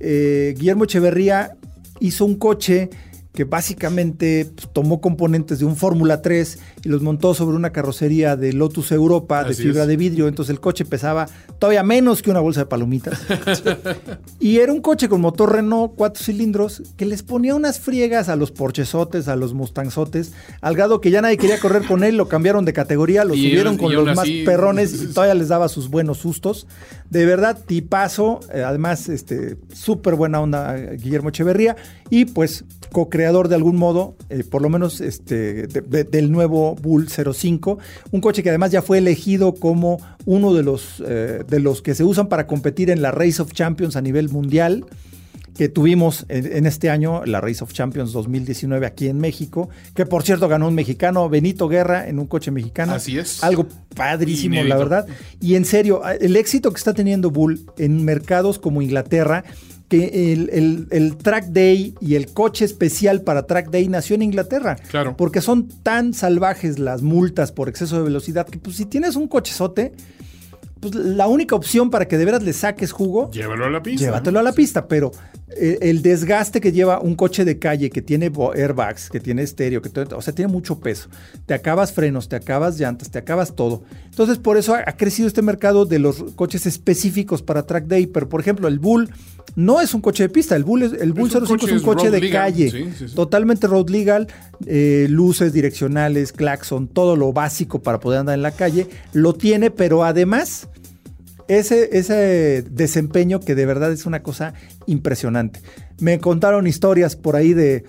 Eh, 0.00 0.54
Guillermo 0.56 0.84
Echeverría 0.84 1.56
hizo 2.00 2.24
un 2.24 2.36
coche 2.36 2.88
que 3.34 3.42
básicamente 3.44 4.48
pues, 4.54 4.68
tomó 4.72 5.00
componentes 5.00 5.58
de 5.58 5.64
un 5.64 5.74
Fórmula 5.74 6.22
3 6.22 6.58
y 6.84 6.88
los 6.88 7.02
montó 7.02 7.34
sobre 7.34 7.56
una 7.56 7.70
carrocería 7.72 8.36
de 8.36 8.52
Lotus 8.52 8.92
Europa 8.92 9.42
de 9.42 9.50
Así 9.50 9.64
fibra 9.64 9.82
es. 9.82 9.88
de 9.88 9.96
vidrio. 9.96 10.28
Entonces 10.28 10.52
el 10.52 10.60
coche 10.60 10.84
pesaba 10.84 11.28
todavía 11.58 11.82
menos 11.82 12.22
que 12.22 12.30
una 12.30 12.38
bolsa 12.38 12.60
de 12.60 12.66
palomitas. 12.66 13.18
y 14.40 14.58
era 14.58 14.72
un 14.72 14.80
coche 14.80 15.08
con 15.08 15.20
motor 15.20 15.52
Renault, 15.52 15.94
cuatro 15.96 16.22
cilindros, 16.22 16.82
que 16.96 17.06
les 17.06 17.24
ponía 17.24 17.56
unas 17.56 17.80
friegas 17.80 18.28
a 18.28 18.36
los 18.36 18.52
Porchesotes, 18.52 19.26
a 19.26 19.34
los 19.34 19.52
Mustangsotes, 19.52 20.32
al 20.60 20.76
grado 20.76 21.00
que 21.00 21.10
ya 21.10 21.20
nadie 21.20 21.36
quería 21.36 21.58
correr 21.58 21.86
con 21.86 22.04
él, 22.04 22.16
lo 22.16 22.28
cambiaron 22.28 22.64
de 22.64 22.72
categoría, 22.72 23.24
lo 23.24 23.34
Y 23.34 23.38
subieron 23.48 23.76
con 23.76 23.90
y 23.90 23.96
los 23.96 24.06
más 24.06 24.18
así- 24.20 24.44
perrones 24.44 24.94
y 25.02 25.06
todavía 25.12 25.34
les 25.34 25.48
daba 25.48 25.68
sus 25.68 25.88
buenos 25.90 26.18
sustos. 26.18 26.68
De 27.10 27.26
verdad, 27.26 27.58
tipazo, 27.66 28.38
eh, 28.54 28.62
además, 28.62 29.08
este, 29.08 29.56
súper 29.72 30.14
buena 30.14 30.40
onda 30.40 30.78
eh, 30.78 30.98
Guillermo 31.02 31.30
Echeverría 31.30 31.74
y 32.10 32.26
pues 32.26 32.64
co-creador 32.92 33.23
de 33.32 33.54
algún 33.54 33.76
modo, 33.76 34.16
eh, 34.28 34.44
por 34.44 34.62
lo 34.62 34.68
menos 34.68 35.00
este, 35.00 35.66
de- 35.66 35.80
de- 35.80 36.04
del 36.04 36.30
nuevo 36.30 36.74
Bull 36.76 37.08
05, 37.08 37.78
un 38.10 38.20
coche 38.20 38.42
que 38.42 38.50
además 38.50 38.70
ya 38.70 38.82
fue 38.82 38.98
elegido 38.98 39.54
como 39.54 39.98
uno 40.26 40.52
de 40.54 40.62
los, 40.62 41.02
eh, 41.06 41.42
de 41.48 41.60
los 41.60 41.82
que 41.82 41.94
se 41.94 42.04
usan 42.04 42.28
para 42.28 42.46
competir 42.46 42.90
en 42.90 43.02
la 43.02 43.10
Race 43.10 43.40
of 43.40 43.52
Champions 43.52 43.96
a 43.96 44.00
nivel 44.02 44.28
mundial 44.28 44.84
que 45.56 45.68
tuvimos 45.68 46.26
en, 46.28 46.52
en 46.52 46.66
este 46.66 46.90
año, 46.90 47.24
la 47.26 47.40
Race 47.40 47.62
of 47.62 47.72
Champions 47.72 48.12
2019 48.12 48.86
aquí 48.86 49.06
en 49.06 49.18
México, 49.18 49.68
que 49.94 50.04
por 50.04 50.24
cierto 50.24 50.48
ganó 50.48 50.66
un 50.66 50.74
mexicano, 50.74 51.28
Benito 51.28 51.68
Guerra, 51.68 52.08
en 52.08 52.18
un 52.18 52.26
coche 52.26 52.50
mexicano. 52.50 52.92
Así 52.92 53.16
es. 53.18 53.42
Algo 53.44 53.66
padrísimo, 53.94 54.54
Inédito. 54.56 54.74
la 54.74 54.78
verdad. 54.78 55.06
Y 55.40 55.54
en 55.54 55.64
serio, 55.64 56.02
el 56.20 56.34
éxito 56.34 56.72
que 56.72 56.78
está 56.78 56.92
teniendo 56.92 57.30
Bull 57.30 57.64
en 57.78 58.04
mercados 58.04 58.58
como 58.58 58.82
Inglaterra, 58.82 59.44
que 59.88 60.32
el, 60.32 60.48
el- 60.52 60.86
el 60.90 61.16
Track 61.16 61.46
Day 61.46 61.94
y 62.00 62.14
el 62.14 62.32
coche 62.32 62.64
especial 62.64 63.20
para 63.22 63.46
Track 63.46 63.70
Day 63.70 63.86
nació 63.88 64.14
en 64.16 64.22
Inglaterra. 64.22 64.76
Claro. 64.90 65.16
Porque 65.16 65.40
son 65.40 65.68
tan 65.68 66.14
salvajes 66.14 66.78
las 66.78 67.02
multas 67.02 67.52
por 67.52 67.68
exceso 67.68 67.96
de 67.98 68.02
velocidad 68.04 68.46
que 68.46 68.58
pues 68.58 68.76
si 68.76 68.86
tienes 68.86 69.14
un 69.16 69.28
cochezote, 69.28 69.92
pues 70.80 70.94
la 70.94 71.28
única 71.28 71.54
opción 71.54 71.90
para 71.90 72.06
que 72.08 72.18
de 72.18 72.24
veras 72.24 72.42
le 72.42 72.52
saques 72.52 72.92
jugo 72.92 73.30
Llévalo 73.30 73.66
a 73.66 73.70
la 73.70 73.82
pista. 73.82 74.04
Llévatelo 74.06 74.38
a 74.38 74.42
la 74.42 74.52
pista, 74.52 74.86
pero 74.88 75.12
el 75.80 76.02
desgaste 76.02 76.60
que 76.60 76.72
lleva 76.72 77.00
un 77.00 77.14
coche 77.14 77.44
de 77.44 77.58
calle 77.58 77.90
que 77.90 78.02
tiene 78.02 78.30
airbags, 78.54 79.08
que 79.10 79.20
tiene 79.20 79.42
estéreo, 79.42 79.80
que 79.82 79.88
todo- 79.88 80.16
o 80.16 80.22
sea, 80.22 80.34
tiene 80.34 80.50
mucho 80.52 80.78
peso. 80.80 81.08
Te 81.46 81.54
acabas 81.54 81.92
frenos, 81.92 82.28
te 82.28 82.36
acabas 82.36 82.78
llantas, 82.78 83.10
te 83.10 83.18
acabas 83.18 83.54
todo. 83.54 83.82
Entonces, 84.06 84.38
por 84.38 84.56
eso 84.56 84.74
ha, 84.74 84.80
ha 84.86 84.96
crecido 84.96 85.28
este 85.28 85.42
mercado 85.42 85.86
de 85.86 85.98
los 85.98 86.22
coches 86.34 86.66
específicos 86.66 87.42
para 87.42 87.64
track 87.66 87.86
day. 87.86 88.06
Pero, 88.06 88.28
por 88.28 88.40
ejemplo, 88.40 88.68
el 88.68 88.78
Bull 88.78 89.10
no 89.56 89.80
es 89.80 89.94
un 89.94 90.00
coche 90.00 90.24
de 90.24 90.28
pista. 90.28 90.56
El 90.56 90.64
Bull, 90.64 90.82
es, 90.82 90.92
el 90.92 91.12
Bull 91.12 91.28
Es 91.28 91.34
un 91.34 91.46
05 91.46 91.58
coche 91.60 91.74
es 91.74 91.80
un 91.82 91.86
coche 91.86 92.10
de 92.10 92.20
legal. 92.20 92.42
calle. 92.52 92.70
Sí, 92.70 92.84
sí, 92.98 93.08
sí. 93.08 93.14
Totalmente 93.14 93.66
road 93.66 93.88
legal. 93.90 94.26
eh, 94.66 95.06
luces 95.10 95.52
direccionales, 95.52 96.32
claxon, 96.32 96.86
todo 96.88 97.16
lo 97.16 97.32
básico 97.32 97.82
para 97.82 97.98
poder 98.00 98.20
andar 98.20 98.34
en 98.36 98.42
la 98.42 98.52
calle. 98.52 98.86
Lo 99.12 99.34
tiene, 99.34 99.70
pero 99.70 100.04
además 100.04 100.68
ese, 101.48 101.96
ese 101.96 102.64
desempeño 102.70 103.40
que 103.40 103.54
de 103.54 103.66
verdad 103.66 103.92
es 103.92 104.06
una 104.06 104.22
cosa 104.22 104.54
impresionante. 104.86 105.60
Me 106.00 106.18
contaron 106.18 106.66
historias 106.66 107.16
por 107.16 107.36
ahí 107.36 107.54
de, 107.54 107.84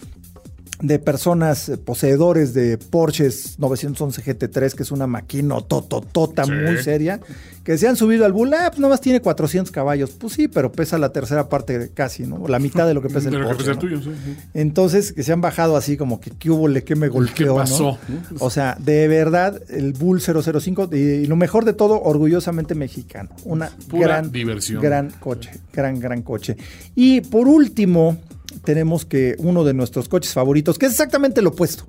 de 0.81 0.99
personas 0.99 1.69
eh, 1.69 1.77
poseedores 1.77 2.53
de 2.53 2.77
Porsches 2.77 3.57
911 3.59 4.21
GT3, 4.23 4.73
que 4.73 4.83
es 4.83 4.91
una 4.91 5.07
máquina 5.07 5.55
tototota 5.61 6.43
Sí. 6.45 6.51
muy 6.51 6.77
seria, 6.83 7.19
que 7.63 7.77
se 7.77 7.87
han 7.87 7.95
subido 7.95 8.25
al 8.25 8.33
Bull, 8.33 8.53
ah, 8.53 8.65
pues 8.69 8.79
nomás 8.79 8.99
tiene 9.01 9.21
400 9.21 9.71
caballos. 9.71 10.11
Pues 10.11 10.33
sí, 10.33 10.47
pero 10.47 10.71
pesa 10.71 10.97
la 10.97 11.09
tercera 11.13 11.49
parte 11.49 11.89
casi, 11.93 12.23
¿no? 12.27 12.47
La 12.47 12.59
mitad 12.59 12.85
de 12.85 12.93
lo 12.93 13.01
que 13.01 13.09
pesa 13.09 13.29
el 13.29 13.37
que 13.37 13.43
Porsche. 13.43 13.57
pesa 13.57 13.71
el 13.71 13.75
¿no? 13.77 13.81
tuyo, 13.81 14.01
sí, 14.01 14.11
sí. 14.25 14.35
Entonces, 14.53 15.13
que 15.13 15.23
se 15.23 15.31
han 15.33 15.41
bajado 15.41 15.77
así 15.77 15.97
como 15.97 16.19
que 16.19 16.31
qué 16.31 16.51
hubo, 16.51 16.67
que 16.83 16.95
me 16.95 17.07
golpeó. 17.07 17.53
¿no? 17.53 17.55
pasó? 17.55 17.97
O 18.39 18.49
sea, 18.49 18.77
de 18.79 19.07
verdad, 19.07 19.61
el 19.69 19.93
Bull 19.93 20.21
005, 20.21 20.89
y, 20.91 20.95
y 20.97 21.25
lo 21.25 21.35
mejor 21.37 21.63
de 21.65 21.73
todo, 21.73 22.01
orgullosamente 22.01 22.75
mexicano. 22.75 23.29
Una 23.45 23.69
Pura 23.89 24.07
gran 24.07 24.31
diversión. 24.31 24.81
Gran 24.81 25.09
coche, 25.11 25.51
gran, 25.73 25.99
gran 25.99 26.21
coche. 26.21 26.57
Y 26.95 27.21
por 27.21 27.47
último, 27.47 28.17
tenemos 28.63 29.05
que 29.05 29.35
uno 29.39 29.63
de 29.63 29.73
nuestros 29.73 30.09
coches 30.09 30.33
favoritos, 30.33 30.77
que 30.77 30.85
es 30.85 30.93
exactamente 30.93 31.41
lo 31.41 31.49
opuesto. 31.49 31.85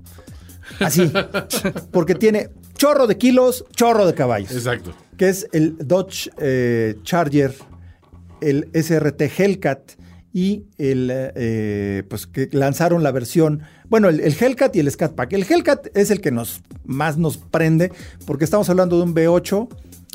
Así. 0.81 1.11
porque 1.91 2.15
tiene 2.15 2.51
chorro 2.77 3.07
de 3.07 3.17
kilos, 3.17 3.65
chorro 3.75 4.07
de 4.07 4.15
caballos 4.15 4.53
Exacto. 4.53 4.95
que 5.17 5.29
es 5.29 5.49
el 5.53 5.77
Dodge 5.79 6.31
eh, 6.39 6.97
Charger, 7.03 7.55
el 8.41 8.69
SRT 8.75 9.23
Hellcat 9.39 9.93
y 10.33 10.65
el, 10.77 11.11
eh, 11.13 12.03
pues 12.11 12.27
que 12.27 12.49
lanzaron 12.53 13.03
la 13.03 13.11
versión, 13.11 13.63
bueno, 13.89 14.09
el, 14.09 14.21
el 14.21 14.37
Hellcat 14.39 14.77
y 14.77 14.81
el 14.81 14.91
Scat 14.91 15.15
Pack. 15.15 15.33
El 15.33 15.47
Hellcat 15.49 15.87
es 15.97 16.11
el 16.11 16.21
que 16.21 16.31
nos, 16.31 16.61
más 16.85 17.17
nos 17.17 17.39
prende 17.39 17.91
porque 18.27 18.45
estamos 18.45 18.69
hablando 18.69 18.99
de 18.99 19.05
un 19.05 19.15
V8 19.15 19.69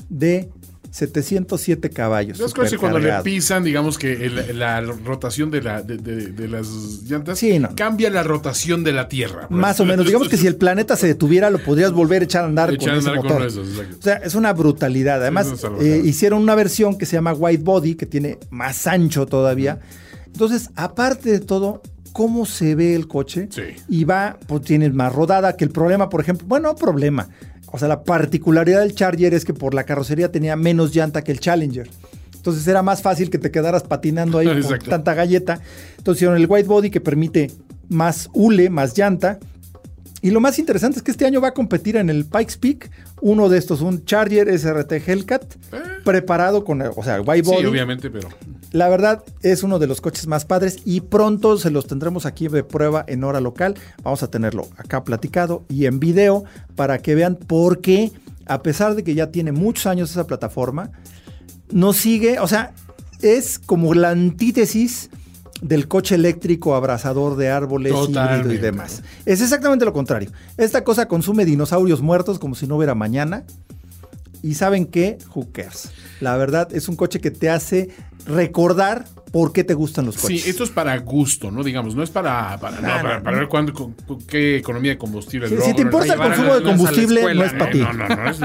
de 0.10 0.52
707 0.92 1.89
caballos. 1.89 2.38
Los 2.38 2.54
coches 2.54 2.78
cuando 2.78 3.00
le 3.00 3.12
pisan, 3.24 3.64
digamos 3.64 3.98
que 3.98 4.26
el- 4.26 4.60
la 4.60 4.82
rotación 4.82 5.50
de, 5.50 5.62
la, 5.62 5.82
de, 5.82 5.98
de- 5.98 6.28
de 6.28 6.48
las 6.48 6.68
llantas 7.04 7.39
Sí, 7.39 7.58
no. 7.60 7.74
cambia 7.76 8.10
la 8.10 8.24
rotación 8.24 8.84
de 8.84 8.92
la 8.92 9.08
Tierra. 9.10 9.48
Más 9.50 9.80
o 9.80 9.86
menos. 9.86 10.06
Digamos 10.06 10.30
que 10.30 10.38
si 10.38 10.48
el 10.48 10.56
planeta 10.58 10.96
se 10.96 11.08
detuviera, 11.08 11.50
lo 11.50 11.64
podrías 11.64 11.92
volver 11.92 12.22
a 12.22 12.26
echar 12.26 12.44
a 12.44 12.48
andar 12.48 12.74
Echar 12.74 12.89
con 12.89 12.98
ese 13.00 13.10
andar 13.10 13.24
con 13.24 13.34
motor. 13.34 13.48
esos, 13.48 13.68
o 13.78 14.02
sea, 14.02 14.16
es 14.18 14.36
una 14.36 14.54
brutalidad. 14.54 15.22
Además, 15.22 15.48
eh, 15.80 16.02
hicieron 16.04 16.42
una 16.42 16.56
versión 16.56 16.98
que 16.98 17.06
se 17.06 17.14
llama 17.16 17.34
White 17.34 17.64
Body, 17.64 17.96
que 17.96 18.06
tiene 18.06 18.38
más 18.50 18.86
ancho 18.86 19.26
todavía. 19.26 19.80
Entonces, 20.28 20.70
aparte 20.76 21.32
de 21.32 21.39
todo, 21.39 21.82
cómo 22.14 22.46
se 22.46 22.76
ve 22.76 22.94
el 22.96 23.08
coche 23.08 23.48
Sí. 23.50 23.62
y 23.88 24.04
va, 24.04 24.38
pues 24.48 24.64
tienes 24.64 24.94
más 24.94 25.14
rodada 25.14 25.56
que 25.56 25.64
el 25.64 25.72
problema, 25.72 26.10
por 26.10 26.20
ejemplo, 26.22 26.46
bueno, 26.48 26.70
no 26.70 26.76
problema. 26.76 27.30
O 27.72 27.80
sea, 27.80 27.88
la 27.88 28.04
particularidad 28.04 28.82
del 28.82 28.94
Charger 28.94 29.34
es 29.34 29.46
que 29.46 29.54
por 29.54 29.74
la 29.74 29.86
carrocería 29.86 30.32
tenía 30.32 30.56
menos 30.56 30.94
llanta 30.94 31.24
que 31.24 31.32
el 31.32 31.40
Challenger. 31.40 31.90
Entonces 32.36 32.68
era 32.68 32.82
más 32.82 33.02
fácil 33.02 33.30
que 33.30 33.38
te 33.38 33.52
quedaras 33.52 33.84
patinando 33.84 34.40
ahí 34.40 34.48
con 34.62 34.80
tanta 34.80 35.14
galleta. 35.14 35.60
Entonces 35.98 36.20
hicieron 36.20 36.38
el 36.38 36.48
white 36.50 36.68
body 36.68 36.90
que 36.90 37.00
permite 37.00 37.52
más 37.88 38.30
hule, 38.34 38.70
más 38.70 38.98
llanta. 38.98 39.40
Y 40.22 40.32
lo 40.32 40.40
más 40.40 40.60
interesante 40.60 40.98
es 40.98 41.04
que 41.04 41.12
este 41.12 41.26
año 41.26 41.42
va 41.42 41.50
a 41.50 41.54
competir 41.54 41.96
en 41.96 42.10
el 42.10 42.26
Pikes 42.26 42.58
Peak 42.60 42.92
uno 43.22 43.50
de 43.50 43.58
estos, 43.58 43.82
un 43.82 44.06
Charger 44.06 44.48
SRT 44.48 45.08
Hellcat, 45.08 45.56
preparado 46.04 46.64
con, 46.64 46.82
o 46.82 47.04
sea, 47.04 47.22
white 47.22 47.48
body. 47.48 47.58
Eh. 47.58 47.62
Sí, 47.62 47.66
obviamente, 47.66 48.10
pero 48.10 48.30
La 48.72 48.88
verdad 48.88 49.24
es 49.42 49.64
uno 49.64 49.80
de 49.80 49.88
los 49.88 50.00
coches 50.00 50.28
más 50.28 50.46
padres 50.46 50.80
y 50.86 51.02
pronto 51.02 51.58
se 51.58 51.72
los 51.72 51.88
tendremos 51.88 52.26
aquí 52.26 52.48
de 52.48 52.64
prueba 52.64 53.04
en 53.08 53.24
hora 53.26 53.42
local. 53.42 53.76
Vamos 54.02 54.24
a 54.24 54.32
tenerlo 54.32 54.70
acá 54.78 55.04
platicado 55.04 55.64
y 55.68 55.88
en 55.88 56.00
video 56.00 56.46
para 56.76 57.00
que 57.00 57.14
vean 57.14 57.36
por 57.36 57.82
qué, 57.82 58.12
a 58.46 58.62
pesar 58.64 58.96
de 58.96 59.04
que 59.04 59.14
ya 59.14 59.30
tiene 59.30 59.52
muchos 59.52 59.88
años 59.88 60.12
esa 60.12 60.26
plataforma, 60.26 60.92
no 61.70 61.92
sigue, 61.92 62.40
o 62.40 62.48
sea, 62.48 62.74
es 63.22 63.60
como 63.60 63.94
la 63.94 64.12
antítesis 64.12 65.10
del 65.62 65.88
coche 65.88 66.16
eléctrico 66.16 66.74
abrazador 66.74 67.36
de 67.36 67.50
árboles 67.50 67.94
híbrido 67.94 68.54
y 68.54 68.58
demás. 68.58 69.04
Es 69.26 69.42
exactamente 69.42 69.86
lo 69.86 69.94
contrario. 69.94 70.32
Esta 70.58 70.84
cosa 70.84 71.08
consume 71.08 71.46
dinosaurios 71.46 72.02
muertos 72.02 72.40
como 72.40 72.56
si 72.56 72.68
no 72.68 72.78
hubiera 72.78 72.96
mañana. 72.96 73.44
Y 74.44 74.56
saben 74.56 74.86
qué, 74.86 75.18
who 75.36 75.48
cares. 75.52 75.92
La 76.20 76.36
verdad 76.38 76.68
es 76.74 76.88
un 76.89 76.96
coche 76.96 77.20
que 77.20 77.32
te 77.32 77.50
hace 77.50 77.89
recordar 78.26 79.06
por 79.32 79.54
qué 79.54 79.64
te 79.64 79.74
gustan 79.74 80.06
los 80.06 80.18
coches. 80.18 80.42
sí, 80.44 80.50
esto 80.50 80.64
es 80.64 80.70
para 80.72 80.98
gusto, 81.00 81.52
¿no? 81.52 81.64
Digamos, 81.64 81.96
no 81.96 82.04
es 82.04 82.10
para, 82.10 82.58
para, 82.60 82.82
no, 82.82 82.88
No, 83.18 83.24
para, 83.24 83.39
ver 83.39 83.48
cuándo, 83.48 83.74
con- 83.74 83.94
con 83.94 84.20
qué 84.24 84.58
economía 84.58 84.92
de 84.92 84.98
combustible 84.98 85.48
Sí, 85.48 85.56
si 85.64 85.74
te 85.74 85.82
importa 85.84 86.14
el 86.14 86.20
consumo 86.20 86.56
de 86.56 86.64
combustible, 86.64 87.34
no 87.36 87.44
es 87.44 87.54
para 87.54 87.72
ti. 87.72 87.80
No, 87.80 87.94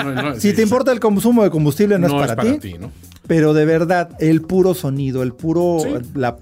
no, 0.05 0.23
no, 0.23 0.41
Si 0.41 0.53
te 0.53 0.63
importa 0.63 0.93
el 0.93 1.01
consumo 1.01 1.43
de 1.43 1.51
combustible, 1.51 1.99
no, 1.99 2.07
es, 2.25 2.29
para 2.35 2.59
ti. 2.59 2.75
¿no? 2.79 2.93
Pero 3.27 3.53
de 3.53 3.65
verdad, 3.65 4.11
el 4.21 4.43
puro 4.43 4.75
sonido, 4.75 5.23
el 5.25 5.33
puro, 5.33 5.79
Sí. 5.83 5.89
la, 6.15 6.37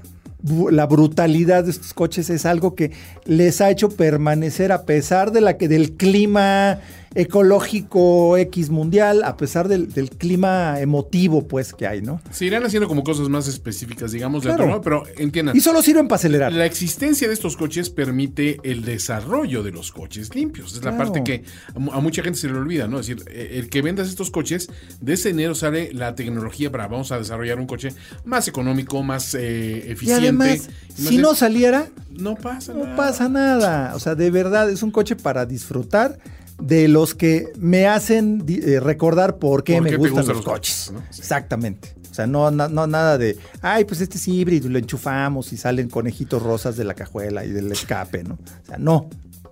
la 0.70 0.86
brutalidad 0.86 1.64
de 1.64 1.70
estos 1.70 1.94
coches 1.94 2.28
es 2.28 2.44
algo 2.44 2.74
que 2.74 2.92
les 3.24 3.62
ha 3.62 3.70
hecho 3.70 3.88
permanecer 3.88 4.72
a 4.72 4.82
pesar 4.82 5.32
de 5.32 5.40
la 5.40 5.56
que 5.56 5.68
del 5.68 5.92
clima 5.92 6.80
ecológico 7.14 8.36
X 8.38 8.70
mundial, 8.70 9.22
a 9.22 9.36
pesar 9.36 9.68
del, 9.68 9.92
del 9.92 10.10
clima 10.10 10.80
emotivo 10.80 11.46
pues 11.46 11.72
que 11.72 11.86
hay, 11.86 12.02
¿no? 12.02 12.20
Se 12.30 12.44
irán 12.46 12.64
haciendo 12.64 12.88
como 12.88 13.02
cosas 13.04 13.28
más 13.28 13.46
específicas, 13.48 14.12
digamos, 14.12 14.42
Claro. 14.42 14.58
dentro, 14.64 14.76
¿no? 14.76 14.82
Pero 14.82 15.02
entiendan. 15.16 15.56
Y 15.56 15.60
solo 15.60 15.82
sirven 15.82 16.08
para 16.08 16.16
acelerar. 16.16 16.52
La 16.52 16.66
existencia 16.66 17.28
de 17.28 17.34
estos 17.34 17.56
coches 17.56 17.90
permite 17.90 18.58
el 18.62 18.84
desarrollo 18.84 19.62
de 19.62 19.70
los 19.72 19.92
coches 19.92 20.34
limpios. 20.34 20.72
Es 20.72 20.84
la 20.84 20.92
Claro. 20.92 20.96
parte 21.12 21.22
que 21.24 21.44
a, 21.74 21.78
mu- 21.78 21.92
a 21.92 22.00
mucha 22.00 22.22
gente 22.22 22.38
se 22.38 22.48
le 22.48 22.54
olvida, 22.54 22.88
¿no? 22.88 22.98
Es 23.00 23.06
decir, 23.06 23.24
eh, 23.28 23.58
el 23.58 23.68
que 23.68 23.82
vendas 23.82 24.08
estos 24.08 24.30
coches, 24.30 24.68
de 25.00 25.12
ese 25.12 25.28
dinero 25.30 25.54
sale 25.54 25.92
la 25.92 26.14
tecnología 26.14 26.70
para 26.70 26.88
vamos 26.88 27.12
a 27.12 27.18
desarrollar 27.18 27.58
un 27.60 27.66
coche 27.66 27.90
más 28.24 28.48
económico, 28.48 29.02
más 29.02 29.34
eh, 29.34 29.84
Y 29.86 29.90
eficiente. 29.92 30.22
además, 30.24 30.68
y 30.98 31.02
más 31.02 31.08
si 31.10 31.16
de- 31.16 31.22
no 31.22 31.34
saliera, 31.34 31.88
no 32.10 32.34
pasa 32.36 32.72
no 32.72 32.84
nada. 32.84 32.96
pasa 32.96 33.28
nada. 33.28 33.92
O 33.94 33.98
sea, 34.00 34.14
de 34.14 34.30
verdad 34.30 34.70
es 34.70 34.82
un 34.82 34.90
coche 34.90 35.16
para 35.16 35.46
disfrutar. 35.46 36.18
De 36.60 36.88
los 36.88 37.14
que 37.14 37.52
me 37.58 37.86
hacen 37.86 38.44
eh, 38.48 38.80
recordar 38.80 39.38
por 39.38 39.64
qué 39.64 39.74
¿Por 39.74 39.82
me 39.82 39.90
qué 39.90 39.96
gustan 39.96 40.16
gustan 40.24 40.36
los 40.36 40.44
los 40.44 40.54
coches. 40.54 40.90
coches, 40.90 40.92
no? 40.92 41.12
Sí. 41.12 41.20
Exactamente. 41.20 41.94
O 42.10 42.14
sea, 42.14 42.26
no, 42.28 42.50
no 42.52 42.86
nada 42.86 43.18
de, 43.18 43.36
ay, 43.60 43.84
pues 43.84 44.00
este 44.00 44.18
es 44.18 44.28
híbrido, 44.28 44.68
y 44.68 44.70
lo 44.70 44.78
enchufamos 44.78 45.52
y 45.52 45.56
salen 45.56 45.88
conejitos 45.88 46.40
rosas 46.42 46.76
de 46.76 46.84
la 46.84 46.94
cajuela 46.94 47.44
y 47.44 47.50
del 47.50 47.72
escape, 47.72 48.22
¿no? 48.22 48.34
O 48.34 48.66
sea, 48.66 48.78
no. 48.78 49.10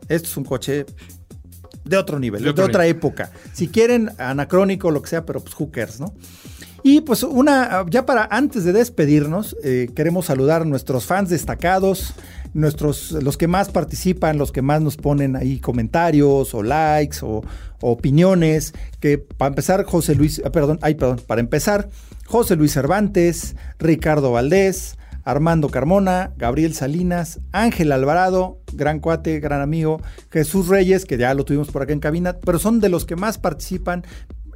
Esto 0.08 0.28
es 0.28 0.36
un 0.36 0.44
coche 0.44 0.86
de 1.84 1.96
otro 1.96 2.20
nivel, 2.20 2.42
De 2.44 2.50
otra 2.50 2.66
nivel. 2.68 2.86
época. 2.86 3.32
Si 3.52 3.66
quieren, 3.66 4.10
anacrónico, 4.18 4.92
lo 4.92 5.02
que 5.02 5.10
sea, 5.10 5.26
pero 5.26 5.40
pues 5.40 5.58
who 5.58 5.72
cares, 5.72 5.98
¿no? 5.98 6.14
Y 6.84 7.02
pues 7.02 7.22
una, 7.22 7.84
ya 7.88 8.04
para 8.06 8.26
antes 8.30 8.64
de 8.64 8.72
despedirnos, 8.72 9.56
eh, 9.62 9.88
queremos 9.94 10.26
saludar 10.26 10.62
a 10.62 10.64
nuestros 10.64 11.06
fans 11.06 11.30
destacados, 11.30 12.14
nuestros, 12.54 13.12
los 13.12 13.36
que 13.36 13.46
más 13.46 13.70
participan, 13.70 14.36
los 14.36 14.50
que 14.50 14.62
más 14.62 14.82
nos 14.82 14.96
ponen 14.96 15.36
ahí 15.36 15.60
comentarios 15.60 16.54
o 16.54 16.62
likes 16.62 17.18
o, 17.22 17.42
opiniones, 17.84 18.74
que 19.00 19.18
para 19.18 19.48
empezar, 19.48 19.84
José 19.84 20.14
Luis, 20.14 20.40
ah, 20.44 20.50
perdón, 20.50 20.78
ay, 20.82 20.94
perdón, 20.94 21.20
para 21.26 21.40
empezar, 21.40 21.88
José 22.26 22.54
Luis 22.54 22.72
Cervantes, 22.72 23.56
Ricardo 23.80 24.30
Valdés, 24.30 24.96
Armando 25.24 25.68
Carmona, 25.68 26.32
Gabriel 26.36 26.74
Salinas, 26.74 27.40
Ángel 27.50 27.90
Alvarado, 27.90 28.60
gran 28.72 29.00
cuate, 29.00 29.40
gran 29.40 29.60
amigo, 29.60 30.00
Jesús 30.30 30.68
Reyes, 30.68 31.04
que 31.04 31.18
ya 31.18 31.34
lo 31.34 31.44
tuvimos 31.44 31.70
por 31.70 31.82
acá 31.82 31.92
en 31.92 32.00
cabina, 32.00 32.36
pero 32.44 32.60
son 32.60 32.78
de 32.78 32.88
los 32.88 33.04
que 33.04 33.16
más 33.16 33.38
participan, 33.38 34.04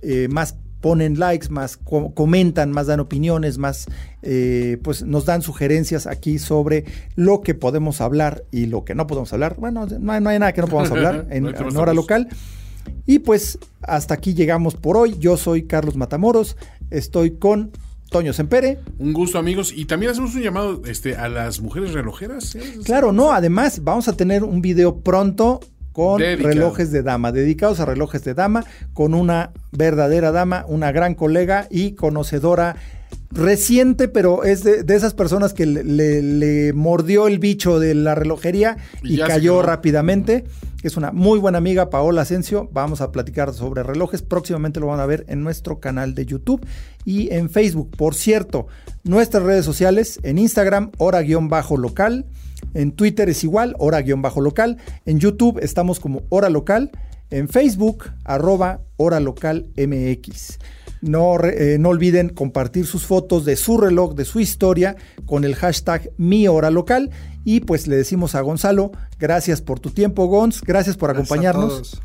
eh, 0.03 0.28
más 0.31 0.57
ponen 0.81 1.19
likes, 1.19 1.48
más 1.48 1.77
co- 1.77 2.12
comentan, 2.15 2.70
más 2.70 2.86
dan 2.86 3.01
opiniones, 3.01 3.59
más 3.59 3.86
eh, 4.23 4.78
pues 4.82 5.03
nos 5.03 5.24
dan 5.24 5.43
sugerencias 5.43 6.07
aquí 6.07 6.39
sobre 6.39 6.85
lo 7.15 7.40
que 7.40 7.55
podemos 7.55 8.01
hablar 8.01 8.44
y 8.51 8.66
lo 8.66 8.85
que 8.85 8.94
no 8.94 9.07
podemos 9.07 9.32
hablar. 9.32 9.57
Bueno, 9.59 9.86
no 9.86 10.12
hay, 10.12 10.20
no 10.20 10.31
hay 10.31 10.39
nada 10.39 10.53
que 10.53 10.61
no 10.61 10.69
podamos 10.69 10.90
hablar 10.93 11.27
en, 11.31 11.47
hora 11.77 11.94
local. 11.94 12.28
Y 13.05 13.19
pues 13.20 13.59
hasta 13.82 14.15
aquí 14.15 14.35
llegamos 14.35 14.74
por 14.77 14.97
hoy. 14.97 15.16
Yo 15.19 15.36
soy 15.36 15.65
Carlos 15.65 15.97
Matamoros, 15.97 16.57
estoy 16.90 17.32
con 17.32 17.73
Toño 18.11 18.32
Sempere. 18.32 18.78
Un 18.98 19.12
gusto, 19.12 19.39
amigos. 19.39 19.73
Y 19.74 19.86
también 19.86 20.12
hacemos 20.12 20.35
un 20.36 20.43
llamado 20.43 20.82
este, 20.86 21.16
a 21.16 21.28
las 21.28 21.61
mujeres 21.61 21.93
relojeras. 21.93 22.55
¿eh? 22.55 22.61
Claro, 22.85 23.11
no, 23.12 23.32
además 23.32 23.82
vamos 23.82 24.07
a 24.07 24.16
tener 24.16 24.44
un 24.44 24.62
video 24.62 25.01
pronto 25.01 25.61
con 25.97 26.18
Dedicado. 26.20 26.48
relojes 26.51 26.93
de 26.93 27.02
dama, 27.02 27.32
dedicados 27.32 27.81
a 27.81 27.86
relojes 27.86 28.23
de 28.23 28.35
dama, 28.35 28.66
con 28.93 29.14
una 29.14 29.52
verdadera 29.73 30.31
dama, 30.31 30.66
una 30.68 30.93
gran 30.93 31.14
colega 31.14 31.68
y 31.70 31.93
conocedora 31.93 32.77
reciente, 33.31 34.06
pero 34.09 34.44
es 34.44 34.62
de, 34.62 34.82
de 34.82 34.94
esas 34.94 35.14
personas 35.14 35.55
que 35.55 35.64
le, 35.64 35.85
le- 35.85 36.20
le 36.23 36.73
mordió 36.74 37.28
el 37.28 37.39
bicho 37.39 37.81
de 37.81 37.94
la 37.94 38.14
relojería 38.14 38.77
Y 39.02 39.16
cayó 39.18 39.62
rápidamente. 39.62 40.44
Es 40.82 40.98
una 40.98 41.12
muy 41.12 41.39
buena 41.39 41.56
amiga, 41.59 41.89
Paola 41.89 42.23
Asensio. 42.23 42.68
Vamos 42.73 43.01
a 43.01 43.10
platicar 43.10 43.55
sobre 43.55 43.82
relojes. 43.82 44.20
Próximamente 44.23 44.81
lo 44.81 44.86
van 44.89 45.01
a 45.01 45.06
ver 45.06 45.24
en 45.28 45.43
nuestro 45.43 45.81
canal 45.81 46.14
de 46.14 46.27
YouTube 46.27 46.64
y 47.07 47.33
en 47.33 47.49
Facebook. 47.49 47.97
Por 47.97 48.15
cierto, 48.15 48.66
nuestras 49.05 49.45
redes 49.45 49.65
sociales, 49.65 50.19
en 50.24 50.37
Instagram, 50.37 50.91
hora-local. 50.99 52.27
En 52.74 52.93
Twitter 52.93 53.31
es 53.31 53.45
igual, 53.45 53.74
hora-local. 53.78 54.77
En 55.07 55.20
YouTube 55.20 55.59
estamos 55.62 56.01
como 56.01 56.24
hora 56.28 56.51
local. 56.51 56.91
En 57.31 57.49
Facebook, 57.49 58.11
arroba 58.24 58.81
hora 58.97 59.20
local 59.20 59.69
MX. 59.77 60.59
No, 61.01 61.39
eh, 61.45 61.77
no 61.78 61.91
olviden 61.91 62.31
compartir 62.31 62.87
sus 62.87 63.07
fotos 63.07 63.45
de 63.45 63.57
su 63.57 63.78
reloj, 63.78 64.15
de 64.15 64.24
su 64.24 64.41
historia, 64.41 64.97
con 65.27 65.45
el 65.45 65.55
hashtag 65.55 66.11
mi 66.16 66.49
hora 66.49 66.70
local. 66.70 67.11
Y 67.45 67.61
pues 67.61 67.87
le 67.87 67.97
decimos 67.97 68.35
a 68.35 68.41
Gonzalo, 68.41 68.91
gracias 69.19 69.62
por 69.62 69.78
tu 69.78 69.91
tiempo, 69.91 70.27
Gonz, 70.27 70.62
gracias 70.62 70.97
por 70.97 71.11
Gracias 71.11 71.31
acompañarnos. 71.31 71.69
todos. 71.69 72.03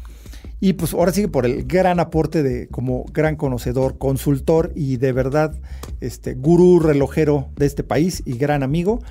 Y 0.63 0.73
pues 0.73 0.93
ahora 0.93 1.11
sí 1.11 1.21
que 1.21 1.27
por 1.27 1.47
el 1.47 1.65
gran 1.65 1.99
aporte 1.99 2.43
de 2.43 2.67
como 2.67 3.03
gran 3.11 3.35
conocedor, 3.35 3.97
consultor 3.97 4.71
y 4.75 4.97
de 4.97 5.11
verdad 5.11 5.59
este 6.01 6.35
gurú 6.35 6.79
relojero 6.79 7.49
de 7.55 7.65
este 7.65 7.83
país 7.83 8.21
y 8.25 8.37
gran 8.37 8.61
amigo. 8.61 9.01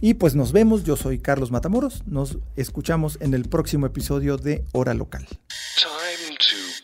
Y 0.00 0.14
pues 0.14 0.34
nos 0.34 0.52
vemos, 0.52 0.82
yo 0.84 0.96
soy 0.96 1.18
Carlos 1.18 1.50
Matamoros, 1.50 2.02
nos 2.06 2.38
escuchamos 2.56 3.18
en 3.20 3.34
el 3.34 3.44
próximo 3.44 3.84
episodio 3.84 4.38
de 4.38 4.64
Hora 4.72 4.94
Local. 4.94 5.26
Time 5.28 6.36
to 6.38 6.83